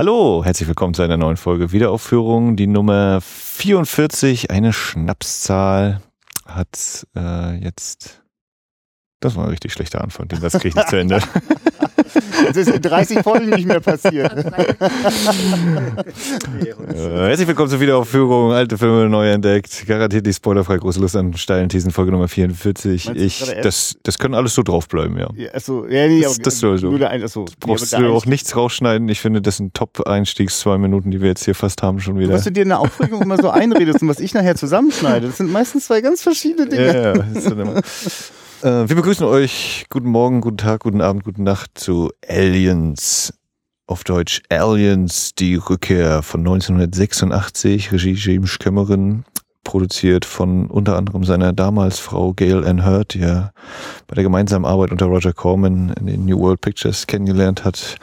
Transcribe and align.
Hallo, 0.00 0.44
herzlich 0.44 0.68
willkommen 0.68 0.94
zu 0.94 1.02
einer 1.02 1.16
neuen 1.16 1.36
Folge 1.36 1.72
Wiederaufführung. 1.72 2.54
Die 2.54 2.68
Nummer 2.68 3.20
44, 3.20 4.48
eine 4.48 4.72
Schnapszahl, 4.72 6.00
hat 6.46 7.04
äh, 7.16 7.56
jetzt. 7.56 8.22
Das 9.18 9.34
war 9.34 9.42
ein 9.42 9.50
richtig 9.50 9.72
schlechter 9.72 10.00
Anfang, 10.00 10.28
den 10.28 10.40
Satz 10.40 10.52
kriege 10.52 10.68
ich 10.68 10.74
nicht 10.76 10.88
zu 10.88 11.00
Ende. 11.00 11.20
Das 12.46 12.56
ist 12.56 12.70
in 12.70 12.80
30 12.82 13.20
Folgen 13.20 13.50
nicht 13.50 13.66
mehr 13.66 13.80
passiert. 13.80 14.32
Äh, 16.88 17.28
herzlich 17.28 17.48
willkommen 17.48 17.68
zur 17.70 17.80
Wiederaufführung. 17.80 18.52
Alte 18.52 18.78
Filme 18.78 19.08
neu 19.08 19.30
entdeckt. 19.30 19.84
Garantiert 19.86 20.26
die 20.26 20.32
spoilerfrei 20.32 20.76
große 20.78 21.00
Lust 21.00 21.16
an 21.16 21.34
steilen 21.36 21.68
Thesen, 21.68 21.90
Folge 21.90 22.12
Nummer 22.12 22.28
44. 22.28 23.06
Meinst 23.06 23.20
du 23.20 23.24
Ich, 23.24 23.54
das, 23.62 23.96
das 24.02 24.18
können 24.18 24.34
alles 24.34 24.54
so 24.54 24.62
draufbleiben, 24.62 25.18
ja. 25.18 25.28
Ja, 25.36 25.54
achso, 25.54 25.86
ja, 25.86 26.06
nee, 26.08 26.20
Das- 26.22 26.38
das. 26.38 26.62
Nur 26.62 26.98
der 26.98 27.10
ein, 27.10 27.22
achso, 27.22 27.44
Brauchst 27.60 27.92
nee, 27.92 27.98
aber 27.98 28.08
du 28.08 28.14
auch 28.14 28.26
nichts 28.26 28.56
rausschneiden. 28.56 29.08
Ich 29.08 29.20
finde, 29.20 29.40
das 29.42 29.56
sind 29.58 29.74
Top-Einstiegs 29.74 30.60
zwei 30.60 30.78
Minuten, 30.78 31.10
die 31.10 31.20
wir 31.20 31.28
jetzt 31.28 31.44
hier 31.44 31.54
fast 31.54 31.82
haben, 31.82 32.00
schon 32.00 32.18
wieder. 32.18 32.32
Was 32.34 32.44
du 32.44 32.52
dir 32.52 32.62
in 32.62 32.68
der 32.68 32.80
Aufregung 32.80 33.22
immer 33.22 33.36
so 33.40 33.50
einredest 33.50 34.02
und 34.02 34.08
was 34.08 34.20
ich 34.20 34.34
nachher 34.34 34.56
zusammenschneide, 34.56 35.26
das 35.26 35.36
sind 35.38 35.50
meistens 35.52 35.86
zwei 35.86 36.00
ganz 36.00 36.22
verschiedene 36.22 36.68
Dinge. 36.68 36.86
Ja, 36.86 37.14
ja, 37.16 37.24
Äh, 38.62 38.88
wir 38.88 38.96
begrüßen 38.96 39.24
euch. 39.24 39.86
Guten 39.88 40.08
Morgen, 40.08 40.40
guten 40.40 40.56
Tag, 40.56 40.80
guten 40.80 41.00
Abend, 41.00 41.22
gute 41.22 41.42
Nacht 41.42 41.70
zu 41.74 42.10
Aliens. 42.26 43.32
Auf 43.86 44.02
Deutsch 44.02 44.42
Aliens, 44.50 45.34
die 45.36 45.54
Rückkehr 45.54 46.22
von 46.22 46.40
1986, 46.40 47.92
Regie 47.92 48.14
James 48.14 48.58
Cameron, 48.58 49.24
produziert 49.62 50.24
von 50.24 50.66
unter 50.66 50.96
anderem 50.96 51.24
seiner 51.24 51.52
damals 51.52 52.00
Frau 52.00 52.32
Gail 52.32 52.66
Ann 52.66 52.84
Hurd, 52.84 53.14
die 53.14 53.20
er 53.20 53.52
bei 54.08 54.16
der 54.16 54.24
gemeinsamen 54.24 54.66
Arbeit 54.66 54.90
unter 54.90 55.06
Roger 55.06 55.32
Corman 55.32 55.94
in 56.00 56.06
den 56.06 56.24
New 56.24 56.40
World 56.40 56.60
Pictures 56.60 57.06
kennengelernt 57.06 57.64
hat. 57.64 57.96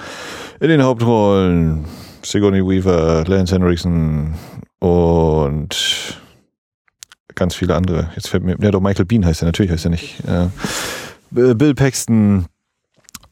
In 0.61 0.69
den 0.69 0.81
Hauptrollen 0.81 1.85
Sigourney 2.23 2.65
Weaver, 2.65 3.25
Lance 3.27 3.53
Henriksen 3.53 4.35
und 4.79 6.17
ganz 7.35 7.55
viele 7.55 7.75
andere. 7.75 8.09
Jetzt 8.15 8.29
fällt 8.29 8.43
mir, 8.43 8.55
ja 8.59 8.71
doch, 8.71 8.81
Michael 8.81 9.05
Bean 9.05 9.25
heißt 9.25 9.41
er, 9.43 9.45
natürlich 9.45 9.71
heißt 9.71 9.85
er 9.85 9.91
nicht. 9.91 10.21
Äh, 10.27 10.47
Bill 11.31 11.75
Paxton, 11.75 12.45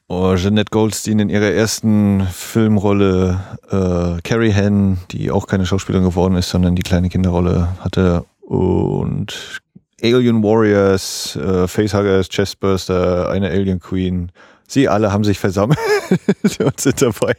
oh, 0.08 0.36
Jeanette 0.36 0.72
Goldstein 0.72 1.20
in 1.20 1.30
ihrer 1.30 1.52
ersten 1.52 2.28
Filmrolle, 2.32 3.40
äh, 3.70 4.22
Carrie 4.24 4.52
Henn, 4.52 4.98
die 5.12 5.32
auch 5.32 5.48
keine 5.48 5.66
Schauspielerin 5.66 6.06
geworden 6.06 6.36
ist, 6.36 6.50
sondern 6.50 6.76
die 6.76 6.84
kleine 6.84 7.10
Kinderrolle 7.10 7.70
hatte 7.80 8.26
und 8.42 9.62
Alien 10.02 10.44
Warriors, 10.44 11.38
äh, 11.38 11.68
Facehuggers, 11.68 12.28
Chestburster, 12.28 13.30
eine 13.30 13.50
Alien 13.50 13.80
Queen. 13.80 14.32
Sie 14.68 14.90
alle 14.90 15.12
haben 15.14 15.24
sich 15.24 15.40
versammelt 15.40 15.80
und 16.60 16.80
sind 16.80 17.02
dabei 17.02 17.36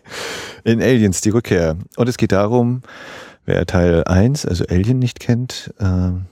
in 0.65 0.81
Aliens, 0.81 1.21
die 1.21 1.31
Rückkehr. 1.31 1.77
Und 1.97 2.09
es 2.09 2.17
geht 2.17 2.33
darum, 2.33 2.83
wer 3.45 3.67
Teil 3.67 4.05
1, 4.05 4.47
also 4.47 4.65
Alien 4.69 4.99
nicht 4.99 5.21
kennt, 5.21 5.75
ähm, 5.79 6.27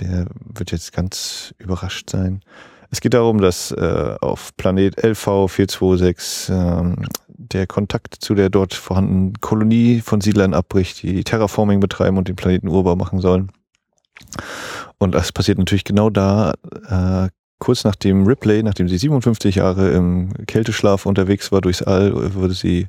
der 0.00 0.26
wird 0.44 0.72
jetzt 0.72 0.92
ganz 0.92 1.54
überrascht 1.58 2.10
sein. 2.10 2.42
Es 2.90 3.00
geht 3.00 3.14
darum, 3.14 3.40
dass 3.40 3.70
äh, 3.70 4.16
auf 4.20 4.56
Planet 4.56 4.98
LV426 5.04 6.52
ähm, 6.52 6.96
der 7.28 7.66
Kontakt 7.66 8.16
zu 8.20 8.34
der 8.34 8.50
dort 8.50 8.74
vorhandenen 8.74 9.40
Kolonie 9.40 10.00
von 10.00 10.20
Siedlern 10.20 10.54
abbricht, 10.54 11.02
die 11.02 11.22
Terraforming 11.22 11.80
betreiben 11.80 12.18
und 12.18 12.28
den 12.28 12.36
Planeten 12.36 12.68
urbar 12.68 12.96
machen 12.96 13.20
sollen. 13.20 13.52
Und 14.98 15.14
das 15.14 15.32
passiert 15.32 15.58
natürlich 15.58 15.84
genau 15.84 16.10
da, 16.10 16.54
äh, 16.88 17.28
kurz 17.58 17.84
nachdem 17.84 18.26
Ripley, 18.26 18.62
nachdem 18.62 18.88
sie 18.88 18.98
57 18.98 19.56
Jahre 19.56 19.90
im 19.90 20.32
Kälteschlaf 20.46 21.06
unterwegs 21.06 21.52
war 21.52 21.60
durchs 21.60 21.82
All, 21.82 22.34
wurde 22.34 22.54
sie 22.54 22.88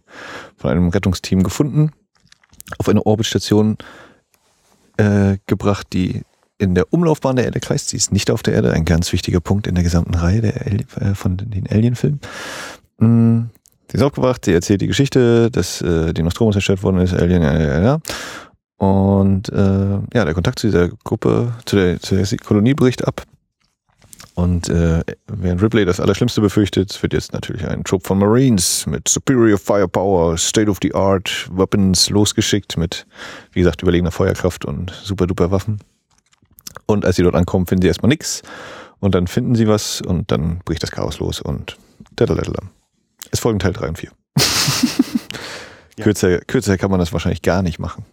von 0.58 0.72
einem 0.72 0.90
Rettungsteam 0.90 1.44
gefunden, 1.44 1.92
auf 2.80 2.90
eine 2.90 3.06
Orbitstation 3.06 3.78
äh, 4.98 5.38
gebracht, 5.46 5.88
die 5.94 6.24
in 6.62 6.76
der 6.76 6.94
Umlaufbahn 6.94 7.36
der 7.36 7.46
Erde 7.46 7.60
kreist. 7.60 7.90
Sie 7.90 7.98
ist 7.98 8.12
nicht 8.12 8.32
auf 8.32 8.44
der 8.44 8.54
Erde, 8.54 8.72
ein 8.72 8.86
ganz 8.86 9.12
wichtiger 9.12 9.40
Punkt 9.40 9.68
in 9.68 9.76
der 9.76 9.84
gesamten 9.84 10.16
Reihe 10.16 10.42
der 10.42 10.66
Ali 10.66 10.86
äh, 11.00 11.16
von 11.16 11.38
den 11.38 11.68
Alien-Filmen. 11.68 12.20
Mm, 13.00 13.42
Sie 13.92 13.98
ist 13.98 14.04
aufgewacht, 14.04 14.46
sie 14.46 14.54
erzählt 14.54 14.80
die 14.80 14.88
Geschichte, 14.88 15.52
dass 15.52 15.82
äh, 15.82 16.14
die 16.14 16.24
Nostromo 16.24 16.54
zerstört 16.54 16.82
worden 16.82 17.00
ist, 17.00 17.14
Alien, 17.14 17.42
ja, 17.42 17.60
ja, 17.60 17.82
ja. 17.82 18.00
Und 18.78 19.50
äh, 19.50 20.00
ja, 20.14 20.24
der 20.24 20.34
Kontakt 20.34 20.60
zu 20.60 20.68
dieser 20.68 20.88
Gruppe, 20.88 21.54
zu 21.66 21.76
der, 21.76 22.00
zu 22.00 22.16
der 22.16 22.26
Kolonie 22.38 22.74
bricht 22.74 23.06
ab. 23.06 23.24
Und 24.34 24.70
äh, 24.70 25.02
während 25.28 25.62
Ripley 25.62 25.84
das 25.84 26.00
Allerschlimmste 26.00 26.40
befürchtet, 26.40 27.04
wird 27.04 27.12
jetzt 27.12 27.34
natürlich 27.34 27.68
ein 27.68 27.84
Trupp 27.84 28.08
von 28.08 28.18
Marines 28.18 28.88
mit 28.88 29.10
Superior 29.10 29.58
Firepower, 29.58 30.38
State 30.38 30.70
of 30.70 30.78
the 30.82 30.96
Art, 30.96 31.50
Weapons 31.52 32.10
losgeschickt 32.10 32.78
mit, 32.78 33.06
wie 33.52 33.60
gesagt, 33.60 33.82
überlegener 33.82 34.12
Feuerkraft 34.12 34.64
und 34.64 34.92
super 35.04 35.28
duper 35.28 35.52
Waffen. 35.52 35.82
Und 36.92 37.06
als 37.06 37.16
sie 37.16 37.24
dort 37.24 37.36
ankommen, 37.36 37.68
finden 37.68 37.84
sie 37.84 37.88
erstmal 37.88 38.10
nichts. 38.10 38.42
Und 39.00 39.16
dann 39.16 39.28
finden 39.28 39.56
sie 39.56 39.68
was 39.68 40.02
und 40.02 40.32
dann 40.32 40.60
bricht 40.66 40.84
das 40.84 40.92
Chaos 40.92 41.20
los 41.20 41.42
und 41.42 41.78
dadadadadam. 42.16 42.70
Es 43.32 43.40
folgen 43.40 43.60
Teil 43.60 43.74
3 43.74 43.90
und 43.90 43.98
4. 43.98 44.12
Ja. 45.98 46.06
kürzer, 46.06 46.40
kürzer 46.40 46.78
kann 46.78 46.90
man 46.90 47.02
das 47.02 47.12
wahrscheinlich 47.12 47.42
gar 47.42 47.62
nicht 47.62 47.78
machen. 47.78 48.06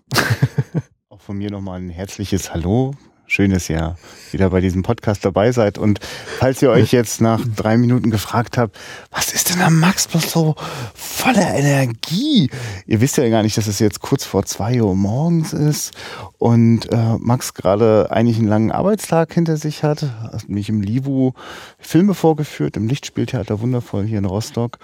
Auch 1.11 1.21
von 1.21 1.39
mir 1.39 1.49
nochmal 1.49 1.78
ein 1.78 1.91
herzliches 1.91 2.53
Hallo. 2.53 2.93
Schön, 3.31 3.50
dass 3.50 3.69
ihr 3.69 3.94
wieder 4.33 4.49
bei 4.49 4.62
diesem 4.62 4.83
Podcast 4.83 5.22
dabei 5.22 5.53
seid. 5.53 5.77
Und 5.77 6.00
falls 6.39 6.62
ihr 6.62 6.71
euch 6.71 6.93
jetzt 6.93 7.21
nach 7.21 7.44
drei 7.56 7.77
Minuten 7.77 8.11
gefragt 8.11 8.56
habt, 8.56 8.75
was 9.11 9.34
ist 9.34 9.50
denn 9.50 9.61
am 9.61 9.78
Max 9.78 10.09
bloß 10.09 10.33
so 10.33 10.55
voller 10.94 11.55
Energie? 11.55 12.50
Ihr 12.87 13.03
wisst 13.03 13.19
ja 13.19 13.28
gar 13.28 13.43
nicht, 13.43 13.59
dass 13.59 13.66
es 13.66 13.81
jetzt 13.81 14.00
kurz 14.00 14.25
vor 14.25 14.47
zwei 14.47 14.81
Uhr 14.81 14.97
morgens 14.97 15.53
ist 15.53 15.93
und 16.39 16.91
äh, 16.91 17.19
Max 17.19 17.53
gerade 17.53 18.11
eigentlich 18.11 18.39
einen 18.39 18.49
langen 18.49 18.72
Arbeitstag 18.72 19.34
hinter 19.34 19.59
sich 19.59 19.83
hat, 19.83 20.05
hat 20.22 20.49
mich 20.49 20.71
im 20.71 20.81
Livu 20.81 21.33
Filme 21.78 22.15
vorgeführt, 22.15 22.78
im 22.78 22.89
Lichtspieltheater 22.89 23.60
Wundervoll 23.60 24.06
hier 24.06 24.19
in 24.19 24.25
Rostock. 24.25 24.78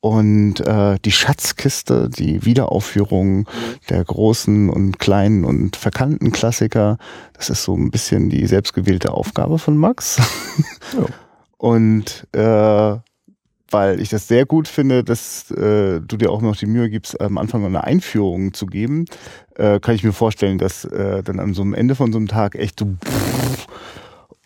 Und 0.00 0.60
äh, 0.60 0.96
die 1.04 1.10
Schatzkiste, 1.10 2.08
die 2.08 2.44
Wiederaufführung 2.44 3.48
der 3.90 4.04
großen 4.04 4.70
und 4.70 5.00
kleinen 5.00 5.44
und 5.44 5.74
verkannten 5.74 6.30
Klassiker, 6.30 6.98
das 7.32 7.50
ist 7.50 7.64
so 7.64 7.74
ein 7.74 7.90
bisschen 7.90 8.30
die 8.30 8.46
selbstgewählte 8.46 9.12
Aufgabe 9.12 9.58
von 9.58 9.76
Max. 9.76 10.18
Ja. 10.96 11.06
Und 11.60 12.26
äh, 12.32 12.96
weil 13.70 14.00
ich 14.00 14.08
das 14.08 14.28
sehr 14.28 14.46
gut 14.46 14.68
finde, 14.68 15.04
dass 15.04 15.50
äh, 15.50 16.00
du 16.00 16.16
dir 16.16 16.30
auch 16.30 16.40
noch 16.40 16.56
die 16.56 16.66
Mühe 16.66 16.88
gibst, 16.88 17.20
am 17.20 17.36
Anfang 17.36 17.60
noch 17.60 17.68
eine 17.68 17.84
Einführung 17.84 18.54
zu 18.54 18.66
geben, 18.66 19.04
äh, 19.56 19.78
kann 19.80 19.94
ich 19.94 20.04
mir 20.04 20.12
vorstellen, 20.12 20.58
dass 20.58 20.84
äh, 20.84 21.22
dann 21.22 21.40
an 21.40 21.54
so 21.54 21.62
einem 21.62 21.74
Ende 21.74 21.94
von 21.94 22.12
so 22.12 22.18
einem 22.18 22.28
Tag 22.28 22.54
echt 22.54 22.80
so, 22.80 22.86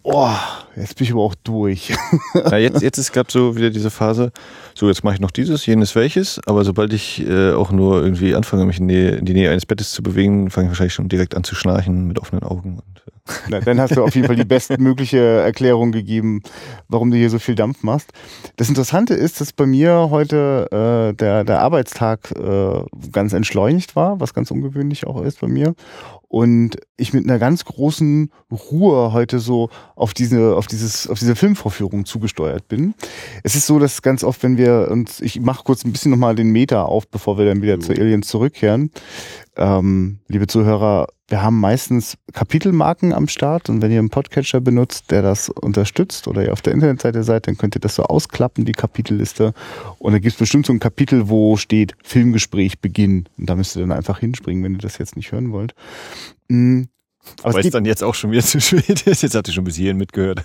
oh, 0.03 0.31
jetzt 0.77 0.97
bin 0.97 1.05
ich 1.05 1.13
aber 1.13 1.23
auch 1.23 1.35
durch. 1.35 1.93
Ja, 2.35 2.57
jetzt, 2.57 2.83
jetzt 2.83 2.99
ist 2.99 3.13
gerade 3.13 3.31
so 3.31 3.57
wieder 3.57 3.71
diese 3.71 3.91
Phase, 3.91 4.33
so 4.75 4.89
jetzt 4.89 5.05
mache 5.05 5.15
ich 5.15 5.21
noch 5.21 5.31
dieses, 5.31 5.65
jenes, 5.67 5.95
welches, 5.95 6.41
aber 6.47 6.65
sobald 6.65 6.93
ich 6.93 7.27
äh, 7.27 7.53
auch 7.53 7.71
nur 7.73 8.03
irgendwie 8.03 8.35
anfange, 8.35 8.65
mich 8.65 8.79
in 8.79 8.89
die, 8.89 9.07
in 9.07 9.25
die 9.25 9.35
Nähe 9.35 9.51
eines 9.51 9.67
Bettes 9.67 9.93
zu 9.93 10.03
bewegen, 10.03 10.51
fange 10.51 10.67
ich 10.67 10.71
wahrscheinlich 10.71 10.95
schon 10.95 11.09
direkt 11.09 11.35
an 11.35 11.45
zu 11.45 11.55
schnarchen 11.55 12.07
mit 12.07 12.19
offenen 12.19 12.43
Augen. 12.43 12.81
Und, 12.81 13.03
äh, 13.07 13.33
Na, 13.49 13.61
dann 13.61 13.81
hast 13.81 13.97
du 13.97 14.03
auf 14.03 14.15
jeden 14.15 14.27
Fall 14.27 14.37
die 14.37 14.45
bestmögliche 14.45 15.19
Erklärung 15.19 15.93
gegeben, 15.93 16.43
warum 16.89 17.11
du 17.11 17.17
hier 17.17 17.31
so 17.31 17.39
viel 17.39 17.55
Dampf 17.55 17.83
machst. 17.83 18.11
Das 18.57 18.69
Interessante 18.69 19.15
ist, 19.15 19.41
dass 19.41 19.53
bei 19.53 19.67
mir 19.67 20.09
heute 20.11 20.69
äh, 20.71 21.15
der, 21.15 21.45
der 21.45 21.61
Arbeitstag 21.61 22.31
äh, 22.33 22.83
ganz 23.11 23.33
entschleunigt 23.33 23.95
war, 23.97 24.21
was 24.21 24.35
ganz 24.35 24.51
ungewöhnlich 24.51 25.07
auch 25.07 25.23
ist 25.23 25.41
bei 25.41 25.49
mir. 25.49 25.75
Und 26.33 26.79
ich 26.97 27.13
mit 27.13 27.25
einer 27.25 27.39
ganz 27.39 27.67
großen 27.67 28.31
Ruhe 28.51 29.13
heute 29.13 29.39
so 29.39 29.69
auf 29.95 30.15
diese, 30.15 30.57
auf 30.57 30.67
dieses, 30.67 31.07
auf 31.07 31.19
diese 31.19 31.37
Filmvorführung 31.37 32.07
zugesteuert 32.07 32.69
bin. 32.69 32.95
Es 33.43 33.55
ist 33.55 33.67
so, 33.67 33.79
dass 33.79 34.01
ganz 34.01 34.25
oft, 34.25 34.43
wenn 34.43 34.57
wir 34.57 34.89
uns, 34.91 35.21
ich 35.21 35.43
mache 35.43 35.63
kurz 35.63 35.85
ein 35.85 35.93
bisschen 35.93 36.11
nochmal 36.11 36.35
den 36.35 36.49
Meter 36.49 36.89
auf, 36.89 37.07
bevor 37.07 37.37
wir 37.37 37.45
dann 37.45 37.61
wieder 37.61 37.79
zu 37.81 37.93
Aliens 37.93 38.29
zurückkehren. 38.29 38.91
Ähm, 39.59 40.21
liebe 40.29 40.47
Zuhörer, 40.47 41.09
wir 41.29 41.43
haben 41.43 41.61
meistens 41.61 42.19
Kapitelmarken 42.33 43.13
am 43.13 43.27
Start 43.27 43.71
und 43.71 43.81
wenn 43.81 43.91
ihr 43.91 43.99
einen 43.99 44.11
Podcatcher 44.11 44.61
benutzt, 44.61 45.11
der 45.11 45.23
das 45.23 45.49
unterstützt 45.49 46.29
oder 46.29 46.45
ihr 46.45 46.53
auf 46.53 46.61
der 46.61 46.75
Internetseite 46.75 47.23
seid, 47.25 47.47
dann 47.47 47.57
könnt 47.57 47.75
ihr 47.75 47.81
das 47.81 47.95
so 47.95 48.03
ausklappen, 48.03 48.67
die 48.67 48.73
Kapitelliste. 48.73 49.55
Und 49.99 50.13
da 50.13 50.19
gibt 50.19 50.35
es 50.35 50.39
bestimmt 50.39 50.67
so 50.67 50.73
ein 50.75 50.79
Kapitel, 50.79 51.31
wo 51.31 51.57
steht 51.57 51.95
Filmgespräch 52.03 52.81
Beginn. 52.81 53.29
Und 53.39 53.49
da 53.49 53.57
müsst 53.57 53.77
ihr 53.77 53.81
dann 53.81 53.93
einfach 53.93 54.19
hinspringen, 54.19 54.63
wenn 54.63 54.73
ihr 54.73 54.79
das 54.79 54.99
jetzt 54.99 55.17
nicht 55.17 55.33
hören 55.33 55.53
wollt. 55.53 55.75
Mm, 56.49 56.83
Aber 57.43 57.59
es 57.59 57.71
dann 57.71 57.85
jetzt 57.85 58.03
auch 58.03 58.15
schon 58.15 58.31
wieder 58.33 58.43
zu 58.43 58.61
spät 58.61 59.07
ist. 59.07 59.23
Jetzt 59.23 59.35
habt 59.35 59.49
ihr 59.49 59.55
schon 59.55 59.65
bis 59.65 59.77
hierhin 59.77 59.97
mitgehört. 59.97 60.45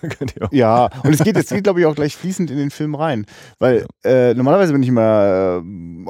ja, 0.51 0.89
und 1.03 1.13
es 1.13 1.23
geht, 1.23 1.35
jetzt 1.35 1.49
geht, 1.49 1.63
glaube 1.63 1.79
ich, 1.79 1.85
auch 1.85 1.95
gleich 1.95 2.15
fließend 2.15 2.51
in 2.51 2.57
den 2.57 2.69
Film 2.69 2.95
rein. 2.95 3.25
Weil 3.59 3.87
äh, 4.03 4.33
normalerweise 4.33 4.73
bin 4.73 4.83
ich 4.83 4.89
immer 4.89 5.63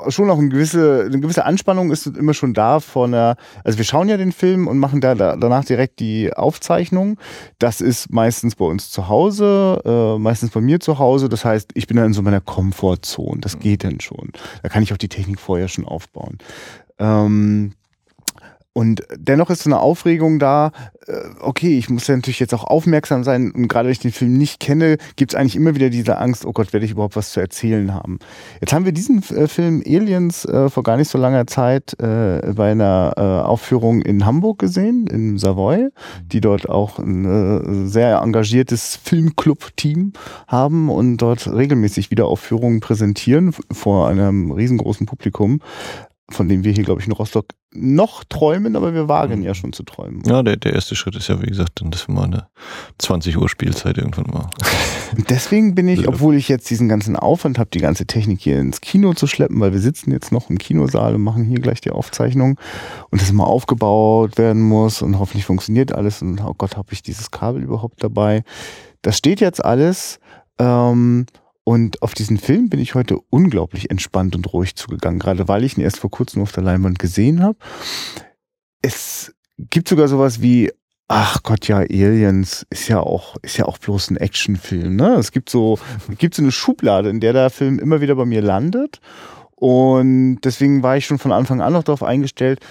äh, 0.06 0.12
schon 0.12 0.28
noch 0.28 0.38
eine 0.38 0.50
gewisse, 0.50 1.06
eine 1.06 1.20
gewisse 1.20 1.46
Anspannung 1.46 1.92
ist 1.92 2.06
immer 2.08 2.34
schon 2.34 2.54
da 2.54 2.80
vor 2.80 3.06
einer, 3.06 3.38
also 3.64 3.78
wir 3.78 3.86
schauen 3.86 4.10
ja 4.10 4.18
den 4.18 4.32
Film 4.32 4.68
und 4.68 4.78
machen 4.78 5.02
da, 5.02 5.16
da 5.16 5.36
danach 5.38 5.64
direkt 5.64 6.00
die 6.00 6.34
Aufzeichnung. 6.34 7.18
Das 7.60 7.80
ist 7.82 8.12
meistens 8.12 8.56
bei 8.56 8.66
uns 8.66 8.92
zu 8.92 9.08
Hause, 9.08 9.82
äh, 9.86 10.20
meistens 10.20 10.52
bei 10.52 10.62
mir 10.62 10.80
zu 10.80 11.00
Hause. 11.00 11.30
Das 11.30 11.46
heißt, 11.46 11.72
ich 11.76 11.88
bin 11.88 11.98
dann 11.98 12.08
in 12.08 12.14
so 12.14 12.22
meiner 12.22 12.42
Komfortzone. 12.42 13.40
Das 13.40 13.60
geht 13.60 13.84
dann 13.84 14.00
schon. 14.00 14.32
Da 14.64 14.70
kann 14.70 14.84
ich 14.84 14.94
auch 14.94 14.98
die 14.98 15.10
Technik 15.10 15.40
vorher 15.40 15.70
schon 15.70 15.86
aufbauen. 15.86 16.38
Ähm, 17.00 17.74
und 18.78 19.02
dennoch 19.18 19.50
ist 19.50 19.64
so 19.64 19.72
eine 19.72 19.80
Aufregung 19.80 20.38
da, 20.38 20.72
äh, 21.08 21.14
okay, 21.40 21.80
ich 21.80 21.90
muss 21.90 22.06
ja 22.06 22.16
natürlich 22.16 22.40
jetzt 22.40 22.54
auch 22.54 22.64
aufmerksam 22.64 23.24
sein 23.24 23.50
und 23.50 23.68
gerade 23.70 23.88
wenn 23.88 23.94
ich 23.94 24.02
den 24.02 24.12
Film 24.12 24.34
nicht 24.34 24.60
kenne, 24.60 24.98
gibt 25.16 25.34
es 25.34 25.36
eigentlich 25.36 25.56
immer 25.56 25.74
wieder 25.74 25.90
diese 25.90 26.20
Angst, 26.20 26.46
oh 26.46 26.54
Gott, 26.54 26.74
werde 26.74 26.86
ich 26.86 26.92
überhaupt 26.92 27.16
was 27.16 27.32
zu 27.32 27.40
erzählen 27.40 27.92
haben. 27.96 28.20
Jetzt 28.62 28.74
haben 28.74 28.86
wir 28.86 28.92
diesen 28.92 29.24
äh, 29.36 29.48
Film 29.48 29.82
Aliens 29.84 30.46
äh, 30.46 30.70
vor 30.70 30.84
gar 30.84 30.96
nicht 30.98 31.10
so 31.10 31.18
langer 31.18 31.48
Zeit 31.48 31.96
bei 31.98 32.72
einer 32.72 33.14
Aufführung 33.48 34.02
in 34.02 34.26
Hamburg 34.26 34.60
gesehen, 34.60 35.08
im 35.08 35.38
Savoy, 35.38 35.90
die 36.32 36.42
dort 36.42 36.70
auch 36.70 37.00
ein 37.00 37.88
sehr 37.88 38.20
engagiertes 38.20 39.00
Filmclub-Team 39.04 40.14
haben 40.48 40.90
und 40.90 41.18
dort 41.18 41.48
regelmäßig 41.48 42.12
wieder 42.12 42.28
Aufführungen 42.28 42.80
präsentieren 42.80 43.54
vor 43.72 44.08
einem 44.08 44.52
riesengroßen 44.52 45.06
Publikum 45.06 45.62
von 46.30 46.50
dem 46.50 46.64
wir 46.64 46.74
hier, 46.74 46.84
glaube 46.84 47.00
ich, 47.00 47.08
in 47.08 47.14
Rostock 47.14 47.48
noch 47.74 48.24
träumen, 48.26 48.76
aber 48.76 48.94
wir 48.94 49.08
wagen 49.08 49.40
mhm. 49.40 49.46
ja 49.46 49.54
schon 49.54 49.72
zu 49.72 49.84
träumen. 49.84 50.22
Ja, 50.26 50.44
der, 50.44 50.58
der 50.58 50.74
erste 50.74 50.96
Schritt 50.96 51.16
ist 51.16 51.28
ja, 51.28 51.42
wie 51.42 51.48
gesagt, 51.48 51.80
dann 51.82 51.92
das 51.92 52.08
wir 52.08 52.16
mal 52.16 52.26
eine 52.26 52.48
20 52.98 53.38
Uhr 53.38 53.48
Spielzeit 53.48 53.98
irgendwann 53.98 54.34
mal. 54.34 54.50
Deswegen 55.30 55.76
bin 55.76 55.88
ich, 55.88 56.08
obwohl 56.08 56.36
ich 56.36 56.50
jetzt 56.50 56.70
diesen 56.70 56.90
ganzen 56.90 57.16
Aufwand 57.16 57.60
habe, 57.60 57.70
die 57.70 57.80
ganze 57.80 58.06
Technik 58.06 58.42
hier 58.42 58.60
ins 58.60 58.82
Kino 58.82 59.14
zu 59.14 59.28
schleppen, 59.28 59.60
weil 59.60 59.72
wir 59.72 59.80
sitzen 59.80 60.12
jetzt 60.12 60.32
noch 60.32 60.50
im 60.50 60.58
Kinosaal 60.58 61.16
und 61.16 61.22
machen 61.22 61.46
hier 61.46 61.60
gleich 61.60 61.80
die 61.80 61.92
Aufzeichnung 61.92 62.60
und 63.10 63.22
das 63.22 63.30
immer 63.30 63.48
aufgebaut 63.48 64.38
werden 64.38 64.62
muss 64.62 65.02
und 65.02 65.20
hoffentlich 65.20 65.46
funktioniert 65.46 65.94
alles 65.94 66.22
und 66.22 66.42
oh 66.42 66.56
Gott, 66.58 66.76
habe 66.76 66.92
ich 66.92 67.04
dieses 67.04 67.32
Kabel 67.32 67.64
überhaupt 67.64 68.04
dabei? 68.04 68.44
Das 69.02 69.18
steht 69.18 69.40
jetzt 69.40 69.64
alles. 69.64 70.20
Ähm, 70.60 71.26
und 71.68 72.02
auf 72.02 72.14
diesen 72.14 72.38
Film 72.38 72.70
bin 72.70 72.80
ich 72.80 72.96
heute 72.96 73.20
unglaublich 73.30 73.90
entspannt 73.90 74.38
und 74.38 74.54
ruhig 74.54 74.78
zugegangen, 74.78 75.20
gerade 75.20 75.50
weil 75.50 75.66
ich 75.66 75.78
ihn 75.78 75.84
erst 75.84 76.00
vor 76.00 76.10
kurzem 76.10 76.42
auf 76.42 76.54
der 76.54 76.64
Leinwand 76.64 76.98
gesehen 76.98 77.44
habe. 77.44 77.58
Es 78.82 79.36
gibt 79.58 79.90
sogar 79.90 80.08
sowas 80.08 80.42
wie, 80.42 80.72
ach 81.10 81.44
Gott, 81.44 81.68
ja, 81.68 81.80
Aliens 81.80 82.66
ist 82.70 82.88
ja 82.88 83.02
auch, 83.02 83.36
ist 83.42 83.58
ja 83.58 83.66
auch 83.66 83.80
bloß 83.80 84.12
ein 84.12 84.16
Actionfilm. 84.16 84.96
Ne? 84.96 85.16
Es 85.16 85.34
gibt 85.34 85.50
so, 85.50 85.78
gibt 86.18 86.36
so 86.36 86.42
eine 86.42 86.54
Schublade, 86.54 87.10
in 87.10 87.20
der 87.20 87.34
der 87.34 87.50
Film 87.50 87.80
immer 87.80 88.00
wieder 88.00 88.16
bei 88.16 88.24
mir 88.24 88.42
landet. 88.42 89.02
Und 89.58 90.40
deswegen 90.46 90.84
war 90.84 90.96
ich 90.96 91.06
schon 91.06 91.20
von 91.20 91.34
Anfang 91.34 91.60
an 91.60 91.74
noch 91.74 91.84
darauf 91.84 92.02
eingestellt, 92.02 92.62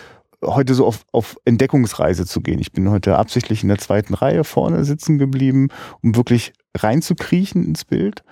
heute 0.43 0.73
so 0.73 0.87
auf, 0.87 1.05
auf 1.13 1.37
Entdeckungsreise 1.45 2.25
zu 2.25 2.41
gehen. 2.41 2.61
Ich 2.61 2.73
bin 2.73 2.89
heute 2.89 3.19
absichtlich 3.19 3.63
in 3.63 3.69
der 3.69 3.77
zweiten 3.77 4.15
Reihe 4.15 4.43
vorne 4.43 4.87
sitzen 4.87 5.19
geblieben, 5.19 5.69
um 6.01 6.17
wirklich 6.17 6.55
reinzukriechen 6.75 7.63
ins 7.63 7.85
Bild. 7.85 8.23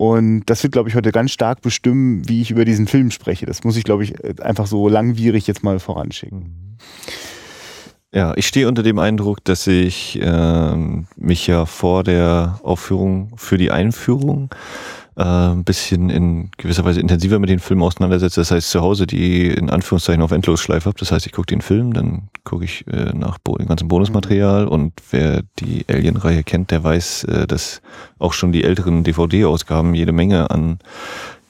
Und 0.00 0.44
das 0.46 0.62
wird, 0.62 0.72
glaube 0.72 0.88
ich, 0.88 0.94
heute 0.94 1.12
ganz 1.12 1.30
stark 1.30 1.60
bestimmen, 1.60 2.26
wie 2.26 2.40
ich 2.40 2.50
über 2.50 2.64
diesen 2.64 2.86
Film 2.86 3.10
spreche. 3.10 3.44
Das 3.44 3.64
muss 3.64 3.76
ich, 3.76 3.84
glaube 3.84 4.02
ich, 4.02 4.14
einfach 4.42 4.66
so 4.66 4.88
langwierig 4.88 5.46
jetzt 5.46 5.62
mal 5.62 5.78
voranschicken. 5.78 6.38
Mhm. 6.38 6.78
Ja, 8.10 8.32
ich 8.34 8.46
stehe 8.46 8.66
unter 8.66 8.82
dem 8.82 8.98
Eindruck, 8.98 9.44
dass 9.44 9.66
ich 9.66 10.18
äh, 10.18 10.76
mich 11.16 11.46
ja 11.46 11.66
vor 11.66 12.02
der 12.02 12.60
Aufführung 12.62 13.34
für 13.36 13.58
die 13.58 13.70
Einführung 13.70 14.48
äh, 15.20 15.52
ein 15.52 15.64
bisschen 15.64 16.08
in 16.08 16.50
gewisser 16.56 16.84
Weise 16.84 16.98
intensiver 16.98 17.38
mit 17.38 17.50
den 17.50 17.58
Filmen 17.58 17.82
auseinandersetze. 17.82 18.40
Das 18.40 18.50
heißt, 18.50 18.70
zu 18.70 18.80
Hause 18.80 19.06
die 19.06 19.48
in 19.48 19.68
Anführungszeichen 19.68 20.22
auf 20.22 20.30
Endlosschleife 20.30 20.86
habe. 20.86 20.98
Das 20.98 21.12
heißt, 21.12 21.26
ich 21.26 21.32
gucke 21.32 21.46
den 21.46 21.60
Film, 21.60 21.92
dann 21.92 22.28
gucke 22.44 22.64
ich 22.64 22.86
äh, 22.86 23.12
nach 23.14 23.38
Bo 23.38 23.58
dem 23.58 23.68
ganzen 23.68 23.88
Bonusmaterial 23.88 24.66
und 24.66 24.94
wer 25.10 25.42
die 25.58 25.84
Alien-Reihe 25.88 26.42
kennt, 26.42 26.70
der 26.70 26.82
weiß, 26.82 27.24
äh, 27.24 27.46
dass 27.46 27.82
auch 28.18 28.32
schon 28.32 28.52
die 28.52 28.64
älteren 28.64 29.04
DVD-Ausgaben 29.04 29.94
jede 29.94 30.12
Menge 30.12 30.50
an 30.50 30.78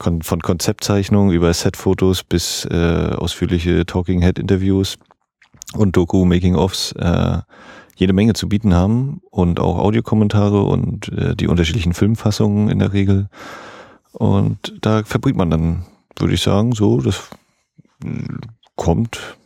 von 0.00 0.40
Konzeptzeichnungen 0.40 1.32
über 1.32 1.52
Setfotos 1.52 2.24
bis 2.24 2.64
äh, 2.64 3.14
ausführliche 3.16 3.86
Talking 3.86 4.22
Head 4.22 4.38
Interviews 4.38 4.98
und 5.74 5.96
Doku 5.96 6.24
Making 6.24 6.56
Offs 6.56 6.92
äh, 6.92 7.38
jede 8.00 8.14
Menge 8.14 8.32
zu 8.32 8.48
bieten 8.48 8.74
haben 8.74 9.20
und 9.30 9.60
auch 9.60 9.78
Audiokommentare 9.78 10.62
und 10.62 11.08
äh, 11.12 11.36
die 11.36 11.46
unterschiedlichen 11.46 11.92
Filmfassungen 11.92 12.70
in 12.70 12.78
der 12.78 12.92
Regel. 12.92 13.28
Und 14.12 14.74
da 14.80 15.04
verbringt 15.04 15.36
man 15.36 15.50
dann, 15.50 15.84
würde 16.18 16.34
ich 16.34 16.40
sagen, 16.40 16.72
so, 16.72 17.00
das 17.00 17.28
kommt, 18.74 19.36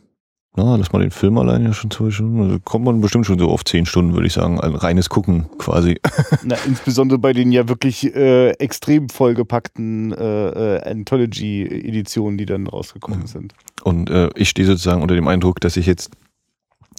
na, 0.55 0.77
lass 0.77 0.93
mal 0.93 0.99
den 0.99 1.11
Film 1.11 1.37
alleine 1.37 1.73
schon 1.73 1.91
zwei 1.91 2.09
Stunden, 2.09 2.41
also 2.41 2.59
kommt 2.59 2.85
man 2.85 3.01
bestimmt 3.01 3.25
schon 3.25 3.37
so 3.37 3.49
auf 3.49 3.65
zehn 3.65 3.85
Stunden, 3.85 4.13
würde 4.13 4.27
ich 4.27 4.33
sagen, 4.33 4.61
ein 4.61 4.75
reines 4.75 5.09
Gucken 5.09 5.49
quasi. 5.57 5.99
Na, 6.43 6.55
insbesondere 6.65 7.19
bei 7.19 7.33
den 7.33 7.51
ja 7.51 7.67
wirklich 7.67 8.15
äh, 8.15 8.51
extrem 8.51 9.09
vollgepackten 9.09 10.13
äh, 10.13 10.77
äh, 10.77 10.89
Anthology-Editionen, 10.89 12.37
die 12.37 12.45
dann 12.45 12.67
rausgekommen 12.67 13.21
ja. 13.21 13.27
sind. 13.27 13.53
Und 13.83 14.09
äh, 14.09 14.29
ich 14.35 14.49
stehe 14.49 14.65
sozusagen 14.65 15.01
unter 15.01 15.15
dem 15.15 15.27
Eindruck, 15.27 15.59
dass 15.59 15.75
ich 15.75 15.85
jetzt 15.85 16.11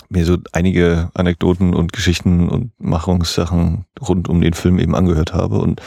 mir 0.08 0.24
so 0.24 0.38
einige 0.52 1.10
Anekdoten 1.14 1.74
und 1.74 1.92
Geschichten 1.92 2.48
und 2.48 2.72
Machungssachen 2.78 3.86
rund 4.00 4.28
um 4.28 4.40
den 4.40 4.54
Film 4.54 4.78
eben 4.78 4.94
angehört 4.94 5.32
habe 5.32 5.58
und 5.58 5.80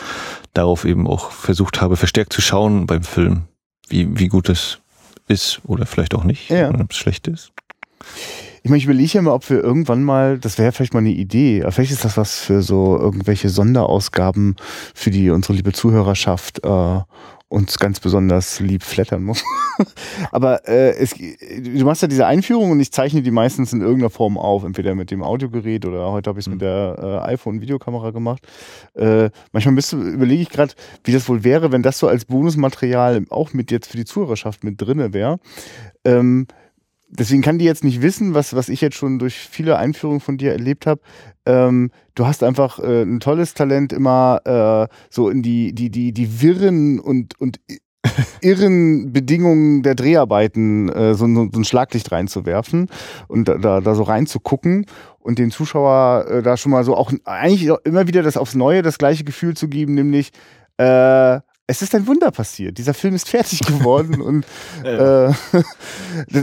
darauf 0.54 0.86
eben 0.86 1.08
auch 1.08 1.32
versucht 1.32 1.82
habe, 1.82 1.96
verstärkt 1.96 2.34
zu 2.34 2.42
schauen 2.42 2.86
beim 2.86 3.04
Film, 3.04 3.44
wie, 3.88 4.18
wie 4.18 4.28
gut 4.28 4.50
es 4.50 4.80
ist 5.28 5.62
oder 5.64 5.86
vielleicht 5.86 6.16
auch 6.16 6.24
nicht, 6.24 6.50
ja. 6.50 6.70
ob 6.70 6.92
es 6.92 6.98
schlecht 6.98 7.28
ist. 7.28 7.52
Ich 8.62 8.70
meine, 8.70 8.80
ich 8.80 8.86
überlege 8.86 9.14
ja 9.14 9.22
mal, 9.22 9.32
ob 9.32 9.50
wir 9.50 9.64
irgendwann 9.64 10.04
mal, 10.04 10.38
das 10.38 10.58
wäre 10.58 10.72
vielleicht 10.72 10.94
mal 10.94 11.00
eine 11.00 11.12
Idee, 11.12 11.64
vielleicht 11.70 11.92
ist 11.92 12.04
das 12.04 12.18
was 12.18 12.40
für 12.40 12.62
so 12.62 12.98
irgendwelche 13.00 13.50
Sonderausgaben 13.50 14.58
für 14.94 15.12
die 15.12 15.30
unsere 15.30 15.54
liebe 15.54 15.72
Zuhörerschaft 15.72 16.64
äh, 16.66 17.00
uns 17.50 17.80
ganz 17.80 18.00
besonders 18.00 18.60
lieb 18.60 18.84
flattern 18.84 19.24
muss. 19.24 19.44
Aber 20.32 20.68
äh, 20.68 20.92
es, 20.92 21.16
du 21.16 21.84
machst 21.84 22.04
ja 22.04 22.08
diese 22.08 22.28
Einführung 22.28 22.72
und 22.72 22.80
ich 22.80 22.92
zeichne 22.92 23.24
die 23.24 23.32
meistens 23.32 23.74
in 23.74 23.82
irgendeiner 23.82 24.12
Form 24.12 24.38
auf, 24.38 24.64
entweder 24.64 24.94
mit 24.94 25.10
dem 25.10 25.24
Audiogerät 25.24 25.86
oder 25.86 26.12
heute 26.12 26.30
habe 26.30 26.40
ich 26.40 26.44
es 26.44 26.48
mhm. 26.48 26.54
mit 26.54 26.62
der 26.62 27.24
äh, 27.26 27.32
iPhone-Videokamera 27.32 28.12
gemacht. 28.12 28.48
Äh, 28.94 29.32
manchmal 29.52 29.74
überlege 29.74 30.44
ich 30.44 30.50
gerade, 30.50 30.74
wie 31.04 31.12
das 31.12 31.28
wohl 31.28 31.44
wäre, 31.44 31.72
wenn 31.72 31.82
das 31.82 31.98
so 31.98 32.08
als 32.08 32.26
Bonusmaterial 32.26 33.26
auch 33.30 33.54
mit 33.54 33.72
jetzt 33.72 33.90
für 33.90 33.98
die 33.98 34.06
Zuhörerschaft 34.06 34.64
mit 34.64 34.80
drinne 34.80 35.14
wäre. 35.14 35.40
Ähm, 36.06 36.46
deswegen 37.10 37.42
kann 37.42 37.58
die 37.58 37.66
jetzt 37.66 37.84
nicht 37.84 38.02
wissen, 38.02 38.34
was, 38.34 38.56
was 38.56 38.70
ich 38.70 38.82
jetzt 38.82 38.96
schon 38.96 39.20
durch 39.20 39.36
viele 39.36 39.78
Einführungen 39.78 40.20
von 40.20 40.38
dir 40.38 40.52
erlebt 40.52 40.86
habe. 40.86 41.02
Ähm, 41.46 41.92
du 42.16 42.28
hast 42.28 42.44
einfach 42.44 42.80
äh, 42.80 43.04
ein 43.04 43.20
tolles 43.20 43.54
Talent, 43.54 43.94
immer 43.94 44.42
äh, 44.90 44.96
so 45.10 45.30
in 45.30 45.42
die, 45.42 45.74
die, 45.74 45.90
die, 45.90 46.14
die 46.14 46.42
wirren 46.42 47.00
und, 47.00 47.40
und 47.40 47.60
irren 48.42 49.12
Bedingungen 49.12 49.84
der 49.84 49.96
Dreharbeiten 49.96 50.90
äh, 50.90 51.14
so, 51.16 51.28
so, 51.28 51.50
so, 51.52 51.60
ein 51.60 51.66
Schlaglicht 51.66 52.12
reinzuwerfen 52.12 52.88
und 53.28 53.48
da, 53.48 53.58
da, 53.58 53.82
da 53.82 53.96
so 53.96 54.04
reinzugucken 54.04 54.86
und 55.20 55.40
den 55.40 55.52
Zuschauer 55.52 56.26
äh, 56.30 56.42
da 56.42 56.56
schon 56.56 56.72
mal 56.72 56.84
so 56.84 56.96
auch 56.96 57.12
eigentlich 57.26 57.70
immer 57.84 58.08
wieder 58.08 58.24
das 58.24 58.38
aufs 58.38 58.56
Neue 58.56 58.84
das 58.84 58.98
gleiche 58.98 59.26
Gefühl 59.26 59.56
zu 59.56 59.68
geben, 59.68 59.96
nämlich 59.96 60.32
äh, 60.78 61.40
es 61.70 61.84
ist 61.84 61.94
ein 61.94 62.08
Wunder 62.08 62.32
passiert. 62.32 62.80
Dieser 62.80 62.96
Film 62.96 63.14
ist 63.16 63.30
fertig 63.38 63.60
geworden 63.60 64.22
und 64.22 64.46
äh, 64.84 65.32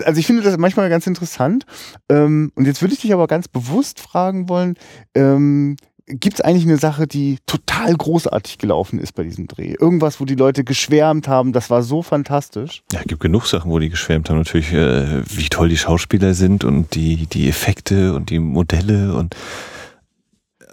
also 0.04 0.20
ich 0.20 0.26
finde 0.26 0.42
das 0.42 0.56
manchmal 0.56 0.88
ganz 0.88 1.06
interessant. 1.06 1.66
Ähm, 2.08 2.52
und 2.54 2.66
jetzt 2.66 2.80
würde 2.80 2.94
ich 2.94 3.00
dich 3.00 3.12
aber 3.12 3.26
ganz 3.26 3.48
bewusst 3.48 4.00
fragen 4.00 4.48
wollen: 4.48 4.76
ähm, 5.14 5.76
Gibt 6.06 6.36
es 6.36 6.40
eigentlich 6.40 6.62
eine 6.62 6.76
Sache, 6.76 7.08
die 7.08 7.38
total 7.46 7.96
großartig 7.96 8.58
gelaufen 8.58 9.00
ist 9.00 9.12
bei 9.16 9.24
diesem 9.24 9.48
Dreh? 9.48 9.74
Irgendwas, 9.78 10.20
wo 10.20 10.24
die 10.24 10.36
Leute 10.36 10.62
geschwärmt 10.62 11.26
haben, 11.26 11.52
das 11.52 11.68
war 11.68 11.82
so 11.82 12.00
fantastisch? 12.02 12.84
Ja, 12.92 13.00
es 13.00 13.06
gibt 13.06 13.20
genug 13.20 13.46
Sachen, 13.46 13.72
wo 13.72 13.80
die 13.80 13.88
geschwärmt 13.88 14.30
haben. 14.30 14.38
Natürlich, 14.38 14.72
äh, 14.72 15.22
wie 15.28 15.48
toll 15.48 15.68
die 15.68 15.76
Schauspieler 15.76 16.34
sind 16.34 16.62
und 16.62 16.94
die, 16.94 17.26
die 17.26 17.48
Effekte 17.48 18.14
und 18.14 18.30
die 18.30 18.38
Modelle 18.38 19.14
und 19.14 19.34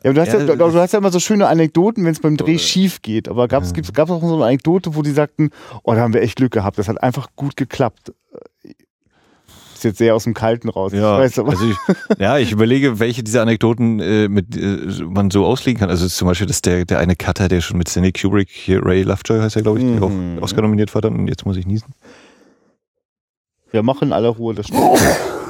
ja, 0.04 0.12
du 0.12 0.20
hast 0.20 0.34
ja, 0.34 0.40
ja, 0.40 0.56
du 0.56 0.74
hast 0.74 0.92
ja 0.92 1.00
immer 1.00 1.12
so 1.12 1.20
schöne 1.20 1.48
Anekdoten, 1.48 2.04
wenn 2.04 2.12
es 2.12 2.20
beim 2.20 2.36
Dreh 2.36 2.58
schief 2.58 3.02
geht. 3.02 3.30
Aber 3.30 3.48
gab 3.48 3.64
es 3.64 3.72
ja. 3.72 4.04
auch 4.04 4.22
so 4.22 4.36
eine 4.36 4.46
Anekdote, 4.46 4.96
wo 4.96 5.02
die 5.02 5.12
sagten, 5.12 5.52
oh, 5.84 5.94
da 5.94 6.02
haben 6.02 6.14
wir 6.14 6.22
echt 6.22 6.36
Glück 6.36 6.52
gehabt. 6.52 6.78
Das 6.78 6.90
hat 6.90 7.02
einfach 7.02 7.30
gut 7.38 7.56
geklappt. 7.56 8.12
Ist 9.74 9.84
jetzt 9.86 9.98
sehr 9.98 10.14
aus 10.14 10.26
dem 10.26 10.34
Kalten 10.34 10.68
raus. 10.68 10.92
Ja, 10.92 11.18
ich 11.18 11.26
weiß, 11.26 11.40
aber. 11.40 11.52
Also 11.52 11.66
ich, 11.66 11.78
ja, 12.20 12.38
ich 12.38 12.52
überlege, 12.52 13.00
welche 13.00 13.24
dieser 13.24 13.42
Anekdoten 13.44 14.02
äh, 14.02 14.28
mit, 14.28 14.58
äh, 14.58 15.04
man 15.06 15.32
so 15.32 15.46
auslegen 15.46 15.80
kann. 15.80 15.90
Also 15.90 16.06
zum 16.08 16.28
Beispiel, 16.28 16.48
dass 16.48 16.62
der, 16.62 16.84
der 16.84 17.00
eine 17.00 17.16
Cutter, 17.16 17.48
der 17.48 17.62
schon 17.62 17.78
mit 17.78 17.88
Stanley 17.88 18.12
Kubrick, 18.12 18.50
hier 18.50 18.86
Ray 18.86 19.04
Lovejoy 19.04 19.40
heißt 19.40 19.56
er, 19.56 19.62
glaube 19.62 19.80
ich, 19.80 19.86
mhm. 19.86 20.00
der 20.00 20.04
auch. 20.04 20.44
Oscar 20.44 20.62
nominiert 20.64 20.94
war 20.94 21.02
dann 21.02 21.16
und 21.16 21.28
jetzt 21.28 21.46
muss 21.46 21.56
ich 21.56 21.66
niesen. 21.66 21.94
Wir 23.72 23.84
machen 23.84 24.10
in 24.10 24.14
aller 24.14 24.30
Ruhe 24.30 24.54
das 24.54 24.68
Spiel. 24.68 24.80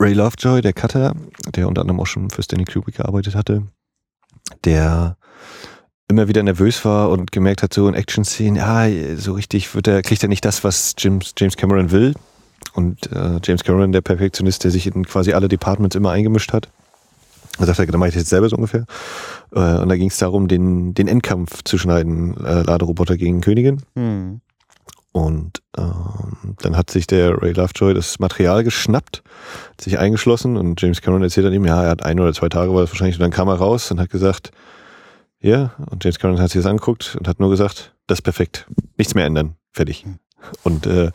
Ray 0.00 0.12
Lovejoy, 0.12 0.60
der 0.60 0.72
Cutter, 0.72 1.14
der 1.54 1.68
unter 1.68 1.80
anderem 1.80 2.00
auch 2.00 2.06
schon 2.06 2.30
für 2.30 2.42
Stanley 2.42 2.64
Kubrick 2.64 2.96
gearbeitet 2.96 3.34
hatte, 3.34 3.62
der 4.64 5.16
immer 6.08 6.28
wieder 6.28 6.42
nervös 6.42 6.84
war 6.84 7.10
und 7.10 7.32
gemerkt 7.32 7.62
hat, 7.62 7.74
so 7.74 7.88
in 7.88 7.94
Action-Szenen, 7.94 8.56
ja, 8.56 8.86
so 9.16 9.32
richtig 9.34 9.74
wird 9.74 9.88
er, 9.88 10.02
kriegt 10.02 10.22
er 10.22 10.28
nicht 10.28 10.44
das, 10.44 10.64
was 10.64 10.94
James, 10.98 11.34
James 11.36 11.56
Cameron 11.56 11.90
will. 11.90 12.14
Und 12.74 13.10
äh, 13.12 13.40
James 13.42 13.64
Cameron, 13.64 13.92
der 13.92 14.00
Perfektionist, 14.00 14.64
der 14.64 14.70
sich 14.70 14.86
in 14.86 15.04
quasi 15.04 15.32
alle 15.32 15.48
Departments 15.48 15.96
immer 15.96 16.10
eingemischt 16.12 16.52
hat. 16.52 16.68
Da 17.58 17.66
sagte 17.66 17.84
er, 17.84 17.92
dann 17.92 17.98
mache 17.98 18.10
ich 18.10 18.14
das 18.14 18.22
jetzt 18.22 18.30
selber 18.30 18.48
so 18.48 18.56
ungefähr. 18.56 18.84
Äh, 19.52 19.78
und 19.78 19.88
da 19.88 19.96
ging 19.96 20.08
es 20.08 20.18
darum, 20.18 20.48
den, 20.48 20.94
den 20.94 21.08
Endkampf 21.08 21.64
zu 21.64 21.76
schneiden, 21.76 22.36
äh, 22.44 22.62
Laderoboter 22.62 23.16
gegen 23.16 23.40
Königin. 23.40 23.82
Hm. 23.96 24.40
Und 25.18 25.62
ähm, 25.76 26.54
dann 26.62 26.76
hat 26.76 26.90
sich 26.90 27.08
der 27.08 27.42
Ray 27.42 27.52
Lovejoy 27.52 27.92
das 27.92 28.20
Material 28.20 28.62
geschnappt, 28.62 29.24
hat 29.70 29.80
sich 29.80 29.98
eingeschlossen 29.98 30.56
und 30.56 30.80
James 30.80 31.02
Cameron 31.02 31.24
erzählt 31.24 31.44
dann 31.44 31.52
ihm, 31.52 31.64
ja, 31.64 31.82
er 31.82 31.90
hat 31.90 32.04
ein 32.04 32.20
oder 32.20 32.32
zwei 32.32 32.48
Tage 32.48 32.72
war 32.72 32.82
das 32.82 32.90
wahrscheinlich, 32.90 33.16
und 33.16 33.22
dann 33.22 33.32
kam 33.32 33.48
er 33.48 33.54
raus 33.54 33.90
und 33.90 33.98
hat 33.98 34.10
gesagt, 34.10 34.52
ja, 35.40 35.72
und 35.90 36.04
James 36.04 36.20
Cameron 36.20 36.40
hat 36.40 36.50
sich 36.50 36.62
das 36.62 36.70
angeguckt 36.70 37.16
und 37.18 37.26
hat 37.26 37.40
nur 37.40 37.50
gesagt, 37.50 37.94
das 38.06 38.18
ist 38.18 38.22
perfekt, 38.22 38.68
nichts 38.96 39.16
mehr 39.16 39.26
ändern, 39.26 39.56
fertig. 39.72 40.06
Und 40.62 40.86
äh, 40.86 41.10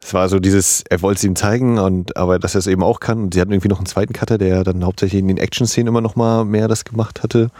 es 0.00 0.14
war 0.14 0.28
so 0.28 0.38
dieses, 0.38 0.84
er 0.88 1.02
wollte 1.02 1.18
es 1.18 1.24
ihm 1.24 1.34
zeigen 1.34 1.80
und 1.80 2.16
aber 2.16 2.38
dass 2.38 2.54
er 2.54 2.60
es 2.60 2.68
eben 2.68 2.84
auch 2.84 3.00
kann. 3.00 3.24
Und 3.24 3.34
sie 3.34 3.40
hatten 3.40 3.50
irgendwie 3.50 3.68
noch 3.68 3.78
einen 3.78 3.86
zweiten 3.86 4.12
Cutter, 4.12 4.38
der 4.38 4.62
dann 4.62 4.84
hauptsächlich 4.84 5.20
in 5.20 5.28
den 5.28 5.38
Action-Szenen 5.38 5.88
immer 5.88 6.00
noch 6.00 6.14
mal 6.14 6.44
mehr 6.44 6.68
das 6.68 6.84
gemacht 6.84 7.24
hatte. 7.24 7.50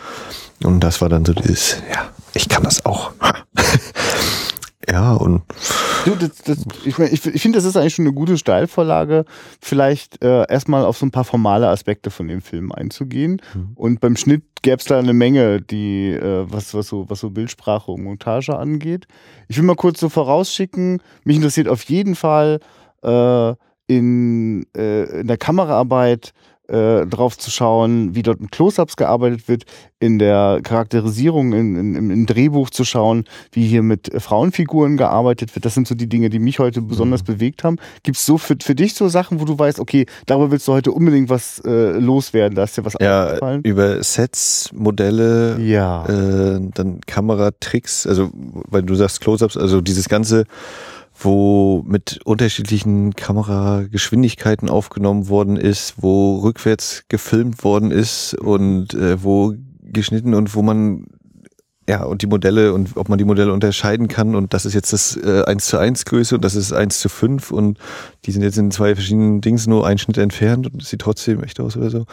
Und 0.63 0.81
das 0.81 1.01
war 1.01 1.09
dann 1.09 1.25
so 1.25 1.33
dieses, 1.33 1.83
ja, 1.93 2.09
ich 2.35 2.49
kann 2.49 2.63
das 2.63 2.87
auch. 2.87 3.13
ja, 4.89 5.15
und 5.15 5.43
Du, 6.05 6.17
das, 6.17 6.39
das, 6.43 6.65
ich 6.85 6.99
mein, 6.99 7.13
ich, 7.13 7.25
ich 7.27 7.43
finde, 7.43 7.59
das 7.59 7.65
ist 7.65 7.77
eigentlich 7.77 7.95
schon 7.95 8.07
eine 8.07 8.15
gute 8.15 8.37
Steilvorlage, 8.37 9.25
vielleicht 9.61 10.23
äh, 10.25 10.45
erstmal 10.49 10.85
auf 10.85 10.97
so 10.97 11.07
ein 11.07 11.11
paar 11.11 11.25
formale 11.25 11.69
Aspekte 11.69 12.11
von 12.11 12.27
dem 12.29 12.41
Film 12.41 12.73
einzugehen. 12.73 13.41
Mhm. 13.55 13.73
Und 13.75 14.01
beim 14.01 14.17
Schnitt 14.17 14.43
gäbe 14.63 14.79
es 14.79 14.85
da 14.85 14.99
eine 14.99 15.13
Menge, 15.13 15.61
die, 15.61 16.11
äh, 16.11 16.45
was, 16.49 16.75
was, 16.75 16.89
so, 16.89 17.09
was 17.09 17.21
so 17.21 17.31
Bildsprache 17.31 17.93
und 17.93 18.03
Montage 18.03 18.57
angeht. 18.57 19.07
Ich 19.49 19.57
will 19.57 19.65
mal 19.65 19.77
kurz 19.77 20.01
so 20.01 20.09
vorausschicken, 20.09 21.01
mich 21.25 21.37
interessiert 21.37 21.69
auf 21.69 21.85
jeden 21.85 22.17
Fall 22.17 22.59
äh, 23.03 23.55
in, 23.87 24.67
äh, 24.77 25.21
in 25.21 25.27
der 25.27 25.39
Kameraarbeit 25.39 26.33
äh, 26.69 27.07
drauf 27.07 27.37
zu 27.37 27.51
schauen, 27.51 28.15
wie 28.15 28.23
dort 28.23 28.41
mit 28.41 28.53
Close-Ups 28.53 28.97
gearbeitet 28.97 29.49
wird, 29.49 29.65
in 29.99 30.19
der 30.19 30.61
Charakterisierung, 30.63 31.53
in, 31.53 31.77
in, 31.77 32.11
im- 32.11 32.27
Drehbuch 32.27 32.71
zu 32.71 32.85
schauen, 32.85 33.25
wie 33.53 33.67
hier 33.67 33.83
mit 33.83 34.13
äh, 34.13 34.21
Frauenfiguren 34.21 34.97
gearbeitet 34.97 35.55
wird. 35.55 35.65
Das 35.65 35.75
sind 35.75 35.87
so 35.89 35.95
die 35.95 36.09
Dinge, 36.09 36.31
die 36.31 36.39
mich 36.39 36.59
heute 36.61 36.81
besonders 36.83 37.23
bewegt 37.25 37.63
haben. 37.65 37.77
Gibt 38.03 38.17
es 38.17 38.25
so 38.27 38.39
für, 38.39 38.57
für 38.63 38.75
dich 38.75 38.95
so 38.95 39.09
Sachen, 39.09 39.41
wo 39.41 39.45
du 39.45 39.59
weißt, 39.59 39.81
okay, 39.81 40.07
darüber 40.27 40.51
willst 40.51 40.67
du 40.69 40.73
heute 40.73 40.93
unbedingt 40.93 41.29
was 41.31 41.61
äh, 41.65 41.99
loswerden, 41.99 42.55
da 42.57 42.65
ist 42.65 42.77
dir 42.77 42.85
was 42.85 42.95
ja, 43.01 43.27
aufgefallen? 43.27 43.61
über 43.65 44.03
Sets, 44.03 44.71
Modelle, 44.73 45.59
Ja. 45.61 46.07
äh, 46.07 46.61
dann 46.75 47.01
Kameratricks, 47.07 48.07
also 48.07 48.31
weil 48.35 48.83
du 48.83 48.95
sagst 48.95 49.21
Close-ups, 49.21 49.57
also 49.57 49.81
dieses 49.81 50.09
ganze, 50.09 50.45
wo 51.25 51.83
mit 51.87 52.21
unterschiedlichen 52.25 53.15
Kamerageschwindigkeiten 53.15 54.69
aufgenommen 54.69 55.29
worden 55.29 55.57
ist, 55.57 55.95
wo 55.99 56.39
rückwärts 56.39 57.05
gefilmt 57.09 57.65
worden 57.65 57.91
ist 57.91 58.35
und 58.35 58.95
äh, 58.95 59.23
wo 59.23 59.55
geschnitten 59.83 60.35
und 60.35 60.55
wo 60.55 60.63
man 60.63 61.07
ja 61.89 62.05
und 62.05 62.23
die 62.23 62.27
Modelle 62.27 62.73
und 62.73 62.91
ob 62.97 63.09
man 63.09 63.19
die 63.19 63.25
Modelle 63.25 63.53
unterscheiden 63.53 64.07
kann 64.09 64.35
und 64.37 64.55
das 64.55 64.65
ist 64.67 64.75
jetzt 64.75 64.93
das 64.93 65.17
äh, 65.17 65.43
1 65.45 65.67
zu 65.67 65.79
1 65.79 66.05
Größe 66.05 66.37
und 66.37 66.45
das 66.45 66.55
ist 66.55 66.73
1 66.73 67.01
zu 67.01 67.09
5 67.09 67.51
und 67.51 67.79
die 68.25 68.31
sind 68.31 68.43
jetzt 68.43 68.57
in 68.57 68.71
zwei 68.71 68.95
verschiedenen 68.95 69.41
Dings 69.41 69.67
nur 69.67 69.85
einen 69.87 69.99
Schnitt 69.99 70.17
entfernt 70.19 70.73
und 70.73 70.81
es 70.83 70.91
sieht 70.91 71.01
trotzdem 71.01 71.43
echt 71.43 71.59
aus 71.59 71.77
oder 71.77 71.91
so. 71.91 72.05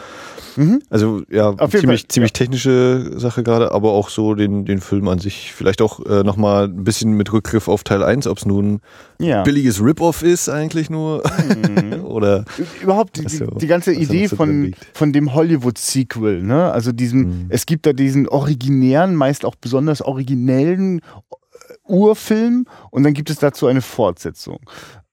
Mhm. 0.56 0.82
Also 0.90 1.22
ja, 1.30 1.56
ziemlich, 1.68 2.00
Fall, 2.00 2.08
ziemlich 2.08 2.32
technische 2.32 3.12
Sache 3.16 3.44
gerade, 3.44 3.70
aber 3.70 3.92
auch 3.92 4.08
so 4.08 4.34
den, 4.34 4.64
den 4.64 4.80
Film 4.80 5.06
an 5.06 5.20
sich. 5.20 5.52
Vielleicht 5.54 5.80
auch 5.82 6.04
äh, 6.04 6.24
nochmal 6.24 6.64
ein 6.64 6.82
bisschen 6.82 7.12
mit 7.12 7.32
Rückgriff 7.32 7.68
auf 7.68 7.84
Teil 7.84 8.02
1, 8.02 8.26
ob 8.26 8.38
es 8.38 8.46
nun 8.46 8.80
Ja. 9.20 9.42
billiges 9.44 9.80
Rip-Off 9.80 10.22
ist 10.24 10.48
eigentlich 10.48 10.90
nur. 10.90 11.22
Mhm. 11.48 12.04
Oder 12.10 12.44
Überhaupt 12.82 13.18
die, 13.18 13.28
so- 13.28 13.46
die, 13.46 13.68
ganze 13.68 13.92
Idee 13.92 14.26
so 14.26 14.34
von, 14.34 14.64
liegt. 14.64 14.84
von 14.94 15.12
dem 15.12 15.32
Hollywood-Sequel, 15.32 16.42
ne? 16.42 16.72
Also 16.72 16.90
diesen, 16.90 17.20
Mhm. 17.20 17.46
es 17.50 17.66
gibt 17.66 17.86
da 17.86 17.92
diesen 17.92 18.28
originären, 18.28 19.14
meist 19.14 19.44
auch 19.44 19.54
besonders 19.60 20.02
originellen 20.02 21.00
äh, 21.00 21.74
Urfilm 21.86 22.66
und 22.90 23.02
dann 23.02 23.14
gibt 23.14 23.30
es 23.30 23.38
dazu 23.38 23.66
eine 23.66 23.82
Fortsetzung. 23.82 24.60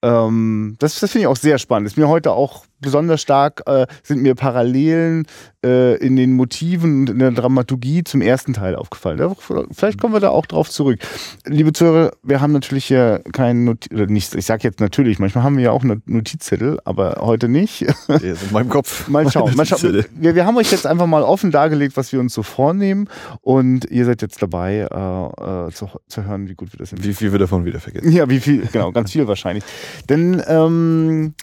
Ähm, 0.02 0.76
das 0.80 1.00
das 1.00 1.12
finde 1.12 1.24
ich 1.24 1.28
auch 1.28 1.38
sehr 1.38 1.58
spannend. 1.58 1.88
Ist 1.88 1.98
mir 1.98 2.08
heute 2.08 2.32
auch 2.32 2.66
besonders 2.80 3.22
stark, 3.22 3.62
äh, 3.66 3.88
sind 4.04 4.22
mir 4.22 4.36
Parallelen 4.36 5.26
äh, 5.66 5.98
in 5.98 6.16
den 6.16 6.34
Motiven 6.34 7.02
und 7.02 7.10
in 7.10 7.20
der 7.20 7.32
Dramaturgie 7.32 8.04
zum 8.04 8.22
ersten 8.22 8.54
Teil 8.54 8.76
aufgefallen. 8.76 9.18
Da, 9.18 9.36
vielleicht 9.72 10.00
kommen 10.00 10.14
wir 10.14 10.20
da 10.20 10.30
auch 10.30 10.46
drauf 10.46 10.70
zurück. 10.70 11.00
Liebe 11.46 11.74
Zuhörer, 11.74 12.12
wir 12.24 12.42
haben 12.42 12.54
natürlich 12.54 12.86
hier 12.86 13.24
keinen 13.34 13.66
Notiz, 13.66 13.92
oder 13.94 14.08
nicht, 14.08 14.36
ich 14.36 14.46
sage 14.46 14.64
jetzt 14.64 14.80
natürlich, 14.80 15.20
manchmal 15.20 15.44
haben 15.44 15.58
wir 15.58 15.66
ja 15.66 15.72
auch 15.72 15.84
einen 15.84 16.02
Notizzettel, 16.06 16.80
aber 16.86 17.18
heute 17.22 17.50
nicht. 17.50 17.82
der 18.08 18.22
ist 18.22 18.44
in 18.44 18.54
meinem 18.54 18.70
Kopf. 18.70 19.08
Mal 19.08 19.30
schauen. 19.32 19.56
Mal 19.56 19.66
schauen. 19.66 20.06
Wir, 20.16 20.36
wir 20.36 20.46
haben 20.46 20.58
euch 20.58 20.72
jetzt 20.72 20.86
einfach 20.86 21.08
mal 21.08 21.24
offen 21.24 21.52
dargelegt, 21.52 21.98
was 21.98 22.12
wir 22.14 22.20
uns 22.20 22.34
so 22.34 22.44
vornehmen. 22.44 23.10
Und 23.42 23.90
ihr 23.90 24.06
seid 24.06 24.22
jetzt 24.22 24.42
dabei, 24.42 24.88
äh, 24.92 25.68
äh, 25.68 25.72
zu, 25.72 25.90
zu 26.08 26.24
hören, 26.24 26.48
wie 26.48 26.56
gut 26.56 26.74
wir 26.74 26.80
das 26.80 26.92
Wie 26.96 27.14
viel 27.14 27.32
wir 27.32 27.40
davon 27.40 27.66
wieder 27.66 27.80
vergessen? 27.80 28.12
Ja, 28.12 28.30
wie 28.30 28.40
viel? 28.40 28.68
Genau, 28.72 28.92
ganz 28.92 29.12
viel 29.12 29.28
wahrscheinlich. 29.28 29.64
Denn 30.10 30.42
ähm, 30.48 31.34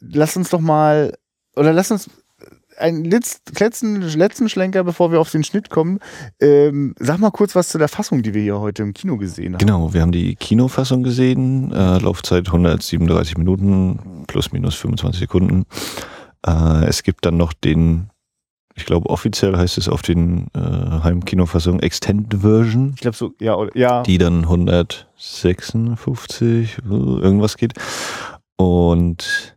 lasst 0.00 0.36
uns 0.36 0.50
doch 0.50 0.60
mal, 0.60 1.16
oder 1.56 1.72
lasst 1.72 1.92
uns 1.92 2.10
einen 2.80 3.04
letz- 3.04 3.40
letzten, 3.58 4.00
letzten 4.00 4.48
Schlenker, 4.48 4.84
bevor 4.84 5.10
wir 5.12 5.20
auf 5.20 5.30
den 5.30 5.44
Schnitt 5.44 5.68
kommen. 5.70 6.00
Ähm, 6.40 6.94
sag 6.98 7.18
mal 7.18 7.30
kurz 7.30 7.54
was 7.54 7.68
zu 7.68 7.76
der 7.78 7.88
Fassung, 7.88 8.22
die 8.22 8.32
wir 8.34 8.42
hier 8.42 8.58
heute 8.60 8.82
im 8.82 8.92
Kino 8.94 9.16
gesehen 9.16 9.54
haben. 9.54 9.58
Genau, 9.58 9.92
wir 9.92 10.02
haben 10.02 10.12
die 10.12 10.36
Kinofassung 10.36 11.02
gesehen, 11.02 11.72
äh, 11.72 11.98
Laufzeit 11.98 12.46
137 12.48 13.38
Minuten 13.38 14.24
plus 14.26 14.52
minus 14.52 14.74
25 14.76 15.20
Sekunden. 15.20 15.64
Äh, 16.46 16.84
es 16.86 17.02
gibt 17.02 17.26
dann 17.26 17.36
noch 17.36 17.52
den, 17.52 18.08
ich 18.74 18.86
glaube 18.86 19.10
offiziell 19.10 19.56
heißt 19.56 19.76
es 19.78 19.88
auf 19.88 20.02
den 20.02 20.46
äh, 20.54 20.60
Heimkinofassung 21.02 21.80
Extended 21.80 22.40
Version. 22.40 22.92
Ich 22.94 23.00
glaube 23.00 23.16
so, 23.16 23.32
ja, 23.40 23.56
oder, 23.56 23.76
ja. 23.76 24.02
die 24.02 24.18
dann 24.18 24.42
156 24.42 26.78
äh, 26.78 26.82
irgendwas 26.88 27.56
geht. 27.56 27.72
Und 28.56 29.56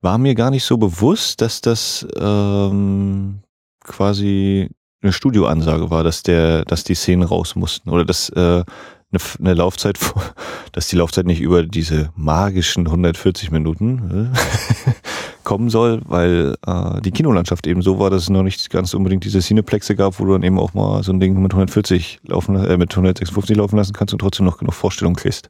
war 0.00 0.18
mir 0.18 0.34
gar 0.34 0.50
nicht 0.50 0.64
so 0.64 0.76
bewusst, 0.76 1.40
dass 1.40 1.60
das 1.60 2.06
ähm, 2.18 3.40
quasi 3.82 4.70
eine 5.02 5.12
Studioansage 5.12 5.90
war, 5.90 6.04
dass 6.04 6.22
der, 6.22 6.64
dass 6.64 6.84
die 6.84 6.94
Szenen 6.94 7.22
raus 7.22 7.56
mussten 7.56 7.90
oder 7.90 8.04
dass 8.04 8.28
äh, 8.30 8.64
eine, 9.10 9.20
eine 9.38 9.54
Laufzeit, 9.54 9.98
dass 10.72 10.88
die 10.88 10.96
Laufzeit 10.96 11.26
nicht 11.26 11.40
über 11.40 11.62
diese 11.62 12.10
magischen 12.14 12.86
140 12.86 13.50
Minuten 13.50 14.32
äh, 14.34 14.92
kommen 15.44 15.70
soll, 15.70 16.02
weil 16.04 16.56
äh, 16.66 17.00
die 17.00 17.10
Kinolandschaft 17.10 17.66
eben 17.66 17.82
so 17.82 17.98
war, 17.98 18.10
dass 18.10 18.22
es 18.22 18.30
noch 18.30 18.42
nicht 18.42 18.68
ganz 18.70 18.94
unbedingt 18.94 19.24
diese 19.24 19.40
Cineplexe 19.40 19.96
gab, 19.96 20.20
wo 20.20 20.24
du 20.24 20.32
dann 20.32 20.42
eben 20.42 20.58
auch 20.58 20.74
mal 20.74 21.02
so 21.02 21.12
ein 21.12 21.20
Ding 21.20 21.40
mit 21.40 21.52
140 21.52 22.20
laufen, 22.26 22.56
äh, 22.56 22.76
mit 22.76 22.92
156 22.92 23.56
laufen 23.56 23.76
lassen 23.76 23.94
kannst 23.94 24.12
und 24.12 24.20
trotzdem 24.20 24.46
noch 24.46 24.58
genug 24.58 24.74
Vorstellung 24.74 25.14
kriegst. 25.14 25.48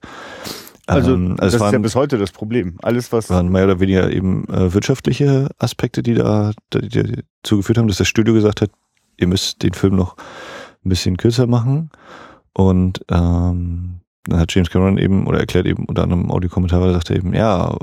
Also, 0.89 1.15
Ähm, 1.15 1.37
das 1.37 1.49
es 1.49 1.55
ist 1.55 1.61
ja 1.61 1.73
waren, 1.73 1.83
bis 1.83 1.95
heute 1.95 2.17
das 2.17 2.33
Problem. 2.33 2.79
Alles, 2.83 3.13
was. 3.13 3.29
waren 3.29 3.51
mehr 3.51 3.65
oder 3.65 3.79
weniger 3.79 4.11
eben 4.11 4.49
äh, 4.49 4.73
wirtschaftliche 4.73 5.49
Aspekte, 5.59 6.03
die 6.03 6.15
da 6.15 6.53
die, 6.73 6.89
die 6.89 7.23
dazu 7.43 7.59
geführt 7.59 7.79
haben, 7.79 7.89
dass 7.89 7.99
das 7.99 8.09
Studio 8.09 8.33
gesagt 8.33 8.63
hat, 8.63 8.71
ihr 9.19 9.27
müsst 9.27 9.63
den 9.63 9.75
Film 9.75 9.97
noch 9.97 10.17
ein 10.85 10.89
bisschen 10.89 11.19
kürzer 11.19 11.47
machen. 11.47 11.91
Und 12.55 13.05
ähm, 13.11 14.01
dann 14.25 14.41
hat 14.41 14.55
James 14.55 14.69
Cameron 14.71 14.99
eben 14.99 15.27
oder 15.27 15.41
erklärt 15.41 15.67
eben 15.67 15.85
unter 15.87 16.05
im 16.05 16.31
Audiokommentar, 16.31 16.81
da 16.81 16.93
sagte 16.93 17.15
er 17.15 17.19
eben, 17.19 17.35
ja, 17.35 17.75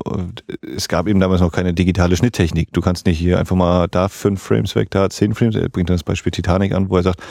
es 0.76 0.88
gab 0.88 1.08
eben 1.08 1.20
damals 1.20 1.42
noch 1.42 1.52
keine 1.52 1.74
digitale 1.74 2.16
Schnitttechnik. 2.16 2.72
Du 2.72 2.82
kannst 2.82 3.06
nicht 3.06 3.18
hier 3.18 3.40
einfach 3.40 3.56
mal 3.56 3.88
da 3.88 4.10
fünf 4.10 4.42
Frames 4.42 4.76
weg, 4.76 4.92
da 4.92 5.10
zehn 5.10 5.34
Frames. 5.34 5.56
Er 5.56 5.70
bringt 5.70 5.90
dann 5.90 5.96
das 5.96 6.04
Beispiel 6.04 6.32
Titanic 6.32 6.74
an, 6.74 6.90
wo 6.90 6.98
er 6.98 7.04
sagt, 7.04 7.22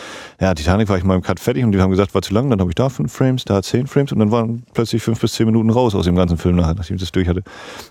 ja, 0.41 0.53
Titanic 0.55 0.89
war 0.89 0.99
ich 0.99 1.05
mal 1.05 1.15
im 1.15 1.23
Cut 1.23 1.39
fertig 1.39 1.65
und 1.65 1.73
die 1.73 1.81
haben 1.81 1.91
gesagt, 1.91 2.15
war 2.15 2.23
zu 2.23 2.35
lang, 2.35 2.51
dann 2.51 2.61
habe 2.61 2.71
ich 2.71 2.75
da 2.75 2.89
fünf 2.89 3.13
Frames, 3.13 3.45
da 3.45 3.63
zehn 3.63 3.87
Frames 3.87 4.11
und 4.13 4.19
dann 4.19 4.31
waren 4.31 4.65
plötzlich 4.75 5.03
fünf 5.03 5.21
bis 5.21 5.35
zehn 5.35 5.47
Minuten 5.47 5.71
raus 5.71 5.95
aus 5.95 6.07
dem 6.07 6.17
ganzen 6.17 6.37
Film, 6.37 6.57
nachdem 6.57 6.97
ich 6.97 7.01
das 7.01 7.13
durch 7.13 7.29
hatte. 7.29 7.43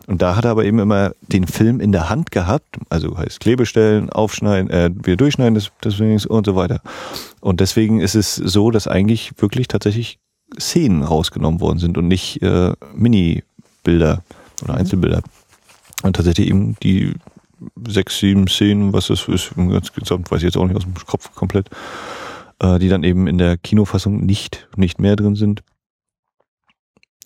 Und 0.07 0.21
da 0.21 0.35
hat 0.35 0.45
er 0.45 0.51
aber 0.51 0.65
eben 0.65 0.79
immer 0.79 1.11
den 1.21 1.47
Film 1.47 1.79
in 1.79 1.91
der 1.91 2.09
Hand 2.09 2.31
gehabt, 2.31 2.77
also 2.89 3.17
heißt 3.17 3.39
Klebestellen, 3.39 4.09
aufschneiden, 4.09 4.69
äh, 4.69 4.89
wieder 4.93 5.17
durchschneiden 5.17 5.55
des, 5.55 5.71
des 5.83 6.25
und 6.25 6.45
so 6.45 6.55
weiter. 6.55 6.81
Und 7.39 7.59
deswegen 7.59 8.01
ist 8.01 8.15
es 8.15 8.35
so, 8.35 8.71
dass 8.71 8.87
eigentlich 8.87 9.31
wirklich 9.37 9.67
tatsächlich 9.67 10.19
Szenen 10.59 11.03
rausgenommen 11.03 11.61
worden 11.61 11.79
sind 11.79 11.97
und 11.97 12.07
nicht 12.07 12.41
äh, 12.41 12.73
Mini-Bilder 12.93 14.23
oder 14.63 14.73
Einzelbilder. 14.75 15.21
Und 16.03 16.15
tatsächlich 16.15 16.47
eben 16.49 16.75
die 16.83 17.13
sechs, 17.87 18.19
sieben 18.19 18.47
Szenen, 18.47 18.93
was 18.93 19.07
das 19.07 19.27
ist, 19.27 19.53
ganz 19.55 19.93
gesamt, 19.93 20.31
weiß 20.31 20.39
ich 20.39 20.45
jetzt 20.45 20.57
auch 20.57 20.67
nicht 20.67 20.75
aus 20.75 20.83
dem 20.83 20.93
Kopf 20.93 21.33
komplett, 21.33 21.69
äh, 22.59 22.79
die 22.79 22.89
dann 22.89 23.03
eben 23.03 23.27
in 23.27 23.37
der 23.37 23.57
Kinofassung 23.57 24.25
nicht, 24.25 24.67
nicht 24.75 24.99
mehr 24.99 25.15
drin 25.15 25.35
sind. 25.35 25.63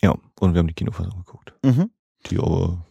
Ja, 0.01 0.15
und 0.39 0.53
wir 0.53 0.60
haben 0.60 0.67
die 0.67 0.74
Kinofassung 0.74 1.24
geguckt. 1.25 1.53
Mhm. 1.63 1.89
Die 2.29 2.38
aber 2.38 2.86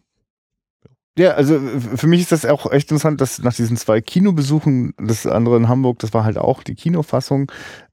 Ja, 1.17 1.33
also 1.33 1.61
für 1.95 2.07
mich 2.07 2.21
ist 2.21 2.33
das 2.33 2.47
auch 2.47 2.71
echt 2.73 2.91
interessant, 2.91 3.21
dass 3.21 3.39
nach 3.39 3.55
diesen 3.55 3.77
zwei 3.77 4.01
Kinobesuchen, 4.01 4.95
das 4.99 5.27
andere 5.27 5.57
in 5.57 5.69
Hamburg, 5.69 6.01
das 6.01 6.13
war 6.15 6.25
halt 6.25 6.39
auch 6.39 6.63
die 6.63 6.75
Kinofassung, 6.75 7.51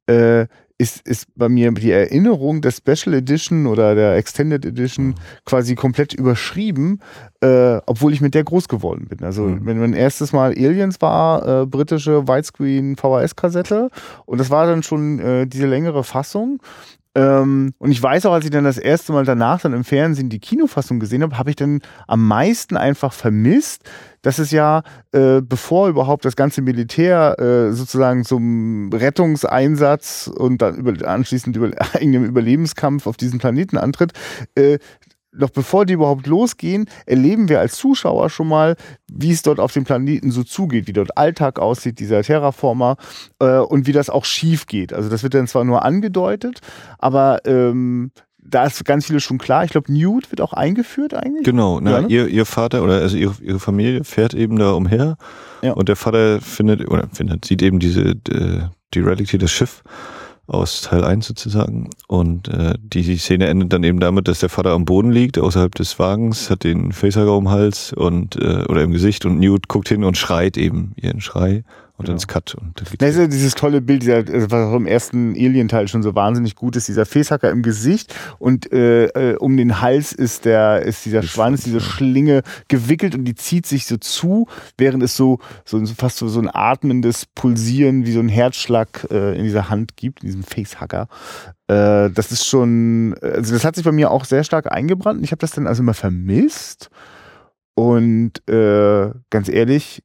äh, 0.08 0.48
ist, 0.78 1.08
ist 1.08 1.28
bei 1.36 1.50
mir 1.50 1.72
die 1.72 1.92
Erinnerung 1.92 2.62
der 2.62 2.72
Special 2.72 3.14
Edition 3.14 3.68
oder 3.68 3.96
der 3.96 4.16
Extended 4.16 4.66
Edition 4.66 5.08
mhm. 5.08 5.16
quasi 5.46 5.76
komplett 5.76 6.14
überschrieben, 6.14 7.00
äh, 7.42 7.78
obwohl 7.86 8.14
ich 8.14 8.22
mit 8.22 8.34
der 8.34 8.44
groß 8.44 8.68
geworden 8.68 9.08
bin. 9.08 9.24
Also 9.24 9.44
mhm. 9.44 9.66
wenn 9.66 9.80
mein 9.80 9.94
erstes 9.94 10.34
Mal 10.34 10.52
Aliens 10.52 11.02
war, 11.02 11.62
äh, 11.62 11.66
britische 11.66 12.28
Widescreen 12.28 12.96
VHS-Kassette 12.96 13.90
und 14.26 14.40
das 14.40 14.50
war 14.50 14.66
dann 14.66 14.84
schon 14.84 15.20
äh, 15.20 15.48
diese 15.48 15.68
längere 15.68 16.04
Fassung 16.04 16.60
ähm, 17.16 17.74
und 17.78 17.92
ich 17.92 18.02
weiß 18.02 18.26
auch, 18.26 18.34
als 18.34 18.46
ich 18.46 18.52
dann 18.52 18.64
das 18.64 18.78
erste 18.78 19.14
Mal 19.14 19.24
danach 19.24 19.62
dann 19.62 19.74
im 19.74 19.84
Fernsehen 19.84 20.30
die 20.30 20.40
Kinofassung 20.40 21.00
gesehen 21.00 21.22
habe, 21.22 21.38
habe 21.38 21.52
ich 21.52 21.56
dann 21.56 21.82
am 22.08 22.28
meisten 22.28 22.76
einfach 22.76 23.14
vermisst, 23.14 23.84
dass 24.24 24.40
es 24.40 24.50
ja, 24.50 24.82
äh, 25.12 25.42
bevor 25.42 25.90
überhaupt 25.90 26.26
das 26.26 26.36
ganze 26.36 26.64
Militär 26.64 27.38
äh, 27.40 27.74
sozusagen 27.74 28.26
zum 28.26 28.90
Rettungseinsatz 28.92 30.32
und 30.36 30.64
dann 30.64 30.76
über, 30.76 31.08
anschließend 31.08 31.56
über 31.56 31.70
eigenem 31.94 32.26
Überlebenskampf 32.26 33.06
auf 33.06 33.18
diesen 33.18 33.38
Planeten 33.38 33.78
antritt, 33.78 34.14
äh, 34.56 34.80
noch 35.36 35.50
bevor 35.50 35.86
die 35.86 35.94
überhaupt 35.94 36.28
losgehen, 36.28 36.86
erleben 37.06 37.50
wir 37.50 37.60
als 37.60 37.76
Zuschauer 37.76 38.30
schon 38.30 38.48
mal, 38.48 38.76
wie 39.12 39.32
es 39.32 39.42
dort 39.42 39.60
auf 39.60 39.74
dem 39.74 39.84
Planeten 39.84 40.32
so 40.32 40.44
zugeht, 40.44 40.88
wie 40.88 40.94
dort 40.94 41.18
Alltag 41.18 41.60
aussieht, 41.60 42.00
dieser 42.00 42.22
Terraformer 42.22 42.98
äh, 43.40 43.58
und 43.58 43.88
wie 43.88 43.92
das 43.92 44.10
auch 44.10 44.26
schief 44.26 44.68
geht. 44.68 44.94
Also 44.94 45.10
das 45.10 45.24
wird 45.24 45.34
dann 45.34 45.48
zwar 45.48 45.64
nur 45.64 45.84
angedeutet, 45.84 46.60
aber 47.00 47.40
ähm, 47.46 48.12
da 48.46 48.66
ist 48.66 48.84
ganz 48.86 49.06
vieles 49.06 49.24
schon 49.24 49.38
klar. 49.38 49.64
Ich 49.64 49.72
glaube, 49.72 49.92
Newt 49.92 50.32
wird 50.32 50.42
auch 50.42 50.54
eingeführt 50.54 51.14
eigentlich. 51.14 51.44
Genau, 51.44 51.80
na, 51.80 51.92
ja, 51.92 52.02
ne? 52.02 52.08
ihr, 52.08 52.28
ihr 52.28 52.46
Vater 52.46 52.84
oder 52.84 53.00
also 53.00 53.18
ihre, 53.18 53.36
ihre 53.42 53.60
Familie 53.60 54.04
fährt 54.04 54.34
eben 54.34 54.58
da 54.58 54.72
umher 54.72 55.18
ja. 55.62 55.74
und 55.74 55.90
der 55.90 55.96
Vater 55.96 56.42
findet 56.42 56.90
oder 56.90 57.08
findet, 57.12 57.46
sieht 57.46 57.62
eben 57.62 57.80
diese 57.80 58.16
die, 58.16 58.62
die 58.94 59.00
Reality, 59.00 59.38
das 59.38 59.52
Schiff 59.52 59.84
aus 60.46 60.82
Teil 60.82 61.04
1 61.04 61.26
sozusagen. 61.26 61.90
Und 62.08 62.50
äh, 62.50 62.74
die 62.80 63.18
Szene 63.18 63.48
endet 63.48 63.72
dann 63.72 63.84
eben 63.84 64.00
damit, 64.00 64.28
dass 64.28 64.42
der 64.42 64.50
Vater 64.50 64.72
am 64.72 64.86
Boden 64.86 65.12
liegt, 65.12 65.40
außerhalb 65.40 65.74
des 65.74 65.98
Wagens, 66.00 66.50
hat 66.50 66.64
den 66.64 66.92
Facehugger 66.92 67.36
um 67.36 67.46
den 67.46 67.52
Hals 67.52 67.94
und 67.94 68.36
äh, 68.36 68.66
oder 68.68 68.84
im 68.84 68.92
Gesicht 68.92 69.26
und 69.26 69.40
Newt 69.40 69.68
guckt 69.68 69.88
hin 69.88 70.04
und 70.04 70.18
schreit 70.18 70.58
eben 70.58 70.94
ihren 70.96 71.22
Schrei 71.22 71.64
und 71.96 72.08
dann 72.08 72.16
ist 72.16 72.28
Cut. 72.28 72.56
Und 72.56 72.82
das 72.82 73.10
ist 73.12 73.18
ja 73.18 73.28
dieses 73.28 73.54
tolle 73.54 73.80
Bild, 73.80 74.02
dieser, 74.02 74.16
also 74.16 74.50
was 74.50 74.68
auch 74.68 74.76
im 74.76 74.88
ersten 74.88 75.34
Alien-Teil 75.34 75.88
schon 75.88 76.02
so 76.02 76.16
wahnsinnig 76.16 76.56
gut 76.56 76.76
ist, 76.76 76.88
dieser 76.88 77.06
Facehacker 77.06 77.52
im 77.52 77.62
Gesicht 77.62 78.16
und 78.40 78.72
äh, 78.72 79.06
äh, 79.06 79.38
um 79.38 79.56
den 79.58 79.80
Hals 79.80 80.12
ist 80.12 80.46
der, 80.46 80.82
ist 80.82 81.06
dieser 81.06 81.22
Schwanz, 81.22 81.64
diese 81.64 81.82
Schlinge 81.82 82.42
gewickelt 82.68 83.14
und 83.14 83.26
die 83.26 83.36
zieht 83.36 83.68
sich 83.68 83.86
so 83.86 83.98
zu, 83.98 84.48
während 84.78 85.04
es 85.04 85.16
so, 85.16 85.40
so 85.66 85.86
fast 85.86 86.18
so, 86.18 86.28
so 86.28 86.40
ein 86.40 86.50
atmendes 86.52 87.28
Pulsieren 87.28 88.06
wie 88.06 88.12
so 88.12 88.20
ein 88.20 88.30
Herzschlag 88.30 89.08
äh, 89.12 89.38
in 89.38 89.44
dieser 89.44 89.70
Hand 89.70 89.96
gibt, 89.96 90.24
in 90.24 90.28
diesem 90.28 90.44
Facehacker. 90.44 91.08
Äh, 91.68 92.10
das 92.10 92.32
ist 92.32 92.46
schon, 92.46 93.16
also 93.22 93.54
das 93.54 93.64
hat 93.64 93.76
sich 93.76 93.86
bei 93.86 93.92
mir 93.92 94.10
auch 94.10 94.26
sehr 94.26 94.44
stark 94.44 94.72
eingebrannt. 94.72 95.24
Ich 95.24 95.32
habe 95.32 95.40
das 95.40 95.52
dann 95.52 95.68
also 95.68 95.84
immer 95.84 95.94
vermisst. 95.94 96.90
Und 97.76 98.48
äh, 98.48 99.12
ganz 99.30 99.50
ehrlich, 99.50 100.04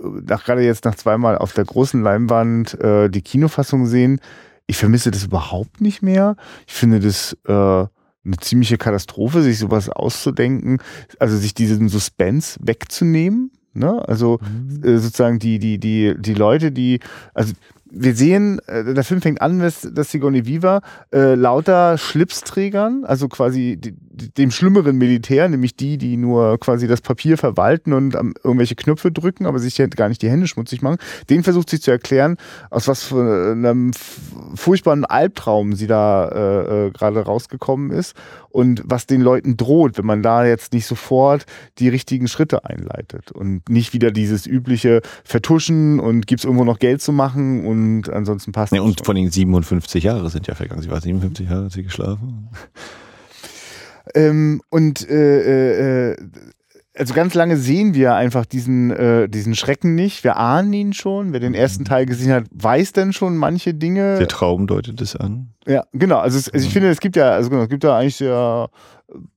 nach, 0.00 0.44
gerade 0.44 0.62
jetzt 0.62 0.84
nach 0.84 0.94
zweimal 0.94 1.38
auf 1.38 1.52
der 1.52 1.64
großen 1.64 2.02
Leinwand 2.02 2.78
äh, 2.80 3.08
die 3.08 3.22
Kinofassung 3.22 3.86
sehen, 3.86 4.20
ich 4.66 4.76
vermisse 4.76 5.10
das 5.10 5.24
überhaupt 5.24 5.80
nicht 5.80 6.02
mehr. 6.02 6.36
Ich 6.66 6.74
finde 6.74 7.00
das 7.00 7.36
äh, 7.46 7.52
eine 7.52 8.36
ziemliche 8.40 8.78
Katastrophe, 8.78 9.42
sich 9.42 9.58
sowas 9.58 9.88
auszudenken, 9.88 10.78
also 11.18 11.36
sich 11.36 11.54
diesen 11.54 11.88
Suspense 11.88 12.58
wegzunehmen. 12.62 13.50
Ne? 13.72 14.06
Also 14.08 14.38
mhm. 14.40 14.84
äh, 14.84 14.98
sozusagen 14.98 15.38
die, 15.38 15.58
die, 15.58 15.78
die, 15.78 16.14
die 16.18 16.34
Leute, 16.34 16.72
die, 16.72 17.00
also 17.34 17.52
wir 17.90 18.14
sehen, 18.14 18.60
äh, 18.66 18.94
der 18.94 19.04
Film 19.04 19.20
fängt 19.20 19.42
an, 19.42 19.60
dass, 19.60 19.82
Sigourney 19.82 20.46
Viva 20.46 20.80
äh, 21.12 21.34
lauter 21.34 21.98
Schlipsträgern, 21.98 23.04
also 23.04 23.28
quasi 23.28 23.78
dem 24.36 24.50
schlimmeren 24.50 24.96
Militär, 24.96 25.48
nämlich 25.48 25.76
die, 25.76 25.96
die 25.96 26.16
nur 26.16 26.58
quasi 26.58 26.86
das 26.86 27.00
Papier 27.00 27.38
verwalten 27.38 27.92
und 27.92 28.14
irgendwelche 28.14 28.74
Knöpfe 28.74 29.10
drücken, 29.10 29.46
aber 29.46 29.58
sich 29.58 29.80
gar 29.96 30.08
nicht 30.08 30.20
die 30.22 30.30
Hände 30.30 30.46
schmutzig 30.46 30.82
machen, 30.82 30.98
den 31.30 31.42
versucht 31.42 31.70
sich 31.70 31.82
zu 31.82 31.90
erklären, 31.90 32.36
aus 32.70 32.86
was 32.88 33.04
für 33.04 33.52
einem 33.52 33.92
furchtbaren 34.54 35.04
Albtraum 35.04 35.74
sie 35.74 35.86
da 35.86 36.28
äh, 36.28 36.86
äh, 36.86 36.90
gerade 36.90 37.20
rausgekommen 37.20 37.90
ist 37.90 38.14
und 38.50 38.82
was 38.84 39.06
den 39.06 39.20
Leuten 39.20 39.56
droht, 39.56 39.96
wenn 39.96 40.06
man 40.06 40.22
da 40.22 40.44
jetzt 40.44 40.72
nicht 40.72 40.86
sofort 40.86 41.46
die 41.78 41.88
richtigen 41.88 42.28
Schritte 42.28 42.64
einleitet 42.64 43.32
und 43.32 43.68
nicht 43.68 43.92
wieder 43.94 44.10
dieses 44.10 44.46
übliche 44.46 45.00
Vertuschen 45.24 46.00
und 46.00 46.26
gibt 46.26 46.40
es 46.40 46.44
irgendwo 46.44 46.64
noch 46.64 46.78
Geld 46.78 47.00
zu 47.00 47.12
machen 47.12 47.64
und 47.64 47.79
ansonsten 48.12 48.52
passt 48.52 48.72
nee, 48.72 48.80
Und 48.80 49.04
von 49.04 49.16
den 49.16 49.30
57 49.30 50.04
Jahre 50.04 50.30
sind 50.30 50.46
ja 50.46 50.54
vergangen. 50.54 50.82
Sie 50.82 50.90
war 50.90 51.00
57 51.00 51.48
Jahre, 51.48 51.64
hat 51.64 51.72
sie 51.72 51.82
geschlafen. 51.82 52.48
Ähm, 54.14 54.60
und 54.70 55.08
äh, 55.08 56.10
äh, 56.10 56.16
also 56.96 57.14
ganz 57.14 57.34
lange 57.34 57.56
sehen 57.56 57.94
wir 57.94 58.14
einfach 58.14 58.44
diesen, 58.44 58.90
äh, 58.90 59.28
diesen 59.28 59.54
Schrecken 59.54 59.94
nicht. 59.94 60.24
Wir 60.24 60.36
ahnen 60.36 60.72
ihn 60.72 60.92
schon. 60.92 61.32
Wer 61.32 61.40
den 61.40 61.54
ersten 61.54 61.84
Teil 61.84 62.06
gesehen 62.06 62.32
hat, 62.32 62.44
weiß 62.52 62.92
denn 62.92 63.12
schon 63.12 63.36
manche 63.36 63.74
Dinge. 63.74 64.18
Der 64.18 64.28
Traum 64.28 64.66
deutet 64.66 65.00
es 65.00 65.16
an. 65.16 65.50
Ja, 65.66 65.84
genau. 65.92 66.18
Also, 66.18 66.38
es, 66.38 66.48
also 66.48 66.66
ich 66.66 66.72
finde, 66.72 66.90
es 66.90 67.00
gibt 67.00 67.16
ja, 67.16 67.30
also 67.30 67.48
genau, 67.50 67.62
es 67.62 67.68
gibt 67.68 67.84
ja 67.84 67.96
eigentlich 67.96 68.20
ja 68.20 68.68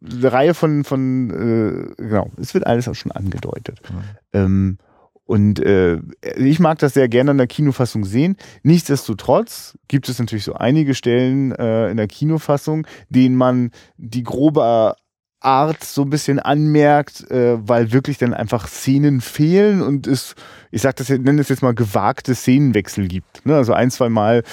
eine 0.03 0.32
Reihe 0.32 0.53
von, 0.53 0.84
von 0.84 1.29
äh, 1.29 2.03
genau, 2.03 2.32
es 2.38 2.53
wird 2.53 2.67
alles 2.67 2.88
auch 2.88 2.95
schon 2.95 3.12
angedeutet. 3.12 3.79
Mhm. 3.89 3.97
Ähm, 4.34 4.77
und 5.25 5.59
äh, 5.59 5.99
ich 6.36 6.59
mag 6.59 6.79
das 6.79 6.93
sehr 6.93 7.07
gerne 7.07 7.31
in 7.31 7.38
der 7.38 7.47
Kinofassung 7.47 8.03
sehen. 8.03 8.36
Nichtsdestotrotz 8.63 9.77
gibt 9.88 10.09
es 10.09 10.19
natürlich 10.19 10.43
so 10.43 10.53
einige 10.53 10.95
Stellen 10.95 11.53
äh, 11.53 11.89
in 11.89 11.97
der 11.97 12.07
Kinofassung, 12.07 12.86
denen 13.09 13.36
man 13.36 13.71
die 13.97 14.23
grobe 14.23 14.95
Art 15.39 15.83
so 15.83 16.03
ein 16.03 16.09
bisschen 16.09 16.39
anmerkt, 16.39 17.29
äh, 17.31 17.57
weil 17.67 17.91
wirklich 17.91 18.17
dann 18.17 18.33
einfach 18.33 18.67
Szenen 18.67 19.21
fehlen 19.21 19.81
und 19.81 20.07
es, 20.07 20.36
ich 20.71 20.81
sag 20.81 20.95
das, 20.97 21.09
nenne 21.09 21.41
es 21.41 21.49
jetzt 21.49 21.62
mal 21.62 21.73
gewagte 21.73 22.36
Szenenwechsel 22.36 23.07
gibt. 23.07 23.45
Ne? 23.45 23.55
Also 23.55 23.73
ein, 23.73 23.91
zwei 23.91 24.09
Mal 24.09 24.43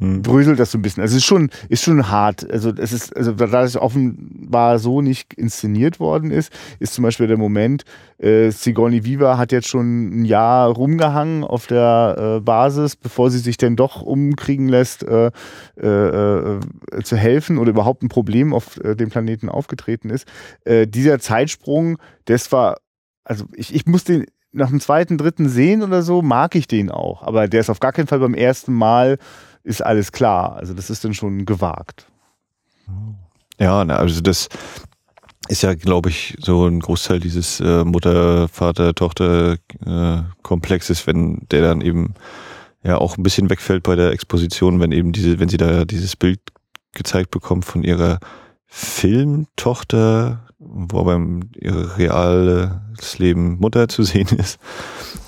hm. 0.00 0.22
bröselt 0.22 0.58
das 0.58 0.72
so 0.72 0.78
ein 0.78 0.82
bisschen. 0.82 1.02
Also 1.02 1.12
es 1.12 1.22
ist 1.22 1.26
schon, 1.26 1.50
ist 1.68 1.84
schon 1.84 2.10
hart. 2.10 2.50
Also 2.50 2.72
es 2.76 2.92
ist, 2.92 3.14
also 3.14 3.32
da 3.32 3.62
es 3.62 3.76
offenbar 3.76 4.78
so 4.78 5.02
nicht 5.02 5.34
inszeniert 5.34 6.00
worden 6.00 6.30
ist, 6.30 6.52
ist 6.78 6.94
zum 6.94 7.04
Beispiel 7.04 7.26
der 7.26 7.36
Moment, 7.36 7.84
äh, 8.18 8.50
Sigourney 8.50 9.04
Viva 9.04 9.36
hat 9.36 9.52
jetzt 9.52 9.68
schon 9.68 10.22
ein 10.22 10.24
Jahr 10.24 10.70
rumgehangen 10.70 11.44
auf 11.44 11.66
der 11.66 12.38
äh, 12.38 12.40
Basis, 12.40 12.96
bevor 12.96 13.30
sie 13.30 13.38
sich 13.38 13.58
denn 13.58 13.76
doch 13.76 14.00
umkriegen 14.00 14.68
lässt, 14.68 15.02
äh, 15.02 15.30
äh, 15.80 15.86
äh 15.86 16.60
zu 17.04 17.16
helfen 17.16 17.58
oder 17.58 17.70
überhaupt 17.70 18.02
ein 18.02 18.08
Problem 18.08 18.54
auf 18.54 18.82
äh, 18.82 18.96
dem 18.96 19.10
Planeten 19.10 19.48
aufgetreten 19.48 20.10
ist. 20.10 20.26
Dieser 20.66 21.18
Zeitsprung, 21.18 21.98
das 22.24 22.52
war, 22.52 22.78
also 23.24 23.44
ich, 23.54 23.74
ich 23.74 23.86
muss 23.86 24.04
den 24.04 24.26
nach 24.52 24.68
dem 24.70 24.80
zweiten, 24.80 25.16
dritten 25.18 25.48
sehen 25.48 25.82
oder 25.82 26.02
so, 26.02 26.22
mag 26.22 26.54
ich 26.54 26.66
den 26.66 26.90
auch. 26.90 27.22
Aber 27.22 27.48
der 27.48 27.60
ist 27.60 27.70
auf 27.70 27.80
gar 27.80 27.92
keinen 27.92 28.08
Fall 28.08 28.18
beim 28.18 28.34
ersten 28.34 28.74
Mal 28.74 29.18
ist 29.62 29.82
alles 29.82 30.12
klar. 30.12 30.56
Also 30.56 30.74
das 30.74 30.90
ist 30.90 31.04
dann 31.04 31.14
schon 31.14 31.44
gewagt. 31.44 32.06
Ja, 33.58 33.82
also 33.82 34.20
das 34.20 34.48
ist 35.48 35.62
ja, 35.62 35.74
glaube 35.74 36.10
ich, 36.10 36.36
so 36.40 36.66
ein 36.66 36.80
Großteil 36.80 37.20
dieses 37.20 37.60
äh, 37.60 37.84
Mutter, 37.84 38.48
Vater, 38.48 38.94
Tochter 38.94 39.56
äh, 39.84 40.22
Komplexes, 40.42 41.06
wenn 41.06 41.46
der 41.50 41.62
dann 41.62 41.80
eben 41.80 42.14
ja 42.82 42.98
auch 42.98 43.18
ein 43.18 43.22
bisschen 43.22 43.50
wegfällt 43.50 43.82
bei 43.82 43.96
der 43.96 44.12
Exposition, 44.12 44.80
wenn 44.80 44.92
eben 44.92 45.12
diese, 45.12 45.38
wenn 45.38 45.48
sie 45.48 45.56
da 45.56 45.84
dieses 45.84 46.16
Bild 46.16 46.40
gezeigt 46.92 47.30
bekommt 47.30 47.64
von 47.64 47.82
ihrer 47.82 48.18
Filmtochter, 48.66 50.46
wo 50.60 51.04
beim 51.04 51.40
ihr 51.58 51.96
reales 51.96 53.18
Leben 53.18 53.58
Mutter 53.58 53.88
zu 53.88 54.02
sehen 54.02 54.28
ist. 54.38 54.58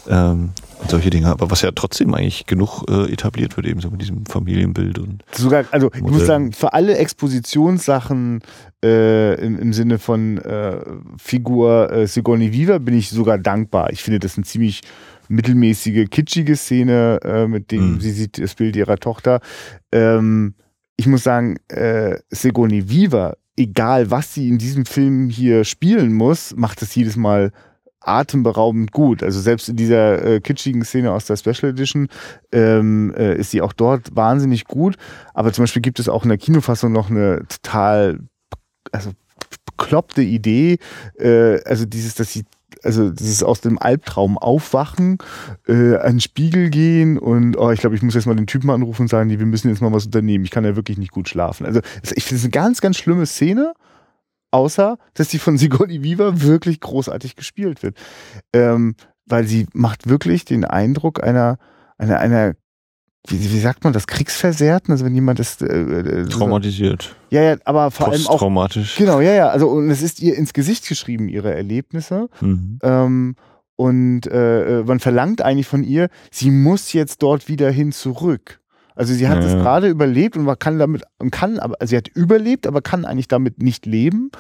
Ähm, 0.09 0.51
und 0.81 0.91
solche 0.91 1.11
Dinge, 1.11 1.29
aber 1.29 1.51
was 1.51 1.63
ja 1.63 1.71
trotzdem 1.71 2.13
eigentlich 2.13 2.47
genug 2.47 2.85
äh, 2.91 3.11
etabliert 3.11 3.57
wird, 3.57 3.67
eben 3.67 3.81
so 3.81 3.91
mit 3.91 4.03
diesem 4.03 4.27
Familienbild 4.27 4.99
und. 4.99 5.25
Sogar, 5.33 5.65
also 5.71 5.91
ich 5.95 6.03
muss 6.03 6.27
sagen, 6.27 6.53
für 6.53 6.73
alle 6.73 6.97
Expositionssachen 6.97 8.41
äh, 8.85 9.35
im, 9.45 9.59
im 9.59 9.73
Sinne 9.73 9.99
von 9.99 10.39
äh, 10.39 10.81
Figur 11.19 11.91
äh, 11.93 12.07
Sigourney 12.07 12.53
Viva 12.53 12.79
bin 12.79 12.95
ich 12.95 13.11
sogar 13.11 13.39
dankbar. 13.39 13.91
Ich 13.91 14.03
finde 14.03 14.19
das 14.19 14.37
eine 14.37 14.45
ziemlich 14.45 14.83
mittelmäßige, 15.29 16.11
kitschige 16.11 16.57
Szene, 16.57 17.21
äh, 17.25 17.47
mit 17.47 17.71
dem 17.71 17.95
mhm. 17.95 18.01
sie 18.01 18.11
sieht 18.11 18.39
das 18.39 18.55
Bild 18.55 18.77
ihrer 18.77 18.97
Tochter. 18.97 19.41
Ähm, 19.93 20.55
ich 20.97 21.07
muss 21.07 21.23
sagen, 21.23 21.59
äh, 21.69 22.19
Sigourney 22.31 22.91
Viva, 22.91 23.35
egal 23.57 24.11
was 24.11 24.35
sie 24.35 24.49
in 24.49 24.59
diesem 24.59 24.87
Film 24.87 25.29
hier 25.29 25.65
spielen 25.65 26.13
muss, 26.13 26.55
macht 26.57 26.83
es 26.83 26.95
jedes 26.95 27.17
Mal 27.17 27.53
atemberaubend 28.05 28.93
gut. 28.93 29.23
Also 29.23 29.41
selbst 29.41 29.69
in 29.69 29.77
dieser 29.77 30.25
äh, 30.25 30.41
kitschigen 30.41 30.85
Szene 30.85 31.13
aus 31.13 31.27
der 31.27 31.37
Special 31.37 31.71
Edition 31.71 32.09
ähm, 32.51 33.15
äh, 33.17 33.37
ist 33.37 33.51
sie 33.51 33.63
auch 33.63 33.73
dort 33.73 34.15
wahnsinnig 34.17 34.65
gut. 34.65 34.97
Aber 35.35 35.53
zum 35.53 35.65
Beispiel 35.65 35.83
gibt 35.83 36.01
es 36.01 36.09
auch 36.09 36.25
in 36.25 36.29
der 36.29 36.39
Kinofassung 36.39 36.93
noch 36.93 37.11
eine 37.11 37.45
total, 37.49 38.19
also 38.91 39.11
bekloppte 39.77 40.23
Idee, 40.23 40.79
äh, 41.19 41.63
also 41.65 41.85
dieses, 41.85 42.15
dass 42.15 42.33
sie 42.33 42.45
also 42.83 43.11
dieses 43.11 43.43
aus 43.43 43.61
dem 43.61 43.79
Albtraum 43.79 44.39
aufwachen, 44.39 45.19
äh, 45.67 45.97
an 45.97 46.15
den 46.15 46.21
Spiegel 46.21 46.71
gehen 46.71 47.19
und 47.19 47.57
oh, 47.57 47.71
ich 47.71 47.81
glaube, 47.81 47.97
ich 47.97 48.03
muss 48.03 48.15
jetzt 48.15 48.27
mal 48.27 48.37
den 48.37 48.47
Typen 48.47 48.71
anrufen 48.71 49.03
und 49.03 49.09
sagen, 49.09 49.29
nee, 49.29 49.39
wir 49.39 49.47
müssen 49.47 49.69
jetzt 49.69 49.83
mal 49.83 49.93
was 49.93 50.07
unternehmen. 50.07 50.45
Ich 50.45 50.51
kann 50.51 50.65
ja 50.65 50.77
wirklich 50.77 50.99
nicht 50.99 51.13
gut 51.13 51.29
schlafen. 51.29 51.67
Also 51.67 51.81
ich 52.03 52.25
finde 52.25 52.39
es 52.39 52.45
eine 52.45 52.51
ganz, 52.51 52.81
ganz 52.81 52.97
schlimme 52.97 53.27
Szene, 53.27 53.73
außer 54.51 54.99
dass 55.15 55.29
die 55.29 55.39
von 55.39 55.59
Sigourney 55.59 56.03
Weaver 56.03 56.43
wirklich 56.43 56.81
großartig 56.81 57.37
gespielt 57.37 57.83
wird. 57.83 57.97
Ähm, 58.53 58.95
weil 59.27 59.47
sie 59.47 59.67
macht 59.73 60.09
wirklich 60.09 60.45
den 60.45 60.65
Eindruck 60.65 61.23
einer, 61.23 61.59
einer, 61.97 62.19
einer 62.19 62.55
wie, 63.29 63.53
wie 63.53 63.61
sagt 63.61 63.85
man 63.85 63.93
das, 63.93 64.07
Kriegsversehrten? 64.07 64.93
Also 64.93 65.05
wenn 65.05 65.15
jemand 65.15 65.39
ist... 65.39 65.63
Äh, 65.63 65.67
äh, 65.67 66.27
Traumatisiert. 66.27 67.15
Ja, 67.31 67.43
ja, 67.43 67.57
aber 67.65 67.91
vor 67.91 68.09
allem 68.09 68.27
auch... 68.27 68.39
Traumatisch. 68.39 68.97
Genau, 68.97 69.21
ja, 69.21 69.33
ja. 69.33 69.49
Also 69.49 69.69
und 69.69 69.91
es 69.91 70.03
ist 70.03 70.21
ihr 70.21 70.37
ins 70.37 70.53
Gesicht 70.53 70.89
geschrieben, 70.89 71.29
ihre 71.29 71.55
Erlebnisse. 71.55 72.29
Mhm. 72.41 72.79
Ähm, 72.83 73.37
und 73.77 74.27
äh, 74.27 74.81
äh 74.81 74.85
man 74.85 74.99
verlangt 74.99 75.41
eigentlich 75.41 75.69
von 75.69 75.85
ihr, 75.85 76.09
sie 76.31 76.51
muss 76.51 76.93
jetzt 76.93 77.23
dort 77.23 77.49
wieder 77.49 77.71
hin 77.71 77.93
zurück. 77.93 78.61
Also 78.95 79.15
sie 79.15 79.29
hat 79.29 79.39
ja, 79.39 79.47
es 79.47 79.53
gerade 79.53 79.89
überlebt 79.89 80.37
und 80.37 80.45
man 80.45 80.59
kann 80.59 80.79
damit 80.79 81.03
und 81.19 81.31
kann, 81.31 81.59
aber 81.59 81.77
also 81.81 81.91
sie 81.91 81.97
hat 81.97 82.09
überlebt, 82.09 82.67
aber 82.67 82.83
kann 82.83 83.05
eigentlich 83.05 83.29
damit 83.29 83.63
nicht 83.63 83.87
leben. 83.87 84.31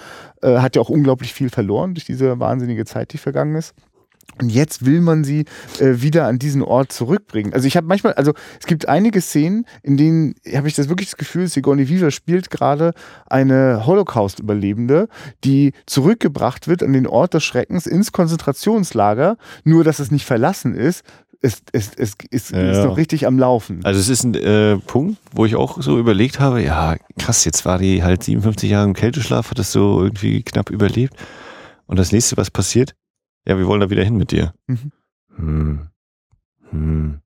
Äh, 0.42 0.59
hat 0.59 0.77
ja 0.77 0.83
auch 0.83 0.90
unglaublich 0.90 1.33
viel 1.33 1.49
verloren 1.49 1.95
durch 1.95 2.05
diese 2.05 2.38
wahnsinnige 2.38 2.85
Zeit, 2.85 3.12
die 3.12 3.18
vergangen 3.18 3.57
ist. 3.57 3.75
Und 4.40 4.48
jetzt 4.48 4.87
will 4.87 5.00
man 5.00 5.24
sie 5.24 5.44
äh, 5.78 6.00
wieder 6.00 6.26
an 6.26 6.38
diesen 6.38 6.62
Ort 6.62 6.90
zurückbringen. 6.90 7.52
Also 7.52 7.66
ich 7.66 7.76
habe 7.76 7.87
manchmal, 7.87 8.14
also 8.14 8.32
es 8.58 8.66
gibt 8.66 8.88
einige 8.88 9.20
Szenen, 9.20 9.66
in 9.82 9.96
denen 9.96 10.35
habe 10.54 10.68
ich 10.68 10.74
das 10.74 10.88
wirklich 10.88 11.11
das 11.11 11.18
Gefühl, 11.18 11.46
Sigourney 11.48 11.88
Weaver 11.88 12.11
spielt 12.11 12.50
gerade 12.50 12.92
eine 13.26 13.87
Holocaust-Überlebende, 13.87 15.08
die 15.44 15.72
zurückgebracht 15.87 16.66
wird 16.66 16.82
an 16.82 16.94
den 16.94 17.06
Ort 17.06 17.35
des 17.35 17.44
Schreckens 17.44 17.87
ins 17.87 18.12
Konzentrationslager, 18.12 19.37
nur 19.64 19.85
dass 19.85 19.98
es 19.98 20.11
nicht 20.11 20.24
verlassen 20.24 20.74
ist, 20.74 21.04
es, 21.42 21.62
es, 21.72 21.90
es, 21.96 22.14
es 22.30 22.50
ja, 22.50 22.70
ist 22.70 22.85
noch 22.85 22.96
richtig 22.96 23.26
am 23.26 23.38
Laufen. 23.38 23.80
Also 23.85 23.98
es 24.00 24.08
ist 24.08 24.22
ein 24.22 24.35
äh, 24.35 24.76
Punkt, 24.78 25.18
wo 25.32 25.44
ich 25.44 25.56
auch 25.56 25.82
so 25.82 25.98
überlegt 25.98 26.38
habe, 26.38 26.62
ja 26.62 26.96
krass, 27.18 27.44
jetzt 27.44 27.64
war 27.64 27.78
die 27.78 28.02
halt 28.02 28.22
57 28.22 28.70
Jahre 28.70 28.87
im 28.87 28.94
Kälteschlaf, 28.94 29.50
hat 29.50 29.58
das 29.58 29.72
so 29.72 30.02
irgendwie 30.02 30.42
knapp 30.42 30.70
überlebt. 30.70 31.14
Und 31.87 31.98
das 31.98 32.12
nächste, 32.12 32.37
was 32.37 32.50
passiert, 32.50 32.94
ja, 33.46 33.59
wir 33.59 33.66
wollen 33.66 33.81
da 33.81 33.90
wieder 33.90 34.05
hin 34.05 34.16
mit 34.16 34.31
dir. 34.31 34.55
Mhm. 34.66 34.92
Hm. 35.37 35.88
Hm. 36.70 37.18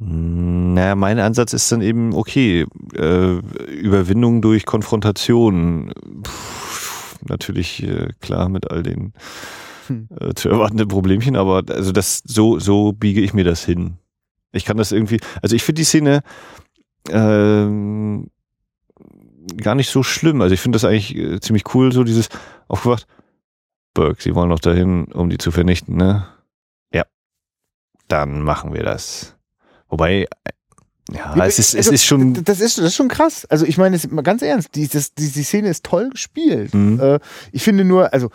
Naja, 0.00 0.94
mein 0.94 1.18
Ansatz 1.18 1.52
ist 1.52 1.70
dann 1.72 1.82
eben, 1.82 2.14
okay, 2.14 2.66
äh, 2.94 3.38
Überwindung 3.66 4.42
durch 4.42 4.64
Konfrontation. 4.64 5.92
Puh, 6.22 7.26
natürlich 7.28 7.82
äh, 7.82 8.08
klar 8.20 8.48
mit 8.48 8.70
all 8.70 8.82
den 8.82 9.12
hm. 9.88 10.08
äh, 10.20 10.34
zu 10.34 10.48
erwartenden 10.48 10.86
Problemchen, 10.86 11.34
aber 11.34 11.62
also 11.68 11.90
das 11.90 12.22
so, 12.24 12.58
so 12.60 12.92
biege 12.92 13.20
ich 13.20 13.34
mir 13.34 13.44
das 13.44 13.64
hin. 13.64 13.98
Ich 14.52 14.64
kann 14.64 14.76
das 14.76 14.92
irgendwie, 14.92 15.20
also 15.42 15.56
ich 15.56 15.62
finde 15.62 15.80
die 15.80 15.84
Szene 15.84 16.22
ähm, 17.10 18.30
gar 19.56 19.74
nicht 19.74 19.90
so 19.90 20.02
schlimm. 20.02 20.40
Also 20.40 20.54
ich 20.54 20.60
finde 20.60 20.76
das 20.76 20.84
eigentlich 20.84 21.16
äh, 21.16 21.40
ziemlich 21.40 21.74
cool, 21.74 21.92
so 21.92 22.04
dieses 22.04 22.28
aufgewacht, 22.68 23.06
Burke, 23.98 24.22
Sie 24.22 24.32
wollen 24.36 24.50
doch 24.50 24.60
dahin, 24.60 25.06
um 25.06 25.28
die 25.28 25.38
zu 25.38 25.50
vernichten, 25.50 25.96
ne? 25.96 26.24
Ja. 26.94 27.02
Dann 28.06 28.42
machen 28.42 28.72
wir 28.72 28.84
das. 28.84 29.34
Wobei, 29.88 30.28
ja, 31.10 31.34
ja 31.34 31.46
es 31.46 31.58
ist, 31.58 31.74
also, 31.74 31.90
es 31.90 31.94
ist 31.94 32.04
schon. 32.04 32.44
Das 32.44 32.60
ist, 32.60 32.78
das 32.78 32.84
ist 32.84 32.94
schon 32.94 33.08
krass. 33.08 33.44
Also, 33.46 33.66
ich 33.66 33.76
meine, 33.76 33.98
ganz 34.22 34.42
ernst, 34.42 34.76
die, 34.76 34.86
das, 34.86 35.14
die, 35.14 35.28
die 35.32 35.42
Szene 35.42 35.68
ist 35.68 35.84
toll 35.84 36.10
gespielt. 36.10 36.72
Mhm. 36.74 37.00
Äh, 37.00 37.18
ich 37.50 37.64
finde 37.64 37.84
nur, 37.84 38.12
also, 38.12 38.30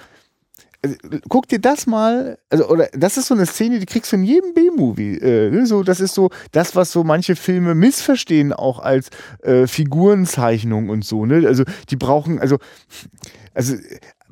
also, 0.81 0.97
guck 1.29 1.47
dir 1.47 1.59
das 1.59 1.87
mal, 1.87 2.37
also 2.49 2.67
oder 2.67 2.89
das 2.91 3.15
ist 3.15 3.27
so 3.27 3.33
eine 3.33 3.45
Szene, 3.45 3.79
die 3.79 3.85
kriegst 3.85 4.11
du 4.11 4.17
in 4.17 4.23
jedem 4.25 4.53
B-Movie. 4.53 5.15
Äh, 5.19 5.49
ne, 5.49 5.65
so, 5.65 5.83
das 5.83 6.01
ist 6.01 6.13
so 6.13 6.29
das, 6.51 6.75
was 6.75 6.91
so 6.91 7.05
manche 7.05 7.37
Filme 7.37 7.73
missverstehen, 7.73 8.51
auch 8.51 8.79
als 8.79 9.11
äh, 9.43 9.65
Figurenzeichnung 9.65 10.89
und 10.89 11.05
so. 11.05 11.25
Ne? 11.25 11.47
Also 11.47 11.63
die 11.89 11.95
brauchen, 11.95 12.39
also 12.39 12.57
also 13.53 13.75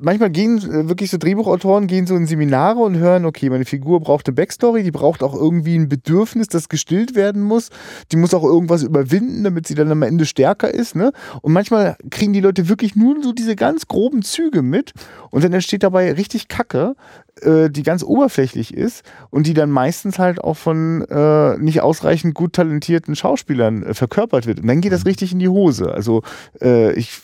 manchmal 0.02 0.30
gehen 0.30 0.58
äh, 0.58 0.88
wirklich 0.88 1.10
so 1.10 1.18
Drehbuchautoren 1.18 1.86
gehen 1.86 2.06
so 2.06 2.14
in 2.16 2.26
Seminare 2.26 2.80
und 2.80 2.98
hören, 2.98 3.24
okay, 3.24 3.48
meine 3.50 3.64
Figur 3.64 4.00
braucht 4.00 4.26
eine 4.26 4.34
Backstory, 4.34 4.82
die 4.82 4.90
braucht 4.90 5.22
auch 5.22 5.34
irgendwie 5.34 5.76
ein 5.76 5.88
Bedürfnis, 5.88 6.48
das 6.48 6.68
gestillt 6.68 7.14
werden 7.14 7.42
muss. 7.42 7.70
Die 8.10 8.16
muss 8.16 8.34
auch 8.34 8.44
irgendwas 8.44 8.82
überwinden, 8.82 9.44
damit 9.44 9.66
sie 9.66 9.74
dann 9.74 9.90
am 9.90 10.02
Ende 10.02 10.26
stärker 10.26 10.72
ist. 10.72 10.96
Ne? 10.96 11.12
Und 11.40 11.52
manchmal 11.52 11.96
kriegen 12.10 12.32
die 12.32 12.40
Leute 12.40 12.68
wirklich 12.68 12.96
nur 12.96 13.22
so 13.22 13.32
diese 13.32 13.56
ganz 13.56 13.86
groben 13.86 14.22
Züge 14.22 14.62
mit 14.62 14.92
und 15.30 15.44
dann 15.44 15.52
entsteht 15.52 15.82
dabei 15.82 16.12
richtig 16.12 16.48
Kacke, 16.48 16.94
äh, 17.40 17.70
die 17.70 17.82
ganz 17.82 18.02
oberflächlich 18.02 18.74
ist 18.74 19.04
und 19.30 19.46
die 19.46 19.54
dann 19.54 19.70
meistens 19.70 20.18
halt 20.18 20.42
auch 20.42 20.56
von 20.56 21.02
äh, 21.02 21.56
nicht 21.58 21.80
ausreichend 21.80 22.34
gut 22.34 22.54
talentierten 22.54 23.16
Schauspielern 23.16 23.82
äh, 23.82 23.94
verkörpert 23.94 24.46
wird. 24.46 24.60
Und 24.60 24.66
dann 24.66 24.80
geht 24.80 24.92
das 24.92 25.04
mhm. 25.04 25.08
richtig 25.08 25.32
in 25.32 25.38
die 25.38 25.48
Hose. 25.48 25.92
Also 25.92 26.22
äh, 26.60 26.92
ich 26.94 27.20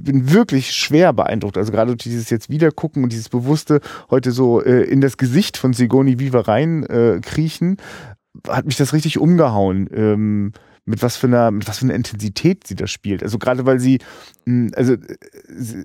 bin 0.00 0.32
wirklich 0.32 0.72
schwer 0.72 1.12
beeindruckt. 1.12 1.56
Also 1.56 1.72
gerade 1.72 1.96
dieses 1.96 2.30
jetzt 2.30 2.50
wiedergucken 2.50 3.04
und 3.04 3.12
dieses 3.12 3.28
bewusste 3.28 3.80
heute 4.10 4.32
so 4.32 4.62
äh, 4.62 4.82
in 4.82 5.00
das 5.00 5.16
Gesicht 5.16 5.56
von 5.56 5.72
Sigoni 5.72 6.18
Viva 6.18 6.40
rein 6.40 6.84
äh, 6.84 7.20
kriechen, 7.22 7.76
hat 8.48 8.66
mich 8.66 8.76
das 8.76 8.92
richtig 8.92 9.18
umgehauen. 9.18 9.88
Ähm, 9.92 10.52
mit 10.84 11.00
was 11.02 11.16
für 11.16 11.28
einer, 11.28 11.50
mit 11.52 11.68
was 11.68 11.78
für 11.78 11.84
einer 11.84 11.94
Intensität 11.94 12.66
sie 12.66 12.74
das 12.74 12.90
spielt. 12.90 13.22
Also 13.22 13.38
gerade 13.38 13.66
weil 13.66 13.78
sie, 13.78 13.98
hm, 14.46 14.72
also 14.74 14.96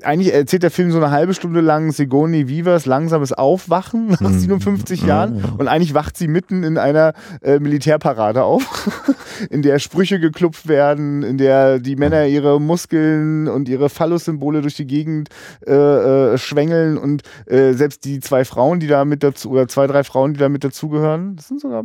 eigentlich 0.02 0.34
erzählt 0.34 0.64
der 0.64 0.72
Film 0.72 0.92
so 0.92 0.98
eine 0.98 1.12
halbe 1.12 1.36
Stunde 1.36 1.62
lang 1.62 1.92
Sigourney 1.92 2.48
Vivas 2.48 2.88
langsames 2.88 3.32
Aufwachen 3.32 4.18
nach 4.20 4.32
57 4.32 5.04
mhm. 5.04 5.08
Jahren 5.08 5.46
und 5.58 5.68
eigentlich 5.68 5.94
wacht 5.94 6.18
sie 6.18 6.28
mitten 6.28 6.64
in 6.64 6.80
einer 6.80 7.14
äh, 7.44 7.60
Militärparade 7.60 8.44
auf, 8.44 8.90
in 9.52 9.62
der 9.62 9.78
Sprüche 9.78 10.20
geklupft 10.20 10.68
werden, 10.68 11.22
in 11.22 11.38
der 11.38 11.78
die 11.78 11.96
Männer 11.96 12.26
ihre 12.26 12.60
Muskeln 12.60 13.48
und 13.48 13.70
ihre 13.70 13.90
Phallus-Symbole 13.90 14.62
durch 14.62 14.76
die 14.76 14.88
Gegend 14.88 15.30
äh, 15.68 15.74
äh, 15.74 16.38
schwängeln 16.40 16.98
und 16.98 17.22
äh, 17.46 17.74
selbst 17.74 18.04
die 18.04 18.20
zwei 18.20 18.46
Frauen, 18.46 18.80
die 18.80 18.88
da 18.88 19.06
mit 19.06 19.22
dazu, 19.22 19.52
oder 19.52 19.68
zwei, 19.68 19.86
drei 19.86 20.04
Frauen, 20.04 20.34
die 20.34 20.40
da 20.40 20.50
mit 20.50 20.64
dazugehören, 20.64 21.36
das 21.36 21.50
sind 21.50 21.62
sogar 21.62 21.84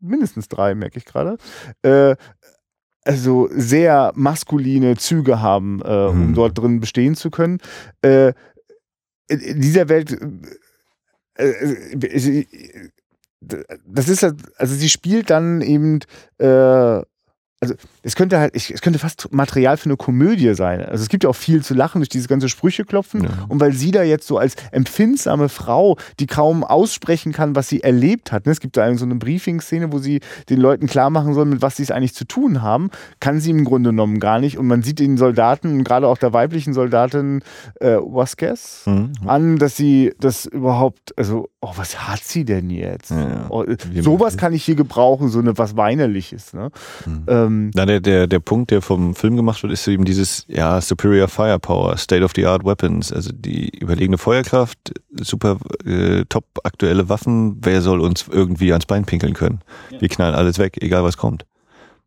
mindestens 0.00 0.48
drei, 0.48 0.74
merke 0.74 0.98
ich 0.98 1.04
gerade, 1.04 1.36
äh, 1.82 2.16
also 3.04 3.48
sehr 3.52 4.12
maskuline 4.14 4.96
Züge 4.96 5.40
haben, 5.40 5.80
äh, 5.84 6.06
um 6.06 6.28
hm. 6.28 6.34
dort 6.34 6.58
drin 6.58 6.80
bestehen 6.80 7.14
zu 7.14 7.30
können. 7.30 7.58
Äh, 8.02 8.32
in 9.28 9.60
dieser 9.60 9.88
Welt, 9.88 10.16
äh, 11.36 11.48
äh 11.48 12.46
das 13.86 14.08
ist 14.08 14.24
also 14.24 14.74
sie 14.74 14.88
spielt 14.88 15.28
dann 15.28 15.60
eben 15.60 16.00
äh, 16.38 17.02
also 17.64 17.74
es 18.02 18.14
könnte 18.16 18.38
halt, 18.38 18.54
ich, 18.54 18.70
es 18.70 18.80
könnte 18.80 18.98
fast 18.98 19.32
Material 19.32 19.76
für 19.76 19.86
eine 19.86 19.96
Komödie 19.96 20.54
sein. 20.54 20.82
Also 20.84 21.02
es 21.02 21.08
gibt 21.08 21.24
ja 21.24 21.30
auch 21.30 21.36
viel 21.36 21.62
zu 21.62 21.74
lachen 21.74 22.00
durch 22.00 22.08
diese 22.08 22.28
ganze 22.28 22.48
Sprüche 22.48 22.84
klopfen. 22.84 23.24
Ja. 23.24 23.30
Und 23.48 23.60
weil 23.60 23.72
sie 23.72 23.90
da 23.90 24.02
jetzt 24.02 24.26
so 24.26 24.38
als 24.38 24.54
empfindsame 24.72 25.48
Frau, 25.48 25.96
die 26.20 26.26
kaum 26.26 26.64
aussprechen 26.64 27.32
kann, 27.32 27.56
was 27.56 27.68
sie 27.68 27.82
erlebt 27.82 28.32
hat, 28.32 28.46
ne? 28.46 28.52
es 28.52 28.60
gibt 28.60 28.76
da 28.76 28.94
so 28.96 29.04
eine 29.04 29.14
Briefing-Szene, 29.16 29.92
wo 29.92 29.98
sie 29.98 30.20
den 30.48 30.60
Leuten 30.60 30.86
klar 30.86 31.10
machen 31.10 31.34
soll, 31.34 31.46
mit 31.46 31.62
was 31.62 31.76
sie 31.76 31.82
es 31.82 31.90
eigentlich 31.90 32.14
zu 32.14 32.26
tun 32.26 32.62
haben, 32.62 32.90
kann 33.20 33.40
sie 33.40 33.50
im 33.50 33.64
Grunde 33.64 33.90
genommen 33.90 34.20
gar 34.20 34.38
nicht. 34.38 34.58
Und 34.58 34.66
man 34.66 34.82
sieht 34.82 34.98
den 34.98 35.16
Soldaten, 35.16 35.84
gerade 35.84 36.08
auch 36.08 36.18
der 36.18 36.32
weiblichen 36.32 36.74
Soldatin 36.74 37.42
äh, 37.80 37.96
Vasquez, 37.96 38.82
mhm. 38.86 39.12
an, 39.26 39.58
dass 39.58 39.76
sie 39.76 40.12
das 40.20 40.46
überhaupt, 40.46 41.16
also, 41.18 41.48
oh, 41.60 41.72
was 41.76 42.08
hat 42.08 42.22
sie 42.22 42.44
denn 42.44 42.70
jetzt? 42.70 43.10
Ja. 43.10 43.46
Oh, 43.48 43.64
sowas 44.00 44.36
kann 44.36 44.52
ich 44.52 44.64
hier 44.64 44.74
gebrauchen, 44.74 45.28
so 45.28 45.38
eine 45.38 45.56
was 45.56 45.76
Weinerliches. 45.76 46.52
Ne? 46.52 46.70
Mhm. 47.06 47.24
Ähm, 47.26 47.53
ähm, 47.54 47.70
Na, 47.74 47.86
der, 47.86 48.00
der, 48.00 48.26
der 48.26 48.38
Punkt, 48.38 48.70
der 48.70 48.82
vom 48.82 49.14
Film 49.14 49.36
gemacht 49.36 49.62
wird, 49.62 49.72
ist 49.72 49.86
eben 49.88 50.04
dieses, 50.04 50.44
ja, 50.48 50.80
Superior 50.80 51.28
Firepower, 51.28 51.96
State 51.96 52.24
of 52.24 52.32
the 52.34 52.46
Art 52.46 52.64
Weapons, 52.64 53.12
also 53.12 53.30
die 53.32 53.68
überlegene 53.78 54.18
Feuerkraft, 54.18 54.78
super 55.20 55.58
äh, 55.84 56.24
top 56.28 56.44
aktuelle 56.64 57.08
Waffen, 57.08 57.58
wer 57.62 57.82
soll 57.82 58.00
uns 58.00 58.26
irgendwie 58.30 58.72
ans 58.72 58.86
Bein 58.86 59.04
pinkeln 59.04 59.34
können? 59.34 59.60
Ja. 59.90 60.00
Wir 60.00 60.08
knallen 60.08 60.34
alles 60.34 60.58
weg, 60.58 60.78
egal 60.80 61.04
was 61.04 61.16
kommt. 61.16 61.44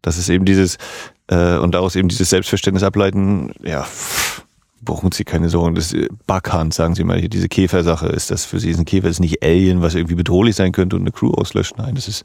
Das 0.01 0.17
ist 0.17 0.29
eben 0.29 0.45
dieses, 0.45 0.77
äh, 1.27 1.57
und 1.57 1.73
daraus 1.73 1.95
eben 1.95 2.09
dieses 2.09 2.29
Selbstverständnis 2.29 2.83
ableiten, 2.83 3.51
ja, 3.63 3.83
pff, 3.83 4.43
brauchen 4.81 5.11
Sie 5.11 5.23
keine 5.23 5.49
Sorgen. 5.49 5.75
Das 5.75 5.93
Backhand, 6.27 6.73
sagen 6.73 6.95
Sie 6.95 7.03
mal 7.03 7.19
hier, 7.19 7.29
diese 7.29 7.49
Käfersache, 7.49 8.07
ist 8.07 8.31
das 8.31 8.45
für 8.45 8.59
Sie 8.59 8.69
ist 8.69 8.79
ein 8.79 8.85
Käfer, 8.85 9.09
ist 9.09 9.19
nicht 9.19 9.43
Alien, 9.43 9.81
was 9.81 9.95
irgendwie 9.95 10.15
bedrohlich 10.15 10.55
sein 10.55 10.71
könnte 10.71 10.95
und 10.95 11.03
eine 11.03 11.11
Crew 11.11 11.31
auslöscht. 11.31 11.77
Nein, 11.77 11.95
das 11.95 12.07
ist 12.07 12.23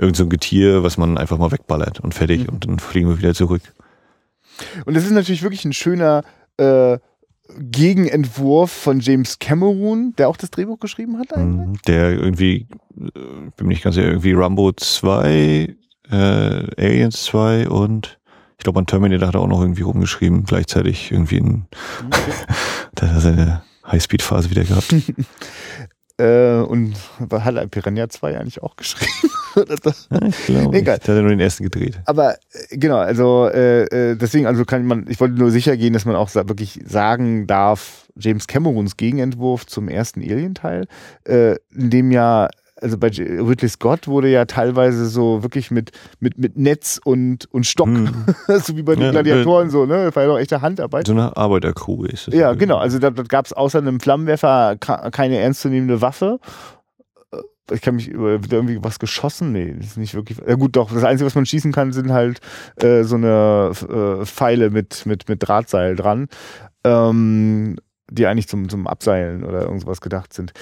irgend 0.00 0.16
so 0.16 0.24
ein 0.24 0.30
Getier, 0.30 0.82
was 0.82 0.96
man 0.96 1.18
einfach 1.18 1.38
mal 1.38 1.52
wegballert 1.52 2.00
und 2.00 2.14
fertig 2.14 2.42
mhm. 2.42 2.48
und 2.48 2.66
dann 2.66 2.78
fliegen 2.78 3.08
wir 3.08 3.18
wieder 3.18 3.34
zurück. 3.34 3.62
Und 4.86 4.94
das 4.94 5.04
ist 5.04 5.12
natürlich 5.12 5.42
wirklich 5.42 5.64
ein 5.64 5.72
schöner 5.72 6.22
äh, 6.56 6.98
Gegenentwurf 7.58 8.70
von 8.70 9.00
James 9.00 9.38
Cameron, 9.38 10.14
der 10.16 10.28
auch 10.28 10.36
das 10.36 10.50
Drehbuch 10.50 10.78
geschrieben 10.78 11.18
hat 11.18 11.32
eigentlich. 11.34 11.66
Mhm, 11.66 11.78
der 11.86 12.12
irgendwie, 12.12 12.66
äh, 12.98 13.10
bin 13.56 13.68
nicht 13.68 13.82
ganz 13.82 13.96
sicher, 13.96 14.08
irgendwie 14.08 14.32
Rambo 14.32 14.72
2, 14.72 15.74
äh, 16.10 16.14
Aliens 16.14 17.24
2 17.24 17.68
und 17.68 18.18
ich 18.58 18.64
glaube, 18.64 18.78
an 18.78 18.86
Terminator 18.86 19.28
hat 19.28 19.34
er 19.34 19.40
auch 19.40 19.46
noch 19.46 19.62
irgendwie 19.62 19.82
rumgeschrieben, 19.82 20.44
gleichzeitig 20.44 21.12
irgendwie 21.12 21.38
in, 21.38 21.66
okay. 22.06 22.32
Da 22.94 23.06
hat 23.06 23.14
er 23.14 23.20
seine 23.20 23.62
Highspeed-Phase 23.86 24.50
wieder 24.50 24.64
gehabt. 24.64 24.94
Äh, 26.20 26.60
und 26.60 26.94
hat 27.32 27.56
er 27.56 27.66
Piranha 27.66 28.08
2 28.08 28.38
eigentlich 28.38 28.62
auch 28.62 28.76
geschrieben? 28.76 29.10
ja, 29.56 30.28
ich 30.28 30.46
glaube, 30.46 30.76
Egal. 30.76 30.98
da 30.98 31.02
hat 31.02 31.08
er 31.08 31.22
nur 31.22 31.30
den 31.30 31.40
ersten 31.40 31.64
gedreht. 31.64 31.98
Aber 32.04 32.34
äh, 32.34 32.76
genau, 32.76 32.98
also 32.98 33.48
äh, 33.48 33.84
äh, 33.84 34.16
deswegen, 34.16 34.46
also 34.46 34.66
kann 34.66 34.84
man, 34.84 35.06
ich 35.08 35.18
wollte 35.18 35.36
nur 35.36 35.50
sicher 35.50 35.76
gehen, 35.78 35.94
dass 35.94 36.04
man 36.04 36.16
auch 36.16 36.34
wirklich 36.34 36.80
sagen 36.86 37.46
darf, 37.46 38.06
James 38.16 38.46
Camerons 38.46 38.98
Gegenentwurf 38.98 39.66
zum 39.66 39.88
ersten 39.88 40.20
Alien-Teil, 40.20 40.86
äh, 41.24 41.56
in 41.74 41.88
dem 41.88 42.10
ja 42.10 42.48
also 42.80 42.98
bei 42.98 43.08
Ridley 43.08 43.68
Scott 43.68 44.08
wurde 44.08 44.28
ja 44.28 44.44
teilweise 44.44 45.06
so 45.06 45.42
wirklich 45.42 45.70
mit, 45.70 45.92
mit, 46.18 46.38
mit 46.38 46.56
Netz 46.56 47.00
und, 47.04 47.46
und 47.52 47.66
Stock, 47.66 47.88
Hm. 47.88 48.08
so 48.62 48.76
wie 48.76 48.82
bei 48.82 48.94
den 48.94 49.04
Ja, 49.04 49.10
Gladiatoren 49.10 49.70
so, 49.70 49.86
ne? 49.86 50.04
Das 50.06 50.16
war 50.16 50.22
ja 50.24 50.28
doch 50.28 50.38
echte 50.38 50.62
Handarbeit. 50.62 51.06
So 51.06 51.12
eine 51.12 51.36
Arbeitercrew 51.36 52.04
ist 52.04 52.28
es. 52.28 52.34
Ja, 52.34 52.52
genau. 52.54 52.76
Also 52.78 52.98
da, 52.98 53.10
da 53.10 53.22
gab 53.22 53.46
es 53.46 53.52
außer 53.52 53.78
einem 53.78 54.00
Flammenwerfer 54.00 54.76
keine 54.76 55.38
ernstzunehmende 55.38 56.00
Waffe. 56.00 56.38
Äh, 57.32 57.74
Ich 57.74 57.80
kann 57.82 57.96
mich 57.96 58.08
über 58.08 58.42
wird 58.42 58.52
irgendwie 58.52 58.78
was 58.82 58.98
geschossen? 58.98 59.52
Nee, 59.52 59.74
das 59.76 59.86
ist 59.88 59.96
nicht 59.98 60.14
wirklich. 60.14 60.38
Ja 60.46 60.54
gut, 60.54 60.76
doch. 60.76 60.92
Das 60.92 61.04
Einzige, 61.04 61.26
was 61.26 61.34
man 61.34 61.46
schießen 61.46 61.72
kann, 61.72 61.92
sind 61.92 62.12
halt 62.12 62.40
äh, 62.76 63.02
so 63.04 63.16
eine 63.16 63.72
äh, 63.88 64.24
Pfeile 64.26 64.70
mit, 64.70 65.06
mit, 65.06 65.28
mit 65.28 65.46
Drahtseil 65.46 65.96
dran, 65.96 66.28
ähm, 66.84 67.76
die 68.10 68.26
eigentlich 68.26 68.48
zum, 68.48 68.68
zum 68.68 68.86
Abseilen 68.86 69.44
oder 69.44 69.62
irgendwas 69.62 70.00
gedacht 70.00 70.32
sind. 70.32 70.52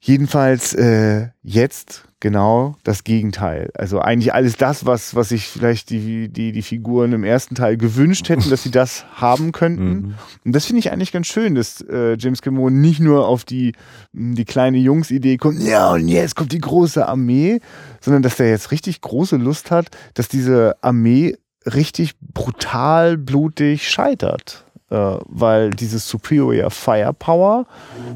Jedenfalls 0.00 0.72
äh, 0.74 1.28
jetzt 1.42 2.04
genau 2.20 2.76
das 2.84 3.04
Gegenteil. 3.04 3.70
Also 3.74 3.98
eigentlich 3.98 4.32
alles 4.32 4.56
das, 4.56 4.86
was, 4.86 5.14
was 5.14 5.30
sich 5.30 5.46
vielleicht 5.46 5.90
die, 5.90 6.28
die, 6.28 6.52
die 6.52 6.62
Figuren 6.62 7.12
im 7.12 7.24
ersten 7.24 7.54
Teil 7.54 7.76
gewünscht 7.76 8.28
hätten, 8.28 8.48
dass 8.48 8.62
sie 8.62 8.70
das 8.70 9.04
haben 9.14 9.52
könnten. 9.52 9.90
Mhm. 9.90 10.14
Und 10.44 10.52
das 10.54 10.66
finde 10.66 10.80
ich 10.80 10.92
eigentlich 10.92 11.12
ganz 11.12 11.26
schön, 11.26 11.54
dass 11.54 11.80
äh, 11.82 12.16
James 12.18 12.40
Cameron 12.42 12.80
nicht 12.80 13.00
nur 13.00 13.26
auf 13.26 13.44
die, 13.44 13.72
die 14.12 14.44
kleine 14.44 14.78
Jungs-Idee 14.78 15.38
kommt, 15.38 15.60
ja, 15.60 15.92
und 15.92 16.08
jetzt 16.08 16.36
kommt 16.36 16.52
die 16.52 16.60
große 16.60 17.06
Armee, 17.06 17.60
sondern 18.00 18.22
dass 18.22 18.36
der 18.36 18.50
jetzt 18.50 18.70
richtig 18.70 19.00
große 19.00 19.36
Lust 19.36 19.70
hat, 19.70 19.88
dass 20.14 20.28
diese 20.28 20.76
Armee 20.82 21.36
richtig 21.66 22.14
brutal, 22.20 23.18
blutig 23.18 23.88
scheitert. 23.88 24.64
Äh, 24.90 25.18
weil 25.26 25.70
dieses 25.70 26.08
Superior 26.08 26.70
Firepower, 26.70 27.66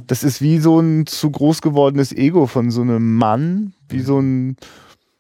das 0.09 0.25
ist 0.25 0.43
wie 0.43 0.59
so 0.59 0.81
ein 0.81 1.07
zu 1.07 1.31
groß 1.31 1.63
gewordenes 1.63 2.13
Ego 2.13 2.47
von 2.47 2.73
so 2.73 2.83
einem 2.83 3.17
Mann, 3.17 3.75
wie 3.89 4.01
so 4.01 4.19
ein 4.19 4.57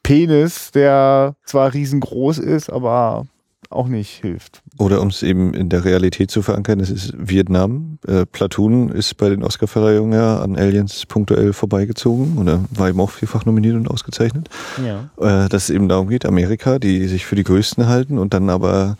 Penis, 0.03 0.73
der 0.73 1.37
zwar 1.45 1.73
riesengroß 1.73 2.38
ist, 2.38 2.71
aber 2.71 3.27
auch 3.71 3.87
nicht 3.87 4.21
hilft. 4.21 4.62
Oder 4.79 5.01
um 5.01 5.09
es 5.09 5.23
eben 5.23 5.55
in 5.55 5.69
der 5.69 5.85
Realität 5.85 6.31
zu 6.31 6.43
verankern, 6.43 6.81
es 6.81 6.90
ist 6.90 7.12
Vietnam. 7.17 7.99
Äh, 8.07 8.27
Platoon 8.27 8.88
ist 8.90 9.17
bei 9.17 9.29
den 9.29 9.45
Oscarverleihungen 9.45 10.12
ja 10.12 10.40
an 10.40 10.57
Aliens 10.57 11.07
punktuell 11.07 11.53
vorbeigezogen 11.53 12.37
oder 12.38 12.64
war 12.71 12.88
eben 12.88 13.01
auch 13.01 13.11
vielfach 13.11 13.45
nominiert 13.45 13.77
und 13.77 13.88
ausgezeichnet. 13.88 14.49
Ja. 14.85 15.45
Äh, 15.45 15.49
dass 15.49 15.64
es 15.64 15.71
eben 15.71 15.88
darum 15.88 16.09
geht, 16.09 16.27
Amerika, 16.27 16.79
die 16.79 17.07
sich 17.07 17.27
für 17.27 17.37
die 17.37 17.45
Größten 17.45 17.87
halten 17.87 18.19
und 18.19 18.35
dann 18.35 18.51
aber 18.51 18.97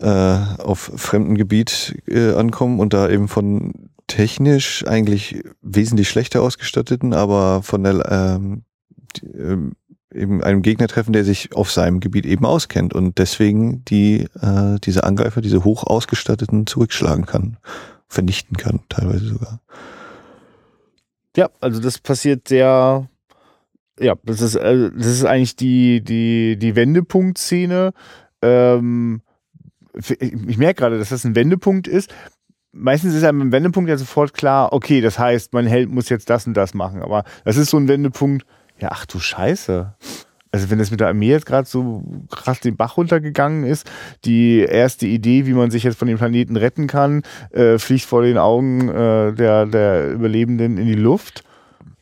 äh, 0.00 0.06
auf 0.58 0.92
fremdem 0.96 1.36
Gebiet 1.36 2.02
äh, 2.06 2.32
ankommen 2.32 2.80
und 2.80 2.92
da 2.92 3.08
eben 3.08 3.28
von 3.28 3.90
technisch 4.06 4.86
eigentlich 4.86 5.42
wesentlich 5.62 6.08
schlechter 6.08 6.42
ausgestatteten, 6.42 7.12
aber 7.12 7.62
von 7.62 7.82
der 7.82 8.10
ähm, 8.10 8.64
die, 9.16 9.26
ähm, 9.26 9.72
eben 10.14 10.42
einem 10.42 10.62
Gegner 10.62 10.88
treffen, 10.88 11.12
der 11.12 11.24
sich 11.24 11.54
auf 11.54 11.70
seinem 11.70 12.00
Gebiet 12.00 12.26
eben 12.26 12.46
auskennt 12.46 12.94
und 12.94 13.18
deswegen 13.18 13.84
die 13.84 14.28
äh, 14.40 14.78
diese 14.82 15.04
Angreifer, 15.04 15.40
diese 15.40 15.64
hoch 15.64 15.84
ausgestatteten 15.84 16.66
zurückschlagen 16.66 17.26
kann, 17.26 17.58
vernichten 18.08 18.56
kann, 18.56 18.80
teilweise 18.88 19.26
sogar. 19.26 19.60
Ja, 21.36 21.50
also 21.60 21.80
das 21.80 21.98
passiert 21.98 22.48
sehr, 22.48 23.08
ja, 24.00 24.14
das 24.24 24.40
ist, 24.40 24.54
äh, 24.54 24.90
das 24.96 25.06
ist 25.06 25.24
eigentlich 25.24 25.56
die, 25.56 26.02
die, 26.02 26.56
die 26.58 26.76
Wendepunktszene. 26.76 27.92
Ähm, 28.40 29.20
ich 29.96 30.58
merke 30.58 30.80
gerade, 30.80 30.98
dass 30.98 31.08
das 31.08 31.24
ein 31.24 31.34
Wendepunkt 31.34 31.88
ist. 31.88 32.14
Meistens 32.72 33.14
ist 33.14 33.24
einem 33.24 33.40
im 33.40 33.52
Wendepunkt 33.52 33.88
ja 33.88 33.96
sofort 33.96 34.34
klar, 34.34 34.72
okay, 34.72 35.00
das 35.00 35.18
heißt, 35.18 35.54
mein 35.54 35.66
Held 35.66 35.90
muss 35.90 36.08
jetzt 36.08 36.28
das 36.28 36.46
und 36.46 36.54
das 36.54 36.74
machen. 36.74 37.02
Aber 37.02 37.24
das 37.44 37.56
ist 37.56 37.70
so 37.70 37.78
ein 37.78 37.88
Wendepunkt, 37.88 38.46
ja, 38.78 38.90
ach 38.92 39.06
du 39.06 39.18
Scheiße. 39.18 39.94
Also 40.52 40.70
wenn 40.70 40.78
das 40.78 40.90
mit 40.90 41.00
der 41.00 41.08
Armee 41.08 41.30
jetzt 41.30 41.46
gerade 41.46 41.68
so 41.68 42.02
krass 42.30 42.60
den 42.60 42.76
Bach 42.76 42.96
runtergegangen 42.96 43.64
ist, 43.64 43.90
die 44.24 44.60
erste 44.60 45.06
Idee, 45.06 45.46
wie 45.46 45.52
man 45.52 45.70
sich 45.70 45.82
jetzt 45.82 45.98
von 45.98 46.08
dem 46.08 46.18
Planeten 46.18 46.56
retten 46.56 46.86
kann, 46.86 47.22
äh, 47.50 47.78
fliegt 47.78 48.04
vor 48.04 48.22
den 48.22 48.38
Augen 48.38 48.88
äh, 48.88 49.32
der, 49.34 49.66
der 49.66 50.12
Überlebenden 50.12 50.78
in 50.78 50.86
die 50.86 50.94
Luft. 50.94 51.44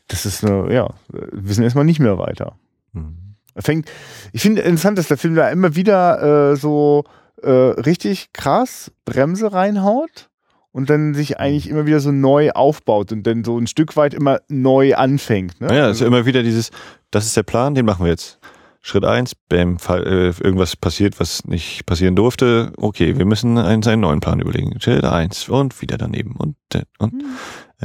Das 0.07 0.25
ist 0.25 0.45
eine, 0.45 0.73
ja, 0.73 0.89
wir 1.09 1.27
wissen 1.31 1.63
erstmal 1.63 1.85
nicht 1.85 1.99
mehr 1.99 2.17
weiter. 2.17 2.55
Mhm. 2.93 3.17
Fängt, 3.57 3.89
ich 4.31 4.41
finde 4.41 4.61
interessant, 4.61 4.97
dass 4.97 5.07
der 5.07 5.17
Film 5.17 5.35
da 5.35 5.49
immer 5.49 5.75
wieder 5.75 6.51
äh, 6.51 6.55
so 6.55 7.03
äh, 7.41 7.49
richtig 7.49 8.33
krass 8.33 8.91
Bremse 9.05 9.53
reinhaut 9.53 10.29
und 10.71 10.89
dann 10.89 11.13
sich 11.13 11.39
eigentlich 11.39 11.69
immer 11.69 11.85
wieder 11.85 11.99
so 11.99 12.11
neu 12.11 12.51
aufbaut 12.51 13.11
und 13.11 13.23
dann 13.25 13.43
so 13.43 13.57
ein 13.57 13.67
Stück 13.67 13.95
weit 13.95 14.13
immer 14.13 14.39
neu 14.49 14.95
anfängt. 14.95 15.61
Ne? 15.61 15.75
Ja 15.75 15.91
immer 16.05 16.25
wieder 16.25 16.43
dieses, 16.43 16.71
das 17.11 17.25
ist 17.25 17.37
der 17.37 17.43
Plan, 17.43 17.75
den 17.75 17.85
machen 17.85 18.03
wir 18.05 18.11
jetzt. 18.11 18.39
Schritt 18.81 19.03
eins, 19.03 19.33
bam, 19.33 19.79
fall, 19.79 20.05
äh, 20.05 20.43
irgendwas 20.43 20.75
passiert, 20.75 21.19
was 21.19 21.45
nicht 21.45 21.87
passieren 21.87 22.15
durfte. 22.15 22.71
Okay, 22.77 23.17
wir 23.17 23.25
müssen 23.25 23.57
einen, 23.57 23.83
einen 23.83 24.01
neuen 24.01 24.19
Plan 24.19 24.39
überlegen. 24.39 24.79
Schritt 24.79 25.03
eins 25.03 25.49
und 25.49 25.81
wieder 25.81 25.97
daneben 25.97 26.35
und 26.35 26.55
und 26.99 27.13
Hm. 27.13 27.25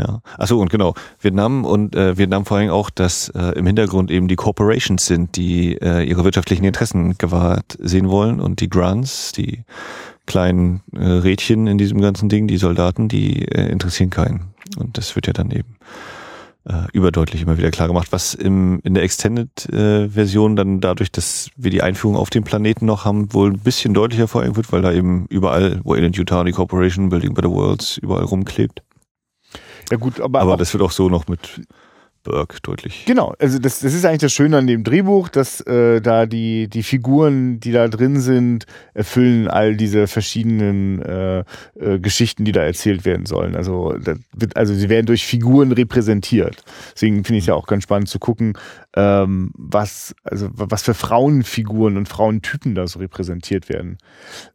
Ja. 0.01 0.21
Achso 0.39 0.59
und 0.61 0.71
genau 0.71 0.95
Vietnam 1.21 1.65
und 1.65 1.95
äh, 1.95 2.17
Vietnam 2.17 2.45
vor 2.45 2.57
allem 2.57 2.71
auch, 2.71 2.91
dass 2.91 3.29
äh, 3.31 3.59
im 3.59 3.67
Hintergrund 3.67 4.11
eben 4.11 4.29
die 4.29 4.37
Corporations 4.37 5.05
sind, 5.05 5.37
die 5.37 5.77
äh, 5.77 6.03
ihre 6.03 6.25
wirtschaftlichen 6.25 6.65
Interessen 6.65 7.17
gewahrt 7.19 7.77
sehen 7.81 8.09
wollen 8.09 8.41
und 8.41 8.61
die 8.61 8.69
Grants, 8.69 9.33
die 9.33 9.65
kleinen 10.27 10.83
äh, 10.95 11.05
Rädchen 11.05 11.67
in 11.67 11.79
diesem 11.79 12.01
ganzen 12.01 12.29
Ding, 12.29 12.47
die 12.47 12.57
Soldaten, 12.57 13.09
die 13.09 13.47
äh, 13.47 13.69
interessieren 13.71 14.11
keinen. 14.11 14.55
Und 14.79 14.97
das 14.97 15.17
wird 15.17 15.27
ja 15.27 15.33
dann 15.33 15.51
eben 15.51 15.77
äh, 16.65 16.87
überdeutlich 16.93 17.43
immer 17.43 17.59
wieder 17.59 17.71
klar 17.71 17.89
gemacht, 17.89 18.09
was 18.11 18.35
im, 18.35 18.81
in 18.85 18.95
der 18.95 19.03
Extended-Version 19.03 20.57
dann 20.57 20.81
dadurch, 20.81 21.11
dass 21.11 21.51
wir 21.57 21.71
die 21.71 21.83
Einführung 21.83 22.17
auf 22.17 22.31
dem 22.31 22.45
Planeten 22.45 22.87
noch 22.87 23.05
haben, 23.05 23.33
wohl 23.33 23.51
ein 23.51 23.59
bisschen 23.59 23.95
deutlicher 23.95 24.29
vor 24.29 24.43
allem 24.43 24.57
wird, 24.57 24.73
weil 24.73 24.83
da 24.83 24.93
eben 24.93 25.27
überall 25.31 25.81
Wayland 25.85 26.17
Utah, 26.17 26.45
die 26.45 26.53
Corporation, 26.53 27.09
Building 27.09 27.35
Better 27.35 27.51
Worlds, 27.51 27.97
überall 27.99 28.25
rumklebt. 28.25 28.83
Ja 29.91 29.97
gut, 29.97 30.21
aber, 30.21 30.41
Aber 30.41 30.57
das 30.57 30.73
wird 30.73 30.83
auch 30.83 30.93
so 30.93 31.09
noch 31.09 31.27
mit 31.29 31.61
Burke 32.23 32.59
deutlich. 32.63 33.05
Genau, 33.07 33.35
also 33.39 33.59
das, 33.59 33.81
das 33.81 33.95
ist 33.95 34.05
eigentlich 34.05 34.21
das 34.21 34.33
Schöne 34.33 34.59
an 34.59 34.67
dem 34.67 34.85
Drehbuch, 34.85 35.31
dass 35.31 35.63
äh, 35.63 36.01
da 36.03 36.27
die, 36.27 36.69
die 36.69 36.83
Figuren, 36.83 37.61
die 37.61 37.73
da 37.73 37.89
drin 37.89 38.21
sind, 38.21 38.67
erfüllen 38.93 39.49
all 39.49 39.75
diese 39.75 40.07
verschiedenen 40.07 41.01
äh, 41.01 41.45
äh, 41.79 41.99
Geschichten, 41.99 42.45
die 42.45 42.53
da 42.53 42.63
erzählt 42.63 43.07
werden 43.07 43.25
sollen. 43.25 43.57
Also, 43.57 43.95
wird, 44.33 44.57
also 44.57 44.75
sie 44.75 44.91
werden 44.91 45.07
durch 45.07 45.25
Figuren 45.25 45.73
repräsentiert. 45.73 46.63
Deswegen 46.95 47.25
finde 47.25 47.39
ich 47.39 47.45
es 47.45 47.49
ja 47.49 47.55
auch 47.55 47.67
ganz 47.67 47.85
spannend 47.85 48.09
zu 48.09 48.19
gucken, 48.19 48.53
ähm, 49.01 49.51
was, 49.57 50.15
also 50.25 50.49
was 50.53 50.83
für 50.83 50.95
Frauenfiguren 50.95 51.97
und 51.97 52.09
Frauentypen 52.09 52.75
da 52.75 52.87
so 52.87 52.99
repräsentiert 52.99 53.69
werden. 53.69 53.97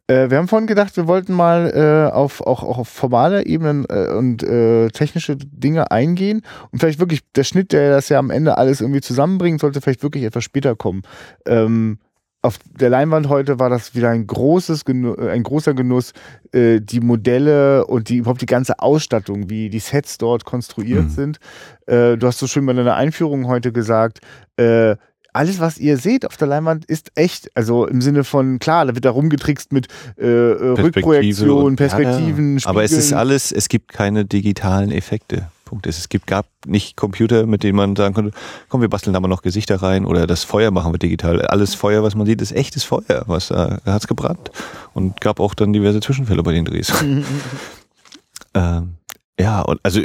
Äh, 0.06 0.30
wir 0.30 0.38
haben 0.38 0.46
vorhin 0.46 0.68
gedacht, 0.68 0.96
wir 0.96 1.08
wollten 1.08 1.32
mal 1.32 1.72
äh, 1.74 2.14
auf, 2.14 2.40
auch, 2.40 2.62
auch 2.62 2.78
auf 2.78 2.88
formale 2.88 3.44
Ebenen 3.44 3.86
äh, 3.88 4.12
und 4.12 4.42
äh, 4.44 4.88
technische 4.88 5.36
Dinge 5.36 5.90
eingehen 5.90 6.42
und 6.70 6.78
vielleicht 6.78 7.00
wirklich 7.00 7.20
der 7.32 7.44
Schnitt, 7.44 7.72
der 7.72 7.90
das 7.90 8.08
ja 8.08 8.18
am 8.18 8.30
Ende 8.30 8.56
alles 8.56 8.80
irgendwie 8.80 9.00
zusammenbringt, 9.00 9.60
sollte 9.60 9.80
vielleicht 9.80 10.02
wirklich 10.02 10.24
etwas 10.24 10.44
später 10.44 10.76
kommen. 10.76 11.02
Ähm, 11.46 11.98
auf 12.46 12.58
der 12.80 12.90
Leinwand 12.90 13.28
heute 13.28 13.58
war 13.58 13.68
das 13.68 13.94
wieder 13.94 14.10
ein 14.10 14.26
großes 14.26 14.84
Genu 14.84 15.14
äh, 15.14 15.30
ein 15.30 15.42
großer 15.42 15.74
Genuss, 15.74 16.12
äh, 16.52 16.80
die 16.80 17.00
Modelle 17.00 17.84
und 17.86 18.08
die 18.08 18.16
überhaupt 18.18 18.40
die 18.40 18.46
ganze 18.46 18.78
Ausstattung, 18.78 19.50
wie 19.50 19.68
die 19.68 19.80
Sets 19.80 20.16
dort 20.18 20.44
konstruiert 20.44 21.04
Mhm. 21.04 21.10
sind. 21.10 21.38
Äh, 21.86 22.16
du 22.16 22.26
hast 22.26 22.38
so 22.38 22.46
schön 22.46 22.64
bei 22.66 22.72
deiner 22.72 22.94
Einführung 22.94 23.46
heute 23.48 23.72
gesagt, 23.72 24.20
äh, 24.56 24.96
alles, 25.32 25.60
was 25.60 25.76
ihr 25.76 25.98
seht 25.98 26.24
auf 26.24 26.38
der 26.38 26.48
Leinwand, 26.48 26.86
ist 26.86 27.12
echt. 27.14 27.50
Also 27.54 27.86
im 27.86 28.00
Sinne 28.00 28.24
von, 28.24 28.58
klar, 28.58 28.86
da 28.86 28.94
wird 28.94 29.04
da 29.04 29.10
rumgetrickst 29.10 29.70
mit 29.70 29.88
äh, 30.18 30.24
äh, 30.24 30.80
Rückprojektion, 30.80 31.76
Perspektiven, 31.76 32.56
Ja, 32.56 32.62
ja. 32.64 32.70
Aber 32.70 32.84
es 32.84 32.92
ist 32.92 33.12
alles, 33.12 33.52
es 33.52 33.68
gibt 33.68 33.92
keine 33.92 34.24
digitalen 34.24 34.90
Effekte. 34.90 35.48
Punkt. 35.66 35.86
Es 35.86 36.08
gibt, 36.08 36.26
gab 36.26 36.46
nicht 36.64 36.96
Computer, 36.96 37.44
mit 37.44 37.62
denen 37.62 37.76
man 37.76 37.94
sagen 37.94 38.14
konnte, 38.14 38.30
komm, 38.70 38.80
wir 38.80 38.88
basteln 38.88 39.12
da 39.12 39.20
mal 39.20 39.28
noch 39.28 39.42
Gesichter 39.42 39.82
rein 39.82 40.06
oder 40.06 40.26
das 40.26 40.44
Feuer 40.44 40.70
machen 40.70 40.94
wir 40.94 40.98
digital. 40.98 41.42
Alles 41.42 41.74
Feuer, 41.74 42.02
was 42.02 42.14
man 42.14 42.24
sieht, 42.24 42.40
ist 42.40 42.52
echtes 42.52 42.84
Feuer. 42.84 43.24
Was 43.26 43.48
da, 43.48 43.78
da 43.84 43.92
hat's 43.92 44.06
gebrannt. 44.06 44.50
Und 44.94 45.20
gab 45.20 45.40
auch 45.40 45.52
dann 45.52 45.74
diverse 45.74 46.00
Zwischenfälle 46.00 46.42
bei 46.42 46.52
den 46.52 46.64
Drehs. 46.64 46.90
ähm, 48.54 48.94
ja, 49.38 49.60
und 49.60 49.80
also 49.82 50.00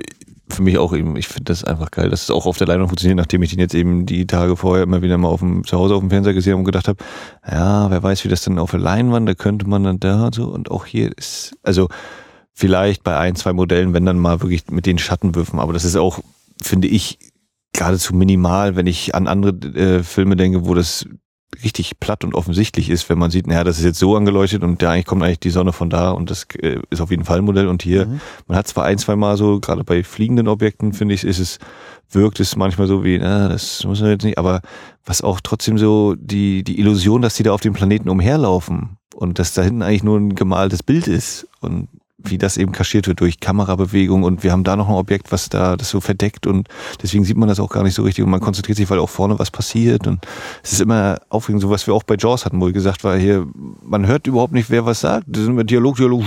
für 0.50 0.62
mich 0.62 0.78
auch 0.78 0.94
eben, 0.94 1.16
ich 1.16 1.28
finde 1.28 1.46
das 1.46 1.64
einfach 1.64 1.92
geil, 1.92 2.10
dass 2.10 2.24
es 2.24 2.32
auch 2.32 2.46
auf 2.46 2.58
der 2.58 2.68
Leinwand 2.68 2.90
funktioniert, 2.90 3.18
nachdem 3.18 3.42
ich 3.42 3.52
den 3.52 3.60
jetzt 3.60 3.74
eben 3.74 4.06
die 4.06 4.28
Tage 4.28 4.58
vorher 4.58 4.84
immer 4.84 5.02
wieder 5.02 5.18
mal 5.18 5.30
auf 5.30 5.40
dem, 5.40 5.64
zu 5.64 5.78
Hause 5.78 5.96
auf 5.96 6.02
dem 6.02 6.10
Fernseher 6.10 6.34
gesehen 6.34 6.54
habe 6.54 6.60
und 6.60 6.66
gedacht 6.66 6.88
habe, 6.88 7.04
ja, 7.50 7.90
wer 7.90 8.04
weiß, 8.04 8.24
wie 8.26 8.30
das 8.30 8.44
dann 8.44 8.60
auf 8.60 8.72
der 8.72 8.80
Leinwand, 8.80 9.30
da 9.30 9.34
könnte 9.34 9.68
man 9.68 9.84
dann 9.84 10.00
da 10.00 10.26
und 10.26 10.36
so 10.36 10.48
und 10.48 10.70
auch 10.70 10.86
hier 10.86 11.16
ist, 11.18 11.56
also 11.64 11.88
Vielleicht 12.54 13.04
bei 13.04 13.18
ein, 13.18 13.36
zwei 13.36 13.54
Modellen, 13.54 13.94
wenn 13.94 14.06
dann 14.06 14.20
mal 14.20 14.42
wirklich 14.42 14.68
mit 14.70 14.86
den 14.86 14.98
Schattenwürfen. 14.98 15.60
Aber 15.60 15.74
das 15.74 15.86
ist 15.86 15.96
auch, 15.96 16.20
finde 16.62 16.88
ich, 16.88 17.18
geradezu 17.74 18.16
minimal, 18.16 18.76
wenn 18.76 18.88
ich 18.88 19.16
an 19.16 19.28
andere 19.28 19.52
äh, 19.76 20.04
Filme 20.04 20.36
denke, 20.36 20.66
wo 20.66 20.74
das 20.74 21.06
richtig 21.64 22.00
platt 22.00 22.24
und 22.24 22.34
offensichtlich 22.34 22.90
ist, 22.90 23.10
wenn 23.10 23.18
man 23.18 23.30
sieht, 23.30 23.48
naja, 23.48 23.64
das 23.64 23.78
ist 23.78 23.86
jetzt 23.86 24.00
so 24.00 24.16
angeleuchtet 24.16 24.64
und 24.64 24.82
da 24.82 24.92
eigentlich 24.92 25.06
kommt 25.06 25.22
eigentlich 25.24 25.40
die 25.40 25.50
Sonne 25.50 25.74
von 25.74 25.90
da 25.90 26.12
und 26.12 26.30
das 26.30 26.48
äh, 26.62 26.80
ist 26.90 27.02
auf 27.02 27.12
jeden 27.12 27.26
Fall 27.26 27.40
ein 27.40 27.44
Modell 27.44 27.68
und 27.68 27.84
hier, 27.84 28.06
mhm. 28.06 28.22
man 28.48 28.58
hat 28.58 28.68
zwar 28.68 28.86
ein, 28.86 28.98
zwei 28.98 29.16
Mal 29.16 29.38
so, 29.38 29.60
gerade 29.60 29.84
bei 29.84 30.04
fliegenden 30.04 30.48
Objekten, 30.48 30.94
finde 30.94 31.14
ich, 31.14 31.24
ist 31.24 31.40
es, 31.40 31.60
wirkt 32.10 32.40
es 32.40 32.56
manchmal 32.56 32.88
so 32.88 33.04
wie, 33.04 33.18
na, 33.18 33.50
das 33.50 33.84
muss 33.84 34.02
man 34.02 34.12
jetzt 34.12 34.24
nicht, 34.24 34.38
aber 34.38 34.62
was 35.06 35.22
auch 35.22 35.42
trotzdem 35.42 35.78
so 35.78 36.16
die, 36.18 36.64
die 36.64 36.80
Illusion, 36.80 37.22
dass 37.22 37.36
die 37.36 37.44
da 37.44 37.52
auf 37.52 37.62
dem 37.62 37.74
Planeten 37.74 38.10
umherlaufen 38.10 38.98
und 39.14 39.38
dass 39.38 39.54
da 39.54 39.62
hinten 39.62 39.82
eigentlich 39.82 40.04
nur 40.04 40.18
ein 40.18 40.36
gemaltes 40.36 40.84
Bild 40.84 41.08
ist 41.08 41.48
und 41.60 41.90
wie 42.24 42.38
das 42.38 42.58
eben 42.58 42.72
kaschiert 42.72 43.08
wird 43.08 43.20
durch 43.20 43.40
Kamerabewegung 43.40 44.24
und 44.24 44.44
wir 44.44 44.52
haben 44.52 44.64
da 44.64 44.76
noch 44.76 44.88
ein 44.88 44.96
Objekt, 44.96 45.32
was 45.32 45.50
da 45.50 45.76
das 45.76 45.90
so 45.90 46.02
verdeckt 46.02 46.48
und 46.48 46.68
deswegen 47.02 47.24
sieht 47.24 47.38
man 47.38 47.50
das 47.50 47.60
auch 47.60 47.70
gar 47.70 47.84
nicht 47.84 47.94
so 47.94 48.04
richtig 48.04 48.24
und 48.24 48.32
man 48.32 48.40
konzentriert 48.40 48.78
sich, 48.78 48.90
weil 48.90 49.00
auch 49.00 49.10
vorne 49.10 49.38
was 49.40 49.52
passiert 49.52 50.08
und 50.08 50.26
es 50.64 50.74
ist 50.74 50.82
immer 50.82 51.20
aufregend, 51.30 51.62
so 51.62 51.70
was 51.70 51.88
wir 51.88 51.94
auch 51.94 52.04
bei 52.04 52.16
Jaws 52.18 52.46
hatten, 52.46 52.60
wo 52.62 52.68
ich 52.68 52.74
gesagt 52.74 53.04
war, 53.04 53.18
hier, 53.18 53.46
man 53.84 54.08
hört 54.08 54.28
überhaupt 54.28 54.54
nicht, 54.54 54.70
wer 54.70 54.86
was 54.86 55.02
sagt, 55.02 55.26
das 55.28 55.44
ist 55.44 55.50
immer 55.50 55.64
Dialog, 55.64 55.98
Dialog 55.98 56.24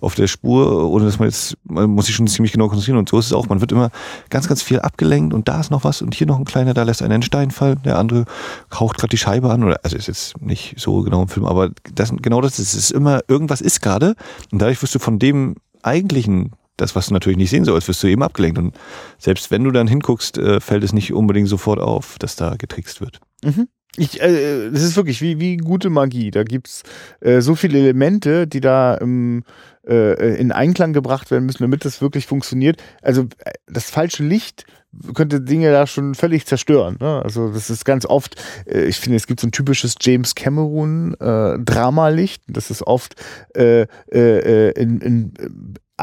auf 0.00 0.14
der 0.14 0.26
Spur, 0.26 0.90
ohne 0.90 1.04
dass 1.04 1.18
man 1.18 1.28
jetzt, 1.28 1.56
man 1.64 1.90
muss 1.90 2.06
sich 2.06 2.14
schon 2.14 2.26
ziemlich 2.26 2.52
genau 2.52 2.68
konzentrieren 2.68 2.98
und 2.98 3.08
so 3.08 3.18
ist 3.18 3.26
es 3.26 3.32
auch, 3.32 3.48
man 3.48 3.60
wird 3.60 3.72
immer 3.72 3.90
ganz, 4.30 4.48
ganz 4.48 4.62
viel 4.62 4.80
abgelenkt 4.80 5.34
und 5.34 5.48
da 5.48 5.60
ist 5.60 5.70
noch 5.70 5.84
was 5.84 6.02
und 6.02 6.14
hier 6.14 6.26
noch 6.26 6.38
ein 6.38 6.44
kleiner, 6.44 6.74
da 6.74 6.82
lässt 6.82 7.02
einer 7.02 7.14
einen 7.14 7.22
Stein 7.22 7.50
fallen, 7.50 7.80
der 7.84 7.98
andere 7.98 8.24
kaucht 8.70 8.98
gerade 8.98 9.10
die 9.10 9.18
Scheibe 9.18 9.50
an 9.50 9.62
oder, 9.64 9.80
also 9.82 9.96
ist 9.96 10.08
jetzt 10.08 10.40
nicht 10.40 10.74
so 10.78 11.02
genau 11.02 11.22
im 11.22 11.28
Film, 11.28 11.46
aber 11.46 11.70
das, 11.94 12.12
genau 12.20 12.40
das 12.40 12.58
es 12.58 12.74
ist 12.74 12.90
immer, 12.90 13.20
irgendwas 13.28 13.60
ist 13.60 13.82
gerade 13.82 14.14
und 14.52 14.60
dadurch 14.60 14.80
wirst 14.82 14.94
du 14.94 14.98
von 14.98 15.18
dem 15.18 15.56
eigentlichen, 15.82 16.52
das, 16.76 16.94
was 16.94 17.08
du 17.08 17.14
natürlich 17.14 17.38
nicht 17.38 17.50
sehen 17.50 17.64
sollst, 17.64 17.88
wirst 17.88 18.02
du 18.02 18.06
eben 18.06 18.22
abgelenkt. 18.22 18.58
Und 18.58 18.76
selbst 19.18 19.50
wenn 19.50 19.64
du 19.64 19.70
dann 19.70 19.88
hinguckst, 19.88 20.38
äh, 20.38 20.60
fällt 20.60 20.84
es 20.84 20.92
nicht 20.92 21.12
unbedingt 21.12 21.48
sofort 21.48 21.80
auf, 21.80 22.18
dass 22.18 22.36
da 22.36 22.54
getrickst 22.56 23.00
wird. 23.00 23.20
Mhm. 23.42 23.68
Ich, 23.96 24.22
äh, 24.22 24.70
das 24.70 24.82
ist 24.82 24.96
wirklich 24.96 25.20
wie, 25.20 25.38
wie 25.38 25.58
gute 25.58 25.90
Magie. 25.90 26.30
Da 26.30 26.44
gibt's 26.44 26.82
äh, 27.20 27.40
so 27.40 27.54
viele 27.54 27.78
Elemente, 27.78 28.46
die 28.46 28.60
da 28.60 28.94
im, 28.94 29.44
äh, 29.86 30.36
in 30.36 30.50
Einklang 30.50 30.94
gebracht 30.94 31.30
werden 31.30 31.44
müssen, 31.44 31.62
damit 31.62 31.84
das 31.84 32.00
wirklich 32.00 32.26
funktioniert. 32.26 32.82
Also 33.02 33.22
äh, 33.44 33.52
das 33.66 33.90
falsche 33.90 34.24
Licht 34.24 34.64
könnte 35.14 35.40
Dinge 35.40 35.70
da 35.72 35.86
schon 35.86 36.14
völlig 36.14 36.46
zerstören. 36.46 36.96
Ne? 37.00 37.22
Also 37.22 37.52
das 37.52 37.70
ist 37.70 37.84
ganz 37.84 38.06
oft, 38.06 38.36
äh, 38.66 38.84
ich 38.84 38.98
finde, 38.98 39.16
es 39.16 39.26
gibt 39.26 39.40
so 39.40 39.46
ein 39.46 39.52
typisches 39.52 39.94
James 40.00 40.34
Cameron 40.34 41.14
äh, 41.14 41.58
Dramalicht. 41.58 42.42
Das 42.46 42.70
ist 42.70 42.86
oft 42.86 43.16
äh, 43.56 43.86
äh, 44.12 44.70
in, 44.72 45.00
in 45.00 45.34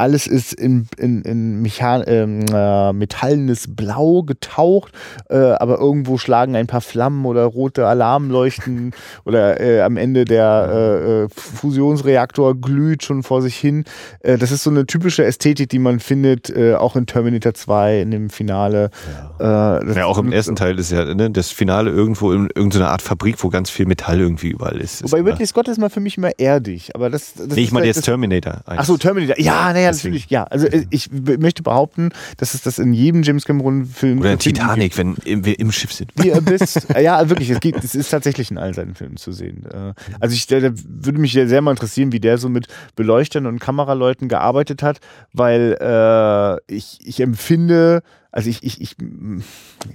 alles 0.00 0.26
ist 0.26 0.54
in, 0.54 0.88
in, 0.96 1.22
in 1.22 1.62
Mechan 1.62 2.02
ähm, 2.06 2.44
äh, 2.52 2.92
metallenes 2.92 3.66
Blau 3.68 4.22
getaucht, 4.22 4.92
äh, 5.28 5.36
aber 5.36 5.78
irgendwo 5.78 6.16
schlagen 6.16 6.56
ein 6.56 6.66
paar 6.66 6.80
Flammen 6.80 7.26
oder 7.26 7.44
rote 7.44 7.86
Alarmleuchten 7.86 8.92
oder 9.24 9.60
äh, 9.60 9.82
am 9.82 9.96
Ende 9.96 10.24
der 10.24 10.68
äh, 10.72 11.24
äh, 11.24 11.28
Fusionsreaktor 11.28 12.58
glüht 12.58 13.04
schon 13.04 13.22
vor 13.22 13.42
sich 13.42 13.56
hin. 13.56 13.84
Äh, 14.20 14.38
das 14.38 14.52
ist 14.52 14.62
so 14.62 14.70
eine 14.70 14.86
typische 14.86 15.24
Ästhetik, 15.24 15.68
die 15.68 15.78
man 15.78 16.00
findet, 16.00 16.50
auch 16.76 16.96
in 16.96 17.06
Terminator 17.06 17.54
2 17.54 18.00
in 18.00 18.10
dem 18.10 18.30
Finale. 18.30 18.90
Ja, 19.38 19.82
ja 19.82 20.06
auch 20.06 20.18
im 20.18 20.32
ersten 20.32 20.56
Teil 20.56 20.78
ist 20.78 20.90
ja 20.90 21.14
ne, 21.14 21.30
das 21.30 21.50
Finale 21.50 21.90
irgendwo 21.90 22.32
in 22.32 22.48
irgendeiner 22.54 22.90
Art 22.90 23.02
Fabrik, 23.02 23.42
wo 23.42 23.48
ganz 23.48 23.70
viel 23.70 23.86
Metall 23.86 24.20
irgendwie 24.20 24.48
überall 24.48 24.80
ist. 24.80 25.02
Wobei 25.02 25.22
Ridley 25.22 25.46
Scott 25.46 25.68
ist 25.68 25.78
mal 25.78 25.90
für 25.90 26.00
mich 26.00 26.16
immer 26.16 26.38
erdig, 26.38 26.94
aber 26.94 27.10
das, 27.10 27.34
das 27.34 27.48
nee, 27.48 27.62
ich 27.62 27.72
meine 27.72 27.86
halt 27.86 27.96
jetzt 27.96 28.04
Terminator. 28.04 28.62
Ach 28.66 28.84
so, 28.84 28.96
Terminator. 28.96 29.38
Ja, 29.38 29.72
naja, 29.72 29.89
natürlich, 29.96 30.30
ja. 30.30 30.44
Also 30.44 30.66
äh, 30.66 30.86
ich 30.90 31.10
möchte 31.10 31.62
behaupten, 31.62 32.10
dass 32.36 32.54
es 32.54 32.62
das 32.62 32.78
in 32.78 32.92
jedem 32.92 33.22
James 33.22 33.44
Cameron-Film 33.44 34.20
Oder 34.20 34.32
in 34.32 34.38
Titanic, 34.38 34.96
wenn 34.96 35.16
wir 35.24 35.58
im 35.58 35.72
Schiff 35.72 35.92
sind. 35.92 36.12
Wie 36.16 36.32
Abyss. 36.32 36.86
ja, 37.00 37.28
wirklich, 37.28 37.50
es, 37.50 37.60
geht, 37.60 37.76
es 37.76 37.94
ist 37.94 38.10
tatsächlich 38.10 38.50
in 38.50 38.58
all 38.58 38.74
seinen 38.74 38.94
Filmen 38.94 39.16
zu 39.16 39.32
sehen. 39.32 39.66
Äh, 39.66 39.94
also 40.20 40.34
ich 40.34 40.50
würde 40.50 41.18
mich 41.18 41.32
sehr 41.32 41.60
mal 41.60 41.72
interessieren, 41.72 42.12
wie 42.12 42.20
der 42.20 42.38
so 42.38 42.48
mit 42.48 42.66
Beleuchtern 42.96 43.46
und 43.46 43.58
Kameraleuten 43.58 44.28
gearbeitet 44.28 44.82
hat, 44.82 45.00
weil 45.32 45.76
äh, 45.80 46.74
ich, 46.74 46.98
ich 47.02 47.20
empfinde, 47.20 48.02
also 48.32 48.48
ich, 48.48 48.62
ich, 48.62 48.80
ich, 48.80 48.96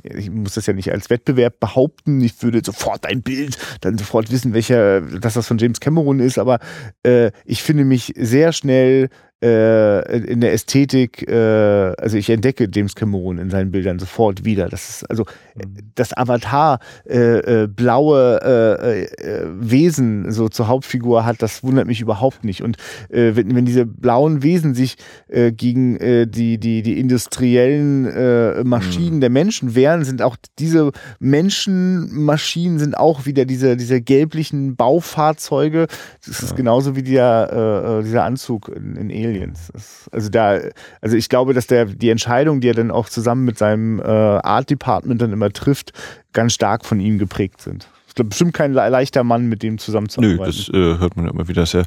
ich 0.04 0.30
muss 0.30 0.56
das 0.56 0.66
ja 0.66 0.74
nicht 0.74 0.92
als 0.92 1.10
Wettbewerb 1.10 1.60
behaupten. 1.60 2.20
Ich 2.22 2.42
würde 2.44 2.62
sofort 2.64 3.06
ein 3.06 3.22
Bild, 3.22 3.58
dann 3.82 3.98
sofort 3.98 4.32
wissen, 4.32 4.54
welcher, 4.54 5.02
dass 5.02 5.36
das 5.36 5.48
von 5.48 5.58
James 5.58 5.80
Cameron 5.80 6.20
ist, 6.20 6.38
aber 6.38 6.60
äh, 7.04 7.32
ich 7.46 7.64
finde 7.64 7.86
mich 7.86 8.14
sehr 8.18 8.52
schnell 8.52 9.10
äh, 9.44 10.18
in 10.18 10.40
der 10.40 10.54
Ästhetik, 10.54 11.28
äh, 11.28 11.94
also 11.98 12.18
ich 12.18 12.30
entdecke 12.30 12.70
James 12.74 12.96
Cameron 12.96 13.38
in 13.38 13.50
seinen 13.50 13.70
Bildern 13.70 14.00
sofort 14.00 14.46
wieder. 14.46 14.70
Das 14.70 14.90
ist 14.90 15.10
also 15.10 15.26
mhm. 15.56 15.92
das 15.96 16.16
Avatar 16.16 16.80
äh, 17.06 17.64
äh, 17.64 17.68
blaue 17.68 18.40
äh, 18.42 19.04
äh, 19.04 19.48
Wesen 19.60 20.32
so 20.32 20.48
zur 20.48 20.70
Hauptfigur 20.70 21.26
hat, 21.26 21.42
das 21.42 21.64
wundert 21.64 21.86
mich 21.86 22.00
überhaupt 22.00 22.44
nicht. 22.44 22.62
Und 22.62 22.78
wenn, 23.10 23.56
wenn 23.56 23.66
diese 23.66 23.86
blauen 23.86 24.42
Wesen 24.42 24.74
sich 24.74 24.96
gegen 25.30 26.30
die, 26.30 26.58
die, 26.58 26.82
die 26.82 27.00
industriellen 27.00 28.68
Maschinen 28.68 29.18
mhm. 29.18 29.22
der 29.22 29.30
Menschen 29.30 29.76
wehren, 29.76 30.04
sind 30.04 30.22
auch 30.22 30.38
diese 30.60 30.92
Menschenmaschinen 31.20 32.80
sind 32.80 32.98
auch 32.98 33.26
wieder 33.26 33.46
diese, 33.46 33.76
diese 33.76 34.02
gelblichen 34.02 34.76
Baufahrzeuge. 34.76 35.88
Das 36.26 36.42
ist 36.42 36.56
genauso 36.56 36.96
wie 36.96 37.04
der, 37.04 38.02
dieser 38.04 38.24
Anzug 38.24 38.70
in, 38.70 39.10
in. 39.10 39.25
Aliens. 39.26 39.70
Das, 39.74 40.10
also 40.12 40.30
da, 40.30 40.60
also 41.02 41.18
ich 41.18 41.30
glaube, 41.30 41.54
dass 41.54 41.68
der 41.68 41.86
die 41.86 42.10
Entscheidung, 42.10 42.62
die 42.62 42.70
er 42.70 42.74
dann 42.74 42.92
auch 42.92 43.10
zusammen 43.10 43.46
mit 43.46 43.58
seinem 43.58 44.00
äh, 44.00 44.04
Art 44.04 44.70
Department 44.70 45.22
dann 45.22 45.34
immer 45.34 45.52
trifft, 45.52 45.94
ganz 46.34 46.54
stark 46.54 46.86
von 46.86 47.00
ihm 47.00 47.18
geprägt 47.18 47.62
sind. 47.62 47.88
Ich 48.08 48.16
glaube, 48.16 48.30
bestimmt 48.30 48.54
kein 48.54 48.72
leichter 48.72 49.26
Mann, 49.26 49.48
mit 49.48 49.62
dem 49.62 49.78
zusammenzuarbeiten. 49.78 50.38
Nö, 50.38 50.46
das 50.46 50.70
äh, 50.70 51.00
hört 51.00 51.18
man 51.18 51.28
immer 51.28 51.50
wieder, 51.50 51.64
dass 51.64 51.74
er 51.74 51.84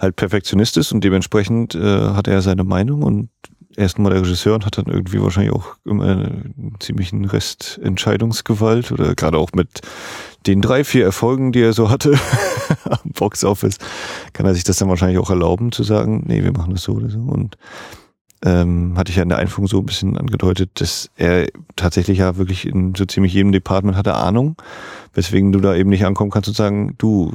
halt 0.00 0.16
Perfektionist 0.16 0.76
ist 0.76 0.90
und 0.90 1.04
dementsprechend 1.04 1.76
äh, 1.76 1.80
hat 1.80 2.26
er 2.26 2.42
seine 2.42 2.64
Meinung 2.64 3.02
und 3.02 3.28
erstmal 3.78 4.12
der 4.12 4.22
Regisseur 4.22 4.54
und 4.54 4.66
hat 4.66 4.76
dann 4.76 4.86
irgendwie 4.86 5.22
wahrscheinlich 5.22 5.54
auch 5.54 5.76
immer 5.84 6.04
einen 6.04 6.74
ziemlichen 6.80 7.24
Rest 7.24 7.80
Entscheidungsgewalt 7.82 8.92
oder 8.92 9.14
gerade 9.14 9.38
auch 9.38 9.50
mit 9.54 9.80
den 10.46 10.60
drei, 10.60 10.84
vier 10.84 11.04
Erfolgen, 11.04 11.52
die 11.52 11.62
er 11.62 11.72
so 11.72 11.88
hatte 11.90 12.12
am 12.84 13.12
Box 13.12 13.44
Office, 13.44 13.78
kann 14.32 14.46
er 14.46 14.54
sich 14.54 14.64
das 14.64 14.78
dann 14.78 14.88
wahrscheinlich 14.88 15.18
auch 15.18 15.30
erlauben 15.30 15.72
zu 15.72 15.84
sagen, 15.84 16.24
nee, 16.26 16.42
wir 16.42 16.52
machen 16.52 16.72
das 16.72 16.82
so 16.82 16.94
oder 16.94 17.08
so. 17.08 17.20
Und 17.20 17.56
ähm, 18.44 18.94
hatte 18.96 19.10
ich 19.10 19.16
ja 19.16 19.22
in 19.22 19.28
der 19.28 19.38
Einführung 19.38 19.66
so 19.66 19.78
ein 19.78 19.86
bisschen 19.86 20.16
angedeutet, 20.16 20.80
dass 20.80 21.10
er 21.16 21.48
tatsächlich 21.76 22.18
ja 22.18 22.36
wirklich 22.36 22.66
in 22.66 22.94
so 22.94 23.04
ziemlich 23.04 23.32
jedem 23.32 23.52
Department 23.52 23.96
hatte 23.96 24.14
Ahnung, 24.14 24.56
weswegen 25.12 25.52
du 25.52 25.60
da 25.60 25.74
eben 25.74 25.90
nicht 25.90 26.04
ankommen 26.04 26.30
kannst 26.30 26.48
und 26.48 26.54
sagen, 26.54 26.94
du, 26.98 27.32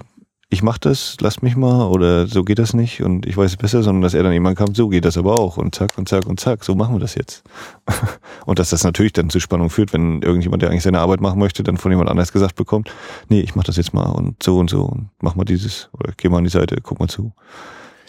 ich 0.54 0.62
mach 0.62 0.78
das, 0.78 1.18
lass 1.20 1.42
mich 1.42 1.56
mal 1.56 1.88
oder 1.88 2.28
so 2.28 2.44
geht 2.44 2.60
das 2.60 2.74
nicht 2.74 3.02
und 3.02 3.26
ich 3.26 3.36
weiß 3.36 3.52
es 3.52 3.58
besser, 3.58 3.82
sondern 3.82 4.04
dass 4.04 4.13
er 4.13 4.22
dann 4.24 4.32
jemand 4.32 4.58
kam, 4.58 4.76
so 4.76 4.88
geht 4.88 5.04
das 5.04 5.18
aber 5.18 5.39
auch 5.39 5.58
und 5.58 5.74
zack 5.74 5.98
und 5.98 6.08
zack 6.08 6.28
und 6.28 6.39
zack, 6.39 6.63
so 6.63 6.76
machen 6.76 6.96
wir 6.96 7.00
das 7.00 7.16
jetzt. 7.16 7.44
und 8.46 8.60
dass 8.60 8.70
das 8.70 8.84
natürlich 8.84 9.13
dann 9.13 9.30
zu 9.32 9.39
Spannung 9.39 9.72
führt, 9.72 9.94
wenn 9.94 10.22
irgendjemand, 10.22 10.62
der 10.62 10.70
eigentlich 10.70 10.84
seine 10.84 11.00
Arbeit 11.00 11.22
machen 11.22 11.39
möchte, 11.39 11.63
dann 11.63 11.78
von 11.78 11.92
jemand 11.92 12.10
anders 12.10 12.32
gesagt 12.32 12.56
bekommt, 12.56 12.94
nee, 13.30 13.42
ich 13.42 13.56
mach 13.56 13.63
das 13.63 13.78
jetzt 13.78 13.94
mal 13.94 14.06
und 14.12 14.44
so 14.44 14.60
und 14.60 14.70
so 14.70 14.84
und 14.84 15.10
mach 15.22 15.36
mal 15.36 15.44
dieses 15.44 15.89
oder 16.00 16.13
geh 16.16 16.30
mal 16.30 16.38
an 16.38 16.44
die 16.44 16.52
Seite, 16.52 16.78
guck 16.82 17.00
mal 17.00 17.10
zu. 17.10 17.34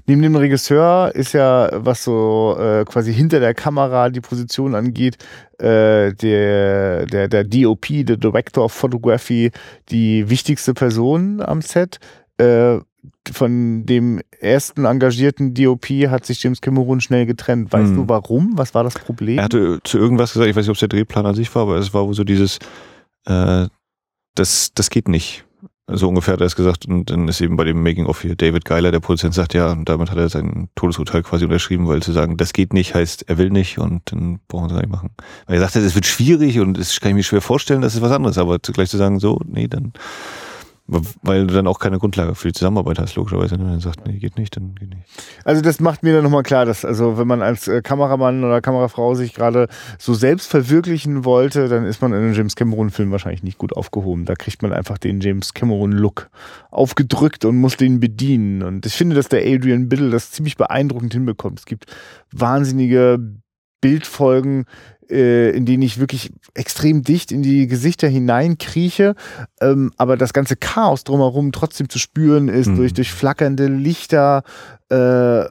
Neben 0.06 0.20
dem 0.20 0.36
Regisseur 0.36 1.14
ist 1.14 1.32
ja, 1.32 1.70
was 1.72 2.04
so 2.04 2.56
äh, 2.60 2.84
quasi 2.84 3.14
hinter 3.14 3.40
der 3.40 3.54
Kamera 3.54 4.10
die 4.10 4.20
Position 4.20 4.74
angeht, 4.74 5.16
äh, 5.58 6.12
der, 6.12 7.06
der, 7.06 7.28
der 7.28 7.44
DOP, 7.44 7.86
der 7.88 8.18
Director 8.18 8.64
of 8.66 8.72
Photography, 8.72 9.50
die 9.88 10.28
wichtigste 10.28 10.74
Person 10.74 11.40
am 11.40 11.62
Set. 11.62 12.00
Äh, 12.38 12.80
von 13.30 13.84
dem 13.86 14.20
ersten 14.40 14.84
engagierten 14.84 15.54
DOP 15.54 15.86
hat 16.08 16.24
sich 16.26 16.42
James 16.42 16.60
Cameron 16.60 17.00
schnell 17.00 17.26
getrennt. 17.26 17.72
Weißt 17.72 17.90
hm. 17.90 17.96
du 17.96 18.08
warum? 18.08 18.52
Was 18.56 18.74
war 18.74 18.84
das 18.84 18.94
Problem? 18.94 19.38
Er 19.38 19.44
hatte 19.44 19.80
zu 19.84 19.98
irgendwas 19.98 20.32
gesagt, 20.32 20.48
ich 20.48 20.56
weiß 20.56 20.64
nicht, 20.64 20.70
ob 20.70 20.76
es 20.76 20.80
der 20.80 20.88
Drehplan 20.88 21.26
an 21.26 21.34
sich 21.34 21.54
war, 21.54 21.62
aber 21.62 21.76
es 21.76 21.92
war 21.92 22.06
wohl 22.06 22.14
so 22.14 22.24
dieses, 22.24 22.58
äh, 23.26 23.66
das, 24.34 24.72
das 24.74 24.90
geht 24.90 25.08
nicht. 25.08 25.44
So 25.86 26.08
ungefähr 26.08 26.32
hat 26.32 26.40
er 26.40 26.46
es 26.46 26.56
gesagt 26.56 26.86
und 26.86 27.10
dann 27.10 27.28
ist 27.28 27.42
eben 27.42 27.58
bei 27.58 27.64
dem 27.64 27.82
Making-of 27.82 28.22
hier 28.22 28.36
David 28.36 28.64
Geiler, 28.64 28.90
der 28.90 29.00
Produzent, 29.00 29.34
sagt, 29.34 29.52
ja, 29.52 29.70
und 29.70 29.86
damit 29.86 30.10
hat 30.10 30.16
er 30.16 30.30
sein 30.30 30.68
Todesurteil 30.76 31.22
quasi 31.22 31.44
unterschrieben, 31.44 31.86
weil 31.86 32.02
zu 32.02 32.12
sagen, 32.12 32.38
das 32.38 32.54
geht 32.54 32.72
nicht, 32.72 32.94
heißt, 32.94 33.28
er 33.28 33.36
will 33.36 33.50
nicht 33.50 33.78
und 33.78 34.00
dann 34.10 34.40
brauchen 34.48 34.64
wir 34.64 34.68
es 34.68 34.72
gar 34.72 34.80
nicht 34.80 34.92
machen. 34.92 35.10
Weil 35.46 35.56
er 35.56 35.60
sagte, 35.60 35.80
es 35.80 35.94
wird 35.94 36.06
schwierig 36.06 36.58
und 36.58 36.78
es 36.78 37.00
kann 37.00 37.10
ich 37.10 37.16
mir 37.16 37.22
schwer 37.22 37.42
vorstellen, 37.42 37.82
das 37.82 37.94
ist 37.94 38.00
was 38.00 38.12
anderes, 38.12 38.38
aber 38.38 38.62
zugleich 38.62 38.88
zu 38.88 38.96
sagen, 38.96 39.20
so, 39.20 39.38
nee, 39.44 39.68
dann 39.68 39.92
Weil 40.86 41.46
du 41.46 41.54
dann 41.54 41.66
auch 41.66 41.78
keine 41.78 41.98
Grundlage 41.98 42.34
für 42.34 42.48
die 42.48 42.52
Zusammenarbeit 42.52 42.98
hast, 42.98 43.14
logischerweise. 43.14 43.58
Wenn 43.58 43.66
man 43.66 43.80
sagt, 43.80 44.06
nee, 44.06 44.18
geht 44.18 44.36
nicht, 44.36 44.54
dann 44.54 44.74
geht 44.74 44.90
nicht. 44.90 45.02
Also 45.42 45.62
das 45.62 45.80
macht 45.80 46.02
mir 46.02 46.12
dann 46.12 46.24
nochmal 46.24 46.42
klar, 46.42 46.66
dass 46.66 46.84
also 46.84 47.16
wenn 47.16 47.26
man 47.26 47.40
als 47.40 47.68
äh, 47.68 47.80
Kameramann 47.80 48.44
oder 48.44 48.60
Kamerafrau 48.60 49.14
sich 49.14 49.32
gerade 49.32 49.68
so 49.98 50.12
selbst 50.12 50.50
verwirklichen 50.50 51.24
wollte, 51.24 51.68
dann 51.68 51.86
ist 51.86 52.02
man 52.02 52.12
in 52.12 52.18
einem 52.18 52.34
James 52.34 52.54
Cameron-Film 52.54 53.10
wahrscheinlich 53.12 53.42
nicht 53.42 53.56
gut 53.56 53.74
aufgehoben. 53.74 54.26
Da 54.26 54.34
kriegt 54.34 54.60
man 54.60 54.74
einfach 54.74 54.98
den 54.98 55.20
James 55.20 55.54
Cameron-Look 55.54 56.28
aufgedrückt 56.70 57.46
und 57.46 57.56
muss 57.56 57.78
den 57.78 57.98
bedienen. 57.98 58.62
Und 58.62 58.84
ich 58.84 58.92
finde, 58.92 59.16
dass 59.16 59.30
der 59.30 59.40
Adrian 59.40 59.88
Biddle 59.88 60.10
das 60.10 60.32
ziemlich 60.32 60.58
beeindruckend 60.58 61.14
hinbekommt. 61.14 61.60
Es 61.60 61.64
gibt 61.64 61.86
wahnsinnige 62.30 63.18
Bildfolgen, 63.84 64.64
in 65.08 65.66
denen 65.66 65.82
ich 65.82 65.98
wirklich 65.98 66.32
extrem 66.54 67.02
dicht 67.02 67.32
in 67.32 67.42
die 67.42 67.66
Gesichter 67.66 68.08
hineinkrieche, 68.08 69.14
ähm, 69.60 69.92
aber 69.96 70.16
das 70.16 70.32
ganze 70.32 70.56
Chaos 70.56 71.04
drumherum 71.04 71.52
trotzdem 71.52 71.88
zu 71.88 71.98
spüren 71.98 72.48
ist 72.48 72.68
mhm. 72.68 72.76
durch, 72.76 72.94
durch 72.94 73.12
flackernde 73.12 73.66
Lichter, 73.66 74.42
äh, 74.88 75.44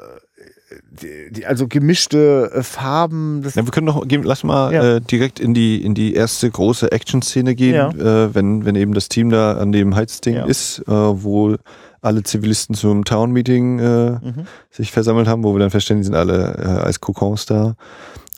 die, 1.01 1.31
die, 1.31 1.45
also 1.45 1.67
gemischte 1.67 2.51
äh, 2.53 2.63
Farben. 2.63 3.43
Ja, 3.55 3.65
wir 3.65 3.71
können 3.71 3.87
noch, 3.87 4.05
lass 4.09 4.43
mal 4.43 4.73
ja. 4.73 4.95
äh, 4.95 5.01
direkt 5.01 5.39
in 5.39 5.53
die 5.53 5.83
in 5.83 5.93
die 5.93 6.13
erste 6.13 6.49
große 6.49 6.91
Action-Szene 6.91 7.55
gehen, 7.55 7.75
ja. 7.75 7.89
äh, 7.89 8.33
wenn 8.33 8.65
wenn 8.65 8.75
eben 8.75 8.93
das 8.93 9.09
Team 9.09 9.29
da 9.29 9.57
an 9.57 9.71
dem 9.71 9.95
Heizding 9.95 10.35
ist, 10.35 10.79
äh, 10.87 10.91
wo 10.91 11.57
alle 12.01 12.23
Zivilisten 12.23 12.75
zum 12.75 13.05
Town-Meeting 13.05 13.79
äh, 13.79 14.11
mhm. 14.11 14.47
sich 14.69 14.91
versammelt 14.91 15.27
haben, 15.27 15.43
wo 15.43 15.53
wir 15.55 15.59
dann 15.59 15.71
feststellen, 15.71 16.01
die 16.01 16.05
sind 16.05 16.15
alle 16.15 16.55
äh, 16.57 16.83
als 16.83 16.99
Kokons 16.99 17.45
da. 17.45 17.75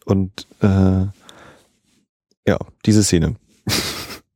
Und 0.05 0.47
äh, 0.61 1.05
ja, 2.47 2.57
diese 2.85 3.03
Szene. 3.03 3.35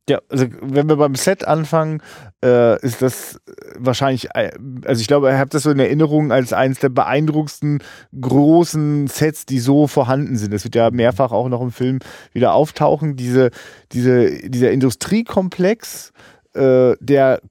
Ja, 0.10 0.20
also 0.28 0.48
wenn 0.62 0.90
wir 0.90 0.96
beim 0.96 1.14
Set 1.14 1.48
anfangen, 1.48 2.02
äh, 2.44 2.82
ist 2.84 3.04
das 3.04 3.40
wahrscheinlich, 3.78 4.30
äh, 4.34 4.50
also 4.84 5.02
ich 5.02 5.08
glaube, 5.08 5.30
ich 5.30 5.38
habe 5.38 5.52
das 5.52 5.62
so 5.62 5.70
in 5.70 5.78
Erinnerung 5.78 6.32
als 6.32 6.52
eines 6.52 6.80
der 6.80 6.90
beeindruckendsten 6.90 7.84
großen 8.20 9.06
Sets, 9.06 9.46
die 9.46 9.60
so 9.60 9.86
vorhanden 9.86 10.36
sind. 10.36 10.52
Das 10.52 10.64
wird 10.64 10.74
ja 10.74 10.90
mehrfach 10.90 11.32
auch 11.32 11.48
noch 11.48 11.62
im 11.62 11.72
Film 11.72 12.00
wieder 12.34 12.54
auftauchen. 12.54 13.18
Diese, 13.18 13.52
diese, 13.92 14.50
dieser 14.50 14.72
Industriekomplex, 14.72 16.12
äh, 16.56 16.96
der 17.00 17.42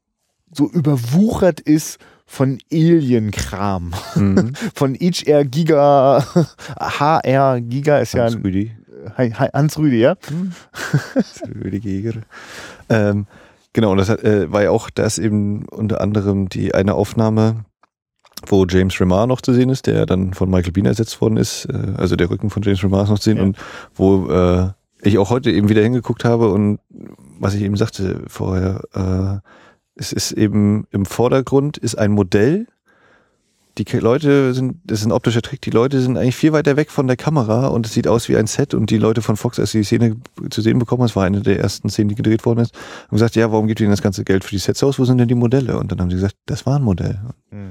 so 0.51 0.69
überwuchert 0.69 1.61
ist 1.61 1.99
von 2.29 2.59
Alien-Kram. 2.71 3.93
Mhm. 4.15 4.53
Von 4.75 4.95
HR 4.95 5.45
Giga, 5.47 6.25
HR 6.79 7.61
Giga 7.63 7.99
ist 7.99 8.15
Hans 8.15 8.35
ja 8.35 8.39
ein. 8.39 8.43
Rüdi. 8.45 8.71
Hans 9.17 9.79
Rüdi, 9.79 9.99
ja. 9.99 10.15
Mhm. 10.31 10.53
Rüdi 11.65 11.81
Giger. 11.81 12.21
Ähm, 12.91 13.27
genau, 13.73 13.93
und 13.93 13.97
das 13.97 14.11
äh, 14.11 14.53
war 14.53 14.63
ja 14.63 14.71
auch 14.71 14.91
das 14.91 15.19
eben 15.19 15.65
unter 15.69 16.01
anderem 16.03 16.51
die 16.51 16.75
eine 16.75 16.95
Aufnahme, 16.95 17.65
wo 18.47 18.67
James 18.67 19.01
Remar 19.01 19.27
noch 19.27 19.41
zu 19.41 19.55
sehen 19.55 19.71
ist, 19.71 19.87
der 19.87 20.05
dann 20.05 20.35
von 20.35 20.51
Michael 20.51 20.73
Bean 20.73 20.87
ersetzt 20.87 21.21
worden 21.23 21.39
ist. 21.39 21.65
Äh, 21.65 21.95
also 21.97 22.15
der 22.15 22.29
Rücken 22.29 22.51
von 22.51 22.63
James 22.63 22.85
Remar 22.85 23.05
ist 23.05 23.09
noch 23.09 23.19
zu 23.19 23.31
sehen 23.31 23.39
ja. 23.39 23.43
und 23.43 23.57
wo 23.95 24.29
äh, 24.31 24.69
ich 25.01 25.17
auch 25.17 25.31
heute 25.31 25.51
eben 25.51 25.71
wieder 25.71 25.83
hingeguckt 25.83 26.25
habe 26.27 26.51
und 26.53 26.79
was 27.41 27.55
ich 27.55 27.63
eben 27.63 27.77
sagte 27.77 28.23
vorher, 28.27 28.83
äh, 28.95 29.49
es 29.99 30.13
ist 30.13 30.33
eben 30.33 30.87
im 30.91 31.05
Vordergrund 31.05 31.77
ist 31.77 31.99
ein 31.99 32.13
Modell. 32.13 32.67
Die 33.77 33.85
Leute 33.97 34.55
sind, 34.55 34.81
das 34.85 35.01
ist 35.01 35.07
ein 35.07 35.13
optischer 35.13 35.41
Trick, 35.41 35.61
die 35.61 35.71
Leute 35.71 36.01
sind 36.01 36.17
eigentlich 36.17 36.35
viel 36.35 36.53
weiter 36.53 36.77
weg 36.77 36.91
von 36.91 37.07
der 37.07 37.17
Kamera 37.17 37.69
und 37.69 37.87
es 37.87 37.93
sieht 37.93 38.09
aus 38.09 38.29
wie 38.29 38.37
ein 38.37 38.49
Set 38.49 38.75
und 38.75 38.91
die 38.91 38.99
Leute 38.99 39.23
von 39.23 39.37
Fox, 39.37 39.61
als 39.61 39.71
sie 39.71 39.79
die 39.79 39.85
Szene 39.85 40.17
zu 40.51 40.63
sehen 40.63 40.81
bekommen, 40.81 41.03
das 41.03 41.15
war 41.15 41.25
eine 41.25 41.43
der 41.43 41.61
ersten 41.61 41.89
Szenen, 41.89 42.09
die 42.09 42.17
gedreht 42.17 42.45
worden 42.45 42.61
ist, 42.61 42.75
haben 42.75 43.17
gesagt, 43.17 43.37
ja, 43.37 43.53
warum 43.53 43.69
gibt 43.69 43.79
ihr 43.79 43.85
denn 43.85 43.93
das 43.93 44.03
ganze 44.03 44.25
Geld 44.25 44.43
für 44.43 44.51
die 44.51 44.59
Sets 44.59 44.83
aus? 44.83 44.99
Wo 44.99 45.05
sind 45.05 45.19
denn 45.19 45.29
die 45.29 45.37
Modelle? 45.37 45.79
Und 45.79 45.93
dann 45.93 46.01
haben 46.01 46.11
sie 46.11 46.17
gesagt, 46.17 46.35
das 46.47 46.67
war 46.67 46.77
ein 46.77 46.83
Modell. 46.83 47.21
Mhm. 47.53 47.71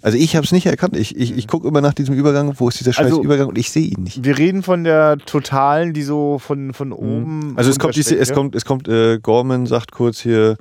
Also 0.00 0.18
ich 0.18 0.36
habe 0.36 0.44
es 0.44 0.52
nicht 0.52 0.66
erkannt. 0.66 0.96
Ich, 0.96 1.16
ich, 1.16 1.36
ich 1.36 1.48
gucke 1.48 1.66
immer 1.66 1.80
nach 1.80 1.94
diesem 1.94 2.14
Übergang, 2.14 2.54
wo 2.58 2.68
ist 2.68 2.78
dieser 2.78 2.92
scheiß 2.92 3.06
also, 3.06 3.22
Übergang 3.22 3.48
und 3.48 3.56
ich 3.56 3.70
sehe 3.70 3.86
ihn 3.86 4.02
nicht. 4.02 4.22
Wir 4.22 4.36
reden 4.36 4.62
von 4.62 4.84
der 4.84 5.18
totalen, 5.18 5.94
die 5.94 6.02
so 6.02 6.38
von, 6.38 6.74
von 6.74 6.88
mhm. 6.88 6.94
oben. 6.94 7.52
Also 7.56 7.70
es 7.70 7.78
kommt, 7.78 7.96
diese, 7.96 8.16
es 8.16 8.32
kommt, 8.32 8.54
es 8.54 8.64
kommt, 8.64 8.86
äh, 8.86 9.18
Gorman 9.18 9.66
sagt 9.66 9.92
kurz 9.92 10.20
hier, 10.20 10.56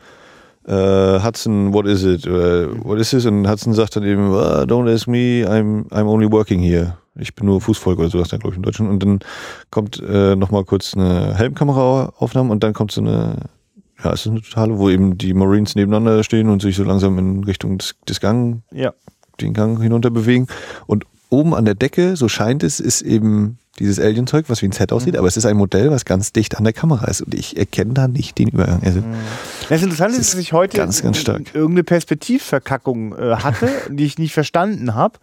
Hudson, 0.67 1.73
what 1.73 1.85
is 1.85 2.03
it? 2.03 2.25
Uh, 2.25 2.73
what 2.83 2.99
is 2.99 3.11
this? 3.11 3.25
Und 3.25 3.47
Hudson 3.47 3.73
sagt 3.73 3.95
dann 3.95 4.03
eben, 4.03 4.31
oh, 4.31 4.63
don't 4.65 4.91
ask 4.91 5.07
me, 5.07 5.45
I'm, 5.45 5.87
I'm 5.89 6.07
only 6.07 6.31
working 6.31 6.59
here. 6.59 6.97
Ich 7.15 7.35
bin 7.35 7.45
nur 7.45 7.61
Fußvolk 7.61 7.99
oder 7.99 8.09
so, 8.09 8.17
das 8.17 8.29
dann 8.29 8.39
glaube 8.39 8.53
ich 8.53 8.57
im 8.57 8.63
Deutschen. 8.63 8.89
Und 8.89 9.03
dann 9.03 9.19
kommt 9.69 10.01
äh, 10.01 10.35
nochmal 10.35 10.63
kurz 10.63 10.95
eine 10.95 11.35
Helmkamera-Aufnahme 11.35 12.51
und 12.51 12.63
dann 12.63 12.73
kommt 12.73 12.91
so 12.91 13.01
eine, 13.01 13.37
ja, 14.03 14.13
es 14.13 14.21
ist 14.21 14.31
eine 14.31 14.41
totale, 14.41 14.77
wo 14.79 14.89
eben 14.89 15.17
die 15.17 15.33
Marines 15.33 15.75
nebeneinander 15.75 16.23
stehen 16.23 16.49
und 16.49 16.61
sich 16.61 16.75
so 16.75 16.83
langsam 16.83 17.19
in 17.19 17.43
Richtung 17.43 17.77
des, 17.77 17.95
des 18.07 18.19
Gang, 18.19 18.63
ja. 18.71 18.93
den 19.41 19.53
Gang 19.53 19.81
hinunter 19.81 20.09
bewegen. 20.09 20.47
Und 20.87 21.05
oben 21.29 21.53
an 21.53 21.65
der 21.65 21.75
Decke, 21.75 22.15
so 22.15 22.27
scheint 22.29 22.63
es, 22.63 22.79
ist 22.79 23.01
eben 23.01 23.59
dieses 23.79 23.99
Alien-Zeug, 23.99 24.45
was 24.49 24.61
wie 24.61 24.67
ein 24.67 24.71
Set 24.71 24.91
aussieht, 24.91 25.13
mhm. 25.13 25.19
aber 25.19 25.27
es 25.27 25.37
ist 25.37 25.45
ein 25.45 25.57
Modell, 25.57 25.89
was 25.89 26.05
ganz 26.05 26.31
dicht 26.31 26.57
an 26.57 26.63
der 26.63 26.73
Kamera 26.73 27.05
ist 27.05 27.21
und 27.21 27.33
ich 27.33 27.57
erkenne 27.57 27.93
da 27.93 28.07
nicht 28.07 28.37
den 28.37 28.49
Übergang. 28.49 28.81
Also, 28.83 28.99
mhm. 28.99 29.15
Das 29.69 29.81
Interessante 29.81 30.19
ist, 30.19 30.33
dass 30.33 30.39
ich 30.39 30.53
heute 30.53 30.77
ganz, 30.77 31.01
ganz 31.01 31.17
stark. 31.17 31.53
irgendeine 31.53 31.83
Perspektivverkackung 31.83 33.17
äh, 33.17 33.35
hatte, 33.37 33.69
die 33.89 34.05
ich 34.05 34.17
nicht 34.19 34.33
verstanden 34.33 34.93
habe. 34.93 35.17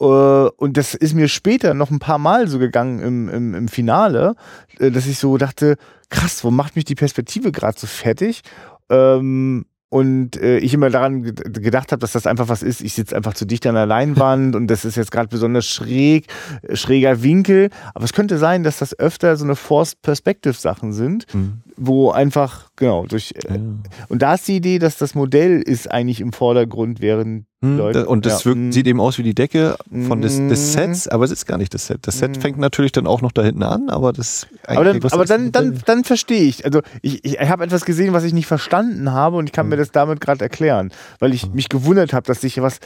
Äh, 0.00 0.04
und 0.04 0.76
das 0.76 0.94
ist 0.94 1.14
mir 1.14 1.28
später 1.28 1.74
noch 1.74 1.90
ein 1.90 1.98
paar 1.98 2.18
Mal 2.18 2.46
so 2.48 2.58
gegangen 2.58 3.00
im, 3.00 3.28
im, 3.28 3.54
im 3.54 3.68
Finale, 3.68 4.36
äh, 4.78 4.90
dass 4.90 5.06
ich 5.06 5.18
so 5.18 5.36
dachte, 5.36 5.76
krass, 6.10 6.44
wo 6.44 6.50
macht 6.50 6.76
mich 6.76 6.84
die 6.84 6.94
Perspektive 6.94 7.50
gerade 7.50 7.78
so 7.78 7.86
fertig? 7.86 8.42
Ähm, 8.88 9.66
und 9.90 10.40
äh, 10.40 10.58
ich 10.58 10.72
immer 10.72 10.88
daran 10.88 11.22
gedacht 11.22 11.90
habe, 11.90 11.98
dass 11.98 12.12
das 12.12 12.26
einfach 12.26 12.48
was 12.48 12.62
ist. 12.62 12.80
Ich 12.80 12.94
sitze 12.94 13.14
einfach 13.16 13.34
zu 13.34 13.44
dicht 13.44 13.66
an 13.66 13.74
der 13.74 13.86
Leinwand 13.86 14.54
und 14.54 14.68
das 14.68 14.84
ist 14.84 14.96
jetzt 14.96 15.10
gerade 15.10 15.28
besonders 15.28 15.66
schräg, 15.66 16.26
äh, 16.62 16.76
schräger 16.76 17.22
Winkel. 17.22 17.70
Aber 17.92 18.04
es 18.04 18.12
könnte 18.12 18.38
sein, 18.38 18.62
dass 18.62 18.78
das 18.78 18.96
öfter 18.98 19.36
so 19.36 19.44
eine 19.44 19.56
Forced 19.56 20.00
Perspective 20.00 20.54
Sachen 20.54 20.92
sind, 20.92 21.26
mhm. 21.34 21.62
wo 21.76 22.12
einfach, 22.12 22.69
genau, 22.80 23.06
durch. 23.06 23.32
Äh, 23.36 23.54
ja. 23.54 23.60
Und 24.08 24.22
da 24.22 24.34
ist 24.34 24.48
die 24.48 24.56
Idee, 24.56 24.80
dass 24.80 24.98
das 24.98 25.14
Modell 25.14 25.62
ist 25.62 25.88
eigentlich 25.90 26.20
im 26.20 26.32
Vordergrund, 26.32 27.00
während 27.00 27.46
hm, 27.62 27.76
Leute, 27.76 28.06
und 28.06 28.26
das 28.26 28.40
ja. 28.40 28.46
wirkt, 28.46 28.58
hm. 28.58 28.72
sieht 28.72 28.88
eben 28.88 29.00
aus 29.00 29.18
wie 29.18 29.22
die 29.22 29.34
Decke 29.34 29.76
von 30.08 30.20
des, 30.20 30.36
des, 30.36 30.74
hm. 30.74 30.94
Sets, 30.94 31.06
aber 31.06 31.24
es 31.24 31.30
ist 31.30 31.46
gar 31.46 31.58
nicht 31.58 31.72
das 31.72 31.86
Set. 31.86 32.06
Das 32.08 32.18
Set 32.18 32.38
fängt 32.38 32.58
natürlich 32.58 32.90
dann 32.90 33.06
auch 33.06 33.20
noch 33.22 33.30
da 33.30 33.42
hinten 33.42 33.62
an, 33.62 33.90
aber 33.90 34.12
das 34.12 34.48
Aber 34.66 34.82
dann, 34.82 35.00
aber 35.04 35.24
dann, 35.26 35.52
dann, 35.52 35.80
dann 35.86 36.04
verstehe 36.04 36.42
ich. 36.42 36.64
Also 36.64 36.80
ich, 37.02 37.24
ich 37.24 37.38
habe 37.38 37.62
etwas 37.62 37.84
gesehen, 37.84 38.12
was 38.12 38.24
ich 38.24 38.32
nicht 38.32 38.46
verstanden 38.46 39.12
habe 39.12 39.36
und 39.36 39.46
ich 39.46 39.52
kann 39.52 39.68
mir 39.68 39.76
das 39.76 39.92
damit 39.92 40.20
gerade 40.20 40.40
erklären, 40.40 40.90
weil 41.20 41.34
ich 41.34 41.52
mich 41.52 41.68
gewundert 41.68 42.12
habe, 42.12 42.26
dass 42.26 42.40
sich 42.40 42.60
was 42.60 42.80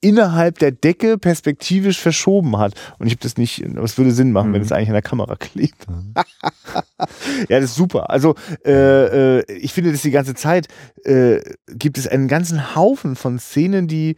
innerhalb 0.00 0.58
der 0.58 0.72
Decke 0.72 1.18
perspektivisch 1.18 2.00
verschoben 2.00 2.58
hat. 2.58 2.74
Und 2.98 3.06
ich 3.06 3.14
habe 3.14 3.22
das 3.22 3.36
nicht, 3.36 3.60
es 3.60 3.98
würde 3.98 4.12
Sinn 4.12 4.32
machen, 4.32 4.50
mhm. 4.50 4.54
wenn 4.54 4.62
es 4.62 4.72
eigentlich 4.72 4.88
an 4.88 4.94
der 4.94 5.02
Kamera 5.02 5.36
klebt. 5.36 5.88
Mhm. 5.88 6.14
ja, 7.48 7.60
das 7.60 7.70
ist 7.70 7.74
super. 7.76 8.10
Also 8.10 8.34
äh, 8.64 9.38
äh, 9.38 9.52
ich 9.52 9.72
finde, 9.72 9.92
dass 9.92 10.02
die 10.02 10.10
ganze 10.10 10.34
Zeit 10.34 10.68
äh, 11.04 11.40
gibt 11.68 11.98
es 11.98 12.06
einen 12.06 12.28
ganzen 12.28 12.74
Haufen 12.74 13.16
von 13.16 13.38
Szenen, 13.38 13.88
die 13.88 14.16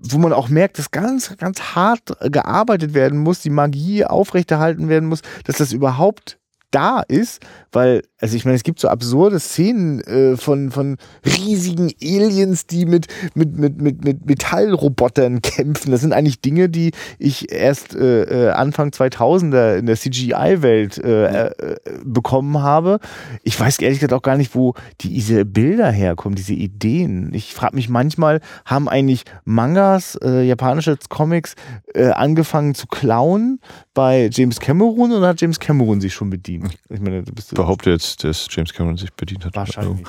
wo 0.00 0.18
man 0.18 0.32
auch 0.32 0.48
merkt, 0.48 0.78
dass 0.78 0.90
ganz, 0.90 1.36
ganz 1.38 1.74
hart 1.74 2.16
gearbeitet 2.30 2.94
werden 2.94 3.18
muss, 3.18 3.40
die 3.40 3.50
Magie 3.50 4.04
aufrechterhalten 4.04 4.88
werden 4.88 5.08
muss, 5.08 5.22
dass 5.44 5.56
das 5.56 5.72
überhaupt 5.72 6.37
da 6.70 7.00
ist, 7.00 7.40
weil, 7.72 8.02
also 8.20 8.36
ich 8.36 8.44
meine, 8.44 8.56
es 8.56 8.62
gibt 8.62 8.80
so 8.80 8.88
absurde 8.88 9.40
Szenen 9.40 10.00
äh, 10.00 10.36
von, 10.36 10.70
von 10.70 10.96
riesigen 11.24 11.90
Aliens, 12.02 12.66
die 12.66 12.86
mit, 12.86 13.06
mit, 13.34 13.56
mit, 13.56 13.80
mit, 13.80 14.04
mit 14.04 14.26
Metallrobotern 14.26 15.42
kämpfen. 15.42 15.90
Das 15.90 16.00
sind 16.00 16.12
eigentlich 16.12 16.40
Dinge, 16.40 16.68
die 16.68 16.92
ich 17.18 17.52
erst 17.52 17.94
äh, 17.94 18.48
äh 18.48 18.50
Anfang 18.50 18.90
2000er 18.90 19.76
in 19.76 19.86
der 19.86 19.96
CGI-Welt 19.96 20.98
äh, 20.98 21.46
äh, 21.46 21.76
bekommen 22.04 22.62
habe. 22.62 22.98
Ich 23.42 23.58
weiß 23.58 23.78
ehrlich 23.78 24.00
gesagt 24.00 24.12
auch 24.12 24.22
gar 24.22 24.36
nicht, 24.36 24.54
wo 24.54 24.74
diese 25.00 25.44
Bilder 25.44 25.90
herkommen, 25.90 26.36
diese 26.36 26.54
Ideen. 26.54 27.32
Ich 27.32 27.54
frage 27.54 27.76
mich 27.76 27.88
manchmal, 27.88 28.40
haben 28.64 28.88
eigentlich 28.88 29.24
Mangas, 29.44 30.18
äh, 30.22 30.42
japanische 30.42 30.98
Comics, 31.08 31.54
äh, 31.94 32.10
angefangen 32.10 32.74
zu 32.74 32.86
klauen 32.86 33.60
bei 33.94 34.28
James 34.32 34.60
Cameron 34.60 35.12
oder 35.12 35.28
hat 35.28 35.40
James 35.40 35.58
Cameron 35.58 36.00
sich 36.00 36.14
schon 36.14 36.30
bedient? 36.30 36.57
Ich 36.88 37.00
meine, 37.00 37.22
du 37.22 37.32
bist 37.32 37.54
behaupte 37.54 37.90
jetzt, 37.90 38.24
dass 38.24 38.46
James 38.50 38.72
Cameron 38.72 38.96
sich 38.96 39.12
bedient 39.12 39.44
hat. 39.44 39.56
Wahrscheinlich. 39.56 40.06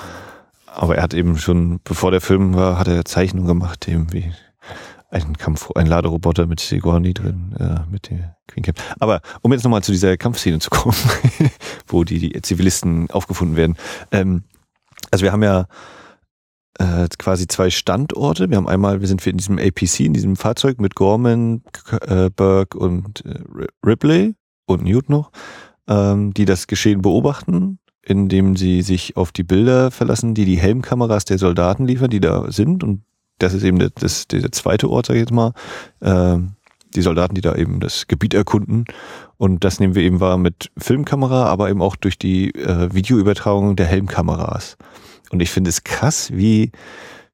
Aber 0.66 0.96
er 0.96 1.02
hat 1.02 1.14
eben 1.14 1.36
schon, 1.38 1.80
bevor 1.82 2.10
der 2.10 2.20
Film 2.20 2.54
war, 2.54 2.78
hat 2.78 2.88
er 2.88 3.04
Zeichnungen 3.04 3.48
gemacht, 3.48 3.88
eben 3.88 4.12
wie 4.12 4.32
ein 5.10 5.36
Kampf, 5.36 5.70
ein 5.74 5.86
Laderoboter 5.86 6.46
mit 6.46 6.60
Sigourney 6.60 7.14
drin, 7.14 7.54
äh, 7.58 7.90
mit 7.90 8.10
der 8.10 8.36
Queen 8.46 8.62
Cap. 8.62 8.80
Aber 9.00 9.20
um 9.42 9.52
jetzt 9.52 9.64
nochmal 9.64 9.82
zu 9.82 9.92
dieser 9.92 10.16
Kampfszene 10.16 10.60
zu 10.60 10.70
kommen, 10.70 10.96
wo 11.88 12.04
die, 12.04 12.18
die 12.18 12.42
Zivilisten 12.42 13.10
aufgefunden 13.10 13.56
werden. 13.56 13.76
Ähm, 14.12 14.44
also 15.10 15.24
wir 15.24 15.32
haben 15.32 15.42
ja 15.42 15.66
äh, 16.78 17.08
quasi 17.18 17.48
zwei 17.48 17.70
Standorte. 17.70 18.50
Wir 18.50 18.56
haben 18.56 18.68
einmal, 18.68 19.00
wir 19.00 19.08
sind 19.08 19.26
in 19.26 19.36
diesem 19.36 19.58
APC, 19.58 20.00
in 20.00 20.12
diesem 20.12 20.36
Fahrzeug 20.36 20.80
mit 20.80 20.94
Gorman, 20.94 21.62
äh, 22.02 22.30
Burke 22.30 22.78
und 22.78 23.24
äh, 23.26 23.40
Ripley 23.84 24.34
und 24.66 24.84
Newt 24.84 25.08
noch, 25.08 25.32
ähm, 25.90 26.32
die 26.32 26.46
das 26.46 26.66
Geschehen 26.66 27.02
beobachten 27.02 27.78
indem 28.02 28.56
sie 28.56 28.82
sich 28.82 29.16
auf 29.16 29.32
die 29.32 29.42
Bilder 29.42 29.90
verlassen, 29.90 30.34
die 30.34 30.44
die 30.44 30.58
Helmkameras 30.58 31.24
der 31.24 31.38
Soldaten 31.38 31.86
liefern, 31.86 32.10
die 32.10 32.20
da 32.20 32.50
sind. 32.50 32.82
Und 32.82 33.02
das 33.38 33.54
ist 33.54 33.62
eben 33.62 33.78
das, 33.78 33.92
das, 33.94 34.28
der 34.28 34.52
zweite 34.52 34.88
Ort, 34.90 35.06
sag 35.06 35.14
ich 35.14 35.20
jetzt 35.20 35.32
mal. 35.32 35.52
Äh, 36.00 36.38
die 36.94 37.02
Soldaten, 37.02 37.34
die 37.34 37.40
da 37.40 37.54
eben 37.54 37.78
das 37.78 38.08
Gebiet 38.08 38.34
erkunden. 38.34 38.84
Und 39.36 39.62
das 39.62 39.78
nehmen 39.78 39.94
wir 39.94 40.02
eben 40.02 40.18
wahr 40.18 40.38
mit 40.38 40.72
Filmkamera, 40.76 41.44
aber 41.44 41.70
eben 41.70 41.82
auch 41.82 41.94
durch 41.94 42.18
die 42.18 42.52
äh, 42.54 42.92
Videoübertragung 42.92 43.76
der 43.76 43.86
Helmkameras. 43.86 44.76
Und 45.30 45.40
ich 45.40 45.50
finde 45.50 45.70
es 45.70 45.84
krass, 45.84 46.32
wie, 46.32 46.72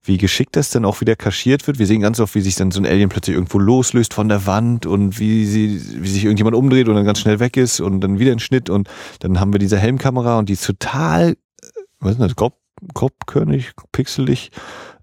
wie 0.06 0.18
geschickt 0.18 0.56
das 0.56 0.70
dann 0.70 0.84
auch 0.84 1.00
wieder 1.00 1.16
kaschiert 1.16 1.66
wird. 1.66 1.78
Wir 1.78 1.86
sehen 1.86 2.00
ganz 2.00 2.20
oft, 2.20 2.34
wie 2.34 2.40
sich 2.40 2.54
dann 2.54 2.70
so 2.70 2.80
ein 2.80 2.86
Alien 2.86 3.08
plötzlich 3.08 3.34
irgendwo 3.34 3.58
loslöst 3.58 4.14
von 4.14 4.28
der 4.28 4.46
Wand 4.46 4.86
und 4.86 5.18
wie 5.18 5.44
sie, 5.46 5.80
wie 6.02 6.08
sich 6.08 6.24
irgendjemand 6.24 6.56
umdreht 6.56 6.88
und 6.88 6.94
dann 6.94 7.04
ganz 7.04 7.20
schnell 7.20 7.40
weg 7.40 7.56
ist 7.56 7.80
und 7.80 8.00
dann 8.00 8.18
wieder 8.18 8.32
ein 8.32 8.38
Schnitt 8.38 8.70
und 8.70 8.88
dann 9.20 9.40
haben 9.40 9.52
wir 9.52 9.58
diese 9.58 9.78
Helmkamera 9.78 10.38
und 10.38 10.48
die 10.48 10.54
ist 10.54 10.64
total, 10.64 11.30
äh, 11.30 11.66
was 12.00 12.12
ist 12.12 12.20
das, 12.20 12.36
grob, 12.36 12.54
grobkörnig, 12.94 13.72
pixelig, 13.92 14.50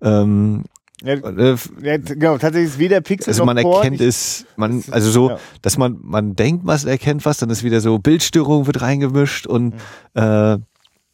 ähm, 0.01 0.63
ja, 1.03 1.15
äh, 1.15 1.57
ja, 1.81 1.97
genau, 1.97 2.37
tatsächlich 2.37 2.71
ist 2.71 2.79
weder 2.79 3.01
Pixel 3.01 3.31
also 3.31 3.43
man 3.43 3.57
erkennt 3.57 3.99
es, 3.99 4.45
man 4.55 4.81
also 4.89 5.11
so, 5.11 5.29
ja. 5.31 5.39
dass 5.61 5.77
man 5.77 5.97
man 6.01 6.35
denkt, 6.35 6.63
man 6.63 6.79
erkennt 6.87 7.25
was, 7.25 7.39
dann 7.39 7.49
ist 7.49 7.61
wieder 7.63 7.81
so 7.81 7.99
Bildstörung 7.99 8.67
wird 8.67 8.81
reingemischt 8.81 9.45
und 9.45 9.75
mhm. 9.75 10.21
äh, 10.21 10.57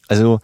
also 0.07 0.39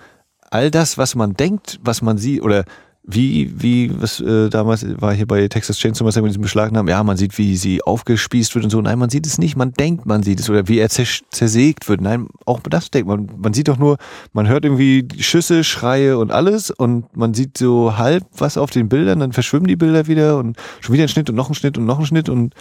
all 0.50 0.72
das, 0.72 0.98
was 0.98 1.14
man 1.14 1.34
denkt, 1.34 1.80
was 1.84 2.02
man 2.02 2.18
sieht 2.18 2.42
oder 2.42 2.66
wie, 3.08 3.54
wie, 3.56 3.92
was 4.02 4.20
äh, 4.20 4.50
damals 4.50 4.86
war 5.00 5.14
hier 5.14 5.28
bei 5.28 5.48
Texas 5.48 5.78
Chainsaw 5.78 6.04
Massacre 6.04 6.24
mit 6.24 6.32
diesem 6.32 6.42
Beschlagnahmen, 6.42 6.90
ja, 6.90 7.04
man 7.04 7.18
sieht, 7.18 7.38
wie 7.38 7.56
sie 7.56 7.84
aufgespießt 7.84 8.56
wird 8.56 8.66
und 8.66 8.72
so. 8.72 8.82
Nein, 8.82 8.98
man 8.98 9.10
sieht 9.10 9.28
es 9.28 9.38
nicht, 9.38 9.56
man 9.56 9.74
denkt, 9.74 10.06
man 10.06 10.24
sieht 10.24 10.40
es. 10.40 10.50
Oder 10.50 10.68
wie 10.68 10.80
er 10.80 10.90
zersägt 10.90 11.88
wird. 11.88 12.02
Nein, 12.02 12.28
auch 12.46 12.62
das 12.62 12.90
denkt 12.90 13.08
man. 13.08 13.30
Man 13.38 13.54
sieht 13.54 13.68
doch 13.68 13.78
nur, 13.78 13.98
man 14.34 14.48
hört 14.48 14.66
irgendwie 14.66 15.08
Schüsse, 15.20 15.64
Schreie 15.64 16.18
und 16.18 16.32
alles 16.32 16.72
und 16.72 17.16
man 17.16 17.34
sieht 17.34 17.58
so 17.58 17.98
halb 17.98 18.24
was 18.38 18.58
auf 18.58 18.72
den 18.72 18.90
Bildern, 18.90 19.20
dann 19.20 19.34
verschwimmen 19.34 19.68
die 19.68 19.76
Bilder 19.76 20.08
wieder 20.08 20.38
und 20.38 20.58
schon 20.82 20.94
wieder 20.94 21.04
ein 21.04 21.10
Schnitt 21.10 21.30
und 21.30 21.36
noch 21.36 21.50
ein 21.50 21.56
Schnitt 21.56 21.78
und 21.78 21.86
noch 21.86 22.00
ein 22.00 22.06
Schnitt 22.06 22.30
und 22.30 22.54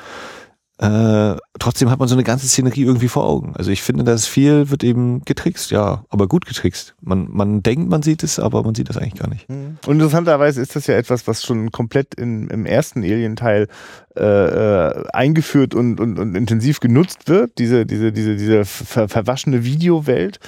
äh, 0.85 1.37
trotzdem 1.59 1.89
hat 1.89 1.99
man 1.99 2.09
so 2.09 2.15
eine 2.15 2.25
ganze 2.25 2.47
Szenerie 2.47 2.83
irgendwie 2.83 3.09
vor 3.09 3.25
Augen. 3.25 3.57
Also 3.57 3.71
ich 3.71 3.83
finde, 3.83 4.05
dass 4.05 4.27
viel 4.27 4.69
wird 4.69 4.85
eben 4.85 5.25
getrickst, 5.25 5.71
ja, 5.71 6.05
aber 6.11 6.29
gut 6.29 6.45
getrickst. 6.45 6.95
Man, 7.01 7.29
man 7.31 7.63
denkt, 7.63 7.89
man 7.89 8.03
sieht 8.03 8.23
es, 8.23 8.39
aber 8.39 8.63
man 8.63 8.75
sieht 8.75 8.91
das 8.91 8.99
eigentlich 8.99 9.15
gar 9.15 9.31
nicht. 9.31 9.49
Mhm. 9.49 9.79
Und 9.87 9.95
interessanterweise 9.95 10.61
ist 10.61 10.77
das 10.77 10.87
ja 10.87 10.97
etwas, 10.97 11.27
was 11.27 11.43
schon 11.43 11.71
komplett 11.71 12.15
in, 12.15 12.49
im 12.49 12.67
ersten 12.67 13.03
Alien-Teil 13.03 13.69
äh, 14.15 14.21
äh, 14.25 15.05
eingeführt 15.15 15.75
und, 15.75 16.01
und, 16.01 16.19
und 16.19 16.35
intensiv 16.35 16.81
genutzt 16.81 17.29
wird, 17.29 17.59
diese, 17.59 17.87
diese, 17.87 18.13
diese, 18.13 18.37
diese 18.37 18.67
ver 18.67 19.09
verwaschene 19.09 19.65
Videowelt. 19.65 20.39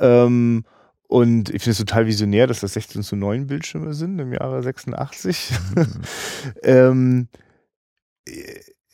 Ähm, 0.00 0.64
und 1.06 1.50
ich 1.50 1.62
finde 1.62 1.72
es 1.72 1.78
total 1.78 2.06
visionär, 2.06 2.48
dass 2.48 2.60
das 2.60 2.72
16 2.72 3.04
zu 3.04 3.14
9 3.14 3.46
Bildschirme 3.46 3.94
sind 3.94 4.18
im 4.18 4.32
Jahre 4.32 4.60
86. 4.60 5.52
Mhm. 5.76 5.86
ähm, 6.64 7.28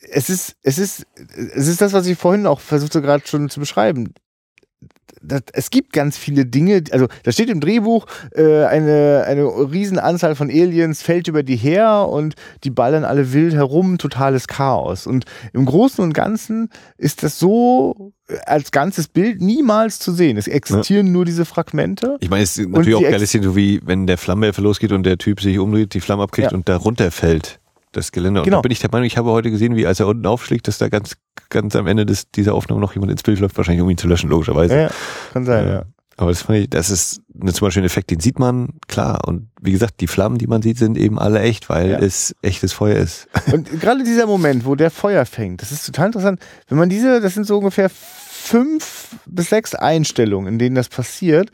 es 0.09 0.29
ist, 0.29 0.55
es 0.63 0.79
ist, 0.79 1.05
es 1.55 1.67
ist 1.67 1.81
das, 1.81 1.93
was 1.93 2.07
ich 2.07 2.17
vorhin 2.17 2.47
auch 2.47 2.59
versuchte 2.59 3.01
gerade 3.01 3.25
schon 3.27 3.49
zu 3.49 3.59
beschreiben. 3.59 4.13
Das, 5.23 5.41
es 5.53 5.69
gibt 5.69 5.93
ganz 5.93 6.17
viele 6.17 6.47
Dinge, 6.47 6.83
also 6.89 7.07
da 7.23 7.31
steht 7.31 7.49
im 7.49 7.59
Drehbuch, 7.59 8.07
äh, 8.33 8.63
eine, 8.63 9.25
eine 9.27 9.43
Riesenanzahl 9.43 10.35
von 10.35 10.49
Aliens 10.49 11.03
fällt 11.03 11.27
über 11.27 11.43
die 11.43 11.57
her 11.57 12.07
und 12.09 12.33
die 12.63 12.71
ballern 12.71 13.03
alle 13.03 13.31
wild 13.31 13.53
herum, 13.53 13.99
totales 13.99 14.47
Chaos. 14.47 15.05
Und 15.05 15.25
im 15.53 15.65
Großen 15.65 16.03
und 16.03 16.13
Ganzen 16.13 16.69
ist 16.97 17.21
das 17.21 17.37
so 17.37 18.13
als 18.45 18.71
ganzes 18.71 19.09
Bild 19.09 19.41
niemals 19.41 19.99
zu 19.99 20.11
sehen. 20.11 20.37
Es 20.37 20.47
existieren 20.47 21.07
ja. 21.07 21.13
nur 21.13 21.25
diese 21.25 21.45
Fragmente. 21.45 22.17
Ich 22.21 22.29
meine, 22.29 22.43
es 22.43 22.57
ist 22.57 22.69
natürlich 22.69 22.95
auch 22.95 23.01
geil, 23.01 23.23
so 23.23 23.55
wie 23.55 23.79
wenn 23.85 24.07
der 24.07 24.17
Flammenwerfer 24.17 24.63
losgeht 24.63 24.91
und 24.91 25.03
der 25.03 25.19
Typ 25.19 25.41
sich 25.41 25.59
umdreht, 25.59 25.93
die 25.93 26.01
Flamme 26.01 26.23
abkriegt 26.23 26.51
ja. 26.51 26.57
und 26.57 26.67
da 26.67 26.77
runterfällt 26.77 27.60
das 27.91 28.11
Geländer. 28.11 28.43
Genau. 28.43 28.57
Und 28.57 28.63
da 28.63 28.67
bin 28.67 28.71
ich 28.71 28.79
der 28.79 28.89
Meinung, 28.91 29.05
ich 29.05 29.17
habe 29.17 29.31
heute 29.31 29.51
gesehen, 29.51 29.75
wie 29.75 29.85
als 29.85 29.99
er 29.99 30.07
unten 30.07 30.25
aufschlägt, 30.25 30.67
dass 30.67 30.77
da 30.77 30.89
ganz, 30.89 31.17
ganz 31.49 31.75
am 31.75 31.87
Ende 31.87 32.05
des, 32.05 32.31
dieser 32.31 32.53
Aufnahme 32.53 32.81
noch 32.81 32.93
jemand 32.93 33.11
ins 33.11 33.23
Bild 33.23 33.39
läuft, 33.39 33.57
wahrscheinlich 33.57 33.81
um 33.81 33.89
ihn 33.89 33.97
zu 33.97 34.07
löschen, 34.07 34.29
logischerweise. 34.29 34.75
Ja, 34.75 34.91
kann 35.33 35.45
sein, 35.45 35.67
äh, 35.67 35.73
ja. 35.73 35.85
Aber 36.17 36.29
das 36.29 36.43
fand 36.43 36.59
ich, 36.59 36.69
das 36.69 36.91
ist 36.91 37.21
eine, 37.41 37.51
zum 37.51 37.65
Beispiel 37.65 37.81
ein 37.81 37.85
Effekt, 37.85 38.11
den 38.11 38.19
sieht 38.19 38.37
man, 38.37 38.73
klar. 38.87 39.21
Und 39.27 39.49
wie 39.59 39.71
gesagt, 39.71 40.01
die 40.01 40.07
Flammen, 40.07 40.37
die 40.37 40.45
man 40.45 40.61
sieht, 40.61 40.77
sind 40.77 40.97
eben 40.97 41.17
alle 41.17 41.39
echt, 41.39 41.69
weil 41.69 41.91
ja. 41.91 41.99
es 41.99 42.35
echtes 42.41 42.73
Feuer 42.73 42.97
ist. 42.97 43.27
Und 43.51 43.79
gerade 43.79 44.03
dieser 44.03 44.27
Moment, 44.27 44.65
wo 44.65 44.75
der 44.75 44.91
Feuer 44.91 45.25
fängt, 45.25 45.61
das 45.61 45.71
ist 45.71 45.85
total 45.85 46.07
interessant. 46.07 46.39
Wenn 46.67 46.77
man 46.77 46.89
diese, 46.89 47.21
das 47.21 47.33
sind 47.33 47.47
so 47.47 47.57
ungefähr 47.57 47.89
fünf 47.89 49.15
bis 49.25 49.49
sechs 49.49 49.73
Einstellungen, 49.73 50.53
in 50.53 50.59
denen 50.59 50.75
das 50.75 50.89
passiert, 50.89 51.49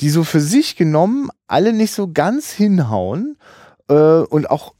die 0.00 0.10
so 0.10 0.24
für 0.24 0.40
sich 0.40 0.76
genommen 0.76 1.30
alle 1.48 1.72
nicht 1.72 1.92
so 1.92 2.12
ganz 2.12 2.52
hinhauen 2.52 3.36
äh, 3.88 3.94
und 3.94 4.50
auch 4.50 4.74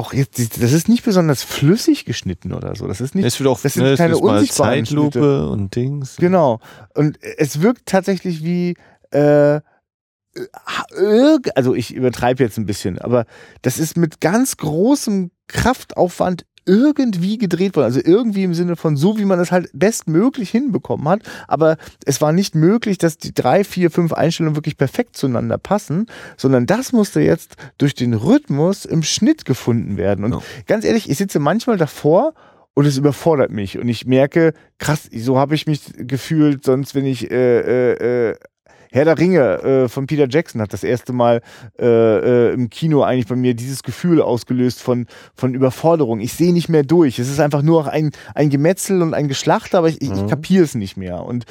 auch 0.00 0.14
jetzt, 0.14 0.38
das 0.62 0.72
ist 0.72 0.88
nicht 0.88 1.04
besonders 1.04 1.42
flüssig 1.42 2.06
geschnitten 2.06 2.52
oder 2.54 2.74
so. 2.74 2.86
Das 2.86 3.00
ist 3.00 3.14
nicht, 3.14 3.26
es 3.26 3.38
wird 3.38 3.48
auch, 3.48 3.60
das 3.60 3.74
sind 3.74 3.84
ne, 3.84 3.96
keine 3.96 4.16
unsichtbaren 4.16 4.84
Zeitlupe 4.86 5.18
Schnitte. 5.18 5.48
und 5.48 5.76
Dings. 5.76 6.16
Genau. 6.16 6.60
Und 6.94 7.18
es 7.22 7.60
wirkt 7.60 7.86
tatsächlich 7.86 8.42
wie, 8.42 8.76
äh, 9.10 9.60
also 11.54 11.74
ich 11.74 11.94
übertreibe 11.94 12.42
jetzt 12.42 12.56
ein 12.56 12.66
bisschen, 12.66 12.98
aber 12.98 13.26
das 13.62 13.78
ist 13.78 13.96
mit 13.96 14.20
ganz 14.20 14.56
großem 14.56 15.30
Kraftaufwand 15.48 16.46
irgendwie 16.70 17.36
gedreht 17.36 17.74
worden. 17.74 17.86
Also 17.86 18.00
irgendwie 18.04 18.44
im 18.44 18.54
Sinne 18.54 18.76
von 18.76 18.96
so, 18.96 19.18
wie 19.18 19.24
man 19.24 19.40
es 19.40 19.50
halt 19.50 19.68
bestmöglich 19.72 20.50
hinbekommen 20.50 21.08
hat. 21.08 21.22
Aber 21.48 21.76
es 22.06 22.20
war 22.20 22.32
nicht 22.32 22.54
möglich, 22.54 22.96
dass 22.96 23.18
die 23.18 23.34
drei, 23.34 23.64
vier, 23.64 23.90
fünf 23.90 24.12
Einstellungen 24.12 24.56
wirklich 24.56 24.76
perfekt 24.76 25.16
zueinander 25.16 25.58
passen, 25.58 26.06
sondern 26.36 26.66
das 26.66 26.92
musste 26.92 27.20
jetzt 27.20 27.56
durch 27.78 27.94
den 27.94 28.14
Rhythmus 28.14 28.84
im 28.84 29.02
Schnitt 29.02 29.44
gefunden 29.44 29.96
werden. 29.96 30.24
Und 30.24 30.32
ja. 30.32 30.42
ganz 30.66 30.84
ehrlich, 30.84 31.10
ich 31.10 31.18
sitze 31.18 31.40
manchmal 31.40 31.76
davor 31.76 32.34
und 32.74 32.86
es 32.86 32.96
überfordert 32.96 33.50
mich 33.50 33.76
und 33.76 33.88
ich 33.88 34.06
merke, 34.06 34.54
krass, 34.78 35.10
so 35.12 35.38
habe 35.38 35.56
ich 35.56 35.66
mich 35.66 35.80
gefühlt, 35.96 36.64
sonst 36.64 36.94
wenn 36.94 37.04
ich 37.04 37.32
äh, 37.32 37.58
äh, 37.58 38.30
äh 38.30 38.36
Herr 38.92 39.04
der 39.04 39.18
Ringe 39.18 39.40
äh, 39.62 39.88
von 39.88 40.06
Peter 40.06 40.26
Jackson 40.28 40.60
hat 40.60 40.72
das 40.72 40.82
erste 40.82 41.12
Mal 41.12 41.42
äh, 41.78 41.86
äh, 41.86 42.52
im 42.52 42.70
Kino 42.70 43.02
eigentlich 43.02 43.28
bei 43.28 43.36
mir 43.36 43.54
dieses 43.54 43.82
Gefühl 43.82 44.20
ausgelöst 44.20 44.82
von, 44.82 45.06
von 45.34 45.54
Überforderung. 45.54 46.20
Ich 46.20 46.32
sehe 46.32 46.52
nicht 46.52 46.68
mehr 46.68 46.82
durch. 46.82 47.18
Es 47.18 47.28
ist 47.28 47.38
einfach 47.38 47.62
nur 47.62 47.82
noch 47.82 47.88
ein, 47.88 48.10
ein 48.34 48.50
Gemetzel 48.50 49.00
und 49.02 49.14
ein 49.14 49.28
Geschlachter, 49.28 49.78
aber 49.78 49.88
ich, 49.88 50.02
ich, 50.02 50.10
ich 50.10 50.22
mhm. 50.22 50.26
kapiere 50.26 50.64
es 50.64 50.74
nicht 50.74 50.96
mehr. 50.96 51.24
Und 51.24 51.44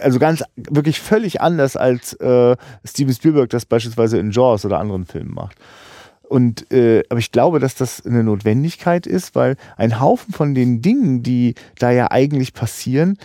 also 0.00 0.18
ganz 0.18 0.44
wirklich 0.56 1.00
völlig 1.00 1.40
anders 1.40 1.76
als 1.76 2.12
äh, 2.14 2.56
Steven 2.84 3.14
Spielberg 3.14 3.48
das 3.50 3.64
beispielsweise 3.64 4.18
in 4.18 4.30
Jaws 4.30 4.64
oder 4.66 4.78
anderen 4.78 5.06
Filmen 5.06 5.32
macht. 5.32 5.56
Und 6.22 6.72
äh, 6.72 7.04
aber 7.10 7.20
ich 7.20 7.30
glaube, 7.30 7.58
dass 7.58 7.74
das 7.74 8.04
eine 8.06 8.24
Notwendigkeit 8.24 9.06
ist, 9.06 9.34
weil 9.34 9.56
ein 9.76 10.00
Haufen 10.00 10.32
von 10.32 10.54
den 10.54 10.80
Dingen, 10.80 11.22
die 11.22 11.54
da 11.78 11.90
ja 11.90 12.10
eigentlich 12.10 12.54
passieren, 12.54 13.18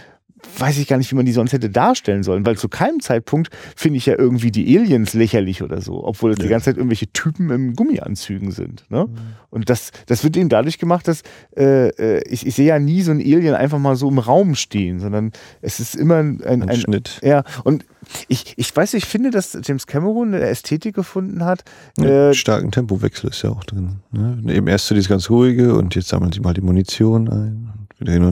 weiß 0.58 0.78
ich 0.78 0.88
gar 0.88 0.98
nicht, 0.98 1.12
wie 1.12 1.16
man 1.16 1.26
die 1.26 1.32
sonst 1.32 1.54
hätte 1.54 1.70
darstellen 1.70 2.24
sollen, 2.24 2.46
weil 2.46 2.58
zu 2.58 2.70
keinem 2.70 3.00
Zeitpunkt 3.00 3.50
finde 3.76 3.98
ich 3.98 4.06
ja 4.06 4.18
irgendwie 4.18 4.52
die 4.52 4.78
Aliens 4.78 5.14
lächerlich 5.14 5.62
oder 5.62 5.82
so, 5.82 6.04
obwohl 6.04 6.32
es 6.32 6.38
ja. 6.38 6.44
die 6.44 6.50
ganze 6.50 6.66
Zeit 6.66 6.78
irgendwelche 6.78 7.08
Typen 7.08 7.50
im 7.50 7.76
Gummianzügen 7.76 8.52
sind. 8.52 8.86
Ne? 8.90 9.06
Mhm. 9.06 9.18
Und 9.50 9.70
das, 9.70 9.92
das 10.06 10.24
wird 10.24 10.38
eben 10.38 10.50
dadurch 10.50 10.78
gemacht, 10.78 11.08
dass 11.08 11.22
äh, 11.56 11.90
äh, 11.90 12.24
ich, 12.30 12.46
ich 12.46 12.56
sehe 12.56 12.68
ja 12.68 12.80
nie 12.80 13.02
so 13.02 13.12
ein 13.12 13.20
Alien 13.20 13.56
einfach 13.56 13.80
mal 13.80 13.96
so 13.96 14.10
im 14.10 14.20
Raum 14.20 14.56
stehen, 14.56 15.00
sondern 15.00 15.32
es 15.62 15.80
ist 15.80 15.96
immer 15.96 16.16
ein, 16.16 16.42
ein, 16.42 16.64
ein, 16.64 16.70
ein 16.70 16.76
Schnitt. 16.78 17.20
Ja, 17.24 17.44
und 17.64 17.86
ich, 18.28 18.54
ich 18.58 18.76
weiß, 18.76 18.94
ich 18.94 19.06
finde, 19.06 19.32
dass 19.32 19.58
James 19.64 19.88
Cameron 19.88 20.34
eine 20.34 20.42
Ästhetik 20.42 20.96
gefunden 20.96 21.44
hat. 21.44 21.64
Ja, 21.98 22.30
äh, 22.30 22.34
starken 22.34 22.72
Tempowechsel 22.72 23.30
ist 23.30 23.42
ja 23.42 23.50
auch 23.50 23.64
drin. 23.64 23.98
Ne? 24.12 24.54
Eben 24.54 24.68
erst 24.68 24.88
so 24.88 24.96
dieses 24.96 25.10
ganz 25.10 25.30
ruhige 25.30 25.76
und 25.76 25.96
jetzt 25.96 26.10
sammeln 26.10 26.32
sie 26.32 26.40
mal 26.40 26.54
die 26.54 26.62
Munition 26.62 27.30
ein. 27.30 27.87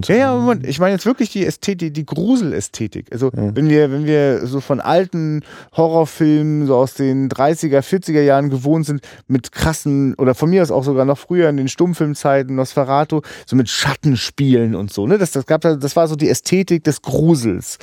Ja, 0.08 0.16
ja, 0.16 0.36
Moment. 0.36 0.68
ich 0.68 0.80
meine 0.80 0.94
jetzt 0.94 1.06
wirklich 1.06 1.32
die 1.32 1.46
Ästhetik, 1.46 1.94
die 1.94 2.06
Gruselästhetik. 2.06 3.12
Also 3.12 3.32
ja. 3.36 3.56
wenn 3.56 3.68
wir, 3.68 3.92
wenn 3.92 4.06
wir 4.06 4.46
so 4.46 4.60
von 4.60 4.80
alten 4.80 5.42
Horrorfilmen 5.76 6.68
so 6.68 6.76
aus 6.76 6.94
den 6.94 7.30
30er, 7.30 7.80
40er 7.80 8.22
Jahren 8.22 8.50
gewohnt 8.50 8.86
sind, 8.86 9.02
mit 9.28 9.52
krassen, 9.52 10.14
oder 10.16 10.36
von 10.36 10.52
mir 10.52 10.62
aus 10.62 10.72
auch 10.72 10.84
sogar 10.84 11.06
noch 11.06 11.18
früher 11.18 11.50
in 11.50 11.58
den 11.58 11.68
Stummfilmzeiten, 11.68 12.56
Nosferatu, 12.56 13.22
so 13.48 13.56
mit 13.56 13.70
Schattenspielen 13.70 14.76
und 14.76 14.94
so, 14.94 15.08
ne? 15.08 15.18
Das, 15.18 15.32
das 15.32 15.48
gab 15.48 15.62
das 15.62 15.96
war 15.96 16.08
so 16.08 16.16
die 16.16 16.30
Ästhetik 16.30 16.84
des 16.84 17.02
Grusels. 17.02 17.80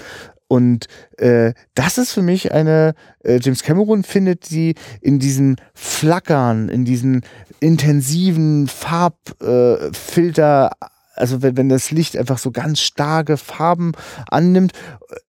Und 0.53 0.87
äh, 1.17 1.55
das 1.75 1.97
ist 1.97 2.13
für 2.13 2.21
mich 2.21 2.53
eine, 2.53 2.93
äh, 3.25 3.39
James 3.41 3.63
Cameron 3.63 4.05
findet 4.05 4.45
sie 4.45 4.75
in 5.01 5.19
diesen 5.19 5.57
Flackern, 5.73 6.69
in 6.69 6.85
diesen 6.85 7.23
intensiven 7.61 8.69
Farbfilter 8.69 10.73
äh, 10.79 10.87
also 11.15 11.43
wenn, 11.43 11.57
wenn 11.57 11.69
das 11.69 11.91
Licht 11.91 12.17
einfach 12.17 12.39
so 12.39 12.51
ganz 12.51 12.81
starke 12.81 13.37
Farben 13.37 13.93
annimmt, 14.31 14.73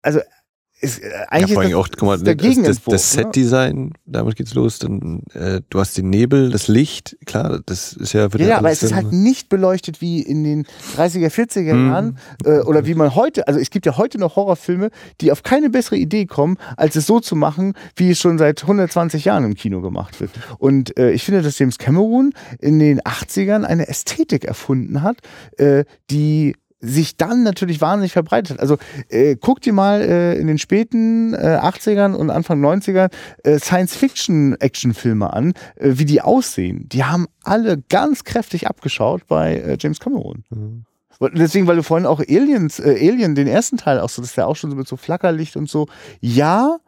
also 0.01 0.19
ist, 0.81 0.99
äh, 0.99 1.11
eigentlich 1.29 1.55
ja, 1.55 1.61
ist 1.61 1.71
das, 1.71 1.77
auch, 1.77 1.87
guck 1.89 2.01
mal, 2.03 2.15
ist 2.15 2.25
der 2.25 2.35
das, 2.35 2.55
das, 2.55 2.83
das 2.83 3.15
ne? 3.15 3.23
Set-Design, 3.23 3.93
damit 4.05 4.35
geht's 4.35 4.53
los. 4.53 4.79
Dann 4.79 5.23
äh, 5.33 5.61
du 5.69 5.79
hast 5.79 5.97
den 5.97 6.09
Nebel, 6.09 6.49
das 6.49 6.67
Licht, 6.67 7.17
klar, 7.25 7.61
das 7.65 7.93
ist 7.93 8.13
ja. 8.13 8.27
Ja, 8.35 8.45
ja, 8.45 8.57
aber 8.57 8.71
es 8.71 8.83
ist 8.83 8.93
halt 8.93 9.11
nicht 9.11 9.49
beleuchtet 9.49 10.01
wie 10.01 10.21
in 10.21 10.43
den 10.43 10.65
30er, 10.97 11.29
40er 11.29 11.73
Mhm. 11.73 11.87
Jahren 11.87 12.17
äh, 12.45 12.59
oder 12.59 12.85
wie 12.85 12.95
man 12.95 13.15
heute, 13.15 13.47
also 13.47 13.59
es 13.59 13.69
gibt 13.69 13.85
ja 13.85 13.97
heute 13.97 14.17
noch 14.17 14.35
Horrorfilme, 14.35 14.89
die 15.21 15.31
auf 15.31 15.43
keine 15.43 15.69
bessere 15.69 15.97
Idee 15.97 16.25
kommen, 16.25 16.57
als 16.77 16.95
es 16.95 17.05
so 17.05 17.19
zu 17.19 17.35
machen, 17.35 17.73
wie 17.95 18.11
es 18.11 18.19
schon 18.19 18.37
seit 18.37 18.61
120 18.63 19.25
Jahren 19.25 19.45
im 19.45 19.55
Kino 19.55 19.81
gemacht 19.81 20.19
wird. 20.19 20.31
Und 20.57 20.97
äh, 20.97 21.11
ich 21.11 21.23
finde, 21.23 21.41
dass 21.41 21.59
James 21.59 21.77
Cameron 21.77 22.33
in 22.59 22.79
den 22.79 23.01
80ern 23.01 23.63
eine 23.63 23.87
Ästhetik 23.87 24.45
erfunden 24.45 25.01
hat, 25.01 25.17
äh, 25.57 25.85
die 26.09 26.55
sich 26.81 27.15
dann 27.15 27.43
natürlich 27.43 27.79
wahnsinnig 27.79 28.11
verbreitet 28.11 28.51
hat. 28.51 28.59
Also 28.59 28.77
äh, 29.09 29.35
guck 29.39 29.61
dir 29.61 29.73
mal 29.73 30.01
äh, 30.01 30.37
in 30.37 30.47
den 30.47 30.57
späten 30.57 31.33
äh, 31.33 31.59
80ern 31.61 32.13
und 32.13 32.29
Anfang 32.29 32.59
90ern 32.63 33.09
äh, 33.43 33.59
Science-Fiction-Actionfilme 33.59 35.31
an, 35.31 35.53
äh, 35.75 35.91
wie 35.93 36.05
die 36.05 36.21
aussehen. 36.21 36.89
Die 36.89 37.03
haben 37.03 37.27
alle 37.43 37.77
ganz 37.89 38.23
kräftig 38.23 38.67
abgeschaut 38.67 39.27
bei 39.27 39.55
äh, 39.55 39.77
James 39.79 39.99
Cameron. 39.99 40.43
Mhm. 40.49 40.85
Deswegen, 41.33 41.67
weil 41.67 41.75
du 41.75 41.83
vorhin 41.83 42.07
auch 42.07 42.19
Aliens, 42.19 42.79
äh, 42.79 42.97
Alien, 42.99 43.35
den 43.35 43.47
ersten 43.47 43.77
Teil 43.77 43.99
auch 43.99 44.09
so, 44.09 44.23
das 44.23 44.31
ist 44.31 44.37
ja 44.37 44.47
auch 44.47 44.55
schon 44.55 44.71
so 44.71 44.75
mit 44.75 44.87
so 44.87 44.97
Flackerlicht 44.97 45.55
und 45.55 45.69
so. 45.69 45.87
Ja, 46.19 46.79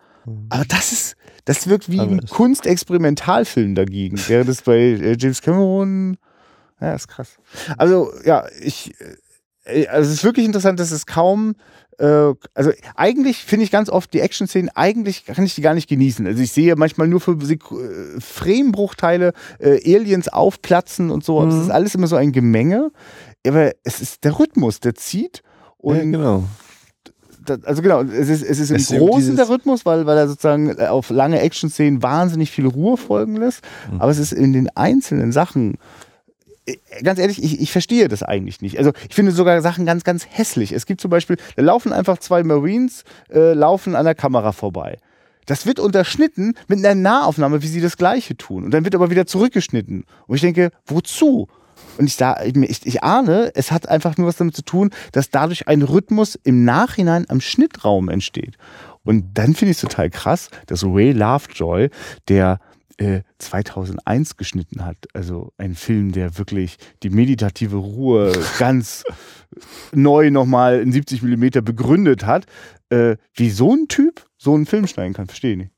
aber 0.49 0.65
das 0.65 0.91
ist, 0.91 1.15
das 1.45 1.67
wirkt 1.67 1.91
wie 1.91 1.99
ein 1.99 2.11
Anders. 2.11 2.31
Kunstexperimentalfilm 2.31 3.75
dagegen. 3.75 4.19
Während 4.27 4.49
es 4.49 4.61
bei 4.61 4.77
äh, 4.77 5.17
James 5.19 5.41
Cameron, 5.41 6.17
ja, 6.79 6.93
ist 6.93 7.07
krass. 7.07 7.37
Also, 7.77 8.11
ja, 8.25 8.45
ich, 8.61 8.99
äh, 8.99 9.15
also 9.65 10.09
es 10.09 10.17
ist 10.17 10.23
wirklich 10.23 10.45
interessant, 10.45 10.79
dass 10.79 10.91
es 10.91 11.05
kaum, 11.05 11.55
äh, 11.99 12.33
also 12.53 12.71
eigentlich 12.95 13.37
finde 13.43 13.63
ich 13.65 13.71
ganz 13.71 13.89
oft 13.89 14.13
die 14.13 14.19
Action-Szenen, 14.19 14.69
eigentlich 14.75 15.25
kann 15.25 15.45
ich 15.45 15.55
die 15.55 15.61
gar 15.61 15.73
nicht 15.73 15.87
genießen. 15.89 16.25
Also 16.27 16.41
ich 16.41 16.51
sehe 16.51 16.75
manchmal 16.75 17.07
nur 17.07 17.21
für 17.21 17.37
Sek 17.41 17.63
äh, 17.71 18.19
Frame-Bruchteile 18.19 19.33
äh, 19.59 19.95
Aliens 19.95 20.27
aufplatzen 20.27 21.09
und 21.11 21.23
so. 21.23 21.41
Es 21.47 21.53
Mhm. 21.55 21.61
ist 21.61 21.69
alles 21.69 21.95
immer 21.95 22.07
so 22.07 22.15
ein 22.15 22.31
Gemenge. 22.31 22.91
Aber 23.45 23.71
es 23.83 24.01
ist 24.01 24.23
der 24.23 24.39
Rhythmus, 24.39 24.79
der 24.79 24.95
zieht. 24.95 25.43
Und 25.77 25.97
ja, 25.97 26.03
genau. 26.03 26.43
da, 27.45 27.57
also 27.63 27.81
genau, 27.81 28.01
es 28.03 28.29
ist, 28.29 28.41
es 28.41 28.59
ist 28.59 28.69
im 28.69 28.77
Es 28.77 28.87
Großen 28.87 29.35
der 29.35 29.49
Rhythmus, 29.49 29.85
weil, 29.85 30.05
weil 30.05 30.17
er 30.17 30.27
sozusagen 30.29 30.77
äh, 30.77 30.87
auf 30.87 31.09
lange 31.09 31.41
Action-Szenen 31.41 32.01
wahnsinnig 32.01 32.51
viel 32.51 32.67
Ruhe 32.67 32.95
folgen 32.97 33.35
lässt. 33.35 33.61
Mhm. 33.91 34.01
Aber 34.01 34.11
es 34.11 34.17
ist 34.17 34.31
in 34.33 34.53
den 34.53 34.69
einzelnen 34.75 35.31
Sachen, 35.33 35.73
äh, 35.73 35.77
ganz 37.03 37.19
ehrlich, 37.19 37.43
ich, 37.43 37.59
ich 37.61 37.71
verstehe 37.71 38.07
das 38.07 38.23
eigentlich 38.23 38.61
nicht. 38.61 38.77
Also 38.77 38.91
ich 39.09 39.15
finde 39.15 39.31
sogar 39.31 39.61
Sachen 39.61 39.85
ganz, 39.85 40.03
ganz 40.03 40.25
hässlich. 40.29 40.71
Es 40.71 40.85
gibt 40.85 41.01
zum 41.01 41.11
Beispiel, 41.11 41.37
da 41.55 41.61
laufen 41.61 41.93
einfach 41.93 42.17
zwei 42.17 42.43
Marines, 42.43 43.03
äh, 43.31 43.53
laufen 43.53 43.95
an 43.95 44.05
der 44.05 44.15
Kamera 44.15 44.51
vorbei. 44.51 44.97
Das 45.45 45.65
wird 45.65 45.79
unterschnitten 45.79 46.53
mit 46.67 46.79
einer 46.79 46.95
Nahaufnahme, 46.95 47.61
wie 47.61 47.67
sie 47.67 47.81
das 47.81 47.97
Gleiche 47.97 48.37
tun. 48.37 48.63
Und 48.63 48.73
dann 48.73 48.85
wird 48.85 48.95
aber 48.95 49.09
wieder 49.09 49.25
zurückgeschnitten. 49.25 50.05
Und 50.27 50.35
ich 50.35 50.41
denke, 50.41 50.71
wozu? 50.85 51.47
Und 51.97 52.05
ich, 52.05 52.15
sah, 52.15 52.41
ich, 52.43 52.85
ich 52.85 53.03
ahne, 53.03 53.51
es 53.55 53.71
hat 53.71 53.89
einfach 53.89 54.17
nur 54.17 54.27
was 54.27 54.37
damit 54.37 54.55
zu 54.55 54.63
tun, 54.63 54.91
dass 55.11 55.29
dadurch 55.29 55.67
ein 55.67 55.81
Rhythmus 55.81 56.39
im 56.43 56.63
Nachhinein 56.63 57.25
am 57.29 57.41
Schnittraum 57.41 58.07
entsteht. 58.09 58.57
Und 59.03 59.37
dann 59.37 59.53
finde 59.53 59.71
ich 59.71 59.77
es 59.77 59.81
total 59.81 60.09
krass, 60.09 60.49
dass 60.67 60.83
Ray 60.83 61.11
Lovejoy, 61.11 61.89
der 62.29 62.59
äh, 62.97 63.21
2001 63.39 64.37
geschnitten 64.37 64.85
hat, 64.85 64.97
also 65.13 65.51
ein 65.57 65.75
Film, 65.75 66.11
der 66.11 66.37
wirklich 66.37 66.77
die 67.03 67.09
meditative 67.09 67.77
Ruhe 67.77 68.31
ganz 68.59 69.03
neu 69.93 70.31
nochmal 70.31 70.79
in 70.81 70.91
70 70.91 71.21
Millimeter 71.23 71.61
begründet 71.61 72.25
hat, 72.25 72.45
äh, 72.89 73.17
wie 73.33 73.49
so 73.49 73.73
ein 73.73 73.87
Typ 73.87 74.25
so 74.37 74.53
einen 74.53 74.65
Film 74.65 74.87
schneiden 74.87 75.13
kann, 75.13 75.27
verstehe 75.27 75.51
ich 75.53 75.57
nicht. 75.57 75.71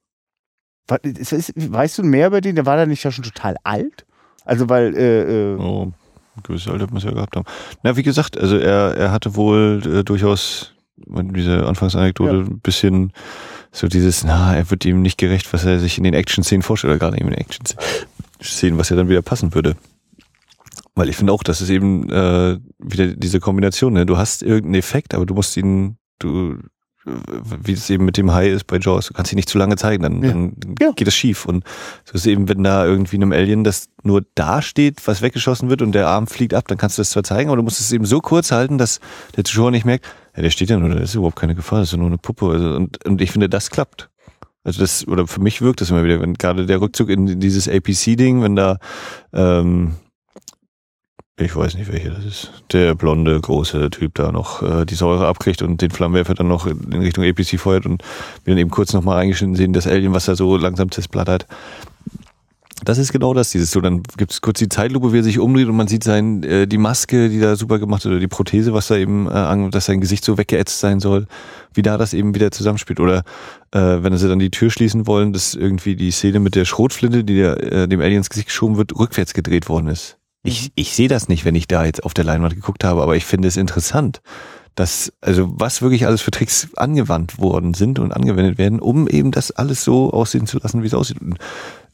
Wa- 0.88 0.96
ist- 1.04 1.32
ist- 1.34 1.54
Weißt 1.56 1.98
du 1.98 2.04
mehr 2.04 2.28
über 2.28 2.42
den? 2.42 2.56
Der 2.56 2.66
war 2.66 2.78
da 2.78 2.86
nicht 2.86 3.04
ja 3.04 3.12
schon 3.12 3.24
total 3.24 3.56
alt? 3.64 4.06
Also 4.44 4.70
weil 4.70 4.96
äh, 4.96 5.54
äh, 5.54 5.58
Oh, 5.58 5.92
ein 6.36 6.44
gewisses 6.44 6.68
Alter 6.72 6.88
muss 6.92 7.04
er 7.04 7.10
ja 7.12 7.16
gehabt 7.16 7.36
haben. 7.36 7.46
Na, 7.84 7.96
wie 7.98 8.04
gesagt, 8.04 8.38
also 8.38 8.58
er, 8.58 8.96
er 8.96 9.12
hatte 9.12 9.36
wohl 9.36 9.82
äh, 9.86 10.04
durchaus 10.04 10.74
diese 10.98 11.66
Anfangsanekdote 11.66 12.36
Ja. 12.36 12.42
ein 12.42 12.60
bisschen 12.60 13.12
so 13.76 13.88
dieses, 13.88 14.24
na, 14.24 14.56
er 14.56 14.72
wird 14.72 14.86
ihm 14.86 15.02
nicht 15.02 15.18
gerecht, 15.18 15.52
was 15.54 15.66
er 15.66 15.80
sich 15.80 15.98
in 15.98 16.06
den 16.06 16.14
Action-Szenen 16.14 16.62
vorstellt, 16.64 16.92
oder 16.92 17.00
gerade 17.00 17.18
eben 17.18 17.28
in 17.28 17.34
den 17.36 17.42
Action-Szenen, 17.42 18.78
was 18.80 18.90
ja 18.90 18.96
dann 18.96 19.10
wieder 19.10 19.22
passen 19.22 19.54
würde. 19.54 19.76
Weil 20.96 21.10
ich 21.10 21.18
finde 21.18 21.34
auch, 21.34 21.44
das 21.44 21.60
ist 21.62 21.70
eben 21.70 22.10
äh, 22.10 22.58
wieder 22.80 23.08
diese 23.08 23.42
Kombination, 23.42 23.92
ne? 23.94 24.06
Du 24.06 24.18
hast 24.18 24.44
irgendeinen 24.44 24.76
Effekt, 24.76 25.14
aber 25.14 25.26
du 25.26 25.34
musst 25.34 25.58
ihn, 25.58 25.98
du, 26.20 26.58
wie 27.04 27.74
es 27.74 27.90
eben 27.90 28.06
mit 28.06 28.16
dem 28.16 28.32
Hai 28.34 28.50
ist 28.50 28.66
bei 28.66 28.78
Jaws, 28.78 29.08
du 29.08 29.14
kannst 29.14 29.34
ihn 29.34 29.36
nicht 29.36 29.50
zu 29.50 29.58
lange 29.58 29.76
zeigen, 29.76 30.04
dann, 30.04 30.24
Ja. 30.24 30.30
dann 30.30 30.54
Ja. 30.80 30.92
geht 30.96 31.10
es 31.10 31.14
schief. 31.16 31.46
Und 31.46 31.66
so 32.06 32.14
ist 32.14 32.26
eben, 32.26 32.48
wenn 32.48 32.64
da 32.64 32.86
irgendwie 32.86 33.18
einem 33.18 33.34
Alien 33.34 33.66
das 33.66 33.90
nur 34.04 34.24
da 34.36 34.62
steht, 34.62 35.06
was 35.06 35.22
weggeschossen 35.22 35.70
wird 35.70 35.82
und 35.82 35.92
der 35.92 36.08
Arm 36.08 36.28
fliegt 36.28 36.54
ab, 36.54 36.66
dann 36.70 36.78
kannst 36.78 36.98
du 36.98 37.02
das 37.02 37.10
zwar 37.10 37.24
zeigen, 37.24 37.50
aber 37.50 37.58
du 37.58 37.64
musst 37.64 37.82
es 37.82 37.92
eben 37.92 38.06
so 38.06 38.22
kurz 38.22 38.52
halten, 38.54 38.78
dass 38.78 39.02
der 39.36 39.44
Zuschauer 39.44 39.72
nicht 39.72 39.86
merkt, 39.86 40.06
ja, 40.36 40.42
der 40.42 40.50
steht 40.50 40.70
ja 40.70 40.78
nur, 40.78 40.90
da 40.90 41.00
ist 41.00 41.16
überhaupt 41.16 41.38
keine 41.38 41.56
Gefahr, 41.56 41.80
das 41.80 41.94
ist 41.94 41.98
nur 41.98 42.08
eine 42.08 42.18
Puppe. 42.18 42.48
Also, 42.48 42.76
und, 42.76 43.06
und 43.06 43.22
ich 43.22 43.32
finde, 43.32 43.50
das 43.50 43.70
klappt. 43.70 44.10
Also 44.64 44.82
das, 44.82 45.08
oder 45.08 45.28
für 45.28 45.42
mich 45.42 45.62
wirkt 45.62 45.80
das 45.80 45.92
immer 45.92 46.04
wieder, 46.04 46.20
wenn 46.20 46.34
gerade 46.34 46.66
der 46.66 46.82
Rückzug 46.82 47.10
in 47.10 47.40
dieses 47.40 47.70
APC-Ding, 47.70 48.42
wenn 48.42 48.56
da, 48.56 48.80
ähm, 49.32 49.96
ich 51.38 51.56
weiß 51.56 51.76
nicht 51.76 51.92
welcher 51.92 52.10
das 52.10 52.26
ist, 52.26 52.52
der 52.72 52.96
blonde, 52.96 53.40
große 53.40 53.92
Typ 53.92 54.16
da 54.16 54.32
noch 54.32 54.64
äh, 54.64 54.86
die 54.86 54.96
Säure 54.96 55.28
abkriegt 55.28 55.62
und 55.62 55.82
den 55.82 55.92
Flammenwerfer 55.92 56.34
dann 56.34 56.48
noch 56.48 56.66
in 56.66 56.94
Richtung 56.94 57.24
APC 57.24 57.60
feuert 57.60 57.86
und 57.86 58.04
wir 58.44 58.54
dann 58.54 58.58
eben 58.60 58.72
kurz 58.72 58.92
nochmal 58.94 59.18
reingeschnitten 59.18 59.56
sehen, 59.56 59.74
das 59.74 59.86
Alien, 59.86 60.14
was 60.14 60.26
da 60.26 60.36
so 60.36 60.58
langsam 60.58 60.90
zersplattert. 60.90 61.46
Das 62.84 62.98
ist 62.98 63.14
genau 63.14 63.34
das, 63.34 63.52
dieses 63.52 63.72
so, 63.72 63.80
dann 63.80 64.04
gibt's 64.18 64.42
kurz 64.42 64.60
die 64.60 64.68
Zeitlupe, 64.68 65.14
wie 65.14 65.20
er 65.20 65.24
sich 65.24 65.40
umdreht 65.40 65.68
und 65.68 65.78
man 65.78 65.88
sieht 65.88 66.04
sein, 66.04 66.44
äh, 66.44 66.68
die 66.68 66.78
Maske, 66.78 67.30
die 67.30 67.40
da 67.40 67.56
super 67.56 67.80
gemacht 67.80 68.04
wird, 68.04 68.12
oder 68.12 68.20
die 68.20 68.28
Prothese, 68.28 68.74
was 68.74 68.88
da 68.88 68.98
eben, 68.98 69.28
äh, 69.28 69.70
dass 69.70 69.86
sein 69.86 70.02
Gesicht 70.02 70.26
so 70.26 70.38
weggeätzt 70.38 70.82
sein 70.82 71.00
soll, 71.00 71.28
wie 71.74 71.84
da 71.84 71.98
das 71.98 72.14
eben 72.14 72.36
wieder 72.36 72.52
zusammenspielt. 72.52 73.00
Oder 73.00 73.24
äh, 73.72 73.80
wenn 73.80 74.18
sie 74.18 74.28
dann 74.28 74.40
die 74.40 74.52
Tür 74.52 74.70
schließen 74.72 75.08
wollen, 75.08 75.32
dass 75.32 75.56
irgendwie 75.56 75.96
die 75.96 76.12
Szene 76.12 76.42
mit 76.42 76.56
der 76.56 76.66
Schrotflinte, 76.66 77.24
die 77.24 77.38
der, 77.38 77.64
äh, 77.64 77.88
dem 77.88 78.02
Alien 78.02 78.18
ins 78.18 78.30
Gesicht 78.30 78.48
geschoben 78.48 78.76
wird, 78.76 78.94
rückwärts 78.94 79.34
gedreht 79.34 79.70
worden 79.70 79.88
ist. 79.88 80.18
Ich, 80.44 80.72
ich 80.76 80.94
sehe 80.94 81.08
das 81.08 81.30
nicht, 81.30 81.46
wenn 81.46 81.56
ich 81.56 81.68
da 81.68 81.86
jetzt 81.86 82.04
auf 82.04 82.14
der 82.14 82.26
Leinwand 82.26 82.56
geguckt 82.56 82.84
habe, 82.84 83.02
aber 83.02 83.16
ich 83.16 83.26
finde 83.26 83.48
es 83.48 83.58
interessant, 83.58 84.22
dass, 84.76 85.14
also 85.22 85.50
was 85.58 85.82
wirklich 85.82 86.06
alles 86.06 86.22
für 86.22 86.32
Tricks 86.32 86.68
angewandt 86.76 87.40
worden 87.40 87.74
sind 87.74 87.98
und 87.98 88.12
angewendet 88.12 88.58
werden, 88.58 88.80
um 88.80 89.08
eben 89.08 89.32
das 89.32 89.52
alles 89.52 89.84
so 89.84 90.12
aussehen 90.12 90.46
zu 90.46 90.60
lassen, 90.60 90.84
wie 90.84 90.88
es 90.88 90.94
aussieht. 90.94 91.22
Und 91.22 91.38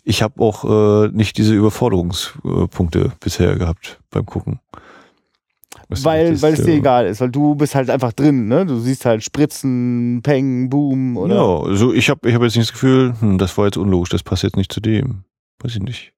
ich 0.03 0.21
habe 0.21 0.41
auch 0.41 0.63
äh, 1.05 1.09
nicht 1.09 1.37
diese 1.37 1.53
Überforderungspunkte 1.53 3.11
bisher 3.19 3.55
gehabt 3.55 3.99
beim 4.09 4.25
Gucken. 4.25 4.59
Was 5.89 6.05
weil, 6.05 6.41
weil 6.41 6.53
es 6.53 6.63
dir 6.63 6.73
äh, 6.73 6.77
egal 6.77 7.05
ist, 7.05 7.19
weil 7.19 7.29
du 7.29 7.55
bist 7.55 7.75
halt 7.75 7.89
einfach 7.89 8.13
drin, 8.13 8.47
ne? 8.47 8.65
Du 8.65 8.79
siehst 8.79 9.05
halt 9.05 9.23
Spritzen, 9.23 10.21
Peng, 10.23 10.69
Boom 10.69 11.17
oder. 11.17 11.35
Ja, 11.35 11.59
also 11.69 11.93
ich 11.93 12.09
habe 12.09 12.29
ich 12.29 12.33
hab 12.33 12.41
jetzt 12.41 12.55
nicht 12.55 12.69
das 12.69 12.73
Gefühl, 12.73 13.13
hm, 13.19 13.37
das 13.37 13.57
war 13.57 13.65
jetzt 13.65 13.77
unlogisch, 13.77 14.09
das 14.09 14.23
passt 14.23 14.43
jetzt 14.43 14.55
nicht 14.55 14.71
zu 14.71 14.79
dem. 14.79 15.25
Weiß 15.59 15.75
ich 15.75 15.81
nicht. 15.81 16.13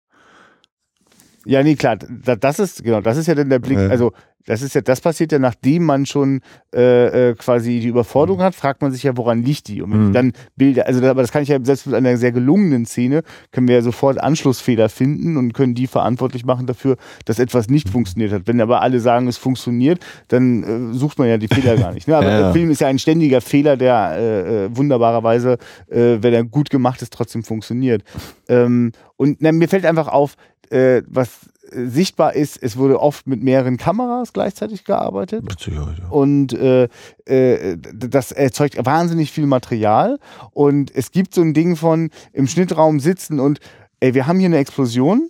Ja, 1.46 1.62
nee, 1.64 1.76
klar, 1.76 1.98
da, 1.98 2.36
das 2.36 2.60
ist, 2.60 2.84
genau, 2.84 3.02
das 3.02 3.18
ist 3.18 3.28
ja 3.28 3.36
dann 3.36 3.50
der 3.50 3.60
Blick, 3.60 3.78
also 3.78 4.14
das 4.46 4.62
ist 4.62 4.76
ja, 4.76 4.82
das 4.82 5.02
passiert 5.02 5.32
ja, 5.32 5.40
nachdem 5.40 5.84
man 5.84 6.06
schon 6.06 6.42
äh, 6.76 7.30
äh, 7.30 7.36
quasi 7.36 7.80
die 7.80 7.88
Überforderung 7.88 8.42
hat, 8.42 8.56
fragt 8.56 8.82
man 8.82 8.92
sich 8.92 9.04
ja, 9.04 9.16
woran 9.16 9.42
liegt 9.44 9.68
die? 9.68 9.82
Und 9.82 9.92
wenn 9.92 10.00
Mhm. 10.02 10.08
ich 10.08 10.14
dann 10.14 10.34
Bilder, 10.56 10.86
also 10.88 11.06
aber 11.06 11.22
das 11.22 11.32
kann 11.32 11.44
ich 11.44 11.50
ja 11.50 11.60
selbst 11.64 11.86
mit 11.86 11.96
einer 11.96 12.18
sehr 12.18 12.32
gelungenen 12.32 12.86
Szene, 12.86 13.24
können 13.52 13.68
wir 13.68 13.76
ja 13.76 13.82
sofort 13.82 14.20
Anschlussfehler 14.20 14.90
finden 14.90 15.38
und 15.38 15.54
können 15.54 15.76
die 15.76 15.88
verantwortlich 15.88 16.46
machen 16.46 16.68
dafür, 16.68 16.98
dass 17.26 17.40
etwas 17.40 17.70
nicht 17.70 17.90
funktioniert 17.90 18.32
hat. 18.34 18.42
Wenn 18.46 18.60
aber 18.62 18.82
alle 18.82 19.00
sagen, 19.00 19.28
es 19.28 19.38
funktioniert, 19.38 20.00
dann 20.28 20.92
äh, 20.92 20.94
sucht 20.94 21.20
man 21.20 21.28
ja 21.28 21.38
die 21.38 21.48
Fehler 21.48 21.78
gar 21.78 21.94
nicht. 21.94 22.08
Ne? 22.08 22.18
Aber 22.18 22.28
Ja. 22.34 22.40
der 22.40 22.54
Film 22.54 22.70
ist 22.72 22.82
ja 22.82 22.88
ein 22.88 23.00
ständiger 23.00 23.42
Fehler, 23.42 23.78
der 23.78 24.16
äh, 24.18 24.66
äh, 24.66 24.70
wunderbarerweise, 24.76 25.58
äh, 25.90 26.18
wenn 26.22 26.34
er 26.34 26.44
gut 26.44 26.70
gemacht 26.70 27.02
ist, 27.02 27.14
trotzdem 27.14 27.44
funktioniert. 27.44 28.04
Ähm, 28.50 28.92
und 29.18 29.38
na, 29.42 29.52
mir 29.52 29.68
fällt 29.70 29.86
einfach 29.86 30.08
auf, 30.08 30.36
äh, 30.70 31.02
was 31.08 31.50
sichtbar 31.74 32.34
ist, 32.34 32.62
es 32.62 32.78
wurde 32.78 33.00
oft 33.00 33.28
mit 33.28 33.44
mehreren 33.44 33.78
Kameras 33.78 34.34
gleichzeitig 34.34 34.86
gearbeitet. 34.86 35.44
Mit 35.44 35.60
Sicherheit, 35.60 35.98
ja. 36.00 36.08
Und 36.10 36.54
äh, 36.54 36.88
äh, 37.26 37.78
das 37.78 38.32
erzeugt 38.32 38.78
wahnsinnig 38.86 39.32
viel 39.32 39.46
Material. 39.46 40.20
Und 40.52 40.94
es 40.96 41.12
gibt 41.12 41.34
so 41.34 41.42
ein 41.42 41.54
Ding 41.54 41.76
von 41.76 42.10
im 42.32 42.48
Schnittraum 42.48 43.00
sitzen 43.00 43.40
und 43.40 43.60
ey, 44.00 44.14
wir 44.14 44.28
haben 44.28 44.40
hier 44.40 44.48
eine 44.48 44.58
Explosion. 44.58 45.30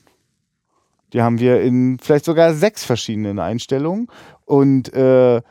Die 1.14 1.22
haben 1.22 1.40
wir 1.40 1.62
in 1.62 2.00
vielleicht 2.02 2.26
sogar 2.26 2.54
sechs 2.54 2.84
verschiedenen 2.84 3.40
Einstellungen. 3.40 4.08
Und 4.46 4.94
äh, 4.94 5.42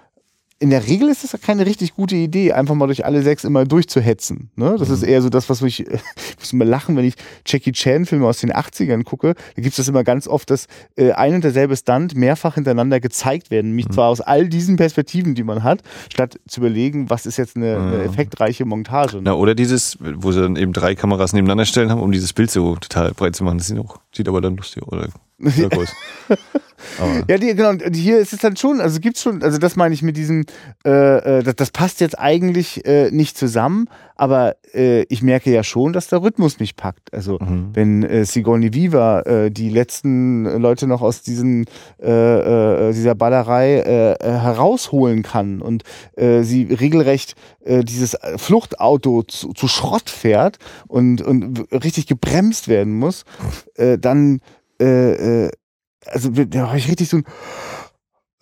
in 0.63 0.71
der 0.71 0.87
Regel 0.87 1.09
ist 1.09 1.25
es 1.25 1.39
keine 1.41 1.67
richtig 1.67 1.97
gute 1.97 2.15
Idee, 2.15 2.53
einfach 2.53 2.77
mal 2.77 2.87
durch 2.87 3.05
alle 3.05 3.23
sechs 3.23 3.43
immer 3.43 3.65
durchzuhetzen. 3.65 4.51
Ne? 4.55 4.77
Das 4.79 4.89
mhm. 4.89 4.95
ist 4.95 5.03
eher 5.03 5.21
so 5.21 5.29
das, 5.29 5.51
was 5.51 5.61
ich, 5.63 5.81
ich 5.91 6.39
muss 6.39 6.53
immer 6.53 6.65
lachen, 6.65 6.97
wenn 6.97 7.05
ich 7.05 7.15
Jackie 7.45 7.73
Chan-Filme 7.73 8.25
aus 8.25 8.39
den 8.39 8.53
80ern 8.53 9.03
gucke. 9.03 9.35
Da 9.35 9.63
gibt 9.63 9.73
es 9.73 9.77
das 9.77 9.89
immer 9.89 10.05
ganz 10.05 10.29
oft, 10.29 10.51
dass 10.51 10.69
äh, 10.95 11.11
ein 11.11 11.35
und 11.35 11.43
derselbe 11.43 11.77
Stunt 11.77 12.15
mehrfach 12.15 12.55
hintereinander 12.55 13.01
gezeigt 13.01 13.51
werden. 13.51 13.71
Nämlich 13.71 13.89
mhm. 13.89 13.93
zwar 13.93 14.09
aus 14.09 14.21
all 14.21 14.49
diesen 14.49 14.77
Perspektiven, 14.77 15.35
die 15.35 15.43
man 15.43 15.65
hat, 15.65 15.83
statt 16.13 16.39
zu 16.47 16.61
überlegen, 16.61 17.11
was 17.11 17.27
ist 17.27 17.39
jetzt 17.39 17.57
eine, 17.57 17.79
eine 17.79 18.05
effektreiche 18.05 18.65
Montage. 18.65 19.17
Ne? 19.17 19.23
Na, 19.25 19.35
oder 19.35 19.57
dieses, 19.57 19.99
wo 20.01 20.31
sie 20.31 20.43
dann 20.43 20.55
eben 20.55 20.73
drei 20.73 20.95
Kameras 20.95 21.33
nebeneinander 21.33 21.65
stellen 21.65 21.91
haben, 21.91 22.01
um 22.01 22.13
dieses 22.13 22.33
Bild 22.33 22.53
so 22.53 22.77
total 22.77 23.11
breit 23.15 23.35
zu 23.35 23.43
machen. 23.43 23.59
Das 23.59 23.67
sieht, 23.67 23.81
auch, 23.81 23.99
sieht 24.15 24.29
aber 24.29 24.41
dann 24.41 24.57
lustig 24.57 24.85
oder 24.85 25.09
ja, 27.29 27.39
die, 27.39 27.55
genau. 27.55 27.71
Und 27.71 27.95
hier 27.95 28.19
ist 28.19 28.33
es 28.33 28.41
dann 28.41 28.57
schon, 28.57 28.81
also 28.81 29.01
gibt 29.01 29.17
es 29.17 29.23
schon, 29.23 29.43
also 29.43 29.59
das 29.59 29.77
meine 29.77 29.95
ich 29.95 30.03
mit 30.03 30.17
diesem, 30.17 30.45
äh, 30.85 31.39
äh, 31.39 31.43
das, 31.43 31.57
das, 31.57 31.71
passt 31.71 32.01
jetzt 32.01 32.19
eigentlich 32.19 32.85
äh, 32.87 33.11
nicht 33.11 33.37
zusammen, 33.39 33.89
aber 34.17 34.57
äh, 34.75 35.03
ich 35.05 35.23
merke 35.23 35.51
ja 35.51 35.65
schon, 35.65 35.93
dass 35.93 36.09
der 36.09 36.23
Rhythmus 36.23 36.59
nicht 36.61 36.77
packt. 36.77 37.13
Also 37.13 37.39
mhm. 37.41 37.71
wenn 37.73 38.03
äh, 38.03 38.25
Sigourney 38.25 38.75
Viva 38.75 39.21
äh, 39.21 39.51
die 39.51 39.71
letzten 39.71 40.45
Leute 40.45 40.87
noch 40.87 41.03
aus 41.03 41.23
diesen, 41.23 41.67
äh, 41.99 42.93
dieser 42.93 43.15
Ballerei 43.15 43.63
herausholen 44.23 45.23
kann 45.23 45.61
und 45.63 45.83
sie 46.17 46.65
regelrecht 46.65 47.35
dieses 47.65 48.17
Fluchtauto 48.37 49.23
zu, 49.23 49.53
zu 49.53 49.69
Schrott 49.69 50.11
fährt 50.11 50.59
und, 50.89 51.23
und 51.23 51.67
richtig 51.73 52.07
gebremst 52.07 52.69
werden 52.69 52.95
muss, 52.95 53.25
dann 53.77 54.41
äh, 54.83 55.45
äh, 55.47 55.51
also 56.07 56.31
da 56.31 56.69
habe 56.69 56.79
ich 56.79 56.89
richtig 56.89 57.09
so 57.09 57.19
ein 57.19 57.25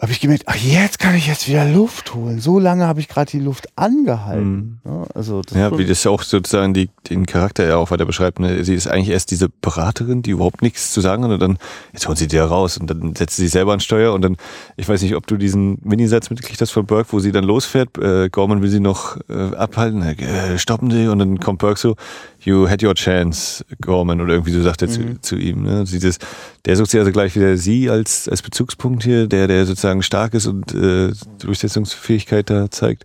habe 0.01 0.13
ich 0.13 0.21
gemerkt, 0.21 0.45
ach 0.47 0.57
jetzt 0.57 0.99
kann 0.99 1.15
ich 1.15 1.27
jetzt 1.27 1.47
wieder 1.47 1.67
Luft 1.67 2.15
holen. 2.15 2.41
So 2.41 2.59
lange 2.59 2.87
habe 2.87 3.01
ich 3.01 3.09
gerade 3.09 3.31
die 3.31 3.39
Luft 3.39 3.69
angehalten. 3.77 4.81
Mhm. 4.83 4.91
Ja, 4.91 5.05
also 5.15 5.43
das 5.43 5.55
ja 5.57 5.77
wie 5.77 5.85
das 5.85 6.05
ja 6.05 6.11
auch 6.11 6.23
sozusagen 6.23 6.73
die, 6.73 6.89
den 7.11 7.27
Charakter 7.27 7.67
ja 7.67 7.77
auch 7.77 7.91
weiter 7.91 8.07
beschreibt. 8.07 8.41
Ne? 8.41 8.65
Sie 8.65 8.75
ist 8.75 8.87
eigentlich 8.87 9.11
erst 9.11 9.31
diese 9.31 9.51
Beraterin, 9.51 10.23
die 10.23 10.31
überhaupt 10.31 10.63
nichts 10.63 10.93
zu 10.93 11.03
sagen 11.03 11.25
hat 11.25 11.33
und 11.33 11.43
dann, 11.43 11.59
jetzt 11.93 12.09
holt 12.09 12.17
sie 12.17 12.29
dir 12.29 12.45
raus 12.45 12.79
und 12.79 12.89
dann 12.89 13.15
setzt 13.15 13.37
sie 13.37 13.43
sich 13.43 13.53
selber 13.53 13.75
an 13.75 13.81
Steuer 13.81 14.15
und 14.15 14.23
dann, 14.23 14.39
ich 14.79 14.89
weiß 14.89 15.03
nicht, 15.03 15.17
ob 15.17 15.27
du 15.27 15.37
diesen 15.37 15.79
Minisatz 15.85 16.31
mitgekriegt 16.31 16.63
hast 16.63 16.71
von 16.71 16.87
Burke, 16.87 17.13
wo 17.13 17.21
sie 17.21 17.33
dann 17.33 17.45
losfährt, 17.45 17.99
äh, 17.99 18.31
Gorman 18.31 18.63
will 18.63 18.71
sie 18.71 18.81
noch 18.81 19.19
äh, 19.29 19.55
abhalten, 19.55 20.01
äh, 20.03 20.59
stoppen 20.59 20.91
sie 20.91 21.09
und 21.09 21.19
dann 21.19 21.41
kommt 21.41 21.59
Burke 21.59 21.79
so, 21.79 21.97
you 22.41 22.69
had 22.69 22.83
your 22.83 22.95
chance, 22.95 23.65
Gorman, 23.81 24.21
oder 24.21 24.35
irgendwie 24.35 24.53
so 24.53 24.63
sagt 24.63 24.83
er 24.83 24.89
mhm. 24.89 24.93
zu, 24.93 25.21
zu, 25.21 25.37
ihm. 25.37 25.63
Ne? 25.63 25.87
Sie 25.87 25.99
das, 25.99 26.19
der 26.65 26.77
sucht 26.77 26.91
sie 26.91 26.99
also 26.99 27.13
gleich 27.13 27.35
wieder 27.37 27.57
sie 27.57 27.91
als, 27.91 28.29
als 28.29 28.43
Bezugspunkt 28.43 29.05
hier, 29.05 29.27
der, 29.27 29.47
der 29.47 29.67
sozusagen 29.67 30.03
stark 30.03 30.35
ist 30.35 30.47
und 30.47 30.75
äh, 30.75 31.13
Durchsetzungsfähigkeit 31.39 32.51
da 32.51 32.71
zeigt. 32.71 33.05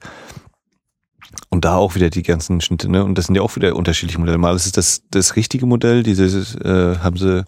Und 1.49 1.65
da 1.65 1.75
auch 1.75 1.95
wieder 1.95 2.09
die 2.09 2.23
ganzen 2.23 2.61
Schnitte, 2.61 2.89
ne? 2.89 3.03
Und 3.03 3.17
das 3.17 3.25
sind 3.25 3.35
ja 3.35 3.41
auch 3.41 3.55
wieder 3.55 3.75
unterschiedliche 3.75 4.19
Modelle. 4.19 4.37
Mal 4.37 4.55
ist 4.55 4.65
es 4.65 4.71
das, 4.71 5.03
das 5.11 5.35
richtige 5.35 5.65
Modell, 5.65 6.03
dieses 6.03 6.55
äh, 6.55 6.97
haben 6.97 7.17
sie 7.17 7.45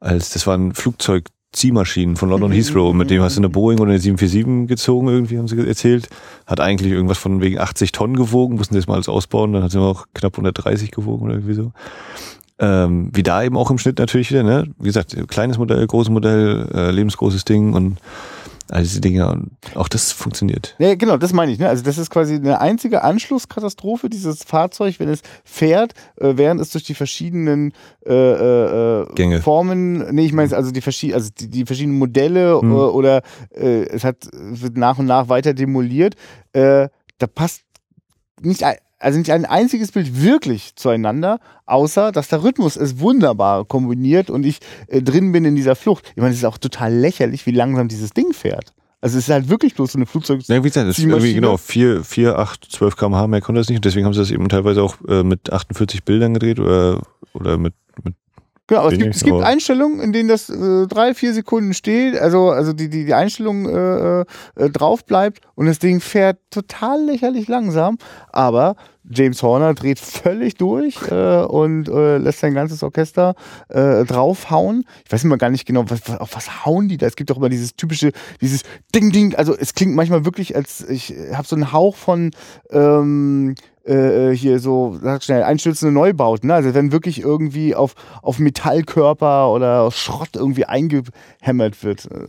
als, 0.00 0.30
das 0.30 0.46
war 0.46 0.56
ein 0.56 0.74
Flugzeug 0.74 1.28
Ziehmaschinen 1.54 2.16
von 2.16 2.28
London 2.28 2.52
Heathrow. 2.52 2.92
Mit 2.92 3.10
dem 3.10 3.22
hast 3.22 3.36
du 3.36 3.40
eine 3.40 3.48
Boeing 3.48 3.78
oder 3.78 3.90
eine 3.90 4.00
747 4.00 4.68
gezogen, 4.68 5.08
irgendwie 5.08 5.38
haben 5.38 5.48
sie 5.48 5.66
erzählt. 5.66 6.08
Hat 6.46 6.60
eigentlich 6.60 6.92
irgendwas 6.92 7.18
von 7.18 7.40
wegen 7.40 7.58
80 7.58 7.92
Tonnen 7.92 8.16
gewogen, 8.16 8.56
mussten 8.56 8.74
sie 8.74 8.80
das 8.80 8.86
mal 8.86 8.94
alles 8.94 9.08
ausbauen, 9.08 9.52
dann 9.52 9.62
hat 9.62 9.70
sie 9.70 9.80
auch 9.80 10.06
knapp 10.14 10.34
130 10.34 10.90
gewogen 10.90 11.24
oder 11.24 11.34
irgendwie 11.34 11.54
so. 11.54 11.72
Ähm, 12.58 13.10
wie 13.12 13.22
da 13.22 13.42
eben 13.42 13.56
auch 13.56 13.70
im 13.70 13.78
Schnitt 13.78 13.98
natürlich 13.98 14.30
wieder, 14.30 14.42
ne? 14.42 14.68
Wie 14.78 14.86
gesagt, 14.86 15.16
kleines 15.28 15.58
Modell, 15.58 15.84
großes 15.86 16.10
Modell, 16.10 16.68
äh, 16.72 16.90
lebensgroßes 16.90 17.44
Ding 17.44 17.72
und 17.72 17.98
all 18.70 18.82
diese 18.82 19.00
Dinge. 19.00 19.28
Und 19.30 19.50
auch 19.74 19.88
das 19.88 20.12
funktioniert. 20.12 20.74
Ja, 20.78 20.94
genau, 20.94 21.16
das 21.16 21.32
meine 21.32 21.52
ich. 21.52 21.58
Ne? 21.58 21.68
Also 21.68 21.82
das 21.82 21.98
ist 21.98 22.10
quasi 22.10 22.34
eine 22.34 22.60
einzige 22.60 23.02
Anschlusskatastrophe, 23.02 24.08
dieses 24.08 24.44
Fahrzeug, 24.44 24.98
wenn 24.98 25.08
es 25.08 25.20
fährt, 25.44 25.92
äh, 26.16 26.32
während 26.36 26.60
es 26.60 26.70
durch 26.70 26.84
die 26.84 26.94
verschiedenen 26.94 27.72
äh, 28.06 28.12
äh, 28.12 29.02
äh 29.02 29.14
Gänge. 29.14 29.42
Formen, 29.42 30.14
nee, 30.14 30.26
ich 30.26 30.32
meine 30.32 30.54
also 30.54 30.70
die, 30.70 30.80
verschiedenen, 30.80 31.16
also 31.16 31.30
die, 31.38 31.48
die 31.48 31.66
verschiedenen 31.66 31.98
Modelle 31.98 32.60
hm. 32.60 32.72
oder 32.72 33.22
äh, 33.54 33.84
es 33.86 34.04
hat, 34.04 34.28
wird 34.32 34.76
nach 34.76 34.98
und 34.98 35.06
nach 35.06 35.28
weiter 35.28 35.54
demoliert. 35.54 36.14
Äh, 36.52 36.88
da 37.18 37.26
passt 37.26 37.62
nicht 38.40 38.64
also 39.04 39.18
nicht 39.18 39.30
ein 39.30 39.44
einziges 39.44 39.92
Bild 39.92 40.22
wirklich 40.22 40.74
zueinander, 40.76 41.38
außer 41.66 42.10
dass 42.10 42.28
der 42.28 42.42
Rhythmus 42.42 42.76
es 42.76 42.98
wunderbar 42.98 43.64
kombiniert 43.64 44.30
und 44.30 44.44
ich 44.46 44.60
äh, 44.88 45.02
drin 45.02 45.32
bin 45.32 45.44
in 45.44 45.54
dieser 45.54 45.76
Flucht. 45.76 46.04
Ich 46.16 46.22
meine, 46.22 46.30
es 46.30 46.38
ist 46.38 46.44
auch 46.44 46.58
total 46.58 46.92
lächerlich, 46.92 47.44
wie 47.46 47.50
langsam 47.50 47.88
dieses 47.88 48.10
Ding 48.10 48.32
fährt. 48.32 48.72
Also 49.00 49.18
es 49.18 49.28
ist 49.28 49.32
halt 49.32 49.50
wirklich 49.50 49.74
bloß 49.74 49.92
so 49.92 49.98
eine 49.98 50.06
Flugzeug. 50.06 50.40
Ja, 50.46 50.64
wie 50.64 50.68
gesagt, 50.68 50.88
es 50.88 50.98
ist 50.98 51.04
irgendwie 51.04 51.34
genau 51.34 51.58
4, 51.58 52.02
4, 52.02 52.38
8, 52.38 52.64
12 52.70 52.96
km/h 52.96 53.26
mehr 53.26 53.42
konnte 53.42 53.60
es 53.60 53.68
nicht 53.68 53.76
und 53.76 53.84
deswegen 53.84 54.06
haben 54.06 54.14
sie 54.14 54.20
das 54.20 54.30
eben 54.30 54.48
teilweise 54.48 54.82
auch 54.82 54.96
äh, 55.06 55.22
mit 55.22 55.52
48 55.52 56.04
Bildern 56.04 56.32
gedreht 56.32 56.58
oder, 56.58 57.02
oder 57.34 57.58
mit, 57.58 57.74
mit 58.02 58.14
Genau, 58.66 58.80
aber 58.80 58.92
es 58.92 58.98
gibt, 58.98 59.14
es 59.14 59.22
gibt 59.22 59.42
Einstellungen, 59.42 60.00
in 60.00 60.14
denen 60.14 60.30
das 60.30 60.48
äh, 60.48 60.86
drei, 60.86 61.12
vier 61.12 61.34
Sekunden 61.34 61.74
steht, 61.74 62.16
also, 62.16 62.48
also 62.48 62.72
die, 62.72 62.88
die, 62.88 63.04
die 63.04 63.12
Einstellung 63.12 63.68
äh, 63.68 64.20
äh, 64.20 64.24
drauf 64.70 65.04
bleibt 65.04 65.40
und 65.54 65.66
das 65.66 65.78
Ding 65.80 66.00
fährt 66.00 66.38
total 66.50 67.04
lächerlich 67.04 67.46
langsam, 67.46 67.98
aber 68.32 68.76
James 69.08 69.42
Horner 69.42 69.74
dreht 69.74 69.98
völlig 69.98 70.56
durch 70.56 70.96
äh, 71.10 71.42
und 71.44 71.88
äh, 71.88 72.18
lässt 72.18 72.40
sein 72.40 72.54
ganzes 72.54 72.82
Orchester 72.82 73.34
äh, 73.68 74.04
draufhauen. 74.04 74.84
Ich 75.04 75.12
weiß 75.12 75.24
immer 75.24 75.36
gar 75.36 75.50
nicht 75.50 75.66
genau, 75.66 75.84
was, 75.88 76.08
auf 76.18 76.34
was 76.34 76.64
hauen 76.64 76.88
die 76.88 76.96
da. 76.96 77.06
Es 77.06 77.16
gibt 77.16 77.30
doch 77.30 77.36
immer 77.36 77.48
dieses 77.48 77.76
typische, 77.76 78.12
dieses 78.40 78.62
Ding, 78.94 79.12
Ding. 79.12 79.34
Also 79.34 79.56
es 79.56 79.74
klingt 79.74 79.94
manchmal 79.94 80.24
wirklich, 80.24 80.56
als 80.56 80.88
ich 80.88 81.14
habe 81.32 81.46
so 81.46 81.56
einen 81.56 81.72
Hauch 81.72 81.96
von 81.96 82.30
ähm, 82.70 83.54
äh, 83.84 84.30
hier 84.30 84.58
so, 84.58 84.98
sag 85.02 85.22
schnell, 85.22 85.42
einstürzende 85.42 85.92
Neubauten. 85.92 86.48
Ne? 86.48 86.54
Also 86.54 86.74
wenn 86.74 86.92
wirklich 86.92 87.20
irgendwie 87.20 87.74
auf, 87.74 87.94
auf 88.22 88.38
Metallkörper 88.38 89.52
oder 89.52 89.90
Schrott 89.90 90.30
irgendwie 90.34 90.64
eingehämmert 90.64 91.82
wird. 91.82 92.10
Äh, 92.10 92.28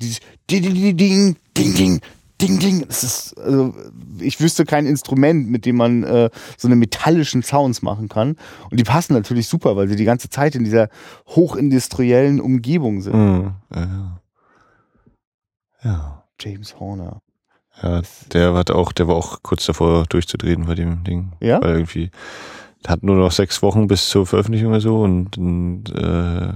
dieses 0.00 0.20
Ding, 0.50 0.62
Ding, 0.62 1.36
Ding, 1.56 1.74
Ding, 1.74 2.00
Ding, 2.42 2.58
Ding. 2.58 2.84
Das 2.86 3.04
ist, 3.04 3.38
also, 3.38 3.74
ich 4.18 4.40
wüsste 4.40 4.64
kein 4.64 4.86
Instrument, 4.86 5.48
mit 5.48 5.64
dem 5.64 5.76
man 5.76 6.02
äh, 6.02 6.30
so 6.56 6.68
eine 6.68 6.76
metallischen 6.76 7.42
Sounds 7.42 7.82
machen 7.82 8.08
kann. 8.08 8.36
Und 8.70 8.78
die 8.78 8.84
passen 8.84 9.14
natürlich 9.14 9.48
super, 9.48 9.76
weil 9.76 9.88
sie 9.88 9.96
die 9.96 10.04
ganze 10.04 10.28
Zeit 10.28 10.54
in 10.54 10.64
dieser 10.64 10.88
hochindustriellen 11.28 12.40
Umgebung 12.40 13.00
sind. 13.02 13.14
Mhm. 13.14 13.52
Ja. 13.74 14.18
ja. 15.84 16.24
James 16.40 16.78
Horner. 16.80 17.22
Ja, 17.82 18.02
der 18.32 18.54
hat 18.54 18.70
auch, 18.70 18.92
der 18.92 19.08
war 19.08 19.16
auch 19.16 19.42
kurz 19.42 19.64
davor 19.64 20.04
durchzudrehen 20.08 20.66
bei 20.66 20.74
dem 20.74 21.04
Ding. 21.04 21.32
Ja. 21.40 21.62
Weil 21.62 21.74
irgendwie 21.76 22.10
hat 22.86 23.02
nur 23.02 23.16
noch 23.16 23.32
sechs 23.32 23.62
Wochen 23.62 23.86
bis 23.86 24.08
zur 24.08 24.26
Veröffentlichung 24.26 24.70
oder 24.70 24.80
so 24.80 25.00
und, 25.02 25.38
und 25.38 25.84
äh, 25.94 26.52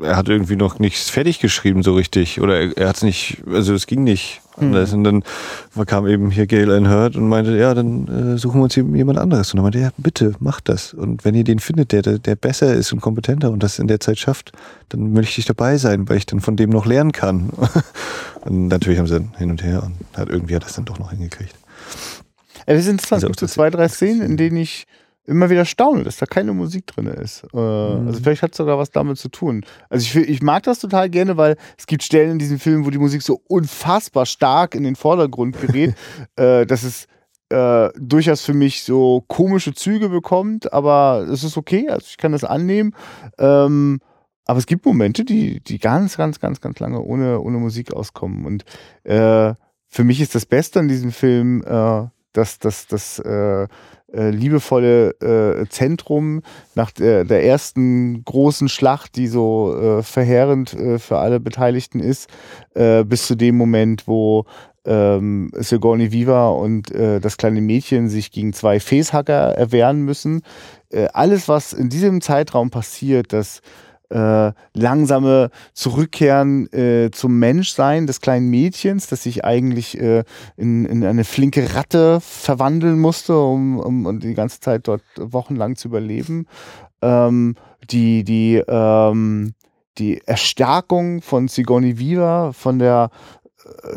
er 0.00 0.16
hat 0.16 0.28
irgendwie 0.28 0.56
noch 0.56 0.78
nichts 0.78 1.10
fertig 1.10 1.40
geschrieben 1.40 1.82
so 1.82 1.94
richtig 1.94 2.40
oder 2.40 2.58
er, 2.58 2.76
er 2.76 2.88
hat 2.88 2.96
es 2.96 3.02
nicht, 3.02 3.42
also 3.46 3.74
es 3.74 3.86
ging 3.86 4.04
nicht 4.04 4.40
anders. 4.60 4.92
Mhm. 4.92 4.98
Und 4.98 5.04
dann 5.04 5.86
kam 5.86 6.06
eben 6.06 6.30
hier 6.30 6.46
Gail 6.46 6.88
Hurt 6.88 7.16
und 7.16 7.28
meinte, 7.28 7.56
ja, 7.56 7.74
dann 7.74 8.34
äh, 8.34 8.38
suchen 8.38 8.60
wir 8.60 8.64
uns 8.64 8.76
jemand 8.76 9.18
anderes. 9.18 9.52
Und 9.52 9.58
dann 9.58 9.64
meinte 9.64 9.78
er, 9.78 9.84
ja, 9.86 9.90
bitte, 9.96 10.34
macht 10.40 10.68
das. 10.68 10.94
Und 10.94 11.24
wenn 11.24 11.34
ihr 11.34 11.44
den 11.44 11.58
findet, 11.58 11.92
der, 11.92 12.02
der 12.02 12.36
besser 12.36 12.74
ist 12.74 12.92
und 12.92 13.00
kompetenter 13.00 13.50
und 13.50 13.62
das 13.62 13.78
in 13.78 13.88
der 13.88 14.00
Zeit 14.00 14.18
schafft, 14.18 14.52
dann 14.88 15.12
möchte 15.12 15.40
ich 15.40 15.46
dabei 15.46 15.76
sein, 15.76 16.08
weil 16.08 16.18
ich 16.18 16.26
dann 16.26 16.40
von 16.40 16.56
dem 16.56 16.70
noch 16.70 16.86
lernen 16.86 17.12
kann. 17.12 17.50
und 18.42 18.68
natürlich 18.68 18.98
haben 18.98 19.06
sie 19.06 19.14
dann 19.14 19.32
hin 19.36 19.50
und 19.50 19.62
her 19.62 19.82
und 19.82 20.18
hat 20.18 20.28
irgendwie 20.28 20.54
hat 20.54 20.64
das 20.64 20.74
dann 20.74 20.84
doch 20.84 20.98
noch 20.98 21.10
hingekriegt. 21.10 21.54
Ja, 22.66 22.74
das 22.74 22.84
ist 22.84 22.88
interessant. 22.88 23.22
Es 23.22 23.26
gibt 23.26 23.40
so 23.40 23.46
zwei, 23.46 23.70
drei 23.70 23.88
Szenen, 23.88 24.22
in 24.22 24.36
denen 24.36 24.56
ich 24.56 24.86
immer 25.28 25.50
wieder 25.50 25.64
staune, 25.64 26.04
dass 26.04 26.16
da 26.16 26.26
keine 26.26 26.52
Musik 26.52 26.86
drin 26.86 27.06
ist. 27.06 27.44
Äh, 27.52 27.56
mhm. 27.56 28.08
Also 28.08 28.20
vielleicht 28.22 28.42
hat 28.42 28.52
es 28.52 28.56
sogar 28.56 28.78
was 28.78 28.90
damit 28.90 29.18
zu 29.18 29.28
tun. 29.28 29.64
Also 29.90 30.18
ich, 30.18 30.28
ich 30.28 30.42
mag 30.42 30.62
das 30.62 30.80
total 30.80 31.10
gerne, 31.10 31.36
weil 31.36 31.56
es 31.76 31.86
gibt 31.86 32.02
Stellen 32.02 32.32
in 32.32 32.38
diesem 32.38 32.58
Film, 32.58 32.86
wo 32.86 32.90
die 32.90 32.98
Musik 32.98 33.22
so 33.22 33.40
unfassbar 33.46 34.26
stark 34.26 34.74
in 34.74 34.82
den 34.82 34.96
Vordergrund 34.96 35.60
gerät, 35.60 35.94
äh, 36.36 36.64
dass 36.66 36.82
es 36.82 37.06
äh, 37.50 37.90
durchaus 37.98 38.42
für 38.42 38.54
mich 38.54 38.84
so 38.84 39.24
komische 39.28 39.74
Züge 39.74 40.08
bekommt, 40.08 40.72
aber 40.72 41.26
es 41.30 41.44
ist 41.44 41.56
okay, 41.56 41.88
also 41.88 42.06
ich 42.08 42.16
kann 42.16 42.32
das 42.32 42.44
annehmen. 42.44 42.94
Ähm, 43.38 44.00
aber 44.46 44.58
es 44.58 44.66
gibt 44.66 44.86
Momente, 44.86 45.26
die, 45.26 45.60
die 45.60 45.78
ganz, 45.78 46.16
ganz, 46.16 46.40
ganz, 46.40 46.62
ganz 46.62 46.80
lange 46.80 47.02
ohne, 47.02 47.40
ohne 47.40 47.58
Musik 47.58 47.92
auskommen. 47.92 48.46
Und 48.46 48.64
äh, 49.04 49.52
für 49.86 50.04
mich 50.04 50.22
ist 50.22 50.34
das 50.34 50.46
Beste 50.46 50.80
an 50.80 50.88
diesem 50.88 51.12
Film, 51.12 51.62
äh, 51.66 52.06
dass, 52.32 52.58
dass, 52.58 52.86
dass 52.86 53.18
äh, 54.12 54.30
liebevolle 54.30 55.10
äh, 55.20 55.68
Zentrum 55.68 56.42
nach 56.74 56.90
der, 56.90 57.24
der, 57.24 57.44
ersten 57.44 58.24
großen 58.24 58.68
Schlacht, 58.68 59.16
die 59.16 59.26
so 59.26 59.76
äh, 59.76 60.02
verheerend 60.02 60.72
äh, 60.74 60.98
für 60.98 61.18
alle 61.18 61.40
Beteiligten 61.40 62.00
ist, 62.00 62.28
äh, 62.74 63.04
bis 63.04 63.26
zu 63.26 63.34
dem 63.34 63.56
Moment, 63.56 64.08
wo 64.08 64.46
ähm, 64.86 65.50
Sigourney 65.54 66.12
Viva 66.12 66.48
und 66.48 66.90
äh, 66.90 67.20
das 67.20 67.36
kleine 67.36 67.60
Mädchen 67.60 68.08
sich 68.08 68.30
gegen 68.30 68.52
zwei 68.52 68.80
Facehacker 68.80 69.54
erwehren 69.54 70.00
müssen. 70.00 70.42
alles, 71.12 71.48
was 71.48 71.74
in 71.74 71.90
diesem 71.90 72.22
Zeitraum 72.22 72.70
passiert, 72.70 73.34
das 73.34 73.60
äh, 74.10 74.52
langsame 74.74 75.50
Zurückkehren 75.74 76.72
äh, 76.72 77.10
zum 77.12 77.38
Menschsein 77.38 78.06
des 78.06 78.20
kleinen 78.20 78.48
Mädchens, 78.48 79.06
das 79.06 79.22
sich 79.22 79.44
eigentlich 79.44 79.98
äh, 80.00 80.24
in, 80.56 80.84
in 80.86 81.04
eine 81.04 81.24
flinke 81.24 81.74
Ratte 81.74 82.20
verwandeln 82.20 82.98
musste, 82.98 83.38
um, 83.38 83.78
um, 83.78 84.06
um 84.06 84.20
die 84.20 84.34
ganze 84.34 84.60
Zeit 84.60 84.88
dort 84.88 85.02
wochenlang 85.16 85.76
zu 85.76 85.88
überleben. 85.88 86.46
Ähm, 87.02 87.54
die, 87.90 88.24
die, 88.24 88.62
ähm, 88.66 89.54
die 89.98 90.20
Erstärkung 90.26 91.22
von 91.22 91.48
Sigourney 91.48 91.98
Viva, 91.98 92.52
von 92.52 92.78
der 92.78 93.10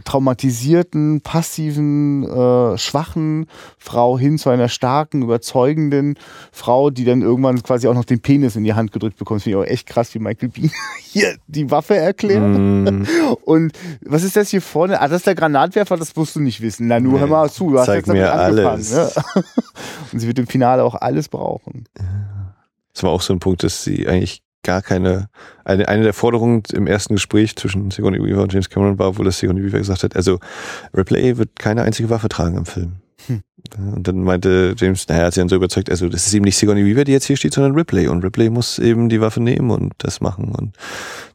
traumatisierten, 0.04 1.22
passiven, 1.22 2.24
äh, 2.24 2.78
schwachen 2.78 3.48
Frau 3.78 4.18
hin 4.18 4.38
zu 4.38 4.50
einer 4.50 4.70
starken, 4.70 5.24
überzeugenden 5.24 6.16
Frau, 6.52 6.90
die 6.90 7.06
dann 7.06 7.22
irgendwann 7.22 7.62
quasi 7.64 7.88
auch 7.88 7.94
noch 7.94 8.06
den 8.06 8.22
Penis 8.22 8.56
in 8.56 8.64
die 8.64 8.74
Hand 8.74 8.92
gedrückt 8.92 9.18
bekommt. 9.18 9.44
Finde 9.44 9.60
ich 9.60 9.64
auch 9.64 9.72
echt 9.72 9.88
krass, 9.88 10.14
wie 10.14 10.20
Michael 10.20 10.50
Bean 10.50 10.72
hier 11.00 11.36
die 11.48 11.70
Waffe 11.72 11.96
erklärt. 11.96 12.42
Mm. 12.42 13.06
Und 13.44 13.74
was 14.02 14.24
ist 14.24 14.36
das 14.36 14.50
hier 14.50 14.62
vorne? 14.62 15.02
Ah, 15.02 15.08
das 15.08 15.18
ist 15.18 15.28
der 15.28 15.36
Granatwerfer, 15.36 15.98
das 15.98 16.16
musst 16.16 16.36
du 16.36 16.40
nicht 16.40 16.62
wissen. 16.62 16.88
Na, 16.88 17.00
nur 17.00 17.14
nee, 17.14 17.20
hör 17.20 17.28
mal 17.28 17.50
zu, 17.50 17.72
du 17.72 17.80
hast 17.80 17.88
jetzt 17.88 18.10
damit 18.10 18.24
angefangen. 18.24 18.84
Ne? 18.90 19.12
Und 20.12 20.20
sie 20.20 20.28
wird 20.28 20.40
im 20.40 20.48
Finale 20.48 20.84
auch 20.84 20.96
alles 20.96 21.30
brauchen. 21.30 21.86
Das 22.94 23.04
war 23.04 23.12
auch 23.12 23.22
so 23.22 23.34
ein 23.34 23.40
Punkt, 23.40 23.64
dass 23.64 23.84
sie 23.84 24.08
eigentlich 24.08 24.44
gar 24.64 24.82
keine, 24.82 25.30
eine, 25.66 25.88
eine 25.88 26.04
der 26.04 26.14
Forderungen 26.14 26.64
im 26.74 26.88
ersten 26.88 27.16
Gespräch 27.16 27.56
zwischen 27.56 27.92
Sigourney 27.92 28.20
Weaver 28.20 28.44
und 28.44 28.54
James 28.54 28.70
Cameron 28.70 29.00
war, 29.00 29.18
wo 29.18 29.24
das 29.24 29.40
Sigourney 29.40 29.64
Weaver 29.64 29.80
gesagt 29.80 30.04
hat, 30.04 30.16
also 30.16 30.40
Ripley 30.96 31.38
wird 31.38 31.58
keine 31.58 31.84
einzige 31.84 32.10
Waffe 32.10 32.30
tragen 32.30 32.58
im 32.58 32.66
Film. 32.66 32.94
Hm. 33.28 33.42
Und 33.78 34.08
dann 34.08 34.24
meinte 34.24 34.76
James, 34.78 35.08
naja, 35.08 35.26
hat 35.26 35.34
sie 35.34 35.42
dann 35.42 35.50
so 35.50 35.56
überzeugt, 35.56 35.90
also 35.90 36.10
das 36.10 36.28
ist 36.28 36.34
eben 36.34 36.46
nicht 36.46 36.58
Sigourney 36.58 36.86
Weaver, 36.86 37.04
die 37.04 37.12
jetzt 37.12 37.26
hier 37.26 37.38
steht, 37.38 37.54
sondern 37.54 37.76
Ripley. 37.76 38.08
Und 38.08 38.24
Ripley 38.24 38.50
muss 38.50 38.80
eben 38.80 39.10
die 39.10 39.22
Waffe 39.22 39.42
nehmen 39.42 39.70
und 39.70 39.94
das 40.00 40.22
machen 40.22 40.54
und 40.56 40.76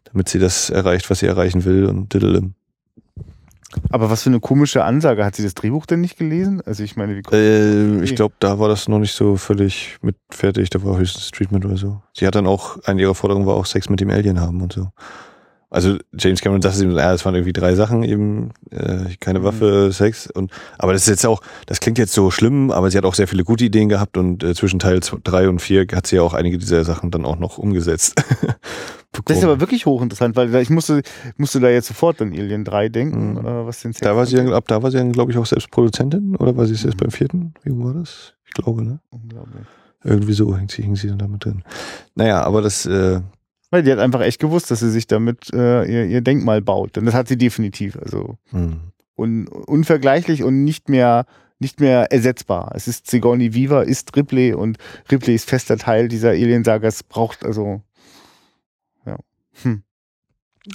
damit 0.05 0.29
sie 0.29 0.39
das 0.39 0.71
erreicht, 0.71 1.11
was 1.11 1.21
sie 1.21 1.27
erreichen 1.27 1.65
will 1.65 1.87
und 1.87 2.13
diddle. 2.13 2.51
Aber 3.91 4.11
was 4.11 4.23
für 4.23 4.31
eine 4.31 4.41
komische 4.41 4.85
Ansage. 4.85 5.25
Hat 5.25 5.37
sie 5.37 5.43
das 5.43 5.55
Drehbuch 5.55 5.87
denn 5.87 6.01
nicht 6.01 6.17
gelesen? 6.17 6.63
Also 6.65 6.83
ich 6.83 6.97
meine, 6.97 7.17
wie 7.17 7.23
äh, 7.35 8.03
Ich 8.03 8.15
glaube, 8.15 8.35
da 8.39 8.59
war 8.59 8.69
das 8.69 8.89
noch 8.89 8.99
nicht 8.99 9.13
so 9.13 9.37
völlig 9.37 9.99
mit 10.03 10.17
fertig. 10.31 10.71
Da 10.71 10.83
war 10.85 10.97
höchstens 10.99 11.31
Treatment 11.31 11.65
oder 11.65 11.77
so. 11.77 12.01
Sie 12.13 12.27
hat 12.27 12.35
dann 12.35 12.47
auch, 12.47 12.79
eine 12.85 13.01
ihrer 13.01 13.15
Forderungen 13.15 13.47
war 13.47 13.55
auch 13.55 13.67
Sex 13.67 13.89
mit 13.89 14.01
dem 14.01 14.11
Alien 14.11 14.41
haben 14.41 14.63
und 14.63 14.73
so. 14.73 14.89
Also 15.69 15.99
James 16.17 16.41
Cameron 16.41 16.63
sagt 16.63 16.79
ihm, 16.81 16.93
ja, 16.93 17.11
das 17.11 17.25
waren 17.25 17.35
irgendwie 17.35 17.53
drei 17.53 17.75
Sachen, 17.75 18.05
eben 18.05 18.51
äh, 18.71 19.17
keine 19.19 19.43
Waffe, 19.43 19.87
mhm. 19.87 19.93
Sex 19.93 20.31
und 20.31 20.53
aber 20.79 20.93
das 20.93 21.03
ist 21.03 21.09
jetzt 21.09 21.27
auch, 21.27 21.43
das 21.67 21.81
klingt 21.81 21.99
jetzt 21.99 22.13
so 22.13 22.31
schlimm, 22.31 22.71
aber 22.71 22.91
sie 22.91 22.99
hat 22.99 23.05
auch 23.05 23.15
sehr 23.15 23.27
viele 23.27 23.43
gute 23.43 23.65
Ideen 23.65 23.89
gehabt 23.89 24.17
und 24.17 24.45
äh, 24.45 24.55
zwischen 24.55 24.79
Teil 24.79 25.01
drei 25.25 25.49
und 25.49 25.61
vier 25.61 25.87
hat 25.93 26.07
sie 26.07 26.17
ja 26.17 26.23
auch 26.23 26.35
einige 26.35 26.59
dieser 26.59 26.85
Sachen 26.85 27.11
dann 27.11 27.25
auch 27.25 27.37
noch 27.37 27.59
umgesetzt. 27.59 28.15
das 29.25 29.39
ist 29.39 29.45
aber 29.45 29.59
wirklich 29.59 29.87
hochinteressant, 29.87 30.37
weil 30.37 30.55
ich 30.55 30.71
musste, 30.71 31.03
musste 31.37 31.59
da 31.59 31.69
jetzt 31.69 31.89
sofort 31.89 32.23
an 32.23 32.33
Alien 32.33 32.65
3 32.65 32.89
denken, 32.89 33.33
mhm. 33.33 33.39
oder 33.39 33.67
was 33.67 33.83
den 33.83 33.93
Sex 33.93 34.03
Da 34.03 34.15
war 34.15 34.25
sie, 34.25 34.39
ab 34.39 34.65
da 34.69 34.83
war 34.83 34.93
sie 34.93 34.99
dann, 34.99 35.13
glaube 35.13 35.33
ich, 35.33 35.39
auch 35.39 35.47
selbst 35.47 35.73
Produzentin, 35.73 36.37
oder 36.37 36.57
war 36.57 36.67
sie 36.67 36.75
es 36.75 36.85
mhm. 36.85 36.91
erst 36.91 36.99
beim 36.99 37.11
vierten? 37.11 37.55
Wie 37.65 37.73
war 37.73 37.93
das? 37.93 38.35
Ich 38.47 38.53
glaube, 38.53 38.85
ne? 38.85 39.01
Unglaublich. 39.11 39.67
Irgendwie 40.05 40.35
so 40.35 40.57
hängt 40.57 40.71
sie, 40.71 40.83
hing 40.83 40.95
sie 40.95 41.09
dann 41.09 41.19
damit 41.19 41.45
drin. 41.45 41.65
Naja, 42.15 42.43
aber 42.43 42.63
das, 42.63 42.87
äh, 42.87 43.21
weil 43.71 43.83
die 43.83 43.93
hat 43.93 43.99
einfach 43.99 44.21
echt 44.21 44.41
gewusst, 44.41 44.71
dass 44.71 44.81
sie 44.81 44.91
sich 44.91 45.07
damit 45.07 45.53
äh, 45.53 45.85
ihr, 45.85 46.07
ihr 46.07 46.21
Denkmal 46.21 46.63
baut. 46.63 46.99
Und 46.99 47.07
das 47.07 47.15
hat 47.15 47.29
sie 47.29 47.37
definitiv. 47.37 47.97
Also 47.97 48.39
hm. 48.51 48.81
un, 49.17 49.49
unvergleichlich 49.49 50.43
und 50.43 50.65
nicht 50.65 50.89
mehr 50.89 51.27
nicht 51.59 51.81
mehr 51.81 52.13
ersetzbar. 52.13 52.73
Es 52.75 52.87
ist 52.87 53.11
Sigourney 53.11 53.55
Viva, 53.55 53.81
ist 53.81 54.15
Ripley 54.15 54.53
und 54.53 54.77
Ripley 55.11 55.35
ist 55.35 55.49
fester 55.49 55.79
Teil 55.79 56.09
dieser 56.09 56.31
Alien-Saga. 56.31 56.87
Es 56.87 57.03
braucht 57.03 57.47
also 57.47 57.81
ja. 59.07 59.17
Hm. 59.63 59.83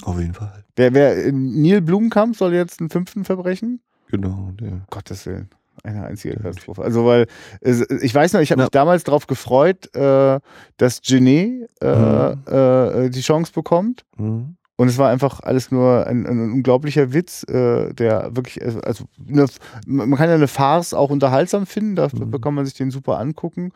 Auf 0.02 0.18
jeden 0.18 0.34
Fall. 0.34 0.64
Wer, 0.74 0.94
wer 0.94 1.32
Neil 1.32 1.82
Blumenkamp 1.82 2.34
soll 2.36 2.54
jetzt 2.54 2.80
einen 2.80 2.90
fünften 2.90 3.24
verbrechen? 3.24 3.80
Genau, 4.08 4.50
der. 4.58 4.84
Gottes 4.90 5.26
Willen. 5.26 5.50
Eine 5.84 6.04
einzige 6.04 6.36
Katastrophe. 6.36 6.82
Also, 6.82 7.04
weil 7.04 7.26
ich 7.60 8.14
weiß 8.14 8.32
noch, 8.34 8.40
ich 8.40 8.52
habe 8.52 8.60
ja. 8.60 8.66
mich 8.66 8.70
damals 8.70 9.04
darauf 9.04 9.26
gefreut, 9.26 9.94
äh, 9.96 10.38
dass 10.76 11.00
Genet 11.02 11.68
äh, 11.80 12.34
mhm. 12.34 12.42
äh, 12.46 13.10
die 13.10 13.20
Chance 13.20 13.52
bekommt. 13.52 14.04
Mhm. 14.16 14.56
Und 14.76 14.88
es 14.88 14.98
war 14.98 15.10
einfach 15.10 15.40
alles 15.40 15.70
nur 15.70 16.06
ein, 16.06 16.26
ein 16.26 16.52
unglaublicher 16.52 17.12
Witz, 17.12 17.44
äh, 17.44 17.92
der 17.92 18.34
wirklich, 18.34 18.62
also, 18.64 18.80
also 18.80 19.04
eine, 19.28 19.46
man 19.86 20.16
kann 20.16 20.28
ja 20.28 20.34
eine 20.34 20.48
Farce 20.48 20.94
auch 20.94 21.10
unterhaltsam 21.10 21.66
finden, 21.66 21.94
da 21.94 22.08
mhm. 22.12 22.40
kann 22.40 22.54
man 22.54 22.64
sich 22.64 22.74
den 22.74 22.90
super 22.90 23.18
angucken. 23.18 23.72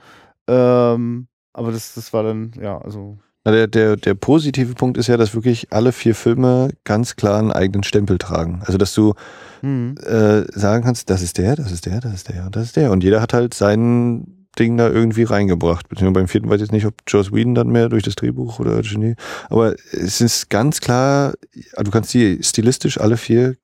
Ähm, 0.48 1.28
aber 1.52 1.72
das, 1.72 1.94
das 1.94 2.12
war 2.12 2.22
dann, 2.22 2.52
ja, 2.60 2.78
also 2.78 3.18
na, 3.46 3.52
der, 3.52 3.68
der, 3.68 3.94
der 3.96 4.14
positive 4.14 4.74
Punkt 4.74 4.98
ist 4.98 5.06
ja, 5.06 5.16
dass 5.16 5.32
wirklich 5.32 5.72
alle 5.72 5.92
vier 5.92 6.16
Filme 6.16 6.70
ganz 6.82 7.14
klar 7.14 7.38
einen 7.38 7.52
eigenen 7.52 7.84
Stempel 7.84 8.18
tragen. 8.18 8.60
Also, 8.66 8.76
dass 8.76 8.92
du 8.92 9.14
mhm. 9.62 9.94
äh, 10.04 10.42
sagen 10.58 10.82
kannst, 10.82 11.10
das 11.10 11.22
ist 11.22 11.38
der, 11.38 11.54
das 11.54 11.70
ist 11.70 11.86
der, 11.86 12.00
das 12.00 12.12
ist 12.12 12.28
der 12.28 12.46
und 12.46 12.56
das 12.56 12.64
ist 12.64 12.76
der. 12.76 12.90
Und 12.90 13.04
jeder 13.04 13.22
hat 13.22 13.32
halt 13.32 13.54
sein 13.54 14.48
Ding 14.58 14.76
da 14.76 14.88
irgendwie 14.88 15.22
reingebracht. 15.22 15.88
Beziehungsweise 15.88 16.24
beim 16.24 16.28
vierten 16.28 16.48
weiß 16.48 16.56
ich 16.56 16.62
jetzt 16.62 16.72
nicht, 16.72 16.86
ob 16.86 16.94
Joss 17.06 17.32
Whedon 17.32 17.54
dann 17.54 17.68
mehr 17.68 17.88
durch 17.88 18.02
das 18.02 18.16
Drehbuch 18.16 18.58
oder 18.58 18.82
Genie. 18.82 19.14
Aber 19.48 19.76
es 19.92 20.20
ist 20.20 20.50
ganz 20.50 20.80
klar, 20.80 21.34
du 21.52 21.90
kannst 21.92 22.12
die 22.14 22.42
stilistisch 22.42 22.98
alle 22.98 23.16
vier 23.16 23.54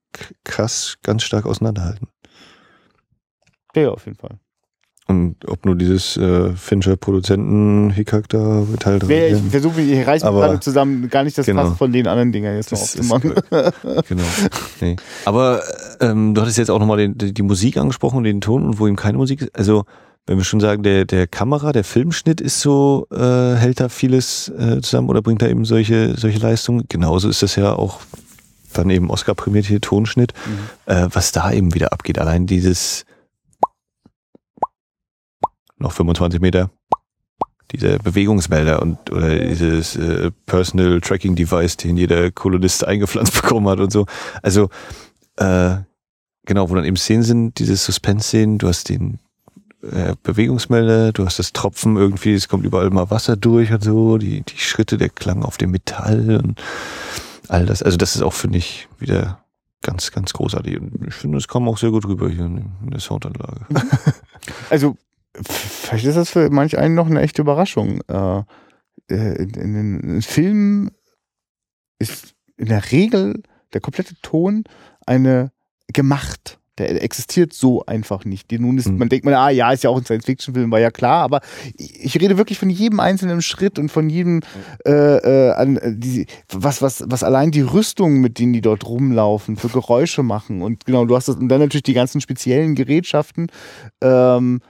krass, 0.45 0.97
ganz 1.03 1.25
stark 1.25 1.45
auseinanderhalten. 1.45 2.07
Ja, 3.75 3.89
auf 3.89 4.07
jeden 4.07 4.19
Fall. 4.19 4.39
Und 5.09 5.37
ob 5.49 5.67
nur 5.67 5.75
dieses 5.75 6.17
äh, 6.17 6.51
Fincher 6.55 6.97
Produzenten-Hickhack 6.97 8.29
da 8.29 8.65
Teil 8.79 9.01
3. 9.01 9.29
ich 9.29 9.43
versuche, 9.51 9.81
ich 9.81 10.07
reiße 10.07 10.25
mich 10.25 10.41
gerade 10.41 10.61
zusammen, 10.61 11.09
gar 11.09 11.25
nicht 11.25 11.37
das 11.37 11.47
genau. 11.47 11.65
Pass 11.65 11.79
von 11.79 11.93
den 11.93 12.07
anderen 12.07 12.31
Dingern 12.31 12.55
jetzt 12.55 12.71
noch 12.71 12.81
aufzumachen. 12.81 13.35
genau. 14.09 14.23
Nee. 14.81 14.97
Aber 15.25 15.61
ähm, 16.01 16.35
du 16.35 16.41
hattest 16.41 16.59
jetzt 16.59 16.71
auch 16.71 16.79
nochmal 16.79 17.09
die, 17.09 17.35
die 17.35 17.43
Musik 17.43 17.77
angesprochen, 17.79 18.23
den 18.23 18.41
Ton 18.41 18.65
und 18.65 18.79
wo 18.79 18.87
ihm 18.87 18.97
keine 18.97 19.19
Musik 19.19 19.43
ist. 19.43 19.59
Also, 19.59 19.85
wenn 20.27 20.39
wir 20.39 20.45
schon 20.45 20.61
sagen, 20.61 20.85
der, 20.85 21.05
der 21.05 21.27
Kamera, 21.27 21.73
der 21.73 21.83
Filmschnitt 21.83 22.41
ist 22.41 22.61
so, 22.61 23.09
äh, 23.11 23.57
hält 23.57 23.81
da 23.81 23.89
vieles 23.89 24.49
äh, 24.57 24.81
zusammen 24.81 25.09
oder 25.09 25.21
bringt 25.21 25.43
da 25.43 25.49
eben 25.49 25.65
solche, 25.65 26.17
solche 26.17 26.39
Leistungen. 26.39 26.85
Genauso 26.89 27.29
ist 27.29 27.43
das 27.43 27.57
ja 27.57 27.75
auch 27.75 28.01
dann 28.73 28.89
eben 28.89 29.11
Oscar-prämiert 29.11 29.67
hier 29.67 29.81
Tonschnitt, 29.81 30.33
mhm. 30.47 30.93
äh, 30.93 31.09
was 31.11 31.33
da 31.33 31.51
eben 31.51 31.75
wieder 31.75 31.93
abgeht. 31.93 32.21
Allein 32.21 32.47
dieses 32.47 33.05
noch 35.83 35.93
25 35.93 36.41
Meter. 36.41 36.71
Diese 37.71 37.99
Bewegungsmelder 37.99 38.83
und 38.83 39.11
oder 39.11 39.39
dieses 39.39 39.97
äh, 39.97 40.31
Personal 40.47 41.01
Tracking 41.01 41.37
Device, 41.37 41.77
den 41.79 41.97
jeder 41.97 42.31
Kolonist 42.31 42.87
eingepflanzt 42.87 43.35
bekommen 43.43 43.69
hat 43.69 43.81
und 43.81 43.91
so. 43.91 44.07
Also 44.43 44.69
äh, 45.37 45.77
genau, 46.45 46.69
wo 46.69 46.75
dann 46.75 46.85
eben 46.85 46.97
Szenen 46.97 47.23
sind, 47.23 47.59
diese 47.59 47.77
Suspense-Szenen, 47.77 48.59
du 48.59 48.69
hast 48.69 48.89
den 48.91 49.19
äh, 49.83 50.15
Bewegungsmelder, 50.23 51.13
du 51.13 51.25
hast 51.25 51.39
das 51.39 51.53
Tropfen 51.53 51.97
irgendwie, 51.97 52.35
es 52.35 52.49
kommt 52.49 52.65
überall 52.65 52.91
mal 52.91 53.11
Wasser 53.11 53.37
durch 53.37 53.73
und 53.73 53.83
so, 53.83 54.19
die, 54.19 54.43
die 54.43 54.59
Schritte, 54.59 54.99
der 54.99 55.09
Klang 55.09 55.43
auf 55.43 55.57
dem 55.57 55.71
Metall 55.71 56.41
und 56.43 56.61
all 57.49 57.67
das. 57.67 57.83
Also 57.83 57.97
das 57.97 58.17
ist 58.17 58.23
auch, 58.23 58.35
finde 58.35 58.59
ich, 58.59 58.89
wieder 58.99 59.43
ganz, 59.83 60.13
ganz 60.13 60.33
großartig. 60.33 60.81
Und 60.81 61.07
ich 61.07 61.15
finde, 61.15 61.39
es 61.39 61.49
kam 61.49 61.69
auch 61.69 61.79
sehr 61.79 61.91
gut 61.91 62.07
rüber 62.07 62.29
hier 62.29 62.45
in 62.45 62.73
der 62.83 63.01
Soundanlage. 63.01 63.67
Also 64.71 64.97
vielleicht 65.41 66.05
ist 66.05 66.17
das 66.17 66.31
für 66.31 66.51
manch 66.51 66.79
einen 66.79 66.95
noch 66.95 67.07
eine 67.07 67.21
echte 67.21 67.43
Überraschung. 67.43 68.01
Äh, 68.09 68.43
äh, 69.11 69.43
in, 69.43 69.55
in, 69.55 70.01
in 70.01 70.23
Filmen 70.23 70.91
ist 71.99 72.35
in 72.57 72.67
der 72.67 72.93
Regel 72.93 73.43
der 73.73 73.81
komplette 73.81 74.15
Ton 74.23 74.65
eine 75.07 75.53
gemacht. 75.93 76.59
Der 76.79 77.03
existiert 77.03 77.53
so 77.53 77.85
einfach 77.85 78.25
nicht. 78.25 78.51
Nun 78.51 78.79
ist, 78.79 78.89
mhm. 78.89 78.97
man 78.97 79.11
denkt 79.11 79.27
man, 79.27 79.35
ah 79.35 79.51
ja, 79.51 79.73
ist 79.73 79.85
ja 79.85 79.91
auch 79.91 79.99
ein 79.99 80.07
Science-Fiction-Film, 80.07 80.71
war 80.71 80.81
ja 80.81 80.91
klar, 80.91 81.23
aber 81.23 81.43
ich 81.77 82.19
rede 82.19 82.39
wirklich 82.39 82.59
von 82.59 82.71
jedem 82.71 82.99
einzelnen 82.99 83.43
Schritt 83.43 83.79
und 83.79 83.91
von 83.91 84.09
jedem, 84.09 84.41
äh, 84.87 84.91
äh, 84.91 85.53
an, 85.53 85.77
äh, 85.77 85.93
die, 85.95 86.27
was, 86.49 86.81
was, 86.81 87.05
was 87.07 87.23
allein 87.23 87.51
die 87.51 87.61
Rüstungen, 87.61 88.23
mit 88.23 88.39
denen 88.39 88.55
die 88.55 88.63
dort 88.63 88.87
rumlaufen, 88.87 89.57
für 89.57 89.69
Geräusche 89.69 90.23
machen. 90.23 90.63
Und 90.63 90.87
genau, 90.87 91.05
du 91.05 91.15
hast 91.15 91.29
das, 91.29 91.37
und 91.37 91.51
dann 91.51 91.61
natürlich 91.61 91.83
die 91.83 91.93
ganzen 91.93 92.23
speziellen 92.23 92.75
Gerätschaften, 92.75 93.49
ähm, 94.01 94.61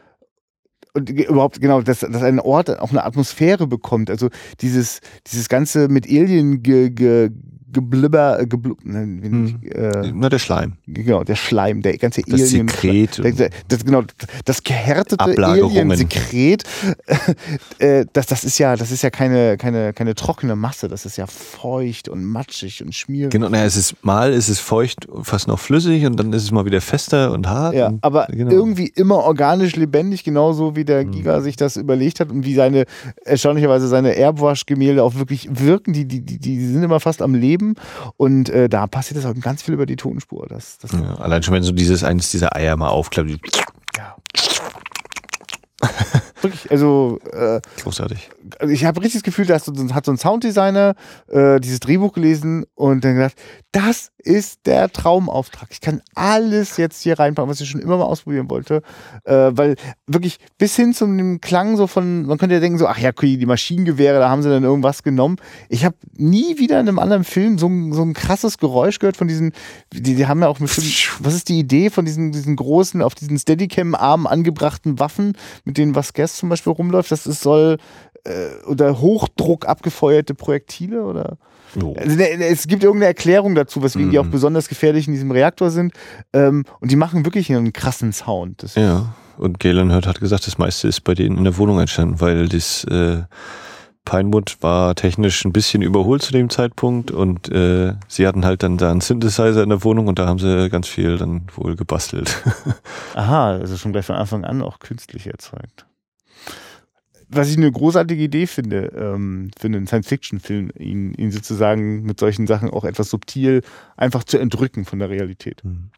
und 0.95 1.11
überhaupt 1.11 1.61
genau, 1.61 1.81
dass, 1.81 2.01
dass 2.01 2.23
ein 2.23 2.41
Ort 2.41 2.79
auch 2.79 2.91
eine 2.91 3.05
Atmosphäre 3.05 3.67
bekommt. 3.67 4.11
Also 4.11 4.29
dieses, 4.61 5.01
dieses 5.27 5.49
ganze 5.49 5.89
mit 5.89 6.07
Alien 6.07 6.63
ge, 6.63 6.91
ge, 6.91 7.31
Geblibber, 7.73 8.41
äh, 8.41 8.47
geblub, 8.47 8.85
ne, 8.85 9.01
hm. 9.01 9.61
äh, 9.65 10.13
Na, 10.15 10.29
der 10.29 10.39
Schleim. 10.39 10.75
Genau, 10.87 11.25
der 11.25 11.37
Schleim, 11.37 11.81
der 11.81 11.97
ganze 11.97 12.23
das 12.23 12.35
Alien. 12.35 12.69
Sekret. 12.69 13.39
Der, 13.39 13.51
das, 13.69 13.85
genau, 13.85 14.03
das 14.45 14.63
gehärtete 14.63 15.25
Alien-Sekret, 15.25 16.65
äh, 17.79 18.05
das, 18.13 18.27
das 18.27 18.45
ist 18.45 18.59
ja, 18.59 18.77
das 18.77 18.91
ist 18.91 19.03
ja 19.03 19.11
keine, 19.11 19.57
keine, 19.57 19.93
keine 19.93 20.15
trockene 20.15 20.55
Masse, 20.55 20.89
das 20.89 21.07
ist 21.07 21.17
ja 21.17 21.27
feucht 21.27 22.09
und 22.09 22.25
matschig 22.25 22.83
und 22.85 22.95
schmierig. 22.95 23.33
Genau, 23.33 23.49
naja, 23.49 23.65
es 23.65 23.77
ist 23.77 24.05
mal 24.05 24.33
ist 24.33 24.49
es 24.49 24.61
feucht, 24.61 25.09
fast 25.23 25.49
noch 25.49 25.59
flüssig 25.59 26.05
und 26.05 26.17
dann 26.19 26.33
ist 26.33 26.43
es 26.43 26.51
mal 26.51 26.65
wieder 26.65 26.81
fester 26.81 27.33
und 27.33 27.49
hart. 27.49 27.75
Ja, 27.75 27.89
und, 27.89 28.05
aber 28.05 28.27
genau. 28.31 28.51
irgendwie 28.51 28.89
immer 28.89 29.17
organisch 29.17 29.77
lebendig, 29.77 30.25
genauso 30.25 30.77
wie 30.77 30.85
der 30.85 31.03
hm. 31.03 31.11
Giga 31.11 31.39
mhm. 31.39 31.43
sich 31.43 31.57
das 31.57 31.77
überlegt 31.77 32.21
hat 32.21 32.31
und 32.31 32.45
wie 32.45 32.55
seine, 32.55 32.85
erstaunlicherweise 33.25 33.89
seine 33.89 34.15
Erbwaschgemälde 34.17 35.03
auch 35.03 35.15
wirklich 35.15 35.49
wirken, 35.51 35.93
die, 35.93 36.05
die, 36.07 36.21
die, 36.21 36.39
die 36.39 36.67
sind 36.67 36.83
immer 36.83 37.01
fast 37.01 37.23
am 37.23 37.35
Leben 37.35 37.62
und 38.17 38.49
äh, 38.49 38.69
da 38.69 38.87
passiert 38.87 39.19
es 39.19 39.27
auch 39.27 39.35
ganz 39.41 39.63
viel 39.63 39.75
über 39.75 39.87
die 39.87 39.97
Tonspur. 39.97 40.47
Das, 40.49 40.79
das 40.79 40.93
ja, 40.93 41.15
allein 41.17 41.43
schon, 41.43 41.55
wenn 41.55 41.63
so 41.63 41.73
dieses 41.73 42.05
eines 42.05 42.31
dieser 42.31 42.55
Eier 42.57 42.77
mal 42.77 42.89
aufklappt. 42.89 43.41
Ja. 43.97 44.17
Wirklich, 46.43 46.71
also 46.71 47.19
äh, 47.33 47.61
großartig. 47.83 48.31
Also 48.59 48.73
ich 48.73 48.85
habe 48.85 49.01
richtig 49.01 49.21
das 49.21 49.23
Gefühl, 49.23 49.47
dass 49.47 49.65
so, 49.65 49.73
hat 49.95 50.05
so 50.05 50.13
ein 50.13 50.19
Sounddesigner 50.19 50.95
äh, 51.29 51.61
dieses 51.61 51.81
Drehbuch 51.81 52.13
gelesen 52.13 52.65
und 52.75 53.05
dann 53.05 53.15
gedacht, 53.15 53.37
das 53.73 54.11
ist 54.19 54.67
der 54.67 54.93
Traumauftrag. 54.93 55.69
Ich 55.71 55.81
kann 55.81 56.03
alles 56.15 56.77
jetzt 56.77 57.03
hier 57.03 57.19
reinpacken, 57.19 57.51
was 57.51 57.61
ich 57.61 57.69
schon 57.69 57.81
immer 57.81 57.97
mal 57.97 58.05
ausprobieren 58.05 58.51
wollte, 58.51 58.83
äh, 59.25 59.51
weil 59.53 59.77
wirklich 60.07 60.39
bis 60.59 60.77
hin 60.77 60.95
zu 60.95 61.07
dem 61.07 61.41
Klang 61.41 61.77
so 61.77 61.87
von, 61.87 62.27
man 62.27 62.39
könnte 62.39 62.55
ja 62.55 62.61
denken 62.61 62.79
so, 62.79 62.87
ach 62.87 62.99
ja, 62.99 63.11
okay, 63.11 63.37
die 63.37 63.47
Maschinengewehre, 63.47 64.19
da 64.19 64.29
haben 64.29 64.43
sie 64.43 64.51
dann 64.51 64.63
irgendwas 64.63 65.03
genommen. 65.03 65.37
Ich 65.69 65.85
habe 65.85 65.97
nie 66.17 66.59
wieder 66.59 66.81
in 66.81 66.89
einem 66.89 66.99
anderen 66.99 67.25
Film 67.25 67.59
so, 67.59 67.69
so 67.93 68.03
ein 68.03 68.15
krasses 68.15 68.59
Geräusch 68.59 68.99
gehört 68.99 69.17
von 69.17 69.29
diesen, 69.29 69.53
die, 69.93 70.03
die 70.03 70.27
haben 70.27 70.41
ja 70.41 70.49
auch 70.49 70.59
bestimmt, 70.59 71.25
was 71.25 71.35
ist 71.35 71.49
die 71.49 71.59
Idee 71.59 71.91
von 71.91 72.05
diesen, 72.05 72.33
diesen 72.33 72.57
großen, 72.57 73.03
auf 73.03 73.15
diesen 73.15 73.39
Steadicam-Armen 73.39 74.27
angebrachten 74.27 74.99
Waffen, 74.99 75.37
mit 75.65 75.79
denen 75.79 75.95
was 75.95 76.13
Guest 76.33 76.37
zum 76.39 76.49
Beispiel 76.49 76.73
rumläuft? 76.73 77.11
Das 77.11 77.27
ist, 77.27 77.43
soll 77.43 77.79
äh, 78.25 78.65
oder 78.67 79.01
Hochdruck 79.01 79.67
abgefeuerte 79.67 80.35
Projektile 80.35 81.05
oder? 81.05 81.37
Oh. 81.83 81.95
Also, 81.97 82.17
ne, 82.17 82.45
es 82.45 82.67
gibt 82.67 82.83
irgendeine 82.83 83.09
Erklärung 83.09 83.55
dazu, 83.55 83.83
weswegen 83.83 84.09
mhm. 84.09 84.13
die 84.13 84.19
auch 84.19 84.27
besonders 84.27 84.69
gefährlich 84.69 85.07
in 85.07 85.15
diesem 85.15 85.31
Reaktor 85.31 85.71
sind. 85.71 85.93
Ähm, 86.33 86.65
und 86.81 86.91
die 86.91 86.97
machen 86.97 87.25
wirklich 87.25 87.51
einen 87.51 87.73
krassen 87.73 88.13
Sound. 88.13 88.63
Das 88.63 88.75
ja, 88.75 89.15
und 89.39 89.59
Galen 89.59 89.93
Hurt 89.93 90.07
hat 90.07 90.21
gesagt, 90.21 90.47
das 90.47 90.59
meiste 90.59 90.89
ist 90.89 91.03
bei 91.03 91.15
denen 91.15 91.39
in 91.39 91.45
der 91.45 91.57
Wohnung 91.57 91.81
entstanden, 91.81 92.21
weil 92.21 92.49
das 92.49 92.85
äh, 92.85 93.23
Pinewood 94.05 94.59
war 94.61 94.95
technisch 94.95 95.45
ein 95.47 95.53
bisschen 95.53 95.81
überholt 95.81 96.23
zu 96.23 96.33
dem 96.33 96.51
Zeitpunkt 96.51 97.11
und 97.11 97.51
äh, 97.51 97.95
sie 98.07 98.27
hatten 98.27 98.45
halt 98.45 98.63
dann 98.63 98.77
da 98.77 98.91
einen 98.91 99.01
Synthesizer 99.01 99.63
in 99.63 99.71
der 99.71 99.85
Wohnung 99.85 100.09
und 100.09 100.19
da 100.19 100.27
haben 100.27 100.41
sie 100.41 100.69
ganz 100.69 100.89
viel 100.89 101.17
dann 101.17 101.47
wohl 101.55 101.77
gebastelt. 101.77 102.43
Aha, 103.15 103.53
also 103.53 103.77
schon 103.79 103.93
gleich 103.93 104.05
von 104.05 104.17
Anfang 104.17 104.45
an 104.45 104.61
auch 104.61 104.81
künstlich 104.81 105.27
erzeugt 105.27 105.87
was 107.35 107.51
ich 107.51 107.57
eine 107.57 107.71
großartige 107.71 108.23
Idee 108.23 108.47
finde, 108.47 108.93
ähm, 108.97 109.51
für 109.59 109.67
einen 109.67 109.87
Science-Fiction-Film, 109.87 110.71
ihn, 110.79 111.15
ihn 111.15 111.31
sozusagen 111.31 112.03
mit 112.03 112.21
solchen 112.21 112.47
Sachen 112.47 112.71
auch 112.71 112.85
etwas 112.85 113.11
subtil 113.11 113.63
einfach 113.97 114.25
zu 114.25 114.39
entrücken 114.39 114.85
von 114.85 114.99
der 114.99 115.11
Realität. 115.11 115.65
Mhm. 115.65 115.91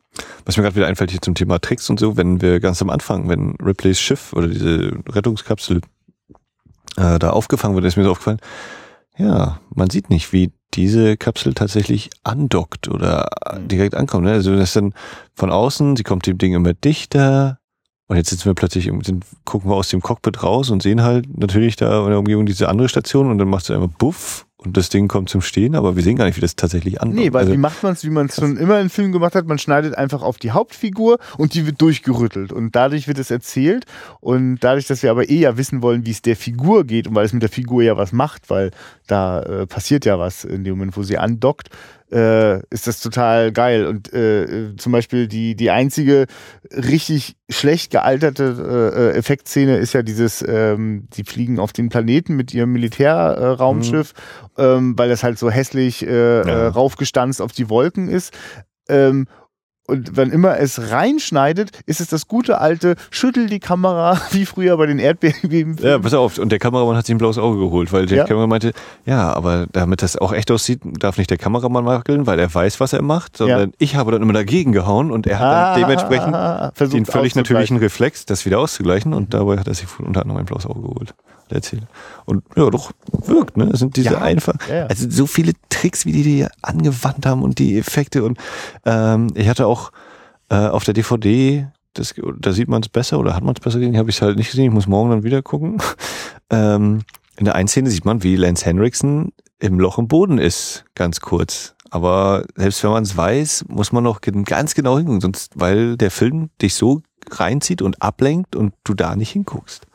Was 0.45 0.57
mir 0.57 0.63
gerade 0.63 0.77
wieder 0.77 0.87
einfällt 0.87 1.11
hier 1.11 1.21
zum 1.21 1.35
Thema 1.35 1.59
Tricks 1.59 1.91
und 1.91 1.99
so, 1.99 2.17
wenn 2.17 2.41
wir 2.41 2.61
ganz 2.61 2.81
am 2.81 2.91
Anfang, 2.91 3.29
wenn 3.29 3.57
Ripleys 3.57 3.99
Schiff 3.99 4.33
oder 4.33 4.47
diese 4.47 4.93
Rettungskapsel 5.09 5.81
äh, 6.97 7.19
da 7.19 7.31
aufgefangen 7.31 7.75
wird, 7.75 7.85
ist 7.85 7.97
mir 7.97 8.05
so 8.05 8.13
aufgefallen, 8.13 8.41
ja, 9.17 9.61
man 9.75 9.91
sieht 9.91 10.11
nicht, 10.11 10.33
wie 10.33 10.53
diese 10.75 11.17
Kapsel 11.17 11.55
tatsächlich 11.55 12.11
andockt 12.23 12.89
oder 12.89 13.29
mhm. 13.53 13.69
direkt 13.69 13.95
ankommt. 13.95 14.25
Ne? 14.25 14.33
Also 14.33 14.53
das 14.55 14.71
ist 14.71 14.77
dann 14.77 14.95
von 15.35 15.51
außen, 15.51 15.97
sie 15.97 16.03
kommt 16.03 16.27
dem 16.27 16.39
Ding 16.39 16.55
immer 16.55 16.75
dichter, 16.75 17.59
und 18.07 18.17
jetzt 18.17 18.31
sitzen 18.31 18.47
wir 18.47 18.55
plötzlich, 18.55 18.91
sind, 19.03 19.25
gucken 19.45 19.71
wir 19.71 19.77
aus 19.77 19.89
dem 19.89 20.03
Cockpit 20.03 20.43
raus 20.43 20.71
und 20.71 20.83
sehen 20.83 21.03
halt 21.03 21.39
natürlich 21.39 21.77
da 21.77 22.05
in 22.05 22.11
der 22.11 22.19
Umgebung 22.19 22.45
diese 22.45 22.69
andere 22.69 22.89
Station 22.89 23.31
und 23.31 23.39
dann 23.39 23.49
machst 23.49 23.69
du 23.69 23.73
einmal 23.73 23.89
Buff 23.89 24.47
und 24.65 24.77
das 24.77 24.89
Ding 24.89 25.09
kommt 25.09 25.29
zum 25.29 25.43
Stehen, 25.43 25.75
aber 25.75 25.95
wir 25.95 26.03
sehen 26.03 26.17
gar 26.17 26.25
nicht, 26.25 26.37
wie 26.37 26.41
das 26.41 26.57
tatsächlich 26.57 27.01
ankommt. 27.01 27.21
Nee, 27.21 27.33
weil 27.33 27.43
also, 27.43 27.53
wie 27.53 27.59
macht 27.59 27.83
man 27.83 27.93
es, 27.93 28.05
wie 28.05 28.11
man 28.11 28.27
es 28.27 28.37
schon 28.37 28.57
immer 28.57 28.81
im 28.81 28.89
Film 28.89 29.13
gemacht 29.13 29.35
hat? 29.35 29.47
Man 29.47 29.59
schneidet 29.59 29.97
einfach 29.97 30.23
auf 30.23 30.39
die 30.39 30.53
Hauptfigur 30.53 31.19
und 31.37 31.55
die 31.55 31.67
wird 31.67 31.81
durchgerüttelt 31.81 32.53
und 32.53 32.75
dadurch 32.75 33.07
wird 33.07 33.19
es 33.19 33.31
erzählt 33.31 33.85
und 34.21 34.59
dadurch, 34.61 34.87
dass 34.87 35.03
wir 35.03 35.11
aber 35.11 35.29
eh 35.29 35.41
ja 35.41 35.57
wissen 35.59 35.83
wollen, 35.83 36.07
wie 36.07 36.11
es 36.11 36.23
der 36.23 36.37
Figur 36.37 36.85
geht 36.85 37.07
und 37.07 37.15
weil 37.15 37.27
es 37.27 37.33
mit 37.33 37.43
der 37.43 37.51
Figur 37.51 37.83
ja 37.83 37.97
was 37.97 38.13
macht, 38.13 38.49
weil 38.49 38.71
da 39.07 39.43
äh, 39.43 39.67
passiert 39.67 40.07
ja 40.07 40.19
was 40.19 40.45
in 40.45 40.65
dem 40.65 40.75
Moment, 40.75 40.97
wo 40.97 41.03
sie 41.03 41.19
andockt, 41.19 41.69
äh, 42.15 42.61
ist 42.71 42.87
das 42.87 43.01
total 43.01 43.53
geil. 43.53 43.87
Und 43.87 44.13
äh, 44.13 44.77
zum 44.77 44.93
Beispiel 44.93 45.27
die, 45.27 45.57
die 45.57 45.71
einzige 45.71 46.27
richtig 46.71 47.37
schlecht 47.51 47.91
gealterte 47.91 48.93
äh, 48.95 49.19
Effektszene 49.19 49.77
ist 49.79 49.93
ja 49.93 50.03
dieses, 50.03 50.45
ähm, 50.47 51.09
die 51.15 51.25
fliegen 51.25 51.59
auf 51.59 51.73
den 51.73 51.89
Planeten 51.89 52.37
mit 52.37 52.55
ihrem 52.55 52.73
Militärraumschiff, 52.73 54.15
mhm. 54.57 54.65
ähm, 54.65 54.99
weil 54.99 55.09
das 55.09 55.25
halt 55.25 55.39
so 55.39 55.51
hässlich 55.51 56.07
äh, 56.07 56.39
ja. 56.39 56.43
äh, 56.43 56.67
raufgestanzt 56.69 57.43
auf 57.43 57.53
die 57.53 57.69
Wolken 57.69 58.09
ist. 58.09 58.33
Ähm, 58.89 59.27
und 59.87 60.17
wenn 60.17 60.31
immer 60.31 60.59
es 60.59 60.91
reinschneidet, 60.91 61.71
ist 61.85 62.01
es 62.01 62.09
das 62.09 62.27
gute 62.27 62.59
alte 62.61 62.97
Schüttel 63.11 63.47
die 63.47 63.61
Kamera, 63.61 64.19
wie 64.31 64.47
früher 64.47 64.77
bei 64.77 64.87
den 64.87 64.99
Erdbeben. 64.99 65.77
Ja, 65.83 65.99
pass 65.99 66.15
auf. 66.15 66.39
Und 66.39 66.51
der 66.51 66.59
Kameramann 66.59 66.97
hat 66.97 67.07
sich 67.07 67.15
ein 67.15 67.19
blaues 67.19 67.37
Auge 67.37 67.59
geholt, 67.59 67.93
weil 67.93 68.07
der 68.07 68.19
ja. 68.19 68.25
Kameramann 68.25 68.51
meinte, 68.51 68.73
ja, 69.05 69.33
aber 69.33 69.67
damit 69.73 70.03
das 70.03 70.17
auch 70.17 70.33
echt 70.33 70.51
aussieht, 70.51 70.81
darf 70.85 71.19
nicht 71.19 71.31
der 71.31 71.39
Kameramann 71.39 71.85
wackeln, 71.85 72.27
weil 72.27 72.39
er 72.39 72.53
weiß, 72.53 72.81
was 72.81 72.93
er 72.93 73.03
macht, 73.03 73.37
sondern 73.37 73.71
ja. 73.71 73.77
ich 73.79 73.97
habe 73.97 74.13
dann 74.13 74.23
immer 74.23 74.33
dagegen 74.33 74.73
gehauen 74.73 75.11
und 75.11 75.27
er 75.27 75.39
hat 75.39 75.53
dann 75.53 75.65
ah, 75.65 75.79
dementsprechend 75.79 76.77
Versucht 76.77 76.97
den 76.97 77.07
völlig 77.07 77.35
natürlichen 77.35 77.77
Reflex, 77.77 78.25
das 78.25 78.47
wieder 78.47 78.61
auszugleichen 78.61 79.13
und 79.13 79.35
dabei 79.35 79.59
hat 79.59 79.69
er 79.69 79.75
sich 79.75 79.87
unter 79.99 80.23
anderem 80.23 80.41
ein 80.41 80.47
blaues 80.47 80.67
Auge 80.67 80.81
geholt. 80.81 81.15
Erzähle. 81.55 81.89
Und 82.25 82.45
ja, 82.57 82.69
doch, 82.71 82.93
wirkt, 83.27 83.57
ne? 83.57 83.71
Es 83.73 83.79
sind 83.81 83.97
diese 83.97 84.15
ja, 84.15 84.19
einfach, 84.21 84.55
ja. 84.69 84.87
also 84.87 85.09
so 85.09 85.27
viele 85.27 85.53
Tricks, 85.69 86.07
wie 86.07 86.13
die 86.13 86.23
die 86.23 86.47
angewandt 86.63 87.27
haben 87.27 87.43
und 87.43 87.59
die 87.59 87.79
Effekte 87.79 88.25
und 88.25 88.39
ähm, 88.85 89.29
ich 89.35 89.49
hatte 89.49 89.67
auch 89.67 89.93
äh, 90.51 90.57
auf 90.57 90.85
der 90.85 90.95
DVD, 90.95 91.69
das, 91.95 92.15
da 92.39 92.53
sieht 92.53 92.69
man 92.69 92.83
es 92.83 92.89
besser 92.89 93.19
oder 93.19 93.35
hat 93.35 93.45
man 93.45 93.55
es 93.55 93.61
besser 93.61 93.79
gesehen, 93.79 93.97
habe 93.97 94.11
ich 94.11 94.17
es 94.17 94.23
halt 94.23 94.37
nicht 94.37 94.51
gesehen, 94.51 94.67
ich 94.67 94.73
muss 94.73 94.87
morgen 94.87 95.11
dann 95.11 95.23
wieder 95.23 95.43
gucken. 95.43 95.81
ähm, 96.51 97.03
in 97.37 97.45
der 97.45 97.55
einen 97.55 97.69
Szene 97.69 97.91
sieht 97.91 98.05
man, 98.05 98.23
wie 98.23 98.37
Lance 98.37 98.65
Henriksen 98.65 99.33
im 99.59 99.81
Loch 99.81 99.99
im 99.99 100.09
Boden 100.09 100.39
ist, 100.39 100.85
ganz 100.95 101.21
kurz. 101.21 101.75
Aber 101.91 102.45
selbst 102.57 102.83
wenn 102.83 102.91
man 102.91 103.05
es 103.05 103.17
weiß, 103.17 103.67
muss 103.69 103.93
man 103.93 104.05
noch 104.05 104.21
ganz 104.21 104.75
genau 104.75 104.97
hingucken, 104.97 105.21
sonst, 105.21 105.53
weil 105.55 105.97
der 105.97 106.11
Film 106.11 106.51
dich 106.61 106.75
so 106.75 107.03
reinzieht 107.31 107.83
und 107.83 108.03
ablenkt 108.03 108.57
und 108.57 108.75
du 108.85 108.95
da 108.95 109.17
nicht 109.17 109.31
hinguckst. 109.31 109.87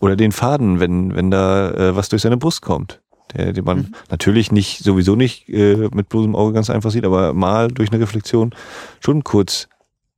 Oder 0.00 0.16
den 0.16 0.32
Faden, 0.32 0.80
wenn, 0.80 1.14
wenn 1.14 1.30
da 1.30 1.70
äh, 1.70 1.96
was 1.96 2.08
durch 2.08 2.22
seine 2.22 2.36
Brust 2.36 2.62
kommt. 2.62 3.00
Der, 3.34 3.52
den 3.52 3.64
man 3.64 3.78
mhm. 3.78 3.94
natürlich 4.10 4.50
nicht, 4.50 4.82
sowieso 4.82 5.14
nicht 5.14 5.48
äh, 5.48 5.88
mit 5.92 6.08
bloßem 6.08 6.34
Auge 6.34 6.52
ganz 6.52 6.68
einfach 6.68 6.90
sieht, 6.90 7.04
aber 7.04 7.32
mal 7.32 7.68
durch 7.68 7.92
eine 7.92 8.00
Reflexion 8.00 8.54
schon 8.98 9.22
kurz 9.22 9.68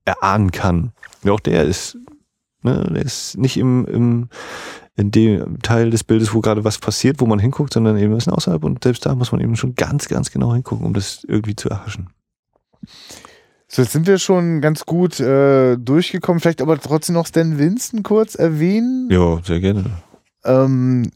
erahnen 0.04 0.50
kann. 0.50 0.92
Ja, 1.22 1.32
auch 1.32 1.40
der 1.40 1.64
ist, 1.64 1.98
ne, 2.62 2.90
der 2.92 3.02
ist 3.02 3.36
nicht 3.36 3.58
im, 3.58 3.86
im, 3.86 4.28
in 4.96 5.10
dem 5.10 5.60
Teil 5.62 5.90
des 5.90 6.04
Bildes, 6.04 6.32
wo 6.32 6.40
gerade 6.40 6.64
was 6.64 6.78
passiert, 6.78 7.20
wo 7.20 7.26
man 7.26 7.38
hinguckt, 7.38 7.74
sondern 7.74 7.96
eben 7.98 8.12
ein 8.12 8.16
bisschen 8.16 8.32
außerhalb 8.32 8.64
und 8.64 8.82
selbst 8.82 9.04
da 9.04 9.14
muss 9.14 9.32
man 9.32 9.40
eben 9.40 9.56
schon 9.56 9.74
ganz, 9.74 10.08
ganz 10.08 10.30
genau 10.30 10.54
hingucken, 10.54 10.86
um 10.86 10.94
das 10.94 11.24
irgendwie 11.24 11.56
zu 11.56 11.68
erhaschen. 11.68 12.08
So, 13.74 13.80
jetzt 13.80 13.92
sind 13.92 14.06
wir 14.06 14.18
schon 14.18 14.60
ganz 14.60 14.84
gut 14.84 15.18
äh, 15.18 15.78
durchgekommen. 15.78 16.40
Vielleicht 16.40 16.60
aber 16.60 16.78
trotzdem 16.78 17.14
noch 17.14 17.26
Stan 17.26 17.58
Winston 17.58 18.02
kurz 18.02 18.34
erwähnen. 18.34 19.08
Ja, 19.10 19.40
sehr 19.42 19.60
gerne. 19.60 19.86
Ähm, 20.44 21.10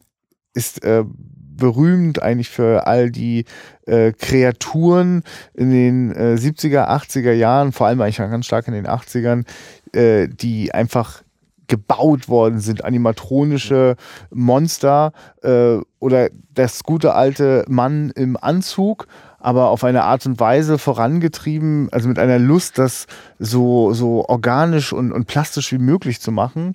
ist 0.55 0.83
äh, 0.83 1.05
berühmt 1.05 2.23
eigentlich 2.23 2.49
für 2.49 2.87
all 2.87 3.11
die 3.11 3.45
äh, 3.85 4.13
Kreaturen 4.13 5.23
in 5.53 5.71
den 5.71 6.13
äh, 6.13 6.37
70er, 6.39 6.89
80er 6.89 7.33
Jahren, 7.33 7.73
vor 7.73 7.89
allem 7.89 8.01
eigentlich 8.01 8.17
ganz 8.17 8.47
stark 8.47 8.67
in 8.69 8.73
den 8.73 8.87
80ern, 8.87 9.45
äh, 9.93 10.27
die 10.27 10.73
einfach 10.73 11.23
gebaut 11.67 12.31
worden 12.31 12.61
sind, 12.61 12.85
animatronische 12.85 13.97
Monster 14.31 15.13
äh, 15.43 15.77
oder 15.99 16.31
das 16.55 16.85
gute 16.85 17.13
alte 17.15 17.67
Mann 17.69 18.11
im 18.17 18.39
Anzug 18.41 19.09
aber 19.47 19.71
auf 19.71 19.85
eine 19.85 20.03
Art 20.03 20.27
und 20.27 20.41
Weise 20.41 20.77
vorangetrieben, 20.77 21.89
also 21.93 22.09
mit 22.09 22.19
einer 22.19 22.41
Lust, 22.41 22.79
das 22.79 23.07
so, 23.39 23.93
so 23.93 24.25
organisch 24.29 24.93
und, 24.93 25.13
und 25.13 25.27
plastisch 25.27 25.71
wie 25.71 25.79
möglich 25.79 26.21
zu 26.21 26.33
machen. 26.33 26.73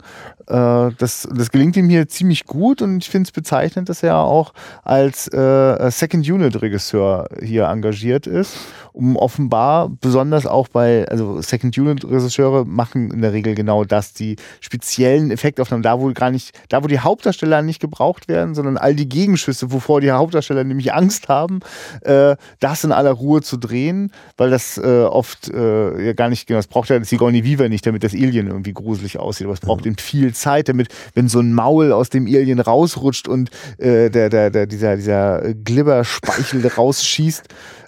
Äh, 0.47 0.91
das, 0.97 1.27
das 1.33 1.51
gelingt 1.51 1.75
ihm 1.75 1.89
hier 1.89 2.07
ziemlich 2.07 2.45
gut 2.45 2.81
und 2.81 3.03
ich 3.03 3.09
finde 3.09 3.27
es 3.27 3.33
bezeichnend, 3.33 3.89
dass 3.89 4.03
er 4.03 4.19
auch 4.19 4.53
als 4.85 5.27
äh, 5.33 5.91
Second 5.91 6.29
Unit 6.29 6.61
Regisseur 6.61 7.27
hier 7.43 7.65
engagiert 7.65 8.25
ist, 8.25 8.55
um 8.93 9.17
offenbar 9.17 9.89
besonders 9.89 10.45
auch 10.45 10.69
bei, 10.69 11.05
also 11.09 11.41
Second 11.41 11.77
Unit 11.77 12.05
Regisseure 12.05 12.63
machen 12.63 13.11
in 13.11 13.21
der 13.21 13.33
Regel 13.33 13.53
genau 13.53 13.83
das, 13.83 14.13
die 14.13 14.37
speziellen 14.61 15.31
Effektaufnahmen, 15.31 15.83
da 15.83 15.99
wo 15.99 16.09
gar 16.13 16.31
nicht, 16.31 16.57
da 16.69 16.81
wo 16.81 16.87
die 16.87 16.99
Hauptdarsteller 16.99 17.61
nicht 17.63 17.81
gebraucht 17.81 18.29
werden, 18.29 18.55
sondern 18.55 18.77
all 18.77 18.95
die 18.95 19.09
Gegenschüsse, 19.09 19.73
wovor 19.73 19.99
die 19.99 20.11
Hauptdarsteller 20.11 20.63
nämlich 20.63 20.93
Angst 20.93 21.27
haben, 21.27 21.59
äh, 22.01 22.37
das 22.61 22.83
in 22.83 22.91
aller 22.91 23.11
Ruhe 23.11 23.41
zu 23.41 23.57
drehen, 23.57 24.11
weil 24.37 24.49
das 24.49 24.77
äh, 24.77 25.03
oft 25.03 25.49
äh, 25.49 26.05
ja 26.05 26.13
gar 26.13 26.29
nicht, 26.29 26.47
genau, 26.47 26.59
das 26.59 26.67
braucht 26.67 26.89
ja 26.89 27.03
Sigourney 27.03 27.43
Weaver 27.43 27.67
nicht, 27.67 27.85
damit 27.85 28.03
das 28.03 28.13
Alien 28.13 28.47
irgendwie 28.47 28.73
gruselig 28.73 29.19
aussieht, 29.19 29.45
aber 29.45 29.53
es 29.53 29.59
braucht 29.59 29.85
eben 29.85 29.97
viel 29.97 30.33
Zeit, 30.33 30.69
damit, 30.69 30.87
wenn 31.13 31.27
so 31.27 31.39
ein 31.39 31.53
Maul 31.53 31.91
aus 31.91 32.09
dem 32.09 32.25
Alien 32.27 32.59
rausrutscht 32.59 33.27
und 33.27 33.49
äh, 33.79 34.09
der, 34.09 34.29
der, 34.29 34.51
der, 34.51 34.67
dieser, 34.67 34.95
dieser 34.95 35.53
Glibberspeichel 35.55 36.65
rausschießt, 36.77 37.47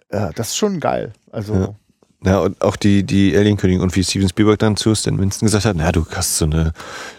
äh, 0.09 0.29
das 0.35 0.49
ist 0.49 0.57
schon 0.57 0.79
geil. 0.79 1.13
Also. 1.31 1.53
Ja. 1.53 1.75
Ja, 2.25 2.39
und 2.39 2.61
auch 2.61 2.77
die, 2.77 3.03
die 3.03 3.35
Alien-Königin 3.35 3.81
und 3.81 3.97
wie 3.97 4.03
Steven 4.03 4.29
Spielberg 4.29 4.57
dann 4.57 4.77
zu 4.77 4.95
Stan 4.95 5.19
Winston 5.19 5.45
gesagt 5.45 5.65
hat, 5.65 5.75
na, 5.77 5.91
du 5.91 6.05
hast 6.09 6.37
so 6.37 6.45
eine 6.45 6.71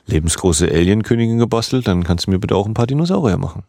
lebensgroße 0.07 0.67
Alien-Königin 0.67 1.37
gebastelt, 1.37 1.87
dann 1.87 2.05
kannst 2.05 2.27
du 2.27 2.31
mir 2.31 2.39
bitte 2.39 2.57
auch 2.57 2.67
ein 2.67 2.73
paar 2.73 2.87
Dinosaurier 2.87 3.37
machen. 3.37 3.65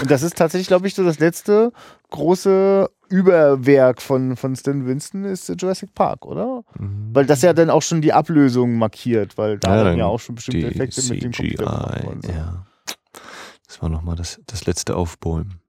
Und 0.00 0.10
das 0.10 0.22
ist 0.22 0.36
tatsächlich, 0.36 0.68
glaube 0.68 0.86
ich, 0.86 0.94
so 0.94 1.02
das 1.02 1.18
letzte 1.18 1.72
große 2.10 2.90
Überwerk 3.08 4.02
von, 4.02 4.36
von 4.36 4.54
Stan 4.54 4.86
Winston 4.86 5.24
ist 5.24 5.48
Jurassic 5.58 5.94
Park, 5.94 6.26
oder? 6.26 6.62
Mhm. 6.78 7.10
Weil 7.12 7.26
das 7.26 7.42
ja 7.42 7.52
dann 7.52 7.70
auch 7.70 7.82
schon 7.82 8.02
die 8.02 8.12
Ablösung 8.12 8.76
markiert, 8.76 9.38
weil 9.38 9.58
da 9.58 9.76
ja, 9.76 9.84
dann 9.84 9.98
ja 9.98 10.06
auch 10.06 10.20
schon 10.20 10.34
bestimmte 10.34 10.68
Effekte 10.68 11.00
CGI, 11.00 11.12
mit 11.14 11.22
dem 11.22 11.32
Computer 11.32 12.02
so. 12.22 12.30
Ja. 12.30 12.66
Das 13.66 13.82
war 13.82 13.88
nochmal 13.88 14.16
das, 14.16 14.40
das 14.46 14.66
letzte 14.66 14.96
Aufbäumen. 14.96 15.60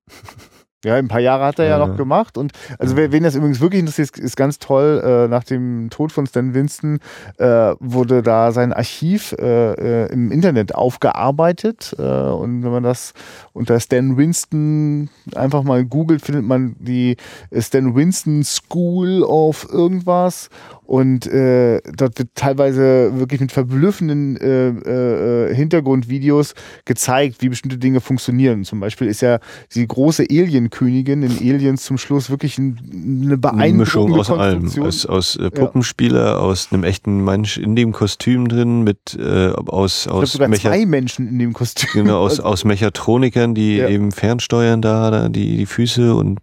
Ja, 0.86 0.96
ein 0.96 1.10
paar 1.10 1.20
Jahre 1.20 1.44
hat 1.44 1.60
er 1.60 1.66
ja, 1.66 1.78
ja 1.78 1.86
noch 1.86 1.98
gemacht. 1.98 2.38
Und 2.38 2.54
also 2.78 2.96
wen 2.96 3.24
das 3.24 3.36
übrigens 3.36 3.60
wirklich 3.60 3.82
interessiert, 3.82 4.18
ist 4.18 4.38
ganz 4.38 4.60
toll. 4.60 5.02
Äh, 5.04 5.28
nach 5.28 5.44
dem 5.44 5.90
Tod 5.90 6.14
von 6.14 6.26
Stan 6.26 6.54
Winston 6.54 7.00
äh, 7.38 7.74
wurde 7.82 8.24
da 8.24 8.54
sein 8.54 8.72
Archiv 8.72 9.34
äh, 9.34 10.06
im 10.06 10.32
Internet 10.32 10.74
aufgearbeitet. 10.74 11.94
Und 12.00 12.64
wenn 12.64 12.72
man 12.72 12.84
das 12.84 13.14
unter 13.52 13.80
Stan 13.82 14.16
Winston 14.16 15.10
einfach 15.36 15.64
mal 15.64 15.84
googelt, 15.84 16.22
findet 16.22 16.46
man 16.46 16.78
die 16.80 17.18
Stan 17.58 17.94
Winston 17.96 18.44
School 18.46 19.24
of 19.24 19.68
irgendwas. 19.70 20.50
Und 20.90 21.28
äh, 21.28 21.82
dort 21.96 22.18
wird 22.18 22.30
teilweise 22.34 23.12
wirklich 23.14 23.40
mit 23.40 23.52
verblüffenden 23.52 24.38
äh, 24.38 24.70
äh, 24.70 25.54
Hintergrundvideos 25.54 26.56
gezeigt, 26.86 27.44
wie 27.44 27.50
bestimmte 27.50 27.78
Dinge 27.78 28.02
funktionieren. 28.02 28.64
Zum 28.64 28.80
Beispiel 28.80 29.06
ist 29.06 29.22
ja 29.22 29.38
die 29.76 29.88
große 29.88 30.26
Alien-Königin 30.28 31.22
in 31.22 31.38
Aliens 31.38 31.84
zum 31.84 32.00
Schluss 32.00 32.32
wirklich 32.32 32.58
ein, 32.58 32.80
eine 33.24 33.38
beeindruckende 33.38 33.78
Mischung 33.78 34.14
aus 34.16 34.32
allem. 34.32 34.68
Aus, 34.82 35.06
aus 35.06 35.36
äh, 35.36 35.52
Puppenspieler, 35.52 36.26
ja. 36.26 36.38
aus 36.38 36.70
einem 36.72 36.84
echten 36.84 37.24
Mensch 37.24 37.60
in 37.60 37.76
dem 37.76 37.92
Kostüm 37.92 38.48
drin, 38.48 38.82
mit 38.82 39.16
äh, 39.16 39.50
aus, 39.52 40.08
aus 40.08 40.32
sogar 40.32 40.52
zwei 40.54 40.88
Menschen 40.88 41.28
in 41.28 41.38
dem 41.38 41.54
Kostüm. 41.54 41.88
Genau, 41.94 42.22
aus, 42.22 42.40
aus 42.40 42.66
Mechatronikern, 42.66 43.54
die 43.54 43.76
ja. 43.76 43.90
eben 43.90 44.12
fernsteuern 44.12 44.82
da, 44.82 45.12
da 45.12 45.30
die, 45.30 45.56
die 45.56 45.68
Füße 45.68 46.16
und 46.16 46.40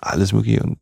alles 0.00 0.34
mögliche. 0.34 0.64
Und 0.64 0.76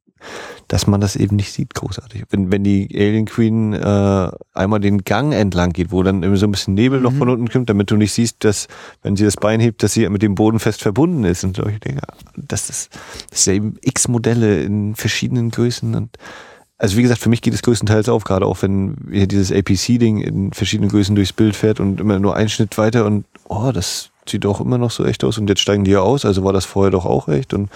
dass 0.68 0.86
man 0.86 1.00
das 1.00 1.16
eben 1.16 1.36
nicht 1.36 1.52
sieht, 1.52 1.74
großartig. 1.74 2.24
Wenn, 2.30 2.52
wenn 2.52 2.62
die 2.62 2.88
Alien 2.94 3.26
Queen 3.26 3.72
äh, 3.72 4.30
einmal 4.52 4.80
den 4.80 5.04
Gang 5.04 5.32
entlang 5.32 5.72
geht, 5.72 5.90
wo 5.90 6.02
dann 6.02 6.22
immer 6.22 6.36
so 6.36 6.46
ein 6.46 6.50
bisschen 6.50 6.74
Nebel 6.74 6.98
mhm. 6.98 7.04
noch 7.04 7.12
von 7.14 7.28
unten 7.28 7.48
kommt, 7.48 7.70
damit 7.70 7.90
du 7.90 7.96
nicht 7.96 8.12
siehst, 8.12 8.44
dass, 8.44 8.68
wenn 9.02 9.16
sie 9.16 9.24
das 9.24 9.36
Bein 9.36 9.60
hebt, 9.60 9.82
dass 9.82 9.94
sie 9.94 10.08
mit 10.08 10.22
dem 10.22 10.34
Boden 10.34 10.58
fest 10.58 10.82
verbunden 10.82 11.24
ist 11.24 11.44
und 11.44 11.56
solche 11.56 11.80
Dinge. 11.80 12.02
Das 12.36 12.68
ist, 12.68 12.90
das 13.30 13.40
ist 13.40 13.46
ja 13.46 13.54
eben 13.54 13.76
x 13.80 14.08
Modelle 14.08 14.62
in 14.62 14.94
verschiedenen 14.94 15.50
Größen 15.50 15.94
und 15.94 16.16
also 16.80 16.96
wie 16.96 17.02
gesagt, 17.02 17.20
für 17.20 17.28
mich 17.28 17.42
geht 17.42 17.54
es 17.54 17.62
größtenteils 17.62 18.08
auf, 18.08 18.22
gerade 18.22 18.46
auch 18.46 18.62
wenn 18.62 18.96
hier 19.10 19.26
dieses 19.26 19.50
APC-Ding 19.50 20.20
in 20.20 20.52
verschiedenen 20.52 20.88
Größen 20.88 21.16
durchs 21.16 21.32
Bild 21.32 21.56
fährt 21.56 21.80
und 21.80 22.00
immer 22.00 22.20
nur 22.20 22.36
einen 22.36 22.48
Schnitt 22.48 22.78
weiter 22.78 23.04
und 23.04 23.24
oh, 23.48 23.72
das 23.72 24.10
sieht 24.28 24.44
doch 24.44 24.60
immer 24.60 24.78
noch 24.78 24.92
so 24.92 25.04
echt 25.04 25.24
aus 25.24 25.38
und 25.38 25.48
jetzt 25.48 25.60
steigen 25.60 25.84
die 25.84 25.90
ja 25.90 26.00
aus, 26.00 26.24
also 26.24 26.44
war 26.44 26.52
das 26.52 26.66
vorher 26.66 26.92
doch 26.92 27.04
auch 27.04 27.28
echt 27.28 27.52
und 27.52 27.68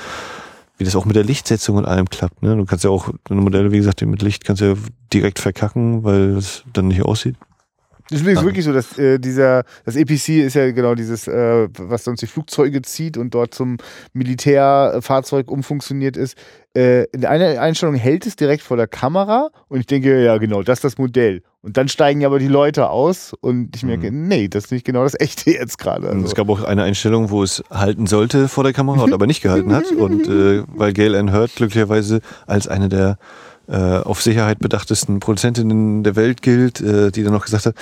wie 0.78 0.84
das 0.84 0.96
auch 0.96 1.04
mit 1.04 1.16
der 1.16 1.24
Lichtsetzung 1.24 1.76
und 1.76 1.84
allem 1.84 2.08
klappt. 2.08 2.42
Ne? 2.42 2.56
Du 2.56 2.64
kannst 2.64 2.84
ja 2.84 2.90
auch 2.90 3.10
deine 3.24 3.40
Modelle, 3.40 3.72
wie 3.72 3.78
gesagt, 3.78 4.02
mit 4.02 4.22
Licht 4.22 4.44
kannst 4.44 4.62
du 4.62 4.66
ja 4.66 4.74
direkt 5.12 5.38
verkacken, 5.38 6.04
weil 6.04 6.36
es 6.36 6.64
dann 6.72 6.88
nicht 6.88 7.02
aussieht. 7.02 7.36
Das 8.10 8.20
ist 8.20 8.26
übrigens 8.26 8.44
wirklich 8.44 8.64
so, 8.64 8.72
dass 8.72 8.98
äh, 8.98 9.18
dieser, 9.18 9.64
das 9.84 9.96
EPC 9.96 10.44
ist 10.44 10.54
ja 10.54 10.70
genau 10.72 10.94
dieses, 10.94 11.28
äh, 11.28 11.68
was 11.78 12.04
sonst 12.04 12.20
die 12.20 12.26
Flugzeuge 12.26 12.82
zieht 12.82 13.16
und 13.16 13.32
dort 13.32 13.54
zum 13.54 13.78
Militärfahrzeug 14.12 15.50
umfunktioniert 15.50 16.16
ist. 16.16 16.36
Äh, 16.76 17.04
in 17.12 17.24
einer 17.24 17.60
Einstellung 17.60 17.94
hält 17.94 18.26
es 18.26 18.36
direkt 18.36 18.62
vor 18.62 18.76
der 18.76 18.88
Kamera 18.88 19.50
und 19.68 19.80
ich 19.80 19.86
denke, 19.86 20.22
ja 20.22 20.36
genau, 20.38 20.62
das 20.62 20.78
ist 20.78 20.84
das 20.84 20.98
Modell. 20.98 21.42
Und 21.64 21.76
dann 21.76 21.86
steigen 21.86 22.24
aber 22.24 22.40
die 22.40 22.48
Leute 22.48 22.90
aus 22.90 23.34
und 23.40 23.76
ich 23.76 23.84
merke, 23.84 24.10
mhm. 24.10 24.26
nee, 24.26 24.48
das 24.48 24.64
ist 24.64 24.72
nicht 24.72 24.84
genau 24.84 25.04
das 25.04 25.18
echte 25.18 25.52
jetzt 25.52 25.78
gerade. 25.78 26.08
Also. 26.08 26.24
Es 26.24 26.34
gab 26.34 26.48
auch 26.48 26.64
eine 26.64 26.82
Einstellung, 26.82 27.30
wo 27.30 27.44
es 27.44 27.62
halten 27.70 28.08
sollte 28.08 28.48
vor 28.48 28.64
der 28.64 28.72
Kamera 28.72 29.04
und 29.04 29.14
aber 29.14 29.28
nicht 29.28 29.42
gehalten 29.42 29.72
hat. 29.72 29.86
Und 29.92 30.26
äh, 30.26 30.64
weil 30.66 30.92
Gail 30.92 31.14
Ann 31.14 31.32
Hurt 31.32 31.54
glücklicherweise 31.54 32.20
als 32.48 32.66
eine 32.66 32.88
der 32.88 33.16
äh, 33.68 33.76
auf 33.76 34.20
Sicherheit 34.20 34.58
bedachtesten 34.58 35.20
Produzentinnen 35.20 36.02
der 36.02 36.16
Welt 36.16 36.42
gilt, 36.42 36.80
äh, 36.80 37.12
die 37.12 37.22
dann 37.22 37.32
noch 37.32 37.44
gesagt 37.44 37.66
hat, 37.66 37.76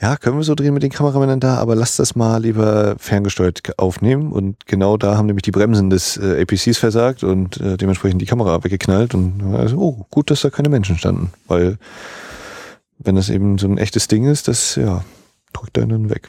ja, 0.00 0.16
können 0.16 0.36
wir 0.36 0.44
so 0.44 0.54
drehen 0.54 0.74
mit 0.74 0.82
den 0.82 0.90
Kameramännern 0.90 1.40
da, 1.40 1.56
aber 1.56 1.74
lasst 1.74 1.98
das 1.98 2.14
mal 2.14 2.40
lieber 2.40 2.94
ferngesteuert 2.98 3.78
aufnehmen. 3.78 4.30
Und 4.30 4.66
genau 4.66 4.96
da 4.96 5.16
haben 5.16 5.26
nämlich 5.26 5.42
die 5.42 5.50
Bremsen 5.50 5.90
des 5.90 6.16
äh, 6.18 6.42
APCs 6.42 6.78
versagt 6.78 7.24
und 7.24 7.60
äh, 7.60 7.76
dementsprechend 7.76 8.22
die 8.22 8.26
Kamera 8.26 8.62
weggeknallt. 8.62 9.14
Und 9.14 9.42
also, 9.54 9.76
oh, 9.78 10.06
gut, 10.10 10.30
dass 10.30 10.42
da 10.42 10.50
keine 10.50 10.68
Menschen 10.68 10.96
standen. 10.98 11.32
Weil 11.48 11.78
wenn 12.98 13.16
das 13.16 13.30
eben 13.30 13.58
so 13.58 13.66
ein 13.66 13.78
echtes 13.78 14.08
Ding 14.08 14.24
ist, 14.24 14.48
das 14.48 14.76
ja, 14.76 15.04
drückt 15.52 15.78
einen 15.78 15.90
dann 15.90 16.10
weg. 16.10 16.28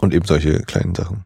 Und 0.00 0.14
eben 0.14 0.24
solche 0.24 0.60
kleinen 0.60 0.94
Sachen. 0.94 1.24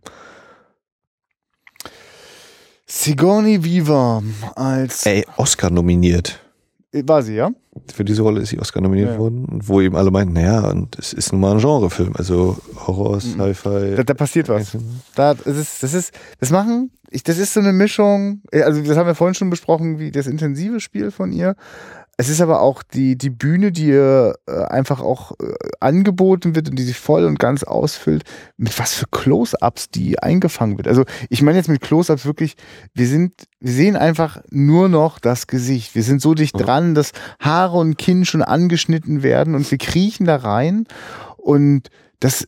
Sigourney 2.86 3.64
Weaver 3.64 4.22
als. 4.56 5.06
Ey, 5.06 5.24
Oscar 5.36 5.70
nominiert. 5.70 6.40
War 6.92 7.22
sie, 7.22 7.34
ja? 7.34 7.50
Für 7.92 8.04
diese 8.04 8.22
Rolle 8.22 8.40
ist 8.40 8.50
sie 8.50 8.60
Oscar 8.60 8.80
nominiert 8.80 9.12
ja. 9.12 9.18
worden, 9.18 9.46
wo 9.50 9.80
eben 9.80 9.96
alle 9.96 10.12
meinten, 10.12 10.34
naja, 10.34 10.68
und 10.68 10.96
es 10.96 11.12
ist 11.12 11.32
nun 11.32 11.40
mal 11.40 11.52
ein 11.52 11.58
Genrefilm, 11.58 12.14
also 12.14 12.56
Horror, 12.86 13.16
mhm. 13.16 13.20
Sci-Fi. 13.20 13.96
Da, 13.96 14.04
da, 14.04 14.14
passiert 14.14 14.48
was. 14.48 14.76
Da, 15.16 15.34
das 15.34 15.56
ist, 15.56 15.82
das 15.82 15.92
ist, 15.92 16.12
das 16.38 16.50
machen, 16.50 16.92
ich, 17.10 17.24
das 17.24 17.38
ist 17.38 17.52
so 17.52 17.58
eine 17.58 17.72
Mischung, 17.72 18.42
also 18.52 18.80
das 18.80 18.96
haben 18.96 19.08
wir 19.08 19.16
vorhin 19.16 19.34
schon 19.34 19.50
besprochen, 19.50 19.98
wie 19.98 20.12
das 20.12 20.28
intensive 20.28 20.78
Spiel 20.78 21.10
von 21.10 21.32
ihr, 21.32 21.56
es 22.16 22.28
ist 22.28 22.40
aber 22.40 22.60
auch 22.60 22.82
die, 22.82 23.16
die 23.16 23.30
Bühne, 23.30 23.72
die 23.72 23.88
ihr 23.88 24.34
äh, 24.46 24.64
einfach 24.64 25.00
auch 25.00 25.32
äh, 25.32 25.54
angeboten 25.80 26.54
wird 26.54 26.68
und 26.68 26.76
die 26.78 26.84
sich 26.84 26.98
voll 26.98 27.24
und 27.24 27.38
ganz 27.38 27.64
ausfüllt, 27.64 28.24
mit 28.56 28.78
was 28.78 28.94
für 28.94 29.06
Close-Ups 29.10 29.90
die 29.90 30.18
eingefangen 30.18 30.76
wird. 30.76 30.88
Also 30.88 31.04
ich 31.28 31.42
meine 31.42 31.58
jetzt 31.58 31.68
mit 31.68 31.80
Close-Ups 31.80 32.24
wirklich, 32.24 32.54
wir 32.94 33.06
sind, 33.06 33.32
wir 33.60 33.72
sehen 33.72 33.96
einfach 33.96 34.40
nur 34.50 34.88
noch 34.88 35.18
das 35.18 35.46
Gesicht. 35.46 35.94
Wir 35.94 36.02
sind 36.02 36.20
so 36.20 36.34
dicht 36.34 36.54
dran, 36.58 36.94
dass 36.94 37.12
Haare 37.40 37.78
und 37.78 37.98
Kinn 37.98 38.24
schon 38.24 38.42
angeschnitten 38.42 39.22
werden 39.22 39.54
und 39.54 39.68
wir 39.70 39.78
kriechen 39.78 40.26
da 40.26 40.36
rein 40.36 40.86
und 41.36 41.88
das 42.20 42.46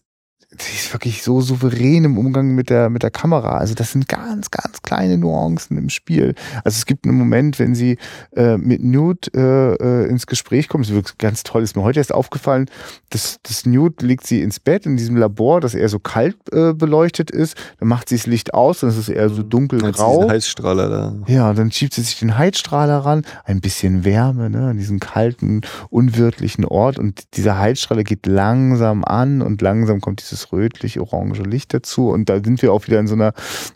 sie 0.60 0.76
ist 0.76 0.92
wirklich 0.92 1.22
so 1.22 1.40
souverän 1.40 2.04
im 2.04 2.18
Umgang 2.18 2.54
mit 2.54 2.70
der, 2.70 2.90
mit 2.90 3.02
der 3.02 3.10
Kamera. 3.10 3.58
Also 3.58 3.74
das 3.74 3.92
sind 3.92 4.08
ganz, 4.08 4.50
ganz 4.50 4.82
kleine 4.82 5.18
Nuancen 5.18 5.76
im 5.76 5.88
Spiel. 5.88 6.34
Also 6.64 6.76
es 6.76 6.86
gibt 6.86 7.06
einen 7.06 7.16
Moment, 7.16 7.58
wenn 7.58 7.74
sie 7.74 7.98
äh, 8.34 8.56
mit 8.56 8.82
Newt 8.82 9.34
äh, 9.34 9.74
äh, 9.74 10.08
ins 10.08 10.26
Gespräch 10.26 10.68
kommt, 10.68 10.84
das 10.84 10.90
ist 10.90 10.96
wirklich 10.96 11.18
ganz 11.18 11.42
toll, 11.42 11.62
ist 11.62 11.76
mir 11.76 11.82
heute 11.82 12.00
erst 12.00 12.14
aufgefallen, 12.14 12.66
dass 13.10 13.38
das 13.42 13.66
Newt 13.66 14.02
legt 14.02 14.26
sie 14.26 14.42
ins 14.42 14.60
Bett 14.60 14.86
in 14.86 14.96
diesem 14.96 15.16
Labor, 15.16 15.60
das 15.60 15.74
eher 15.74 15.88
so 15.88 15.98
kalt 15.98 16.36
äh, 16.52 16.72
beleuchtet 16.72 17.30
ist, 17.30 17.56
dann 17.78 17.88
macht 17.88 18.08
sie 18.08 18.16
das 18.16 18.26
Licht 18.26 18.54
aus, 18.54 18.80
dann 18.80 18.90
ist 18.90 18.96
es 18.96 19.08
eher 19.08 19.28
so 19.28 19.42
dunkelgrau. 19.42 20.20
Dann 20.20 20.30
Heizstrahler 20.30 20.88
da. 20.88 21.14
Ja, 21.26 21.52
dann 21.52 21.70
schiebt 21.70 21.94
sie 21.94 22.02
sich 22.02 22.18
den 22.18 22.36
Heizstrahler 22.36 22.98
ran, 22.98 23.24
ein 23.44 23.60
bisschen 23.60 24.04
Wärme, 24.04 24.50
ne, 24.50 24.68
an 24.68 24.78
diesem 24.78 25.00
kalten, 25.00 25.62
unwirtlichen 25.90 26.64
Ort 26.64 26.98
und 26.98 27.36
dieser 27.36 27.58
Heizstrahler 27.58 28.04
geht 28.04 28.26
langsam 28.26 29.04
an 29.04 29.42
und 29.42 29.62
langsam 29.62 30.00
kommt 30.00 30.20
dieses 30.20 30.45
rötlich-orange 30.52 31.42
Licht 31.42 31.74
dazu. 31.74 32.08
Und 32.10 32.28
da 32.28 32.42
sind 32.42 32.62
wir 32.62 32.72
auch 32.72 32.86
wieder 32.86 33.00
in 33.00 33.06
so 33.06 33.14
einer 33.14 33.32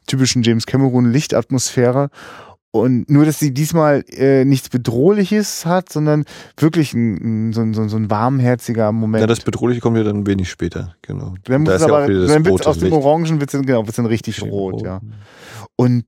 typischen 0.06 0.42
James 0.42 0.66
Cameron 0.66 1.10
Lichtatmosphäre. 1.10 2.10
Und 2.72 3.10
nur, 3.10 3.24
dass 3.24 3.40
sie 3.40 3.52
diesmal 3.52 4.04
äh, 4.10 4.44
nichts 4.44 4.68
Bedrohliches 4.68 5.66
hat, 5.66 5.92
sondern 5.92 6.24
wirklich 6.56 6.94
ein, 6.94 7.52
so, 7.52 7.62
ein, 7.62 7.74
so 7.74 7.96
ein 7.96 8.10
warmherziger 8.10 8.92
Moment. 8.92 9.22
Ja, 9.22 9.26
das 9.26 9.40
Bedrohliche 9.40 9.80
kommt 9.80 9.96
ja 9.96 10.04
dann 10.04 10.24
wenig 10.24 10.48
später, 10.48 10.94
genau. 11.02 11.34
Dann, 11.44 11.64
da 11.64 11.74
aber, 11.80 12.08
ja 12.08 12.26
dann 12.26 12.44
wird's 12.44 12.66
aus 12.68 12.78
dem 12.78 12.92
Orangen 12.92 13.40
wird's 13.40 13.52
dann, 13.52 13.66
genau, 13.66 13.86
wird's 13.86 13.96
dann 13.96 14.06
richtig 14.06 14.40
rot, 14.42 14.74
rot, 14.74 14.82
ja. 14.84 15.00
Und 15.74 16.04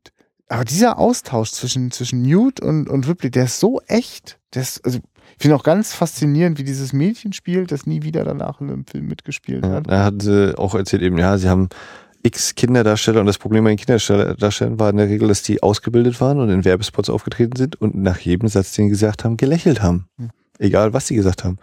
aber 0.53 0.65
dieser 0.65 0.99
Austausch 0.99 1.51
zwischen, 1.51 1.91
zwischen 1.91 2.23
Newt 2.23 2.61
und, 2.61 2.87
und 2.87 3.09
Ripley, 3.09 3.31
der 3.31 3.45
ist 3.45 3.59
so 3.59 3.81
echt. 3.87 4.39
Der 4.55 4.61
ist, 4.61 4.85
also 4.85 4.99
ich 5.43 5.45
finde 5.45 5.57
auch 5.57 5.65
ganz 5.65 5.93
faszinierend, 5.93 6.61
wie 6.61 6.63
dieses 6.63 6.93
Mädchen 6.93 7.33
spielt, 7.33 7.73
das 7.73 7.85
nie 7.85 8.05
wieder 8.05 8.23
danach 8.23 8.61
in 8.61 8.71
einem 8.71 8.87
Film 8.87 9.09
mitgespielt 9.09 9.67
hat. 9.67 9.89
Ja, 9.89 9.93
er 9.93 10.05
hat 10.05 10.23
sie 10.23 10.57
auch 10.57 10.77
erzählt 10.77 11.03
eben, 11.03 11.19
ja, 11.19 11.37
sie 11.37 11.49
haben 11.49 11.69
x 12.23 12.55
Kinderdarsteller 12.55 13.19
und 13.19 13.27
das 13.27 13.39
Problem 13.39 13.65
bei 13.65 13.71
den 13.71 13.77
Kinderdarstellern 13.77 14.79
war 14.79 14.91
in 14.91 14.99
der 14.99 15.09
Regel, 15.09 15.27
dass 15.27 15.43
die 15.43 15.61
ausgebildet 15.61 16.21
waren 16.21 16.39
und 16.39 16.49
in 16.49 16.65
Werbespots 16.65 17.11
aufgetreten 17.11 17.57
sind 17.57 17.75
und 17.75 17.97
nach 17.97 18.21
jedem 18.21 18.47
Satz, 18.47 18.71
den 18.71 18.85
sie 18.85 18.91
gesagt 18.91 19.25
haben, 19.25 19.37
gelächelt 19.37 19.83
haben. 19.83 20.07
Hm. 20.17 20.31
Egal, 20.61 20.93
was 20.93 21.09
sie 21.09 21.17
gesagt 21.17 21.43
haben. 21.43 21.59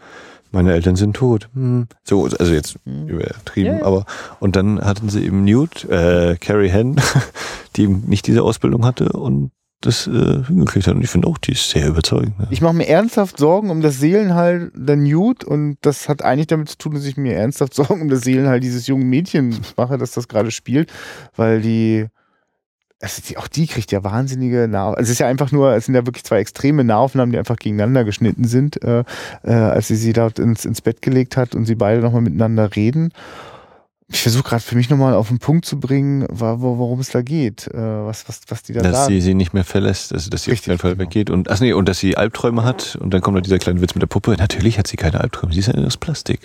Meine 0.51 0.73
Eltern 0.73 0.97
sind 0.97 1.15
tot. 1.15 1.47
Hm. 1.53 1.87
So, 2.03 2.25
also 2.25 2.51
jetzt 2.51 2.79
hm. 2.83 3.07
übertrieben, 3.07 3.77
yeah. 3.77 3.85
aber 3.85 4.05
und 4.41 4.57
dann 4.57 4.81
hatten 4.81 5.07
sie 5.07 5.23
eben 5.23 5.45
Newt, 5.45 5.85
äh, 5.85 6.35
Carrie 6.35 6.67
Henn, 6.67 6.97
die 7.77 7.83
eben 7.83 8.03
nicht 8.09 8.27
diese 8.27 8.43
Ausbildung 8.43 8.83
hatte 8.83 9.13
und 9.13 9.51
das 9.81 10.07
äh, 10.07 10.43
hingekriegt 10.45 10.87
hat. 10.87 10.95
Und 10.95 11.03
ich 11.03 11.09
finde 11.09 11.27
auch, 11.27 11.37
die 11.37 11.53
ist 11.53 11.69
sehr 11.69 11.87
überzeugend. 11.87 12.37
Ne? 12.37 12.47
Ich 12.49 12.61
mache 12.61 12.73
mir 12.73 12.87
ernsthaft 12.87 13.37
Sorgen 13.37 13.69
um 13.69 13.81
das 13.81 13.99
Seelenheil 13.99 14.71
der 14.75 14.97
Newt 14.97 15.43
und 15.43 15.77
das 15.81 16.09
hat 16.09 16.21
eigentlich 16.21 16.47
damit 16.47 16.69
zu 16.69 16.77
tun, 16.77 16.93
dass 16.95 17.05
ich 17.05 17.15
mir 17.15 17.35
ernsthaft 17.35 17.73
Sorgen 17.75 18.01
um 18.01 18.09
das 18.09 18.21
Seelenheil 18.21 18.59
dieses 18.59 18.87
jungen 18.87 19.09
Mädchens 19.09 19.75
mache, 19.77 19.97
dass 19.97 20.11
das 20.11 20.27
gerade 20.27 20.51
spielt, 20.51 20.91
weil 21.35 21.61
die, 21.61 22.07
also 23.01 23.21
die, 23.25 23.37
auch 23.37 23.47
die 23.47 23.67
kriegt 23.67 23.93
ja 23.93 24.03
wahnsinnige 24.03 24.67
Nah 24.67 24.89
also 24.89 25.03
es 25.03 25.09
ist 25.11 25.19
ja 25.19 25.27
einfach 25.27 25.53
nur, 25.53 25.73
es 25.73 25.85
sind 25.85 25.95
ja 25.95 26.05
wirklich 26.05 26.25
zwei 26.25 26.39
extreme 26.39 26.83
Nahaufnahmen, 26.83 27.31
die 27.31 27.39
einfach 27.39 27.55
gegeneinander 27.55 28.03
geschnitten 28.03 28.45
sind, 28.45 28.83
äh, 28.83 29.05
äh, 29.43 29.53
als 29.53 29.87
sie 29.87 29.95
sie 29.95 30.11
dort 30.11 30.39
ins, 30.39 30.65
ins 30.65 30.81
Bett 30.81 31.01
gelegt 31.01 31.37
hat 31.37 31.55
und 31.55 31.65
sie 31.65 31.75
beide 31.75 32.01
nochmal 32.01 32.21
miteinander 32.21 32.75
reden 32.75 33.13
ich 34.11 34.21
versuche 34.21 34.43
gerade 34.43 34.63
für 34.63 34.75
mich 34.75 34.89
nochmal 34.89 35.13
auf 35.13 35.27
den 35.27 35.37
Punkt 35.37 35.65
zu 35.65 35.79
bringen, 35.79 36.25
worum 36.29 36.99
es 36.99 37.09
da 37.09 37.21
geht, 37.21 37.67
äh, 37.67 37.77
was, 37.77 38.27
was, 38.27 38.41
was 38.47 38.63
die 38.63 38.73
da 38.73 38.81
dass 38.81 38.93
sagen. 38.93 39.13
sie 39.13 39.21
sie 39.21 39.33
nicht 39.35 39.53
mehr 39.53 39.63
verlässt, 39.63 40.13
also 40.13 40.29
dass 40.31 40.43
sie 40.43 40.51
Richtig, 40.51 40.65
auf 40.65 40.71
jeden 40.71 40.81
Fall 40.81 40.91
genau. 40.93 41.03
weggeht 41.03 41.29
und 41.29 41.49
ach 41.49 41.59
nee, 41.59 41.73
und 41.73 41.87
dass 41.87 41.99
sie 41.99 42.17
Albträume 42.17 42.63
hat 42.63 42.97
und 42.99 43.13
dann 43.13 43.21
kommt 43.21 43.35
noch 43.35 43.43
dieser 43.43 43.59
kleine 43.59 43.81
Witz 43.81 43.93
mit 43.93 44.01
der 44.01 44.07
Puppe. 44.07 44.35
Natürlich 44.37 44.79
hat 44.79 44.87
sie 44.87 44.97
keine 44.97 45.21
Albträume, 45.21 45.53
sie 45.53 45.59
ist 45.59 45.67
ja 45.67 45.75
aus 45.75 45.97
Plastik. 45.97 46.41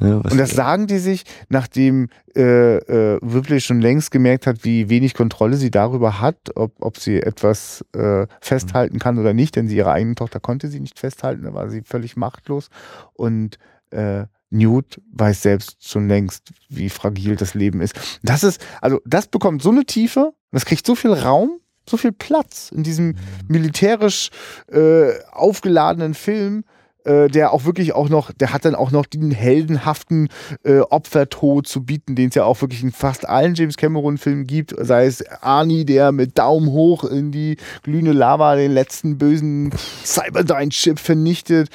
Ja, 0.00 0.16
und 0.16 0.36
das 0.36 0.50
sagen 0.50 0.86
die 0.88 0.98
sich, 0.98 1.24
nachdem 1.48 2.08
äh, 2.36 2.76
äh, 2.76 3.18
Ripley 3.22 3.60
schon 3.60 3.80
längst 3.80 4.10
gemerkt 4.10 4.46
hat, 4.46 4.64
wie 4.64 4.90
wenig 4.90 5.14
Kontrolle 5.14 5.56
sie 5.56 5.70
darüber 5.70 6.20
hat, 6.20 6.36
ob, 6.56 6.72
ob 6.80 6.98
sie 6.98 7.22
etwas 7.22 7.84
äh, 7.94 8.26
festhalten 8.40 8.98
kann 8.98 9.18
oder 9.18 9.32
nicht, 9.32 9.56
denn 9.56 9.68
sie 9.68 9.76
ihre 9.76 9.92
eigene 9.92 10.16
Tochter 10.16 10.40
konnte 10.40 10.68
sie 10.68 10.80
nicht 10.80 10.98
festhalten, 10.98 11.44
da 11.44 11.54
war 11.54 11.70
sie 11.70 11.82
völlig 11.82 12.16
machtlos. 12.16 12.68
Und 13.14 13.58
äh, 13.90 14.24
Newt 14.50 15.00
weiß 15.12 15.42
selbst 15.42 15.88
schon 15.88 16.08
längst, 16.08 16.52
wie 16.68 16.88
fragil 16.88 17.36
das 17.36 17.54
Leben 17.54 17.80
ist. 17.80 17.94
Das 18.22 18.44
ist, 18.44 18.64
also 18.80 19.00
das 19.04 19.26
bekommt 19.26 19.62
so 19.62 19.70
eine 19.70 19.84
Tiefe, 19.84 20.32
das 20.52 20.64
kriegt 20.64 20.86
so 20.86 20.94
viel 20.94 21.12
Raum, 21.12 21.60
so 21.88 21.96
viel 21.96 22.12
Platz 22.12 22.70
in 22.72 22.82
diesem 22.82 23.08
mhm. 23.08 23.16
militärisch 23.48 24.30
äh, 24.68 25.12
aufgeladenen 25.32 26.14
Film, 26.14 26.64
äh, 27.04 27.28
der 27.28 27.52
auch 27.52 27.64
wirklich 27.64 27.94
auch 27.94 28.08
noch, 28.08 28.32
der 28.32 28.52
hat 28.52 28.64
dann 28.64 28.74
auch 28.74 28.90
noch 28.90 29.06
den 29.06 29.30
heldenhaften 29.30 30.28
äh, 30.64 30.80
Opfertod 30.80 31.66
zu 31.66 31.84
bieten, 31.84 32.16
den 32.16 32.28
es 32.30 32.34
ja 32.34 32.44
auch 32.44 32.60
wirklich 32.60 32.82
in 32.82 32.92
fast 32.92 33.28
allen 33.28 33.54
James 33.54 33.76
Cameron-Filmen 33.76 34.46
gibt. 34.46 34.74
Sei 34.78 35.06
es 35.06 35.24
Arnie, 35.42 35.84
der 35.84 36.12
mit 36.12 36.38
Daumen 36.38 36.70
hoch 36.70 37.04
in 37.04 37.30
die 37.30 37.56
glühende 37.82 38.12
Lava 38.12 38.56
den 38.56 38.72
letzten 38.72 39.18
bösen 39.18 39.70
Cyberdyne-Chip 40.04 40.98
vernichtet. 40.98 41.68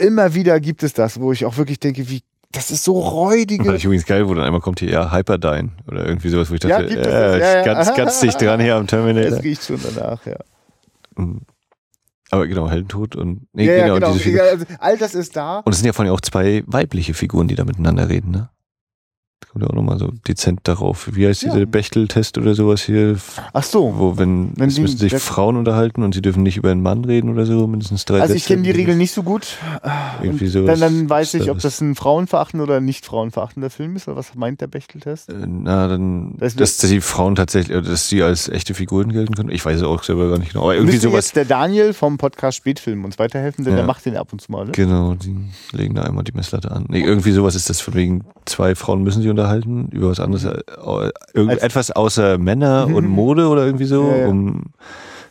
Immer 0.00 0.34
wieder 0.34 0.60
gibt 0.60 0.82
es 0.82 0.92
das, 0.92 1.20
wo 1.20 1.32
ich 1.32 1.44
auch 1.44 1.56
wirklich 1.56 1.80
denke, 1.80 2.08
wie 2.08 2.22
das 2.52 2.70
ist 2.70 2.84
so 2.84 2.98
räudige. 2.98 3.64
Fand 3.64 3.76
ich 3.76 3.84
übrigens 3.84 4.06
geil, 4.06 4.28
wo 4.28 4.34
dann 4.34 4.44
einmal 4.44 4.60
kommt 4.60 4.80
hier, 4.80 4.90
ja, 4.90 5.12
Hyperdyne 5.12 5.70
oder 5.88 6.06
irgendwie 6.06 6.28
sowas, 6.28 6.50
wo 6.50 6.54
ich 6.54 6.60
dachte, 6.60 6.84
ja, 6.84 7.00
äh, 7.00 7.40
ja, 7.40 7.56
ja, 7.56 7.62
ganz, 7.64 7.94
ganz 7.94 8.20
dicht 8.20 8.40
dran 8.40 8.60
hier 8.60 8.76
am 8.76 8.86
Terminator. 8.86 9.30
Das 9.30 9.42
riecht 9.42 9.64
schon 9.64 9.80
danach, 9.82 10.24
ja. 10.24 10.36
Mhm. 11.16 11.40
Aber 12.30 12.46
genau, 12.46 12.68
Heldentod 12.68 13.14
und 13.14 13.46
nee, 13.52 13.66
ja, 13.66 13.84
genau, 13.84 13.94
ja, 13.94 14.16
genau. 14.18 14.42
Also, 14.42 14.64
all 14.78 14.98
das 14.98 15.14
ist 15.14 15.36
da. 15.36 15.60
Und 15.60 15.72
es 15.72 15.78
sind 15.78 15.86
ja 15.86 15.92
vor 15.92 16.04
allem 16.04 16.14
auch 16.14 16.20
zwei 16.20 16.64
weibliche 16.66 17.14
Figuren, 17.14 17.48
die 17.48 17.54
da 17.54 17.64
miteinander 17.64 18.08
reden, 18.08 18.30
ne? 18.30 18.50
Ja 19.62 19.68
auch 19.68 19.74
nochmal 19.74 19.98
so 19.98 20.10
dezent 20.26 20.60
darauf. 20.64 21.10
Wie 21.14 21.26
heißt 21.26 21.42
ja. 21.42 21.52
dieser 21.52 21.66
Bechtel-Test 21.66 22.38
oder 22.38 22.54
sowas 22.54 22.82
hier? 22.82 23.16
Ach 23.52 23.62
so. 23.62 23.94
Wo, 23.96 24.18
wenn, 24.18 24.52
wenn 24.56 24.68
es 24.68 24.78
müssen 24.78 24.98
sich 24.98 25.14
Frauen 25.14 25.56
unterhalten 25.56 26.02
und 26.02 26.14
sie 26.14 26.22
dürfen 26.22 26.42
nicht 26.42 26.56
über 26.56 26.70
einen 26.70 26.82
Mann 26.82 27.04
reden 27.04 27.30
oder 27.30 27.46
so, 27.46 27.66
mindestens 27.66 28.04
drei 28.04 28.20
Also 28.20 28.34
ich 28.34 28.46
kenne 28.46 28.62
die 28.62 28.70
Regel 28.70 28.96
nicht 28.96 29.12
so 29.12 29.22
gut. 29.22 29.58
Irgendwie 30.22 30.46
sowas. 30.46 30.78
Dann, 30.78 30.80
dann 30.80 31.10
weiß 31.10 31.34
ich, 31.34 31.50
ob 31.50 31.58
das 31.58 31.80
ein 31.80 31.94
frauenverachtender 31.94 32.64
oder 32.64 32.80
nicht 32.80 33.06
frauenverachtender 33.06 33.70
Film 33.70 33.96
ist, 33.96 34.08
oder 34.08 34.16
was 34.16 34.34
meint 34.34 34.60
der 34.60 34.66
Bechtel-Test? 34.66 35.30
Äh, 35.30 35.46
na, 35.46 35.88
dann, 35.88 36.34
das 36.38 36.56
dass, 36.56 36.76
dass 36.76 36.90
die 36.90 37.00
Frauen 37.00 37.34
tatsächlich, 37.34 37.82
dass 37.84 38.08
sie 38.08 38.22
als 38.22 38.48
echte 38.48 38.74
Figuren 38.74 39.12
gelten 39.12 39.34
können. 39.34 39.50
Ich 39.50 39.64
weiß 39.64 39.78
es 39.78 39.82
auch 39.82 40.02
selber 40.02 40.28
gar 40.28 40.38
nicht 40.38 40.52
genau. 40.52 40.64
Aber 40.64 40.74
irgendwie 40.74 40.98
sowas. 40.98 41.26
Jetzt 41.26 41.36
der 41.36 41.44
Daniel 41.46 41.92
vom 41.92 42.18
Podcast 42.18 42.58
Spätfilm 42.58 43.04
uns 43.04 43.18
weiterhelfen, 43.18 43.64
denn 43.64 43.72
ja. 43.72 43.78
der 43.78 43.86
macht 43.86 44.04
den 44.04 44.16
ab 44.16 44.28
und 44.32 44.40
zu 44.40 44.52
mal, 44.52 44.66
ne? 44.66 44.72
Genau, 44.72 45.14
die 45.14 45.34
legen 45.72 45.94
da 45.94 46.02
einmal 46.02 46.24
die 46.24 46.32
Messlatte 46.32 46.70
an. 46.70 46.86
Nee, 46.88 47.00
irgendwie 47.00 47.32
sowas 47.32 47.54
ist 47.54 47.70
das 47.70 47.80
von 47.80 47.94
wegen, 47.94 48.24
zwei 48.44 48.74
Frauen 48.74 49.02
müssen 49.02 49.22
sie 49.22 49.30
unterhalten 49.30 49.45
über 49.92 50.10
was 50.10 50.20
anderes, 50.20 50.44
äh, 50.44 50.62
irgendetwas 51.34 51.90
außer 51.90 52.38
Männer 52.38 52.88
und 52.92 53.06
Mode 53.06 53.48
oder 53.48 53.64
irgendwie 53.64 53.86
so, 53.86 54.02
um 54.02 54.64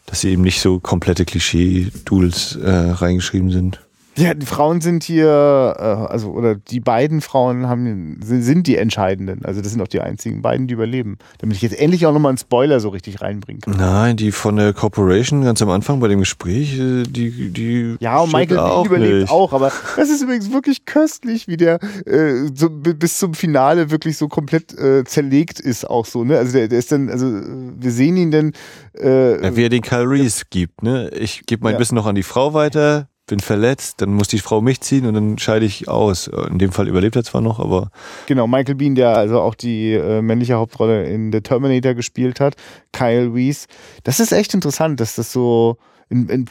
dass 0.06 0.22
sie 0.22 0.30
eben 0.30 0.44
nicht 0.44 0.62
so 0.62 0.80
komplette 0.80 1.26
Klischee-Duels 1.26 2.58
äh, 2.58 2.70
reingeschrieben 2.70 3.52
sind. 3.52 3.82
Ja, 4.18 4.34
die 4.34 4.46
Frauen 4.46 4.80
sind 4.80 5.04
hier, 5.04 5.76
äh, 5.78 5.84
also 5.84 6.32
oder 6.32 6.56
die 6.56 6.80
beiden 6.80 7.20
Frauen 7.20 7.68
haben, 7.68 8.20
sind 8.24 8.66
die 8.66 8.78
entscheidenden. 8.78 9.44
Also 9.44 9.62
das 9.62 9.72
sind 9.72 9.82
auch 9.82 9.90
die 9.90 10.00
einzigen 10.00 10.42
beiden, 10.42 10.68
die 10.68 10.74
überleben. 10.74 11.18
Damit 11.40 11.58
ich 11.58 11.62
jetzt 11.62 11.78
endlich 11.78 12.06
auch 12.06 12.14
nochmal 12.14 12.30
einen 12.30 12.38
Spoiler 12.38 12.80
so 12.80 12.90
richtig 12.90 13.22
reinbringen 13.22 13.62
kann. 13.62 13.76
Nein, 13.78 14.16
die 14.16 14.32
von 14.32 14.56
der 14.56 14.72
Corporation 14.72 15.44
ganz 15.44 15.62
am 15.62 15.70
Anfang 15.70 16.00
bei 16.00 16.08
dem 16.08 16.20
Gespräch, 16.20 16.80
äh, 16.80 17.04
die, 17.04 17.50
die. 17.50 17.98
Ja, 18.00 18.20
und 18.20 18.32
Michael 18.32 18.58
Bean 18.58 18.86
überlebt 18.86 19.22
nicht. 19.22 19.32
auch, 19.32 19.52
aber 19.52 19.72
das 19.98 20.10
ist 20.10 20.22
übrigens 20.22 20.52
wirklich 20.52 20.86
köstlich, 20.86 21.50
wie 21.50 21.58
der 21.58 21.80
äh, 22.06 22.50
so 22.54 22.70
bis 22.70 23.20
zum 23.20 23.34
Finale 23.34 23.92
wirklich 23.92 24.18
so 24.18 24.30
komplett 24.30 24.78
äh, 24.78 25.04
zerlegt 25.04 25.60
ist, 25.60 25.90
auch 25.90 26.06
so, 26.06 26.24
ne? 26.24 26.38
Also 26.38 26.54
der, 26.54 26.70
der 26.70 26.80
ist 26.80 26.92
dann, 26.92 27.10
also 27.10 27.26
wir 27.28 27.92
sehen 27.92 28.16
ihn 28.16 28.32
dann. 28.32 28.54
Äh, 28.98 29.44
ja, 29.44 29.56
wie 29.58 29.64
er 29.64 29.70
den 29.70 29.82
Kyle 29.82 30.10
Reese 30.10 30.44
gibt, 30.50 30.84
ne? 30.84 31.10
Ich 31.10 31.46
gebe 31.46 31.64
mein 31.64 31.74
ja. 31.74 31.80
Wissen 31.80 31.96
noch 31.96 32.06
an 32.06 32.16
die 32.16 32.24
Frau 32.24 32.54
weiter 32.54 33.10
bin 33.28 33.40
verletzt, 33.40 34.02
dann 34.02 34.14
muss 34.14 34.28
die 34.28 34.40
Frau 34.40 34.62
mich 34.62 34.82
ziehen 34.82 35.06
und 35.06 35.14
dann 35.16 35.38
scheide 35.38 35.66
ich 35.66 35.88
aus. 35.88 36.28
In 36.28 36.60
dem 36.60 36.72
Fall 36.72 36.88
überlebt 36.88 37.16
er 37.16 37.24
zwar 37.24 37.42
noch, 37.42 37.60
aber. 37.60 37.90
Genau, 38.28 38.48
Michael 38.48 38.76
Bean, 38.76 38.96
der 38.96 39.18
also 39.18 39.42
auch 39.42 39.56
die 39.56 39.94
äh, 39.94 40.22
männliche 40.22 40.56
Hauptrolle 40.56 41.06
in 41.06 41.32
The 41.32 41.42
Terminator 41.42 41.94
gespielt 41.94 42.40
hat, 42.40 42.56
Kyle 42.92 43.34
Reese. 43.34 43.68
Das 44.04 44.20
ist 44.20 44.32
echt 44.32 44.54
interessant, 44.54 45.00
dass 45.00 45.16
das 45.16 45.32
so. 45.32 45.78
In, 46.10 46.30
in, 46.30 46.46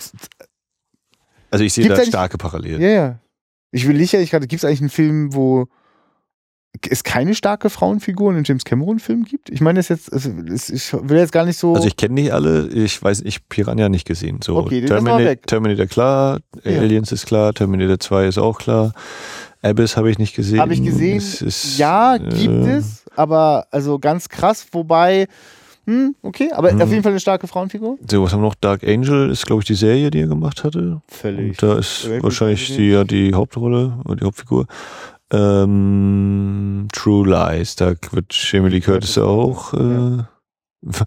also 1.51 1.65
ich 1.65 1.73
sehe 1.73 1.89
da 1.89 2.05
starke 2.05 2.39
Parallelen. 2.39 2.83
Ja, 2.83 2.89
ja. 2.89 3.19
Ich 3.71 3.87
will 3.87 3.97
nicht, 3.97 4.15
ich 4.15 4.31
gerade, 4.31 4.47
gibt 4.47 4.63
es 4.63 4.65
eigentlich 4.65 4.81
einen 4.81 4.91
Film, 4.91 5.35
wo 5.35 5.67
es 6.89 7.05
keine 7.05 7.35
starke 7.35 7.71
Frauenfigur 7.71 8.31
in 8.31 8.37
den 8.37 8.45
James 8.45 8.65
Cameron-Filmen 8.65 9.25
gibt? 9.25 9.51
Ich 9.51 9.61
meine, 9.61 9.79
das 9.79 9.89
jetzt, 9.89 10.13
also, 10.13 10.31
ich 10.31 10.93
will 10.93 11.19
jetzt 11.19 11.33
gar 11.33 11.45
nicht 11.45 11.59
so. 11.59 11.75
Also 11.75 11.87
ich 11.87 11.97
kenne 11.97 12.15
nicht 12.15 12.33
alle, 12.33 12.69
ich 12.69 13.03
weiß, 13.03 13.23
ich 13.23 13.49
Piranha 13.49 13.89
nicht 13.89 14.07
gesehen. 14.07 14.41
So 14.43 14.57
okay, 14.57 14.85
Terminator, 14.85 15.41
Terminator 15.43 15.87
klar, 15.87 16.41
ja. 16.65 16.81
Aliens 16.81 17.13
ist 17.13 17.27
klar, 17.27 17.55
Terminator 17.55 17.99
2 17.99 18.27
ist 18.27 18.39
auch 18.39 18.59
klar. 18.59 18.93
Abyss 19.63 19.97
habe 19.97 20.11
ich 20.11 20.19
nicht 20.19 20.35
gesehen. 20.35 20.61
Habe 20.61 20.75
ich 20.75 20.83
gesehen. 20.83 21.17
Ist, 21.17 21.79
ja, 21.79 22.19
gibt 22.19 22.67
äh, 22.67 22.77
es, 22.77 23.05
aber 23.17 23.67
also 23.71 23.99
ganz 23.99 24.29
krass, 24.29 24.67
wobei. 24.73 25.27
Hm, 25.87 26.15
okay, 26.23 26.51
aber 26.53 26.71
hm. 26.71 26.81
auf 26.81 26.91
jeden 26.91 27.03
Fall 27.03 27.13
eine 27.13 27.21
starke 27.21 27.47
Frauenfigur. 27.47 27.99
So, 28.11 28.23
was 28.23 28.33
haben 28.33 28.41
wir 28.41 28.49
noch? 28.49 28.55
Dark 28.55 28.85
Angel 28.85 29.29
ist, 29.29 29.45
glaube 29.45 29.61
ich, 29.61 29.67
die 29.67 29.75
Serie, 29.75 30.11
die 30.11 30.21
er 30.21 30.29
gemacht 30.29 30.65
hatte. 30.65 31.03
Völlig. 31.09 31.51
Und 31.51 31.63
da 31.63 31.79
ist 31.79 32.09
wahrscheinlich 32.23 32.75
die, 32.75 32.89
ja, 32.89 33.05
die 33.05 33.35
Hauptrolle 33.35 33.99
oder 34.05 34.17
die 34.17 34.25
Hauptfigur. 34.25 34.67
Ähm, 35.33 36.89
True 36.93 37.29
Lies, 37.29 37.77
da 37.77 37.95
wird 38.13 38.33
Jamie 38.33 38.69
Lee 38.69 38.81
Curtis 38.81 39.19
auch 39.19 39.73
äh, 39.75 40.25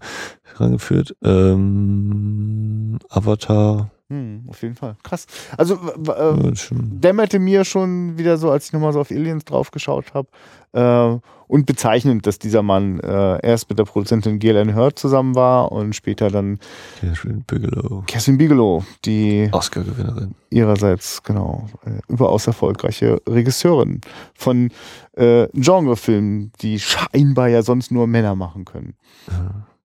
rangeführt. 0.56 1.16
Ähm, 1.22 2.98
Avatar. 3.08 3.90
Hm, 4.10 4.44
auf 4.48 4.62
jeden 4.62 4.74
Fall. 4.74 4.96
Krass. 5.02 5.26
Also 5.58 5.74
äh, 5.74 6.52
dämmerte 6.70 7.38
mir 7.38 7.66
schon 7.66 8.16
wieder 8.16 8.38
so, 8.38 8.50
als 8.50 8.66
ich 8.66 8.72
nochmal 8.72 8.94
so 8.94 9.00
auf 9.00 9.10
Aliens 9.10 9.44
drauf 9.44 9.70
geschaut 9.70 10.14
habe. 10.14 10.28
Äh, 10.72 11.18
und 11.46 11.66
bezeichnend, 11.66 12.26
dass 12.26 12.38
dieser 12.38 12.62
Mann 12.62 13.00
äh, 13.00 13.46
erst 13.46 13.68
mit 13.68 13.78
der 13.78 13.84
Produzentin 13.84 14.38
Galen 14.38 14.74
Hurd 14.74 14.98
zusammen 14.98 15.34
war 15.34 15.72
und 15.72 15.94
später 15.94 16.30
dann 16.30 16.58
Catherine 17.00 17.42
Bigelow. 17.46 18.04
Catherine 18.06 18.38
Bigelow, 18.38 18.84
die 19.04 19.48
Oscar-Gewinnerin. 19.52 20.34
Ihrerseits, 20.50 21.22
genau, 21.22 21.68
äh, 21.84 22.00
überaus 22.08 22.46
erfolgreiche 22.46 23.20
Regisseurin 23.26 24.00
von 24.34 24.70
äh, 25.16 25.48
Genrefilmen, 25.52 26.52
die 26.60 26.80
scheinbar 26.80 27.48
ja 27.48 27.62
sonst 27.62 27.90
nur 27.90 28.06
Männer 28.06 28.34
machen 28.34 28.64
können. 28.64 28.94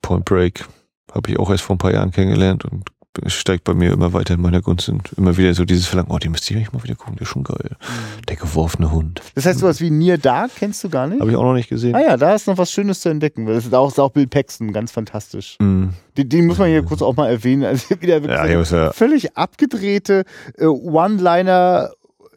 Point 0.01 0.25
Break 0.25 0.65
habe 1.13 1.29
ich 1.29 1.39
auch 1.39 1.49
erst 1.49 1.63
vor 1.63 1.75
ein 1.75 1.79
paar 1.79 1.93
Jahren 1.93 2.11
kennengelernt 2.11 2.65
und 2.65 2.85
steigt 3.27 3.63
bei 3.63 3.73
mir 3.73 3.91
immer 3.91 4.13
weiter 4.13 4.33
in 4.33 4.41
meiner 4.41 4.61
Gunst 4.61 4.89
und 4.89 5.13
immer 5.17 5.37
wieder 5.37 5.53
so 5.53 5.65
dieses 5.65 5.85
Verlangen, 5.85 6.11
oh, 6.11 6.17
die 6.17 6.29
müsste 6.29 6.51
ich 6.51 6.57
eigentlich 6.57 6.73
mal 6.73 6.83
wieder 6.83 6.95
gucken, 6.95 7.15
der 7.15 7.23
ist 7.23 7.29
schon 7.29 7.43
geil. 7.43 7.69
Mhm. 7.69 8.25
Der 8.27 8.35
geworfene 8.35 8.91
Hund. 8.91 9.21
Das 9.35 9.45
heißt, 9.45 9.59
sowas 9.59 9.81
wie 9.81 9.91
Near 9.91 10.17
Dark 10.17 10.51
kennst 10.55 10.83
du 10.83 10.89
gar 10.89 11.07
nicht? 11.07 11.21
Habe 11.21 11.31
ich 11.31 11.37
auch 11.37 11.43
noch 11.43 11.53
nicht 11.53 11.69
gesehen. 11.69 11.95
Ah 11.95 12.01
ja, 12.01 12.17
da 12.17 12.33
ist 12.33 12.47
noch 12.47 12.57
was 12.57 12.71
Schönes 12.71 13.01
zu 13.01 13.09
entdecken. 13.09 13.45
Das 13.45 13.65
ist 13.65 13.73
auch, 13.73 13.87
ist 13.87 13.99
auch 13.99 14.11
Bill 14.11 14.27
Paxton, 14.27 14.73
ganz 14.73 14.91
fantastisch. 14.91 15.57
Mhm. 15.59 15.93
Den, 16.17 16.29
den, 16.29 16.47
muss 16.47 16.57
man 16.57 16.69
hier 16.69 16.83
kurz 16.83 17.01
auch 17.01 17.15
mal 17.15 17.29
erwähnen. 17.29 17.63
Also 17.63 17.89
wieder 18.01 18.23
wirklich 18.23 18.71
ja, 18.71 18.85
ja. 18.85 18.91
völlig 18.93 19.37
abgedrehte 19.37 20.23
äh, 20.57 20.65
One-Liner 20.65 21.91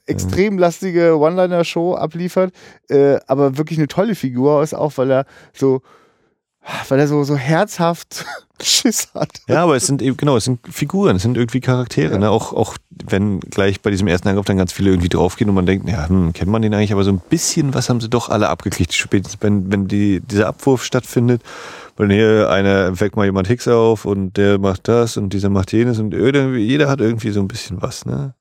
extrem 0.07 0.57
lastige 0.57 1.19
One-Liner-Show 1.19 1.97
abliefert, 1.97 2.55
äh, 2.89 3.19
aber 3.27 3.59
wirklich 3.59 3.79
eine 3.79 3.89
tolle 3.89 4.15
Figur 4.15 4.63
ist, 4.63 4.73
auch 4.73 4.97
weil 4.99 5.11
er 5.11 5.27
so 5.53 5.83
weil 6.89 6.99
er 6.99 7.09
so, 7.09 7.23
so 7.25 7.37
herzhaft 7.37 8.25
Schiss 8.63 9.09
hat. 9.15 9.41
Ja, 9.49 9.63
aber 9.63 9.77
es 9.77 9.87
sind 9.87 10.03
eben, 10.03 10.17
genau, 10.17 10.37
es 10.37 10.45
sind 10.45 10.61
Figuren, 10.69 11.17
es 11.17 11.23
sind 11.23 11.37
irgendwie 11.37 11.61
Charaktere, 11.61 12.15
ja. 12.15 12.19
ne? 12.19 12.31
Auch, 12.31 12.53
auch 12.53 12.77
wenn 12.91 13.41
gleich 13.41 13.83
bei 13.83 13.91
diesem 13.91 14.09
ersten 14.09 14.29
Angriff 14.29 14.47
dann 14.47 14.57
ganz 14.57 14.73
viele 14.73 14.91
irgendwie 14.91 15.09
draufgehen 15.09 15.49
und 15.49 15.55
man 15.55 15.67
denkt, 15.67 15.89
ja, 15.89 16.09
hm, 16.09 16.33
kennt 16.33 16.51
man 16.51 16.63
den 16.63 16.75
eigentlich, 16.75 16.93
aber 16.93 17.05
so 17.05 17.11
ein 17.11 17.21
bisschen 17.21 17.75
was 17.75 17.89
haben 17.89 18.01
sie 18.01 18.09
doch 18.09 18.29
alle 18.29 18.49
abgekriegt, 18.49 18.95
spätestens 18.95 19.43
wenn, 19.43 19.71
wenn 19.71 19.89
die, 19.89 20.21
dieser 20.21 20.49
Abwurf 20.49 20.85
stattfindet. 20.85 21.43
Weil 21.99 22.13
hier 22.13 22.51
einer 22.51 23.01
weckt 23.01 23.17
mal 23.17 23.25
jemand 23.25 23.49
Hicks 23.49 23.69
auf 23.69 24.05
und 24.05 24.37
der 24.37 24.59
macht 24.59 24.87
das 24.87 25.17
und 25.17 25.33
dieser 25.33 25.49
macht 25.49 25.73
jenes 25.73 25.99
und 25.99 26.13
irgendwie, 26.13 26.61
jeder 26.61 26.89
hat 26.89 27.01
irgendwie 27.01 27.31
so 27.31 27.41
ein 27.41 27.49
bisschen 27.49 27.81
was, 27.81 28.05
ne? 28.05 28.35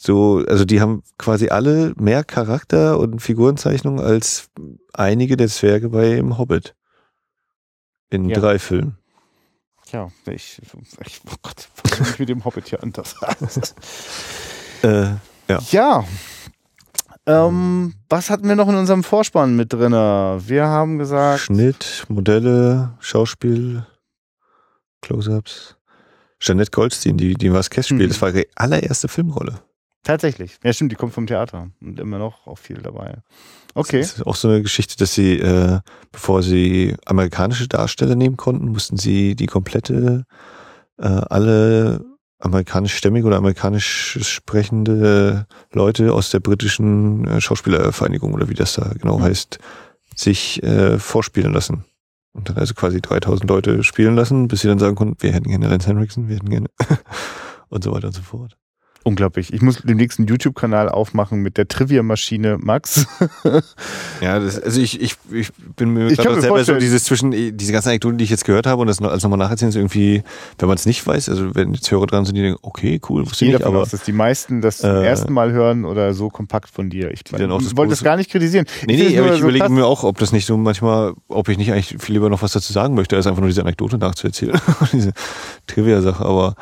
So, 0.00 0.44
also 0.46 0.64
die 0.64 0.80
haben 0.80 1.02
quasi 1.18 1.48
alle 1.48 1.92
mehr 1.96 2.22
Charakter 2.22 3.00
und 3.00 3.20
Figurenzeichnung 3.20 4.00
als 4.00 4.48
einige 4.92 5.36
der 5.36 5.48
Zwerge 5.48 5.88
bei 5.88 6.12
im 6.12 6.38
Hobbit. 6.38 6.76
In 8.10 8.28
Ja. 8.28 8.38
drei 8.40 8.58
Filmen. 8.58 8.96
Ja, 9.92 10.10
ich, 10.26 10.60
ich 10.62 11.20
oh 11.30 11.34
Gott, 11.42 11.68
was 11.98 12.10
ich 12.10 12.18
mit 12.18 12.28
dem 12.28 12.44
Hobbit 12.44 12.68
hier 12.68 12.82
anders? 12.82 13.14
Äh, 14.82 15.06
ja. 15.48 15.58
ja. 15.72 16.04
Ähm, 17.26 17.94
was 18.08 18.30
hatten 18.30 18.46
wir 18.46 18.54
noch 18.54 18.68
in 18.68 18.76
unserem 18.76 19.02
Vorspann 19.02 19.56
mit 19.56 19.72
drin? 19.72 19.90
Wir 19.92 20.66
haben 20.68 20.98
gesagt, 20.98 21.40
Schnitt, 21.40 22.04
Modelle, 22.08 22.92
Schauspiel, 23.00 23.84
Close-Ups. 25.02 25.74
Jeanette 26.40 26.70
Goldstein, 26.70 27.16
die, 27.16 27.34
die 27.34 27.52
Vasquez 27.52 27.86
spielt, 27.88 28.02
Mhm. 28.02 28.08
das 28.10 28.22
war 28.22 28.28
ihre 28.32 28.46
allererste 28.54 29.08
Filmrolle. 29.08 29.60
Tatsächlich. 30.08 30.58
Ja, 30.64 30.72
stimmt, 30.72 30.90
die 30.92 30.96
kommt 30.96 31.14
vom 31.14 31.26
Theater 31.26 31.70
und 31.80 32.00
immer 32.00 32.18
noch 32.18 32.46
auch 32.46 32.58
viel 32.58 32.78
dabei. 32.78 33.18
Okay. 33.74 34.00
Das 34.00 34.14
ist 34.14 34.26
auch 34.26 34.34
so 34.34 34.48
eine 34.48 34.62
Geschichte, 34.62 34.96
dass 34.96 35.14
sie, 35.14 35.38
äh, 35.38 35.80
bevor 36.10 36.42
sie 36.42 36.96
amerikanische 37.06 37.68
Darsteller 37.68 38.16
nehmen 38.16 38.36
konnten, 38.36 38.68
mussten 38.68 38.96
sie 38.96 39.36
die 39.36 39.46
komplette, 39.46 40.24
äh, 40.98 41.06
alle 41.06 42.04
amerikanischstämmige 42.40 43.26
oder 43.26 43.36
amerikanisch 43.36 44.18
sprechende 44.22 45.46
Leute 45.72 46.12
aus 46.12 46.30
der 46.30 46.40
britischen 46.40 47.26
äh, 47.26 47.40
Schauspielervereinigung 47.40 48.32
oder 48.32 48.48
wie 48.48 48.54
das 48.54 48.74
da 48.74 48.92
genau 48.98 49.18
Mhm. 49.18 49.22
heißt, 49.24 49.58
sich 50.16 50.62
äh, 50.62 50.98
vorspielen 50.98 51.52
lassen. 51.52 51.84
Und 52.32 52.48
dann 52.48 52.56
also 52.56 52.74
quasi 52.74 53.00
3000 53.00 53.48
Leute 53.50 53.82
spielen 53.82 54.14
lassen, 54.14 54.48
bis 54.48 54.60
sie 54.60 54.68
dann 54.68 54.78
sagen 54.78 54.94
konnten, 54.94 55.16
wir 55.22 55.32
hätten 55.32 55.48
gerne 55.50 55.68
Lance 55.68 55.88
Henriksen, 55.88 56.28
wir 56.28 56.36
hätten 56.36 56.50
gerne 56.50 56.68
und 57.68 57.82
so 57.84 57.92
weiter 57.92 58.08
und 58.08 58.14
so 58.14 58.22
fort. 58.22 58.56
Unglaublich. 59.04 59.52
Ich 59.54 59.62
muss 59.62 59.80
den 59.80 59.96
nächsten 59.96 60.26
YouTube-Kanal 60.26 60.88
aufmachen 60.88 61.40
mit 61.40 61.56
der 61.56 61.66
Trivia-Maschine 61.68 62.58
Max. 62.60 63.06
Ja, 64.20 64.40
das, 64.40 64.60
also 64.60 64.80
ich, 64.80 65.00
ich, 65.00 65.14
ich 65.30 65.50
bin 65.76 65.90
mir 65.92 66.08
Ich 66.08 66.16
selber 66.16 66.40
so 66.40 66.48
vorstellen- 66.48 66.80
dieses 66.80 67.04
zwischen, 67.04 67.30
diese 67.30 67.72
ganzen 67.72 67.90
Anekdoten, 67.90 68.18
die 68.18 68.24
ich 68.24 68.30
jetzt 68.30 68.44
gehört 68.44 68.66
habe 68.66 68.80
und 68.80 68.88
das 68.88 69.00
noch, 69.00 69.10
alles 69.10 69.22
nochmal 69.22 69.38
nacherzählen, 69.38 69.68
ist 69.70 69.76
irgendwie, 69.76 70.22
wenn 70.58 70.68
man 70.68 70.76
es 70.76 70.86
nicht 70.86 71.06
weiß, 71.06 71.28
also 71.28 71.54
wenn 71.54 71.72
jetzt 71.72 71.88
Hörer 71.90 72.06
dran 72.06 72.24
sind, 72.24 72.34
die 72.34 72.42
denken, 72.42 72.58
okay, 72.62 73.00
cool, 73.08 73.24
wusste 73.28 73.44
ich 73.44 73.52
nicht, 73.52 73.64
aber 73.64 73.82
aus, 73.82 73.90
dass 73.90 74.02
die 74.02 74.12
meisten 74.12 74.60
das 74.60 74.78
zum 74.78 74.90
äh, 74.90 75.06
ersten 75.06 75.32
Mal 75.32 75.52
hören 75.52 75.84
oder 75.84 76.14
so 76.14 76.28
kompakt 76.30 76.68
von 76.68 76.90
dir. 76.90 77.12
Ich 77.12 77.22
das 77.24 77.76
wollte 77.76 77.90
das 77.90 78.02
gar 78.02 78.16
nicht 78.16 78.30
kritisieren. 78.30 78.66
nee, 78.86 78.96
find's 78.96 79.12
nee, 79.12 79.18
aber 79.18 79.28
ich 79.34 79.40
so 79.40 79.48
überlege 79.48 79.68
mir 79.68 79.86
auch, 79.86 80.02
ob 80.02 80.18
das 80.18 80.32
nicht 80.32 80.46
so 80.46 80.56
manchmal, 80.56 81.14
ob 81.28 81.48
ich 81.48 81.58
nicht 81.58 81.72
eigentlich 81.72 81.96
viel 82.02 82.14
lieber 82.14 82.28
noch 82.28 82.42
was 82.42 82.52
dazu 82.52 82.72
sagen 82.72 82.94
möchte, 82.94 83.14
als 83.16 83.26
einfach 83.26 83.40
nur 83.40 83.48
diese 83.48 83.62
Anekdote 83.62 83.98
nachzuerzählen. 83.98 84.60
diese 84.92 85.12
Trivia-Sache, 85.66 86.24
aber 86.24 86.56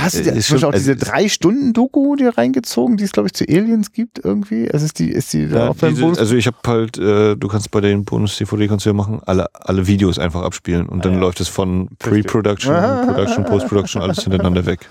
hast 0.00 0.14
du 0.14 0.22
dir 0.22 0.30
ist 0.30 0.34
Beispiel 0.36 0.58
schon- 0.58 0.68
auch 0.68 0.72
diese 0.74 0.92
also- 0.92 1.04
drei 1.04 1.28
Stunden 1.28 1.72
Doku 1.72 2.16
dir 2.16 2.36
reingezogen, 2.36 2.96
die 2.96 3.04
es 3.04 3.12
glaube 3.12 3.28
ich 3.28 3.34
zu 3.34 3.44
Aliens 3.48 3.92
gibt 3.92 4.20
irgendwie? 4.24 4.70
Also 4.70 4.84
ist 4.86 4.98
die 4.98 5.10
ist 5.10 5.32
die 5.32 5.48
da 5.48 5.56
Ja, 5.64 5.68
auf 5.68 5.78
deinem 5.78 5.90
diese, 5.90 6.02
Bonus? 6.02 6.18
also 6.18 6.34
ich 6.36 6.46
habe 6.46 6.56
halt, 6.66 6.98
äh, 6.98 7.36
du 7.36 7.48
kannst 7.48 7.70
bei 7.70 7.80
den 7.80 8.04
Bonus-DVD 8.04 8.68
kannst 8.68 8.86
du 8.86 8.90
ja 8.90 8.94
machen, 8.94 9.20
alle, 9.26 9.46
alle 9.54 9.86
Videos 9.86 10.18
einfach 10.18 10.42
abspielen 10.42 10.86
und 10.88 11.04
dann 11.04 11.12
Ah, 11.12 11.16
ja. 11.16 11.20
läuft 11.22 11.40
es 11.40 11.48
von. 11.48 11.88
Pre-Production, 11.98 12.74
Production, 13.06 13.44
Post-Production, 13.44 14.02
alles 14.02 14.22
hintereinander 14.22 14.64
weg. 14.66 14.88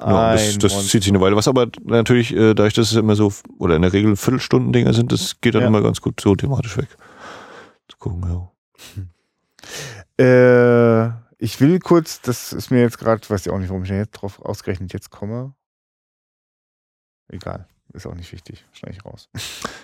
Ja, 0.00 0.32
das, 0.32 0.58
das 0.58 0.88
zieht 0.88 1.02
sich 1.02 1.12
eine 1.12 1.20
Weile. 1.20 1.34
Was 1.36 1.48
aber 1.48 1.66
natürlich, 1.84 2.32
äh, 2.34 2.54
dadurch, 2.54 2.74
dass 2.74 2.90
es 2.90 2.96
immer 2.96 3.14
so, 3.16 3.32
oder 3.58 3.76
in 3.76 3.82
der 3.82 3.92
Regel 3.92 4.16
Viertelstunden-Dinger 4.16 4.92
sind, 4.92 5.12
das 5.12 5.40
geht 5.40 5.54
dann 5.54 5.62
Ja. 5.62 5.68
immer 5.68 5.80
ganz 5.82 6.00
gut 6.02 6.20
so 6.20 6.34
thematisch 6.34 6.76
weg. 6.76 6.88
Zu 7.88 7.96
gucken, 7.98 8.22
ja. 8.28 8.48
Äh, 10.16 11.10
ich 11.44 11.60
will 11.60 11.78
kurz, 11.78 12.22
das 12.22 12.54
ist 12.54 12.70
mir 12.70 12.80
jetzt 12.80 12.98
gerade, 12.98 13.28
weiß 13.28 13.44
ich 13.44 13.52
auch 13.52 13.58
nicht, 13.58 13.68
warum 13.68 13.84
ich 13.84 13.90
jetzt 13.90 14.12
drauf 14.12 14.40
ausgerechnet 14.40 14.94
jetzt 14.94 15.10
komme. 15.10 15.54
Egal, 17.28 17.68
ist 17.92 18.06
auch 18.06 18.14
nicht 18.14 18.32
wichtig, 18.32 18.64
schneide 18.72 18.96
ich 18.96 19.04
raus. 19.04 19.28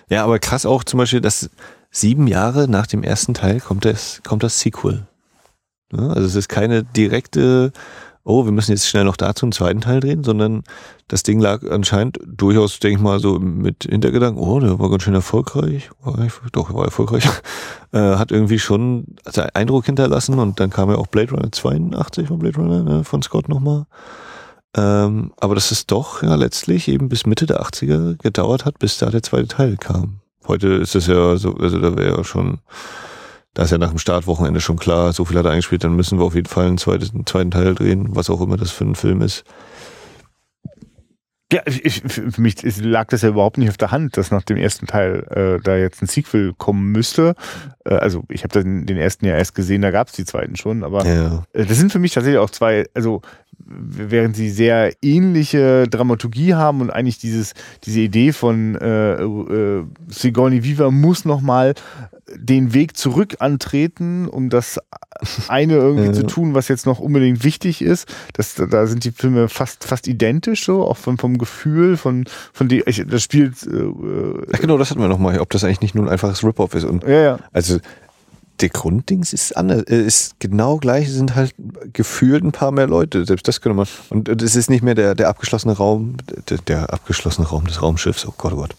Ja, 0.08 0.24
aber 0.24 0.38
krass 0.38 0.64
auch 0.64 0.84
zum 0.84 0.98
Beispiel, 0.98 1.20
dass 1.20 1.50
sieben 1.90 2.26
Jahre 2.26 2.66
nach 2.66 2.86
dem 2.86 3.02
ersten 3.02 3.34
Teil 3.34 3.60
kommt 3.60 3.84
das, 3.84 4.22
kommt 4.26 4.42
das 4.42 4.58
Sequel. 4.58 5.06
Ne? 5.92 6.08
Also 6.08 6.26
es 6.26 6.34
ist 6.34 6.48
keine 6.48 6.82
direkte, 6.82 7.72
oh, 8.24 8.44
wir 8.44 8.52
müssen 8.52 8.72
jetzt 8.72 8.86
schnell 8.86 9.04
noch 9.04 9.16
dazu 9.16 9.46
einen 9.46 9.52
zweiten 9.52 9.80
Teil 9.80 10.00
drehen, 10.00 10.22
sondern 10.24 10.62
das 11.08 11.22
Ding 11.22 11.40
lag 11.40 11.62
anscheinend 11.68 12.18
durchaus, 12.26 12.78
denke 12.78 12.96
ich 12.98 13.02
mal, 13.02 13.18
so 13.18 13.38
mit 13.38 13.84
Hintergedanken, 13.84 14.42
oh, 14.42 14.60
der 14.60 14.78
war 14.78 14.90
ganz 14.90 15.02
schön 15.02 15.14
erfolgreich. 15.14 15.90
War, 16.02 16.18
ich- 16.24 16.32
doch, 16.52 16.72
war 16.74 16.84
erfolgreich. 16.84 17.24
äh, 17.92 17.98
hat 18.16 18.30
irgendwie 18.30 18.58
schon 18.58 19.06
also 19.24 19.40
einen 19.40 19.50
Eindruck 19.54 19.86
hinterlassen 19.86 20.38
und 20.38 20.60
dann 20.60 20.70
kam 20.70 20.90
ja 20.90 20.96
auch 20.96 21.06
Blade 21.08 21.30
Runner 21.32 21.50
82 21.50 22.28
von 22.28 22.38
Blade 22.38 22.56
Runner, 22.56 22.82
ne, 22.82 23.04
von 23.04 23.22
Scott 23.22 23.48
nochmal. 23.48 23.86
Ähm, 24.76 25.32
aber 25.40 25.56
dass 25.56 25.72
es 25.72 25.86
doch 25.86 26.22
ja 26.22 26.34
letztlich 26.36 26.86
eben 26.86 27.08
bis 27.08 27.26
Mitte 27.26 27.46
der 27.46 27.60
80er 27.62 28.16
gedauert 28.22 28.64
hat, 28.64 28.78
bis 28.78 28.98
da 28.98 29.10
der 29.10 29.22
zweite 29.22 29.48
Teil 29.48 29.76
kam. 29.76 30.20
Heute 30.46 30.68
ist 30.68 30.94
es 30.94 31.06
ja 31.08 31.36
so, 31.36 31.54
also 31.54 31.78
da 31.80 31.96
wäre 31.96 32.16
ja 32.18 32.24
schon, 32.24 32.58
da 33.54 33.64
ist 33.64 33.70
ja 33.70 33.78
nach 33.78 33.90
dem 33.90 33.98
Startwochenende 33.98 34.60
schon 34.60 34.76
klar, 34.76 35.12
so 35.12 35.24
viel 35.24 35.36
hat 35.38 35.44
er 35.44 35.50
eingespielt, 35.52 35.84
dann 35.84 35.96
müssen 35.96 36.18
wir 36.18 36.24
auf 36.24 36.34
jeden 36.34 36.48
Fall 36.48 36.66
einen 36.66 36.78
zweiten, 36.78 37.10
einen 37.14 37.26
zweiten 37.26 37.50
Teil 37.50 37.74
drehen, 37.74 38.14
was 38.14 38.30
auch 38.30 38.40
immer 38.40 38.56
das 38.56 38.70
für 38.70 38.84
ein 38.84 38.94
Film 38.94 39.22
ist. 39.22 39.44
Ja, 41.52 41.62
ich, 41.66 42.02
für 42.06 42.40
mich 42.40 42.62
lag 42.78 43.08
das 43.08 43.22
ja 43.22 43.30
überhaupt 43.30 43.58
nicht 43.58 43.70
auf 43.70 43.76
der 43.76 43.90
Hand, 43.90 44.16
dass 44.16 44.30
nach 44.30 44.44
dem 44.44 44.56
ersten 44.56 44.86
Teil 44.86 45.26
äh, 45.30 45.60
da 45.60 45.76
jetzt 45.76 46.00
ein 46.00 46.06
Sequel 46.06 46.52
kommen 46.56 46.92
müsste. 46.92 47.34
Äh, 47.84 47.94
also 47.94 48.22
ich 48.28 48.44
habe 48.44 48.62
den, 48.62 48.86
den 48.86 48.96
ersten 48.96 49.26
ja 49.26 49.36
erst 49.36 49.56
gesehen, 49.56 49.82
da 49.82 49.90
gab 49.90 50.06
es 50.06 50.12
die 50.12 50.24
zweiten 50.24 50.54
schon, 50.54 50.84
aber 50.84 51.04
Ja. 51.04 51.42
Äh, 51.52 51.66
Das 51.66 51.76
sind 51.76 51.90
für 51.90 51.98
mich 51.98 52.12
tatsächlich 52.12 52.38
auch 52.38 52.50
zwei, 52.50 52.86
also 52.94 53.20
während 53.66 54.36
sie 54.36 54.50
sehr 54.50 54.92
ähnliche 55.02 55.86
Dramaturgie 55.88 56.54
haben 56.54 56.80
und 56.80 56.90
eigentlich 56.90 57.18
dieses, 57.18 57.54
diese 57.84 58.00
Idee 58.00 58.32
von 58.32 58.74
äh, 58.76 59.14
äh, 59.22 59.84
Sigourney 60.08 60.64
Viva 60.64 60.90
muss 60.90 61.24
nochmal 61.24 61.74
den 62.34 62.74
Weg 62.74 62.96
zurück 62.96 63.36
antreten, 63.40 64.28
um 64.28 64.50
das 64.50 64.78
eine 65.48 65.74
irgendwie 65.74 66.00
Ja. 66.10 66.12
zu 66.12 66.26
tun, 66.26 66.54
was 66.54 66.68
jetzt 66.68 66.86
noch 66.86 66.98
unbedingt 66.98 67.44
wichtig 67.44 67.82
ist. 67.82 68.08
Das, 68.32 68.54
da 68.54 68.86
sind 68.86 69.04
die 69.04 69.12
Filme 69.12 69.48
fast, 69.48 69.84
fast 69.84 70.08
identisch, 70.08 70.64
so, 70.64 70.84
auch 70.84 70.96
vom, 70.96 71.18
vom 71.18 71.38
Gefühl, 71.38 71.96
von, 71.96 72.24
von 72.52 72.68
dem, 72.68 72.82
ich, 72.86 73.04
das 73.06 73.22
spielt, 73.22 73.62
äh, 73.66 73.76
äh, 73.76 74.46
Ach 74.52 74.60
genau, 74.60 74.78
das 74.78 74.90
hatten 74.90 75.00
wir 75.00 75.08
nochmal, 75.08 75.38
ob 75.38 75.50
das 75.50 75.64
eigentlich 75.64 75.82
nicht 75.82 75.94
nur 75.94 76.04
ein 76.06 76.10
einfaches 76.10 76.42
Rip-Off 76.42 76.74
ist. 76.74 76.84
Und 76.84 77.04
ja, 77.04 77.22
ja. 77.22 77.38
also 77.52 77.78
der 78.60 78.68
Grunddings 78.68 79.32
ist 79.32 79.56
anders, 79.56 79.82
äh, 79.84 80.02
ist 80.02 80.38
genau 80.38 80.76
gleich, 80.76 81.08
es 81.08 81.14
sind 81.14 81.34
halt 81.34 81.54
gefühlt 81.92 82.44
ein 82.44 82.52
paar 82.52 82.70
mehr 82.70 82.86
Leute. 82.86 83.24
Selbst 83.24 83.48
das 83.48 83.60
könnte 83.60 83.76
man. 83.76 83.86
Und 84.10 84.42
es 84.42 84.56
ist 84.56 84.70
nicht 84.70 84.82
mehr 84.82 84.94
der, 84.94 85.14
der 85.14 85.28
abgeschlossene 85.28 85.76
Raum, 85.76 86.16
der, 86.48 86.58
der 86.58 86.92
abgeschlossene 86.92 87.46
Raum 87.46 87.66
des 87.66 87.82
Raumschiffs, 87.82 88.26
oh 88.26 88.34
Gott, 88.36 88.52
oh 88.52 88.56
Gott. 88.56 88.76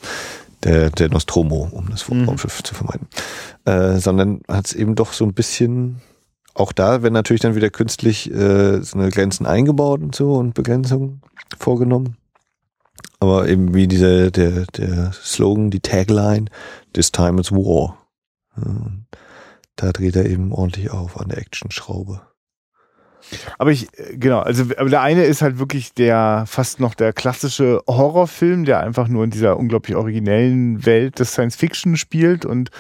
Der, 0.64 0.92
der 0.92 1.10
Nostromo, 1.10 1.70
um 1.72 1.90
das 1.90 2.08
Wort 2.08 2.20
Mhm. 2.20 2.30
Raumschiff 2.30 2.62
zu 2.62 2.76
vermeiden. 2.76 3.08
Äh, 3.66 3.98
sondern 3.98 4.42
hat 4.48 4.68
es 4.68 4.74
eben 4.74 4.94
doch 4.94 5.14
so 5.14 5.26
ein 5.26 5.34
bisschen, 5.34 6.02
auch 6.54 6.72
da 6.72 7.02
werden 7.02 7.14
natürlich 7.14 7.42
dann 7.42 7.56
wieder 7.56 7.72
künstlich 7.72 8.32
äh, 8.32 8.82
so 8.82 9.00
eine 9.00 9.10
Grenzen 9.10 9.48
eingebaut 9.48 10.02
und 10.02 10.14
so 10.14 10.36
und 10.36 10.54
Begrenzungen 10.54 11.22
vorgenommen. 11.58 12.18
Aber 13.20 13.48
eben 13.48 13.74
wie 13.74 13.88
dieser, 13.88 14.30
der, 14.30 14.66
der 14.78 15.12
Slogan, 15.14 15.72
die 15.72 15.80
Tagline, 15.80 16.46
This 16.94 17.12
time 17.12 17.40
it's 17.40 17.52
war. 17.52 17.98
Ja, 18.58 18.64
und 18.64 19.06
da 19.82 19.92
dreht 19.92 20.16
er 20.16 20.26
eben 20.26 20.52
ordentlich 20.52 20.92
auf 20.92 21.20
an 21.20 21.30
der 21.30 21.40
Action-Schraube. 21.40 22.22
Aber 23.58 23.72
ich, 23.72 23.88
äh, 23.98 24.18
genau, 24.18 24.40
also 24.40 24.64
aber 24.78 24.90
der 24.90 25.02
eine 25.02 25.24
ist 25.24 25.42
halt 25.42 25.60
wirklich 25.60 25.94
der 25.94 26.46
fast 26.48 26.80
noch 26.80 26.96
der 26.96 27.14
klassische 27.14 27.82
Horrorfilm, 27.88 28.66
der 28.66 28.80
einfach 28.80 29.08
nur 29.08 29.24
in 29.24 29.30
dieser 29.30 29.58
unglaublich 29.58 29.96
originellen 29.96 30.86
Welt 30.86 31.20
des 31.20 31.32
Science 31.32 31.56
Fiction 31.56 31.98
spielt 31.98 32.46
und 32.46 32.72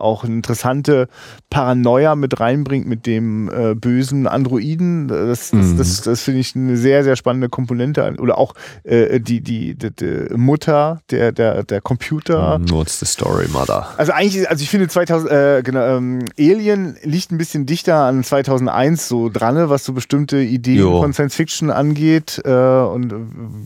auch 0.00 0.24
eine 0.24 0.34
interessante 0.34 1.08
Paranoia 1.50 2.14
mit 2.14 2.40
reinbringt 2.40 2.86
mit 2.86 3.06
dem 3.06 3.48
äh, 3.50 3.74
bösen 3.74 4.26
Androiden. 4.26 5.08
Das, 5.08 5.50
das, 5.50 5.52
Mhm. 5.52 5.76
das, 5.78 6.00
das 6.02 6.22
finde 6.22 6.40
ich 6.40 6.54
eine 6.56 6.76
sehr, 6.76 7.04
sehr 7.04 7.16
spannende 7.16 7.48
Komponente. 7.48 8.14
Oder 8.18 8.38
auch 8.38 8.54
äh, 8.84 9.20
die, 9.20 9.40
die, 9.40 9.74
die, 9.74 9.90
die 9.90 10.34
Mutter, 10.36 11.00
der, 11.10 11.32
der, 11.32 11.64
der 11.64 11.80
Computer. 11.80 12.60
What's 12.70 13.00
the 13.00 13.06
story, 13.06 13.46
Mother? 13.52 13.88
Also 13.96 14.12
eigentlich, 14.12 14.48
also 14.48 14.62
ich 14.62 14.70
finde 14.70 14.88
2000, 14.88 15.30
äh, 15.30 15.62
genau, 15.62 15.96
ähm, 15.96 16.24
Alien 16.38 16.96
liegt 17.02 17.32
ein 17.32 17.38
bisschen 17.38 17.66
dichter 17.66 17.96
an 18.04 18.22
2001 18.22 19.08
so 19.08 19.28
dran, 19.28 19.68
was 19.68 19.84
so 19.84 19.92
bestimmte 19.92 20.38
Ideen 20.38 20.78
Jo. 20.78 21.00
von 21.00 21.12
Science 21.12 21.34
Fiction 21.34 21.70
angeht 21.70 22.40
äh, 22.44 22.50
und 22.50 23.12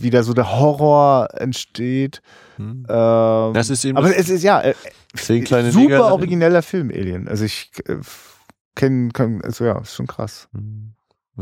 wie 0.01 0.11
da 0.11 0.23
so 0.23 0.33
der 0.33 0.59
Horror 0.59 1.29
entsteht. 1.35 2.23
Hm. 2.57 2.87
Ähm, 2.89 3.55
Das 3.55 3.71
ist 3.71 3.85
eben 3.85 3.97
aber 3.97 4.17
es 4.17 4.29
ist 4.29 4.43
ja 4.43 4.61
äh, 4.61 4.75
zehn 5.15 5.45
kleine 5.45 5.73
super 5.73 5.85
Neger- 5.85 6.13
origineller 6.13 6.63
Film 6.63 6.91
Alien. 6.91 7.29
Also 7.29 7.45
ich 7.45 7.71
äh, 7.87 7.97
kennen 8.75 9.13
kann. 9.13 9.41
Also 9.43 9.65
ja, 9.65 9.79
ist 9.81 9.95
schon 9.95 10.07
krass. 10.07 10.49
Hm. 10.53 10.95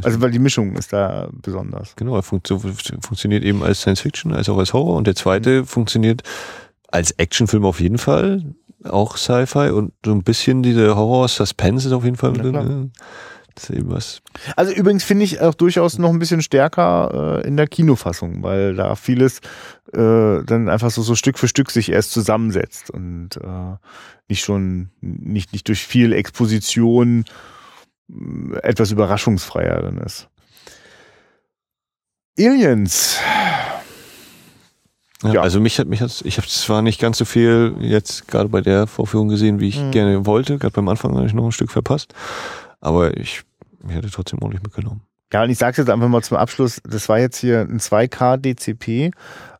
Also 0.03 0.21
weil 0.21 0.31
die 0.31 0.39
Mischung 0.39 0.77
ist 0.77 0.93
da 0.93 1.29
besonders. 1.33 1.97
Genau, 1.97 2.17
er 2.17 2.23
so, 2.23 2.59
funktioniert 2.59 3.43
eben 3.43 3.63
als 3.63 3.81
Science 3.81 4.01
Fiction, 4.01 4.33
als 4.33 4.49
auch 4.49 4.59
als 4.59 4.73
Horror. 4.73 4.97
Und 4.97 5.07
der 5.07 5.17
zweite 5.17 5.61
mhm. 5.61 5.67
funktioniert 5.67 6.23
als 6.89 7.11
Actionfilm 7.13 7.65
auf 7.65 7.81
jeden 7.81 7.99
Fall, 7.99 8.55
auch 8.85 9.17
Sci-Fi 9.17 9.71
und 9.71 9.93
so 10.05 10.13
ein 10.13 10.23
bisschen 10.23 10.63
diese 10.63 10.97
Horror-Suspense 10.97 11.89
ist 11.89 11.93
auf 11.93 12.05
jeden 12.05 12.17
Fall 12.17 12.33
drin. 12.33 12.93
Was. 13.83 14.23
Also 14.57 14.73
übrigens 14.73 15.05
finde 15.05 15.25
ich 15.25 15.41
auch 15.41 15.55
durchaus 15.55 15.99
noch 15.99 16.11
ein 16.11 16.19
bisschen 16.19 16.43
stärker 16.43 17.41
äh, 17.43 17.47
in 17.47 17.57
der 17.57 17.67
Kinofassung, 17.67 18.43
weil 18.43 18.75
da 18.75 18.95
vieles 18.95 19.39
äh, 19.93 20.43
dann 20.45 20.69
einfach 20.69 20.91
so, 20.91 21.03
so 21.03 21.15
Stück 21.15 21.39
für 21.39 21.49
Stück 21.49 21.71
sich 21.71 21.91
erst 21.91 22.13
zusammensetzt 22.13 22.91
und 22.91 23.37
äh, 23.37 23.77
nicht 24.29 24.45
schon 24.45 24.91
nicht, 25.01 25.53
nicht 25.53 25.69
durch 25.69 25.85
viel 25.87 26.13
Exposition 26.13 27.25
etwas 28.63 28.91
überraschungsfreier 28.91 29.83
dann 29.83 29.99
ist. 29.99 30.29
Aliens. 32.39 33.19
Ja, 35.23 35.35
ja, 35.35 35.41
Also 35.43 35.61
mich 35.61 35.79
hat 35.79 35.87
mich 35.87 36.01
hat 36.01 36.23
ich 36.25 36.39
habe 36.39 36.49
zwar 36.49 36.81
nicht 36.81 37.01
ganz 37.01 37.19
so 37.19 37.25
viel 37.25 37.75
jetzt 37.81 38.27
gerade 38.29 38.49
bei 38.49 38.63
der 38.63 38.87
Vorführung 38.87 39.29
gesehen, 39.29 39.61
wie 39.61 39.69
ich 39.69 39.79
mhm. 39.79 39.91
gerne 39.91 40.27
wollte. 40.27 40.59
Gerade 40.59 40.73
beim 40.73 40.89
Anfang 40.89 41.15
habe 41.15 41.27
ich 41.27 41.35
noch 41.35 41.45
ein 41.45 41.53
Stück 41.53 41.71
verpasst, 41.71 42.15
aber 42.81 43.17
ich, 43.17 43.43
hätte 43.87 44.11
trotzdem 44.11 44.41
ordentlich 44.43 44.63
mitgenommen. 44.63 45.03
Ja, 45.33 45.45
und 45.45 45.51
ich 45.51 45.59
sage 45.59 45.81
jetzt 45.81 45.91
einfach 45.91 46.09
mal 46.09 46.23
zum 46.23 46.37
Abschluss: 46.37 46.81
Das 46.85 47.09
war 47.09 47.19
jetzt 47.19 47.39
hier 47.39 47.61
ein 47.61 47.79
2K 47.79 48.37
DCP 48.37 49.13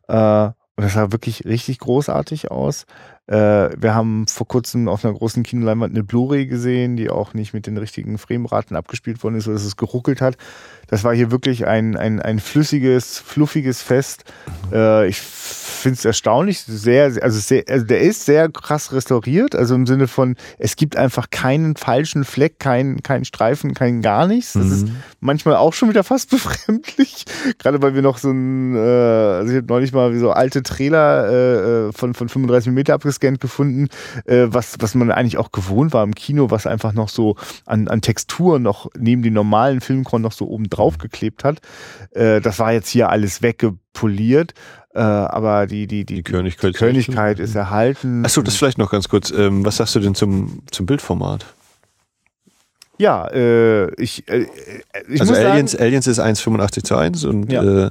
äh, 0.07 0.45
und 0.75 0.83
das 0.83 0.93
sah 0.93 1.11
wirklich 1.11 1.45
richtig 1.45 1.79
großartig 1.79 2.51
aus. 2.51 2.85
Äh, 3.31 3.81
wir 3.81 3.95
haben 3.95 4.27
vor 4.27 4.45
kurzem 4.45 4.89
auf 4.89 5.05
einer 5.05 5.13
großen 5.13 5.43
Kinoleinwand 5.43 5.95
eine 5.95 6.03
Blu-ray 6.03 6.47
gesehen, 6.47 6.97
die 6.97 7.09
auch 7.09 7.33
nicht 7.33 7.53
mit 7.53 7.65
den 7.65 7.77
richtigen 7.77 8.17
Frameraten 8.17 8.75
abgespielt 8.75 9.23
worden 9.23 9.35
ist, 9.35 9.45
sodass 9.45 9.63
es 9.63 9.77
geruckelt 9.77 10.19
hat. 10.19 10.35
Das 10.87 11.05
war 11.05 11.15
hier 11.15 11.31
wirklich 11.31 11.65
ein, 11.65 11.95
ein, 11.95 12.21
ein 12.21 12.39
flüssiges, 12.39 13.19
fluffiges 13.19 13.81
Fest. 13.81 14.25
Äh, 14.73 15.07
ich 15.07 15.21
finde 15.21 15.97
es 15.97 16.03
erstaunlich, 16.03 16.59
sehr, 16.59 17.05
also, 17.21 17.39
sehr, 17.39 17.63
also 17.69 17.85
der 17.85 18.01
ist 18.01 18.25
sehr 18.25 18.49
krass 18.49 18.91
restauriert, 18.91 19.55
also 19.55 19.75
im 19.75 19.87
Sinne 19.87 20.09
von, 20.09 20.35
es 20.59 20.75
gibt 20.75 20.97
einfach 20.97 21.29
keinen 21.29 21.77
falschen 21.77 22.25
Fleck, 22.25 22.59
keinen 22.59 23.01
keinen 23.01 23.23
Streifen, 23.23 23.73
kein 23.73 24.01
gar 24.01 24.27
nichts. 24.27 24.53
Das 24.53 24.65
mhm. 24.65 24.71
ist 24.73 24.87
manchmal 25.21 25.55
auch 25.55 25.73
schon 25.73 25.87
wieder 25.87 26.03
fast 26.03 26.29
befremdlich, 26.31 27.23
gerade 27.59 27.81
weil 27.81 27.95
wir 27.95 28.01
noch 28.01 28.17
so 28.17 28.29
ein, 28.29 28.75
äh, 28.75 28.79
also 28.79 29.51
ich 29.51 29.57
habe 29.57 29.67
neulich 29.67 29.93
mal 29.93 30.13
so 30.17 30.31
alte 30.31 30.63
Trailer 30.63 31.29
äh, 31.29 31.87
äh 31.87 31.91
von, 31.93 32.13
von 32.13 32.27
35 32.27 32.73
mm 32.73 32.91
abgescannt 32.91 33.20
gefunden, 33.21 33.87
äh, 34.25 34.47
was, 34.47 34.75
was 34.79 34.95
man 34.95 35.11
eigentlich 35.11 35.37
auch 35.37 35.51
gewohnt 35.51 35.93
war 35.93 36.03
im 36.03 36.15
Kino, 36.15 36.51
was 36.51 36.67
einfach 36.67 36.93
noch 36.93 37.09
so 37.09 37.35
an, 37.65 37.87
an 37.87 38.01
Textur 38.01 38.59
noch 38.59 38.89
neben 38.97 39.21
den 39.21 39.33
normalen 39.33 39.81
Filmkorn 39.81 40.21
noch 40.21 40.31
so 40.31 40.47
oben 40.47 40.69
drauf 40.69 40.97
geklebt 40.97 41.43
hat. 41.43 41.61
Äh, 42.11 42.41
das 42.41 42.59
war 42.59 42.73
jetzt 42.73 42.89
hier 42.89 43.09
alles 43.09 43.41
weggepoliert. 43.41 44.53
Äh, 44.93 44.99
aber 44.99 45.67
die, 45.67 45.87
die, 45.87 46.05
die, 46.05 46.15
die 46.15 46.23
Königkeit, 46.23 46.75
Königkeit 46.75 47.39
ist 47.39 47.55
erhalten. 47.55 48.25
Achso, 48.25 48.41
das 48.41 48.57
vielleicht 48.57 48.77
noch 48.77 48.91
ganz 48.91 49.07
kurz. 49.07 49.31
Ähm, 49.31 49.63
was 49.63 49.77
sagst 49.77 49.95
du 49.95 49.99
denn 50.01 50.15
zum, 50.15 50.63
zum 50.69 50.85
Bildformat? 50.85 51.45
Ja, 52.97 53.27
äh, 53.29 53.91
ich, 53.95 54.27
äh, 54.27 54.47
ich 55.07 55.21
Also 55.21 55.33
Aliens, 55.33 55.71
sagen, 55.71 55.83
Aliens 55.83 56.07
ist 56.07 56.19
1,85 56.19 56.83
zu 56.83 56.95
1 56.97 57.23
und 57.23 57.51
ja. 57.51 57.85
äh, 57.85 57.89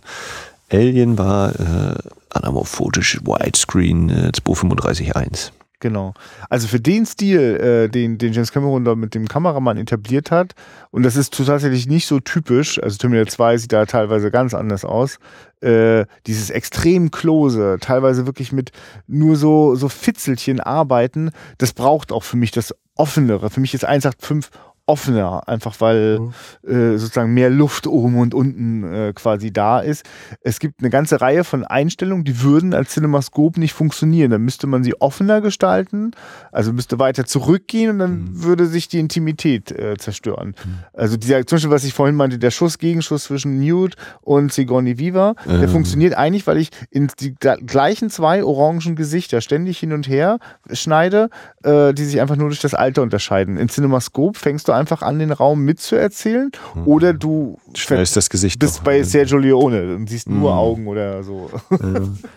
Alien 0.70 1.18
war 1.18 1.58
äh, 1.58 1.94
anamorphotisch 2.30 3.20
Widescreen 3.24 4.08
äh, 4.08 4.32
235.1. 4.34 5.50
Genau. 5.80 6.12
Also 6.50 6.68
für 6.68 6.78
den 6.78 7.06
Stil, 7.06 7.40
äh, 7.40 7.88
den, 7.88 8.18
den 8.18 8.34
James 8.34 8.52
Cameron 8.52 8.84
da 8.84 8.94
mit 8.94 9.14
dem 9.14 9.26
Kameramann 9.26 9.78
etabliert 9.78 10.30
hat, 10.30 10.52
und 10.90 11.04
das 11.04 11.16
ist 11.16 11.32
tatsächlich 11.34 11.88
nicht 11.88 12.06
so 12.06 12.20
typisch, 12.20 12.80
also 12.82 12.98
Terminator 12.98 13.28
2 13.30 13.56
sieht 13.56 13.72
da 13.72 13.86
teilweise 13.86 14.30
ganz 14.30 14.52
anders 14.52 14.84
aus, 14.84 15.18
äh, 15.62 16.04
dieses 16.26 16.50
extrem 16.50 17.10
close, 17.10 17.78
teilweise 17.80 18.26
wirklich 18.26 18.52
mit 18.52 18.72
nur 19.06 19.36
so, 19.36 19.74
so 19.74 19.88
Fitzelchen 19.88 20.60
arbeiten, 20.60 21.30
das 21.56 21.72
braucht 21.72 22.12
auch 22.12 22.24
für 22.24 22.36
mich 22.36 22.50
das 22.50 22.74
Offenere. 22.96 23.48
Für 23.48 23.60
mich 23.60 23.72
ist 23.72 23.86
185 23.86 24.52
offener, 24.90 25.48
einfach 25.48 25.80
weil 25.80 26.18
mhm. 26.18 26.32
äh, 26.68 26.98
sozusagen 26.98 27.32
mehr 27.32 27.48
Luft 27.48 27.86
oben 27.86 28.18
und 28.18 28.34
unten 28.34 28.82
äh, 28.82 29.12
quasi 29.14 29.52
da 29.52 29.78
ist. 29.78 30.04
Es 30.42 30.58
gibt 30.58 30.80
eine 30.80 30.90
ganze 30.90 31.20
Reihe 31.20 31.44
von 31.44 31.64
Einstellungen, 31.64 32.24
die 32.24 32.42
würden 32.42 32.74
als 32.74 32.94
Cinemascope 32.94 33.60
nicht 33.60 33.72
funktionieren. 33.72 34.32
Dann 34.32 34.42
müsste 34.42 34.66
man 34.66 34.82
sie 34.82 35.00
offener 35.00 35.40
gestalten, 35.40 36.10
also 36.50 36.72
müsste 36.72 36.98
weiter 36.98 37.24
zurückgehen 37.24 37.90
und 37.90 37.98
dann 38.00 38.10
mhm. 38.10 38.42
würde 38.42 38.66
sich 38.66 38.88
die 38.88 38.98
Intimität 38.98 39.70
äh, 39.70 39.96
zerstören. 39.96 40.56
Mhm. 40.64 40.78
Also 40.92 41.16
dieser, 41.16 41.46
zum 41.46 41.56
Beispiel, 41.56 41.70
was 41.70 41.84
ich 41.84 41.94
vorhin 41.94 42.16
meinte, 42.16 42.40
der 42.40 42.50
Schuss, 42.50 42.78
Gegenschuss 42.78 43.24
zwischen 43.24 43.60
Newt 43.60 43.94
und 44.22 44.52
Sigourney 44.52 44.98
Weaver, 44.98 45.36
der 45.46 45.68
funktioniert 45.68 46.14
eigentlich, 46.14 46.46
weil 46.46 46.58
ich 46.58 46.70
in 46.90 47.08
die 47.20 47.34
gleichen 47.34 48.10
zwei 48.10 48.42
orangen 48.44 48.96
Gesichter 48.96 49.40
ständig 49.40 49.78
hin 49.78 49.92
und 49.92 50.08
her 50.08 50.38
schneide, 50.72 51.30
äh, 51.62 51.92
die 51.92 52.04
sich 52.04 52.20
einfach 52.20 52.36
nur 52.36 52.48
durch 52.48 52.60
das 52.60 52.74
Alter 52.74 53.02
unterscheiden. 53.02 53.56
In 53.56 53.68
Cinemascope 53.68 54.38
fängst 54.38 54.68
du 54.68 54.72
an, 54.72 54.79
einfach 54.80 55.02
an, 55.02 55.18
den 55.18 55.32
Raum 55.32 55.64
mitzuerzählen 55.64 56.50
mhm. 56.74 56.86
oder 56.86 57.12
du 57.12 57.58
Schneidest 57.74 58.16
das 58.16 58.28
Gesicht 58.30 58.58
bist 58.58 58.82
bei 58.82 59.02
Sergio 59.02 59.38
Leone 59.38 59.94
und 59.94 60.08
siehst 60.08 60.28
mhm. 60.28 60.40
nur 60.40 60.54
Augen 60.54 60.86
oder 60.88 61.22
so. 61.22 61.50
Ja. 61.70 61.78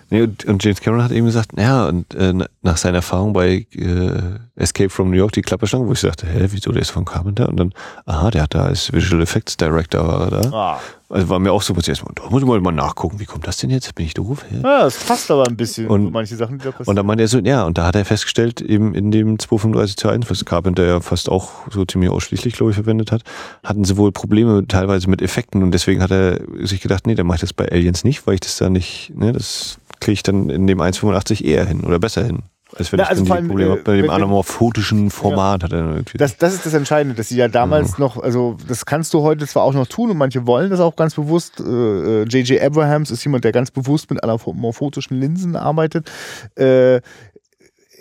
Nee, 0.09 0.21
und, 0.21 0.45
und, 0.45 0.63
James 0.63 0.79
Cameron 0.79 1.03
hat 1.03 1.11
eben 1.11 1.25
gesagt, 1.25 1.51
ja, 1.57 1.87
und 1.87 2.13
äh, 2.13 2.33
nach 2.61 2.77
seiner 2.77 2.97
Erfahrung 2.97 3.33
bei 3.33 3.65
äh, 3.73 4.19
Escape 4.55 4.89
from 4.89 5.09
New 5.09 5.17
York, 5.17 5.31
die 5.31 5.41
Klapperschlange, 5.41 5.87
wo 5.87 5.93
ich 5.93 5.99
sagte, 5.99 6.27
hä, 6.27 6.47
wieso, 6.51 6.71
der 6.71 6.83
ist 6.83 6.91
von 6.91 7.05
Carpenter? 7.05 7.49
Und 7.49 7.57
dann, 7.57 7.73
aha, 8.05 8.29
der 8.29 8.43
hat 8.43 8.53
da 8.53 8.65
als 8.65 8.93
Visual 8.93 9.23
Effects 9.23 9.57
Director 9.57 10.07
war 10.07 10.21
er 10.21 10.41
da. 10.41 10.51
Ah. 10.53 10.79
Also 11.13 11.29
war 11.29 11.37
mir 11.37 11.51
auch 11.51 11.61
so, 11.61 11.75
erstmal, 11.75 12.11
da 12.15 12.27
muss 12.27 12.41
ich 12.41 12.47
mal 12.47 12.71
nachgucken, 12.71 13.19
wie 13.19 13.25
kommt 13.25 13.45
das 13.45 13.57
denn 13.57 13.69
jetzt? 13.69 13.93
Bin 13.93 14.03
ich 14.03 14.15
doof? 14.15 14.43
Ja, 14.49 14.57
ja 14.57 14.83
das 14.85 14.97
passt 14.97 15.29
aber 15.29 15.45
ein 15.47 15.55
bisschen, 15.55 15.85
und, 15.85 16.11
manche 16.11 16.35
Sachen, 16.35 16.57
die 16.57 16.63
da 16.63 16.71
passieren. 16.71 16.87
Und 16.89 16.95
dann 16.95 17.05
meinte 17.05 17.23
er 17.23 17.27
so, 17.27 17.37
ja, 17.37 17.65
und 17.65 17.77
da 17.77 17.85
hat 17.85 17.95
er 17.95 18.03
festgestellt, 18.03 18.61
eben 18.61 18.95
in 18.95 19.11
dem 19.11 19.37
235 19.37 19.95
zu 19.95 20.09
1, 20.09 20.27
was 20.31 20.43
Carpenter 20.43 20.83
ja 20.83 21.01
fast 21.01 21.29
auch 21.29 21.51
so 21.69 21.85
ziemlich 21.85 22.09
ausschließlich, 22.09 22.55
glaube 22.55 22.71
ich, 22.71 22.75
verwendet 22.75 23.11
hat, 23.11 23.21
hatten 23.63 23.85
sie 23.85 23.95
wohl 23.95 24.11
Probleme 24.11 24.67
teilweise 24.67 25.07
mit 25.07 25.21
Effekten 25.21 25.61
und 25.61 25.69
deswegen 25.69 26.01
hat 26.01 26.09
er 26.09 26.39
sich 26.65 26.81
gedacht, 26.81 27.05
nee, 27.05 27.13
dann 27.13 27.27
mache 27.27 27.35
ich 27.35 27.41
das 27.41 27.53
bei 27.53 27.71
Aliens 27.71 28.03
nicht, 28.03 28.25
weil 28.25 28.33
ich 28.33 28.39
das 28.39 28.57
da 28.57 28.71
nicht, 28.71 29.11
ne, 29.15 29.33
das 29.33 29.77
kriege 29.99 30.13
ich 30.13 30.23
dann 30.23 30.49
in 30.49 30.65
dem 30.65 30.81
1,85 30.81 31.43
eher 31.43 31.67
hin 31.67 31.81
oder 31.81 31.99
besser 31.99 32.25
hin. 32.25 32.41
Als 32.77 32.91
wenn 32.91 32.97
Na, 32.97 33.03
ich 33.03 33.09
also 33.09 33.25
dann 33.25 33.43
die 33.43 33.47
Probleme 33.47 33.77
äh, 33.77 33.81
bei 33.83 33.97
dem 33.97 34.09
anamorphotischen 34.09 35.09
Format 35.09 35.61
ja. 35.61 35.65
hat 35.65 35.73
er 35.73 35.95
irgendwie. 35.95 36.17
Das, 36.17 36.37
das 36.37 36.53
ist 36.53 36.65
das 36.65 36.73
Entscheidende, 36.73 37.15
dass 37.15 37.29
sie 37.29 37.37
ja 37.37 37.47
damals 37.47 37.97
mhm. 37.97 38.03
noch, 38.03 38.21
also 38.21 38.57
das 38.67 38.85
kannst 38.85 39.13
du 39.13 39.21
heute 39.21 39.47
zwar 39.47 39.63
auch 39.63 39.73
noch 39.73 39.87
tun 39.87 40.11
und 40.11 40.17
manche 40.17 40.47
wollen 40.47 40.69
das 40.69 40.79
auch 40.79 40.95
ganz 40.95 41.15
bewusst. 41.15 41.59
J.J. 41.59 42.51
Äh, 42.51 42.65
Abrahams 42.65 43.11
ist 43.11 43.23
jemand, 43.23 43.43
der 43.43 43.51
ganz 43.51 43.71
bewusst 43.71 44.09
mit 44.09 44.23
anamorphotischen 44.23 45.19
Linsen 45.19 45.55
arbeitet. 45.55 46.09
Äh, 46.55 47.01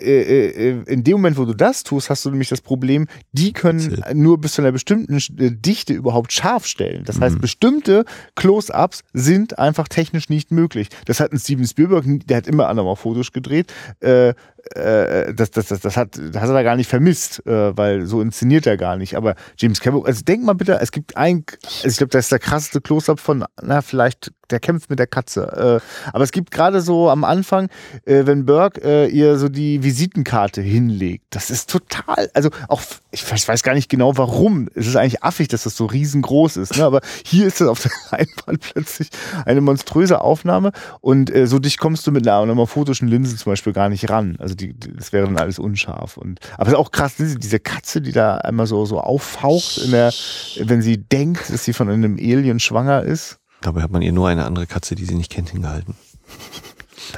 äh, 0.03 0.69
äh, 0.69 0.83
in 0.87 1.03
dem 1.03 1.13
Moment, 1.13 1.37
wo 1.37 1.45
du 1.45 1.53
das 1.53 1.83
tust, 1.83 2.09
hast 2.09 2.25
du 2.25 2.29
nämlich 2.29 2.49
das 2.49 2.61
Problem, 2.61 3.07
die 3.31 3.53
können 3.53 4.03
nur 4.13 4.39
bis 4.39 4.53
zu 4.53 4.61
einer 4.61 4.71
bestimmten 4.71 5.17
äh, 5.17 5.51
Dichte 5.51 5.93
überhaupt 5.93 6.33
scharf 6.33 6.65
stellen. 6.65 7.03
Das 7.05 7.19
heißt, 7.19 7.35
mhm. 7.35 7.41
bestimmte 7.41 8.05
Close-ups 8.35 9.03
sind 9.13 9.59
einfach 9.59 9.87
technisch 9.87 10.29
nicht 10.29 10.51
möglich. 10.51 10.89
Das 11.05 11.19
hat 11.19 11.31
ein 11.31 11.39
Steven 11.39 11.65
Spielberg, 11.65 12.05
der 12.25 12.37
hat 12.37 12.47
immer 12.47 12.67
anamorphotisch 12.67 13.31
gedreht. 13.31 13.73
Äh, 14.71 15.33
das, 15.33 15.51
das, 15.51 15.67
das, 15.67 15.81
das, 15.81 15.97
hat, 15.97 16.17
das 16.17 16.41
hat 16.41 16.49
er 16.49 16.63
gar 16.63 16.75
nicht 16.75 16.89
vermisst, 16.89 17.45
äh, 17.45 17.75
weil 17.77 18.05
so 18.05 18.21
inszeniert 18.21 18.65
er 18.65 18.77
gar 18.77 18.95
nicht. 18.95 19.15
Aber 19.15 19.35
James 19.57 19.81
Cameron, 19.81 20.05
also 20.05 20.23
denk 20.23 20.43
mal 20.43 20.53
bitte, 20.53 20.79
es 20.79 20.91
gibt 20.91 21.17
ein, 21.17 21.43
also 21.63 21.87
ich 21.87 21.97
glaube, 21.97 22.11
das 22.11 22.25
ist 22.25 22.31
der 22.31 22.39
krasseste 22.39 22.79
Close-up 22.79 23.19
von, 23.19 23.45
na, 23.61 23.81
vielleicht, 23.81 24.31
der 24.49 24.59
kämpft 24.59 24.89
mit 24.89 24.99
der 24.99 25.07
Katze. 25.07 25.81
Äh, 25.83 26.09
aber 26.11 26.23
es 26.23 26.31
gibt 26.31 26.51
gerade 26.51 26.81
so 26.81 27.09
am 27.09 27.23
Anfang, 27.23 27.69
äh, 28.05 28.25
wenn 28.25 28.45
Burke 28.45 28.81
äh, 28.83 29.09
ihr 29.09 29.37
so 29.37 29.49
die 29.49 29.83
Visitenkarte 29.83 30.61
hinlegt, 30.61 31.25
das 31.31 31.49
ist 31.49 31.69
total, 31.69 32.29
also 32.33 32.49
auch, 32.69 32.81
ich 33.11 33.29
weiß 33.47 33.63
gar 33.63 33.73
nicht 33.73 33.89
genau 33.89 34.17
warum. 34.17 34.69
Es 34.75 34.87
ist 34.87 34.95
eigentlich 34.95 35.23
affig, 35.23 35.49
dass 35.49 35.63
das 35.63 35.75
so 35.75 35.85
riesengroß 35.85 36.57
ist, 36.57 36.77
ne? 36.77 36.85
aber 36.85 37.01
hier 37.25 37.47
ist 37.47 37.59
das 37.59 37.67
auf 37.67 37.81
der 37.81 37.91
Leinwand 38.11 38.61
plötzlich 38.61 39.09
eine 39.45 39.61
monströse 39.61 40.21
Aufnahme 40.21 40.71
und 41.01 41.33
äh, 41.33 41.47
so 41.47 41.59
dich 41.59 41.77
kommst 41.77 42.07
du 42.07 42.11
mit 42.11 42.27
einer, 42.27 42.39
einer 42.39 42.67
photischen 42.67 43.07
Linse 43.07 43.35
zum 43.35 43.51
Beispiel 43.51 43.73
gar 43.73 43.89
nicht 43.89 44.09
ran. 44.09 44.37
Also 44.39 44.52
die, 44.55 44.77
das 44.77 45.13
wäre 45.13 45.25
dann 45.25 45.37
alles 45.37 45.59
unscharf. 45.59 46.17
Und, 46.17 46.39
aber 46.53 46.67
es 46.67 46.73
ist 46.73 46.79
auch 46.79 46.91
krass, 46.91 47.15
diese 47.17 47.59
Katze, 47.59 48.01
die 48.01 48.11
da 48.11 48.37
einmal 48.37 48.67
so, 48.67 48.85
so 48.85 48.99
auffaucht, 48.99 49.77
in 49.77 49.91
der, 49.91 50.13
wenn 50.59 50.81
sie 50.81 50.97
denkt, 50.97 51.51
dass 51.51 51.63
sie 51.63 51.73
von 51.73 51.89
einem 51.89 52.15
Alien 52.15 52.59
schwanger 52.59 53.03
ist. 53.03 53.39
Dabei 53.61 53.81
hat 53.81 53.91
man 53.91 54.01
ihr 54.01 54.11
nur 54.11 54.27
eine 54.27 54.45
andere 54.45 54.67
Katze, 54.67 54.95
die 54.95 55.05
sie 55.05 55.15
nicht 55.15 55.31
kennt, 55.31 55.49
hingehalten. 55.51 55.95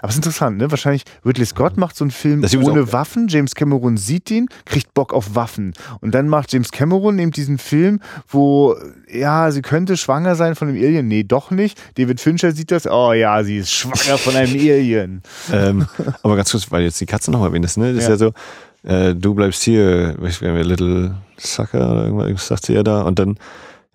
Aber 0.01 0.09
es 0.09 0.15
ist 0.15 0.17
interessant, 0.25 0.57
ne? 0.57 0.69
Wahrscheinlich 0.71 1.03
Ridley 1.25 1.45
Scott 1.45 1.77
macht 1.77 1.95
so 1.95 2.03
einen 2.03 2.11
Film 2.11 2.43
ist 2.43 2.55
ohne 2.55 2.91
Waffen. 2.91 3.27
James 3.27 3.55
Cameron 3.55 3.97
sieht 3.97 4.29
ihn, 4.31 4.47
kriegt 4.65 4.93
Bock 4.93 5.13
auf 5.13 5.35
Waffen. 5.35 5.73
Und 6.01 6.15
dann 6.15 6.27
macht 6.27 6.53
James 6.53 6.71
Cameron 6.71 7.19
eben 7.19 7.31
diesen 7.31 7.57
Film, 7.57 7.99
wo, 8.27 8.75
ja, 9.11 9.51
sie 9.51 9.61
könnte 9.61 9.97
schwanger 9.97 10.35
sein 10.35 10.55
von 10.55 10.67
einem 10.67 10.77
Alien. 10.77 11.07
Nee, 11.07 11.23
doch 11.23 11.51
nicht. 11.51 11.81
David 11.97 12.19
Fincher 12.19 12.51
sieht 12.51 12.71
das. 12.71 12.87
Oh 12.87 13.13
ja, 13.13 13.43
sie 13.43 13.57
ist 13.57 13.71
schwanger 13.71 14.17
von 14.17 14.35
einem 14.35 14.53
Alien. 14.59 15.21
ähm, 15.51 15.87
aber 16.23 16.35
ganz 16.35 16.51
kurz, 16.51 16.71
weil 16.71 16.83
jetzt 16.83 16.99
die 17.01 17.05
Katze 17.05 17.31
noch 17.31 17.43
erwähnt 17.43 17.65
ne? 17.77 17.93
Das 17.93 18.03
ist 18.03 18.09
ja 18.09 18.17
so, 18.17 18.33
äh, 18.83 19.15
du 19.15 19.33
bleibst 19.33 19.63
hier, 19.63 20.15
Little 20.19 21.15
Sucker 21.37 21.91
oder 21.91 22.05
irgendwas 22.05 22.47
sagt 22.47 22.65
sie 22.65 22.73
ja 22.73 22.83
da 22.83 23.01
und 23.01 23.19
dann, 23.19 23.37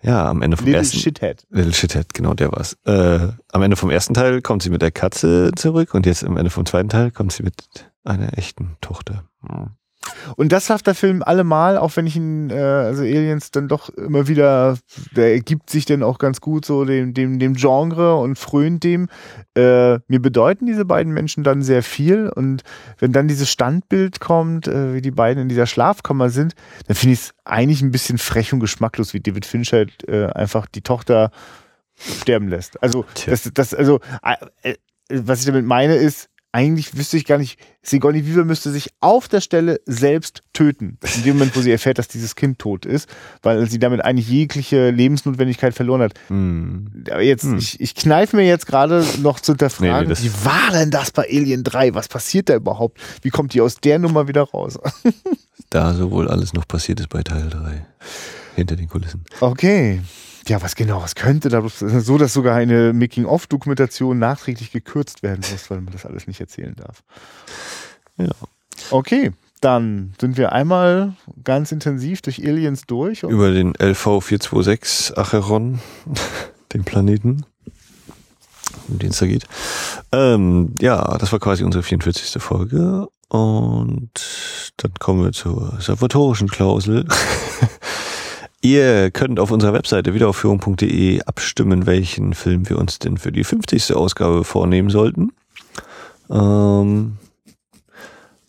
ja, 0.03 0.29
am 0.29 0.41
Ende 0.41 0.57
vom 0.57 0.65
Little 0.65 0.79
ersten. 0.79 0.99
Shithead. 0.99 1.45
Little 1.49 1.73
Shithead, 1.73 2.13
genau, 2.13 2.33
der 2.33 2.51
war's. 2.51 2.77
Äh, 2.85 3.33
am 3.51 3.61
Ende 3.61 3.75
vom 3.75 3.89
ersten 3.89 4.13
Teil 4.13 4.41
kommt 4.41 4.63
sie 4.63 4.69
mit 4.69 4.81
der 4.81 4.91
Katze 4.91 5.51
zurück 5.55 5.93
und 5.93 6.05
jetzt 6.05 6.23
am 6.23 6.37
Ende 6.37 6.49
vom 6.49 6.65
zweiten 6.65 6.89
Teil 6.89 7.11
kommt 7.11 7.31
sie 7.31 7.43
mit 7.43 7.55
einer 8.03 8.37
echten 8.37 8.77
Tochter. 8.81 9.25
Hm. 9.47 9.71
Und 10.35 10.51
das 10.51 10.65
schafft 10.65 10.87
der 10.87 10.95
Film 10.95 11.21
allemal, 11.23 11.77
auch 11.77 11.95
wenn 11.95 12.07
ich 12.07 12.15
ihn, 12.15 12.49
äh, 12.49 12.55
also 12.55 13.03
Aliens 13.03 13.51
dann 13.51 13.67
doch 13.67 13.89
immer 13.89 14.27
wieder, 14.27 14.77
der 15.15 15.33
ergibt 15.33 15.69
sich 15.69 15.85
dann 15.85 16.03
auch 16.03 16.17
ganz 16.17 16.41
gut 16.41 16.65
so 16.65 16.85
dem, 16.85 17.13
dem, 17.13 17.39
dem 17.39 17.53
Genre 17.53 18.15
und 18.15 18.37
frönt 18.37 18.83
dem. 18.83 19.07
Äh, 19.55 19.99
mir 20.07 20.21
bedeuten 20.21 20.65
diese 20.65 20.85
beiden 20.85 21.13
Menschen 21.13 21.43
dann 21.43 21.61
sehr 21.61 21.83
viel 21.83 22.29
und 22.29 22.63
wenn 22.99 23.11
dann 23.11 23.27
dieses 23.27 23.49
Standbild 23.49 24.19
kommt, 24.19 24.67
äh, 24.67 24.93
wie 24.93 25.01
die 25.01 25.11
beiden 25.11 25.43
in 25.43 25.49
dieser 25.49 25.67
Schlafkammer 25.67 26.29
sind, 26.29 26.53
dann 26.87 26.95
finde 26.95 27.13
ich 27.13 27.19
es 27.19 27.33
eigentlich 27.45 27.81
ein 27.81 27.91
bisschen 27.91 28.17
frech 28.17 28.53
und 28.53 28.59
geschmacklos, 28.59 29.13
wie 29.13 29.19
David 29.19 29.45
Fincher 29.45 29.85
äh, 30.07 30.25
einfach 30.27 30.65
die 30.67 30.81
Tochter 30.81 31.31
sterben 31.95 32.47
lässt. 32.47 32.81
Also, 32.81 33.05
Tja. 33.13 33.31
das, 33.31 33.49
das, 33.53 33.73
also, 33.73 33.99
äh, 34.23 34.71
äh, 34.71 34.75
was 35.09 35.41
ich 35.41 35.45
damit 35.45 35.65
meine 35.65 35.95
ist, 35.95 36.29
eigentlich 36.53 36.97
wüsste 36.97 37.15
ich 37.17 37.25
gar 37.25 37.37
nicht, 37.37 37.57
Sigourney 37.81 38.27
Weaver 38.27 38.43
müsste 38.43 38.71
sich 38.71 38.89
auf 38.99 39.27
der 39.29 39.39
Stelle 39.41 39.79
selbst 39.85 40.43
töten. 40.53 40.97
In 41.15 41.23
dem 41.23 41.33
Moment, 41.37 41.55
wo 41.55 41.61
sie 41.61 41.71
erfährt, 41.71 41.97
dass 41.97 42.07
dieses 42.09 42.35
Kind 42.35 42.59
tot 42.59 42.85
ist, 42.85 43.07
weil 43.41 43.69
sie 43.69 43.79
damit 43.79 44.03
eigentlich 44.03 44.27
jegliche 44.29 44.89
Lebensnotwendigkeit 44.89 45.73
verloren 45.73 46.01
hat. 46.01 46.13
Hm. 46.27 47.05
Aber 47.09 47.21
jetzt, 47.21 47.43
Hm. 47.43 47.57
ich, 47.57 47.79
ich 47.79 47.95
kneife 47.95 48.35
mir 48.35 48.45
jetzt 48.45 48.67
gerade 48.67 49.05
noch 49.21 49.39
zu 49.39 49.53
hinterfragen, 49.53 49.93
Nee, 49.93 50.01
nee, 50.03 50.09
das- 50.09 50.23
wie 50.23 50.45
war 50.45 50.71
denn 50.73 50.91
das 50.91 51.11
bei 51.11 51.23
Alien 51.23 51.63
3? 51.63 51.93
Was 51.95 52.07
passiert 52.09 52.49
da 52.49 52.55
überhaupt? 52.55 52.99
Wie 53.21 53.29
kommt 53.29 53.53
die 53.53 53.61
aus 53.61 53.75
der 53.77 53.99
Nummer 53.99 54.27
wieder 54.27 54.43
raus? 54.43 54.77
Da 55.69 55.93
sowohl 55.93 56.27
alles 56.27 56.53
noch 56.53 56.67
passiert 56.67 56.99
ist 56.99 57.09
bei 57.09 57.23
Teil 57.23 57.49
3. 57.49 57.85
Hinter 58.57 58.75
den 58.75 58.89
Kulissen. 58.89 59.23
Okay. 59.39 60.01
Ja, 60.47 60.61
was 60.61 60.75
genau, 60.75 61.01
was 61.01 61.15
könnte 61.15 61.49
da 61.49 61.63
so, 61.69 62.17
dass 62.17 62.33
sogar 62.33 62.55
eine 62.55 62.93
Making-of-Dokumentation 62.93 64.17
nachträglich 64.19 64.71
gekürzt 64.71 65.23
werden 65.23 65.43
muss, 65.51 65.69
weil 65.69 65.81
man 65.81 65.93
das 65.93 66.05
alles 66.05 66.27
nicht 66.27 66.39
erzählen 66.39 66.75
darf. 66.75 67.03
Ja. 68.17 68.31
Okay, 68.89 69.31
dann 69.61 70.13
sind 70.19 70.37
wir 70.37 70.51
einmal 70.51 71.13
ganz 71.43 71.71
intensiv 71.71 72.21
durch 72.21 72.39
Aliens 72.45 72.83
durch. 72.87 73.23
Über 73.23 73.51
den 73.51 73.73
LV 73.75 74.23
426 74.23 75.17
Acheron, 75.17 75.79
den 76.73 76.83
Planeten, 76.83 77.45
um 78.87 78.97
den 78.97 79.11
es 79.11 79.19
da 79.19 79.27
geht. 79.27 79.45
Ähm, 80.11 80.73
ja, 80.79 81.17
das 81.19 81.31
war 81.31 81.39
quasi 81.39 81.63
unsere 81.63 81.83
44. 81.83 82.41
Folge. 82.41 83.07
Und 83.29 84.11
dann 84.77 84.93
kommen 84.99 85.23
wir 85.23 85.31
zur 85.31 85.79
salvatorischen 85.79 86.49
Klausel. 86.49 87.07
Ihr 88.61 89.09
könnt 89.09 89.39
auf 89.39 89.49
unserer 89.51 89.73
Webseite 89.73 90.13
wiederaufführung.de 90.13 91.21
abstimmen, 91.23 91.87
welchen 91.87 92.33
Film 92.35 92.69
wir 92.69 92.77
uns 92.77 92.99
denn 92.99 93.17
für 93.17 93.31
die 93.31 93.43
50. 93.43 93.95
Ausgabe 93.95 94.43
vornehmen 94.43 94.89
sollten. 94.91 95.31
Ähm, 96.29 97.17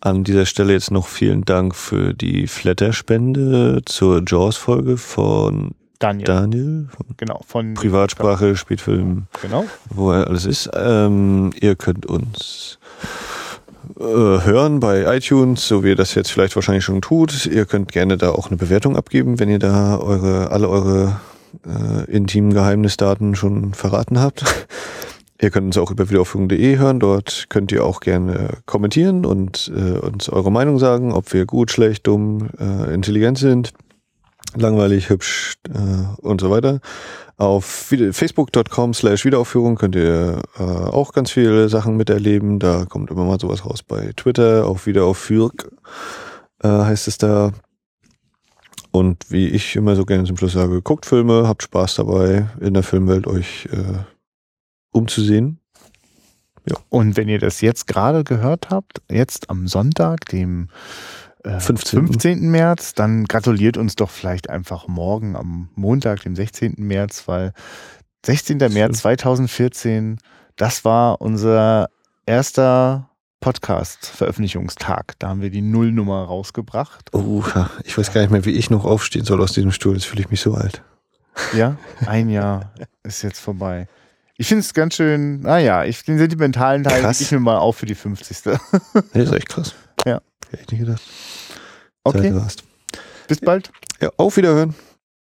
an 0.00 0.24
dieser 0.24 0.44
Stelle 0.44 0.74
jetzt 0.74 0.90
noch 0.90 1.08
vielen 1.08 1.44
Dank 1.46 1.74
für 1.74 2.12
die 2.12 2.46
Flatter-Spende 2.46 3.82
zur 3.86 4.22
Jaws-Folge 4.26 4.98
von 4.98 5.70
Daniel, 5.98 6.26
Daniel, 6.26 6.88
von 6.94 7.06
genau, 7.16 7.40
von 7.46 7.74
Privatsprache, 7.74 8.56
Spätfilm, 8.56 9.28
Genau. 9.40 9.64
wo 9.88 10.10
er 10.10 10.26
alles 10.26 10.44
ist. 10.44 10.68
Ähm, 10.74 11.52
ihr 11.58 11.74
könnt 11.76 12.04
uns 12.04 12.78
hören 14.02 14.80
bei 14.80 15.16
iTunes, 15.16 15.66
so 15.68 15.84
wie 15.84 15.90
ihr 15.90 15.96
das 15.96 16.14
jetzt 16.14 16.32
vielleicht 16.32 16.56
wahrscheinlich 16.56 16.84
schon 16.84 17.00
tut. 17.00 17.46
Ihr 17.46 17.66
könnt 17.66 17.92
gerne 17.92 18.16
da 18.16 18.30
auch 18.30 18.48
eine 18.48 18.56
Bewertung 18.56 18.96
abgeben, 18.96 19.38
wenn 19.38 19.48
ihr 19.48 19.58
da 19.58 19.98
eure, 19.98 20.50
alle 20.50 20.68
eure 20.68 21.20
äh, 21.66 22.10
intimen 22.10 22.52
Geheimnisdaten 22.52 23.34
schon 23.34 23.74
verraten 23.74 24.20
habt. 24.20 24.44
Ihr 25.40 25.50
könnt 25.50 25.66
uns 25.66 25.78
auch 25.78 25.90
über 25.90 26.08
wiederaufführung.de 26.08 26.78
hören. 26.78 27.00
Dort 27.00 27.46
könnt 27.48 27.72
ihr 27.72 27.84
auch 27.84 27.98
gerne 27.98 28.58
kommentieren 28.64 29.26
und 29.26 29.72
äh, 29.74 29.98
uns 29.98 30.28
eure 30.28 30.52
Meinung 30.52 30.78
sagen, 30.78 31.12
ob 31.12 31.32
wir 31.32 31.46
gut, 31.46 31.72
schlecht, 31.72 32.06
dumm, 32.06 32.48
äh, 32.60 32.94
intelligent 32.94 33.38
sind, 33.38 33.72
langweilig, 34.54 35.10
hübsch 35.10 35.54
äh, 35.68 36.22
und 36.22 36.40
so 36.40 36.48
weiter. 36.48 36.80
Auf 37.36 37.64
facebook.com 37.64 38.94
slash 38.94 39.24
Wiederaufführung 39.24 39.76
könnt 39.76 39.96
ihr 39.96 40.42
äh, 40.58 40.62
auch 40.62 41.12
ganz 41.12 41.30
viele 41.30 41.68
Sachen 41.68 41.96
miterleben. 41.96 42.58
Da 42.58 42.84
kommt 42.84 43.10
immer 43.10 43.24
mal 43.24 43.40
sowas 43.40 43.64
raus 43.64 43.82
bei 43.82 44.12
Twitter. 44.16 44.66
Auf 44.66 44.86
Wiederaufführung 44.86 45.52
äh, 46.62 46.68
heißt 46.68 47.08
es 47.08 47.18
da. 47.18 47.52
Und 48.92 49.30
wie 49.30 49.48
ich 49.48 49.74
immer 49.74 49.96
so 49.96 50.04
gerne 50.04 50.24
zum 50.24 50.36
Schluss 50.36 50.52
sage, 50.52 50.82
guckt 50.82 51.06
Filme, 51.06 51.48
habt 51.48 51.62
Spaß 51.62 51.94
dabei, 51.96 52.48
in 52.60 52.74
der 52.74 52.82
Filmwelt 52.82 53.26
euch 53.26 53.66
äh, 53.72 54.04
umzusehen. 54.92 55.58
Und 56.90 57.16
wenn 57.16 57.28
ihr 57.28 57.38
das 57.38 57.60
jetzt 57.60 57.86
gerade 57.86 58.22
gehört 58.22 58.70
habt, 58.70 59.02
jetzt 59.10 59.50
am 59.50 59.66
Sonntag, 59.66 60.26
dem 60.26 60.68
äh, 61.44 61.60
15.. 61.60 62.06
15. 62.06 62.50
März, 62.50 62.94
dann 62.94 63.24
gratuliert 63.24 63.76
uns 63.76 63.96
doch 63.96 64.10
vielleicht 64.10 64.50
einfach 64.50 64.88
morgen 64.88 65.36
am 65.36 65.68
Montag, 65.74 66.22
dem 66.22 66.36
16. 66.36 66.74
März, 66.78 67.24
weil 67.26 67.52
16. 68.24 68.58
März 68.58 68.98
2014, 68.98 70.18
das 70.56 70.84
war 70.84 71.20
unser 71.20 71.88
erster 72.26 73.10
Podcast-Veröffentlichungstag. 73.40 75.14
Da 75.18 75.28
haben 75.28 75.42
wir 75.42 75.50
die 75.50 75.62
Nullnummer 75.62 76.24
rausgebracht. 76.24 77.12
Oh, 77.12 77.42
ich 77.84 77.98
weiß 77.98 78.12
gar 78.12 78.20
nicht 78.20 78.30
mehr, 78.30 78.44
wie 78.44 78.52
ich 78.52 78.70
noch 78.70 78.84
aufstehen 78.84 79.24
soll 79.24 79.42
aus 79.42 79.52
diesem 79.52 79.72
Stuhl. 79.72 79.94
Jetzt 79.94 80.06
fühle 80.06 80.22
ich 80.22 80.30
mich 80.30 80.40
so 80.40 80.54
alt. 80.54 80.82
Ja, 81.54 81.76
ein 82.06 82.28
Jahr 82.28 82.72
ist 83.02 83.22
jetzt 83.22 83.40
vorbei. 83.40 83.88
Ich 84.36 84.48
finde 84.48 84.60
es 84.60 84.74
ganz 84.74 84.94
schön, 84.94 85.40
naja, 85.40 85.84
ich, 85.84 86.04
den 86.04 86.18
sentimentalen 86.18 86.84
Teil 86.84 87.00
Krass. 87.00 87.20
leg 87.20 87.26
ich 87.26 87.32
mir 87.32 87.40
mal 87.40 87.58
auf 87.58 87.76
für 87.76 87.86
die 87.86 87.94
50. 87.94 88.38
Nee, 89.12 89.22
ist 89.22 89.32
echt 89.32 89.48
krass. 89.48 89.74
Ja. 90.06 90.20
Hätte 90.52 90.74
ich 90.74 90.80
nicht 90.80 90.80
gedacht. 90.80 91.02
Okay, 92.04 92.34
bis 93.28 93.40
bald. 93.40 93.70
Ja, 94.00 94.10
auf 94.16 94.36
Wiederhören. 94.36 94.74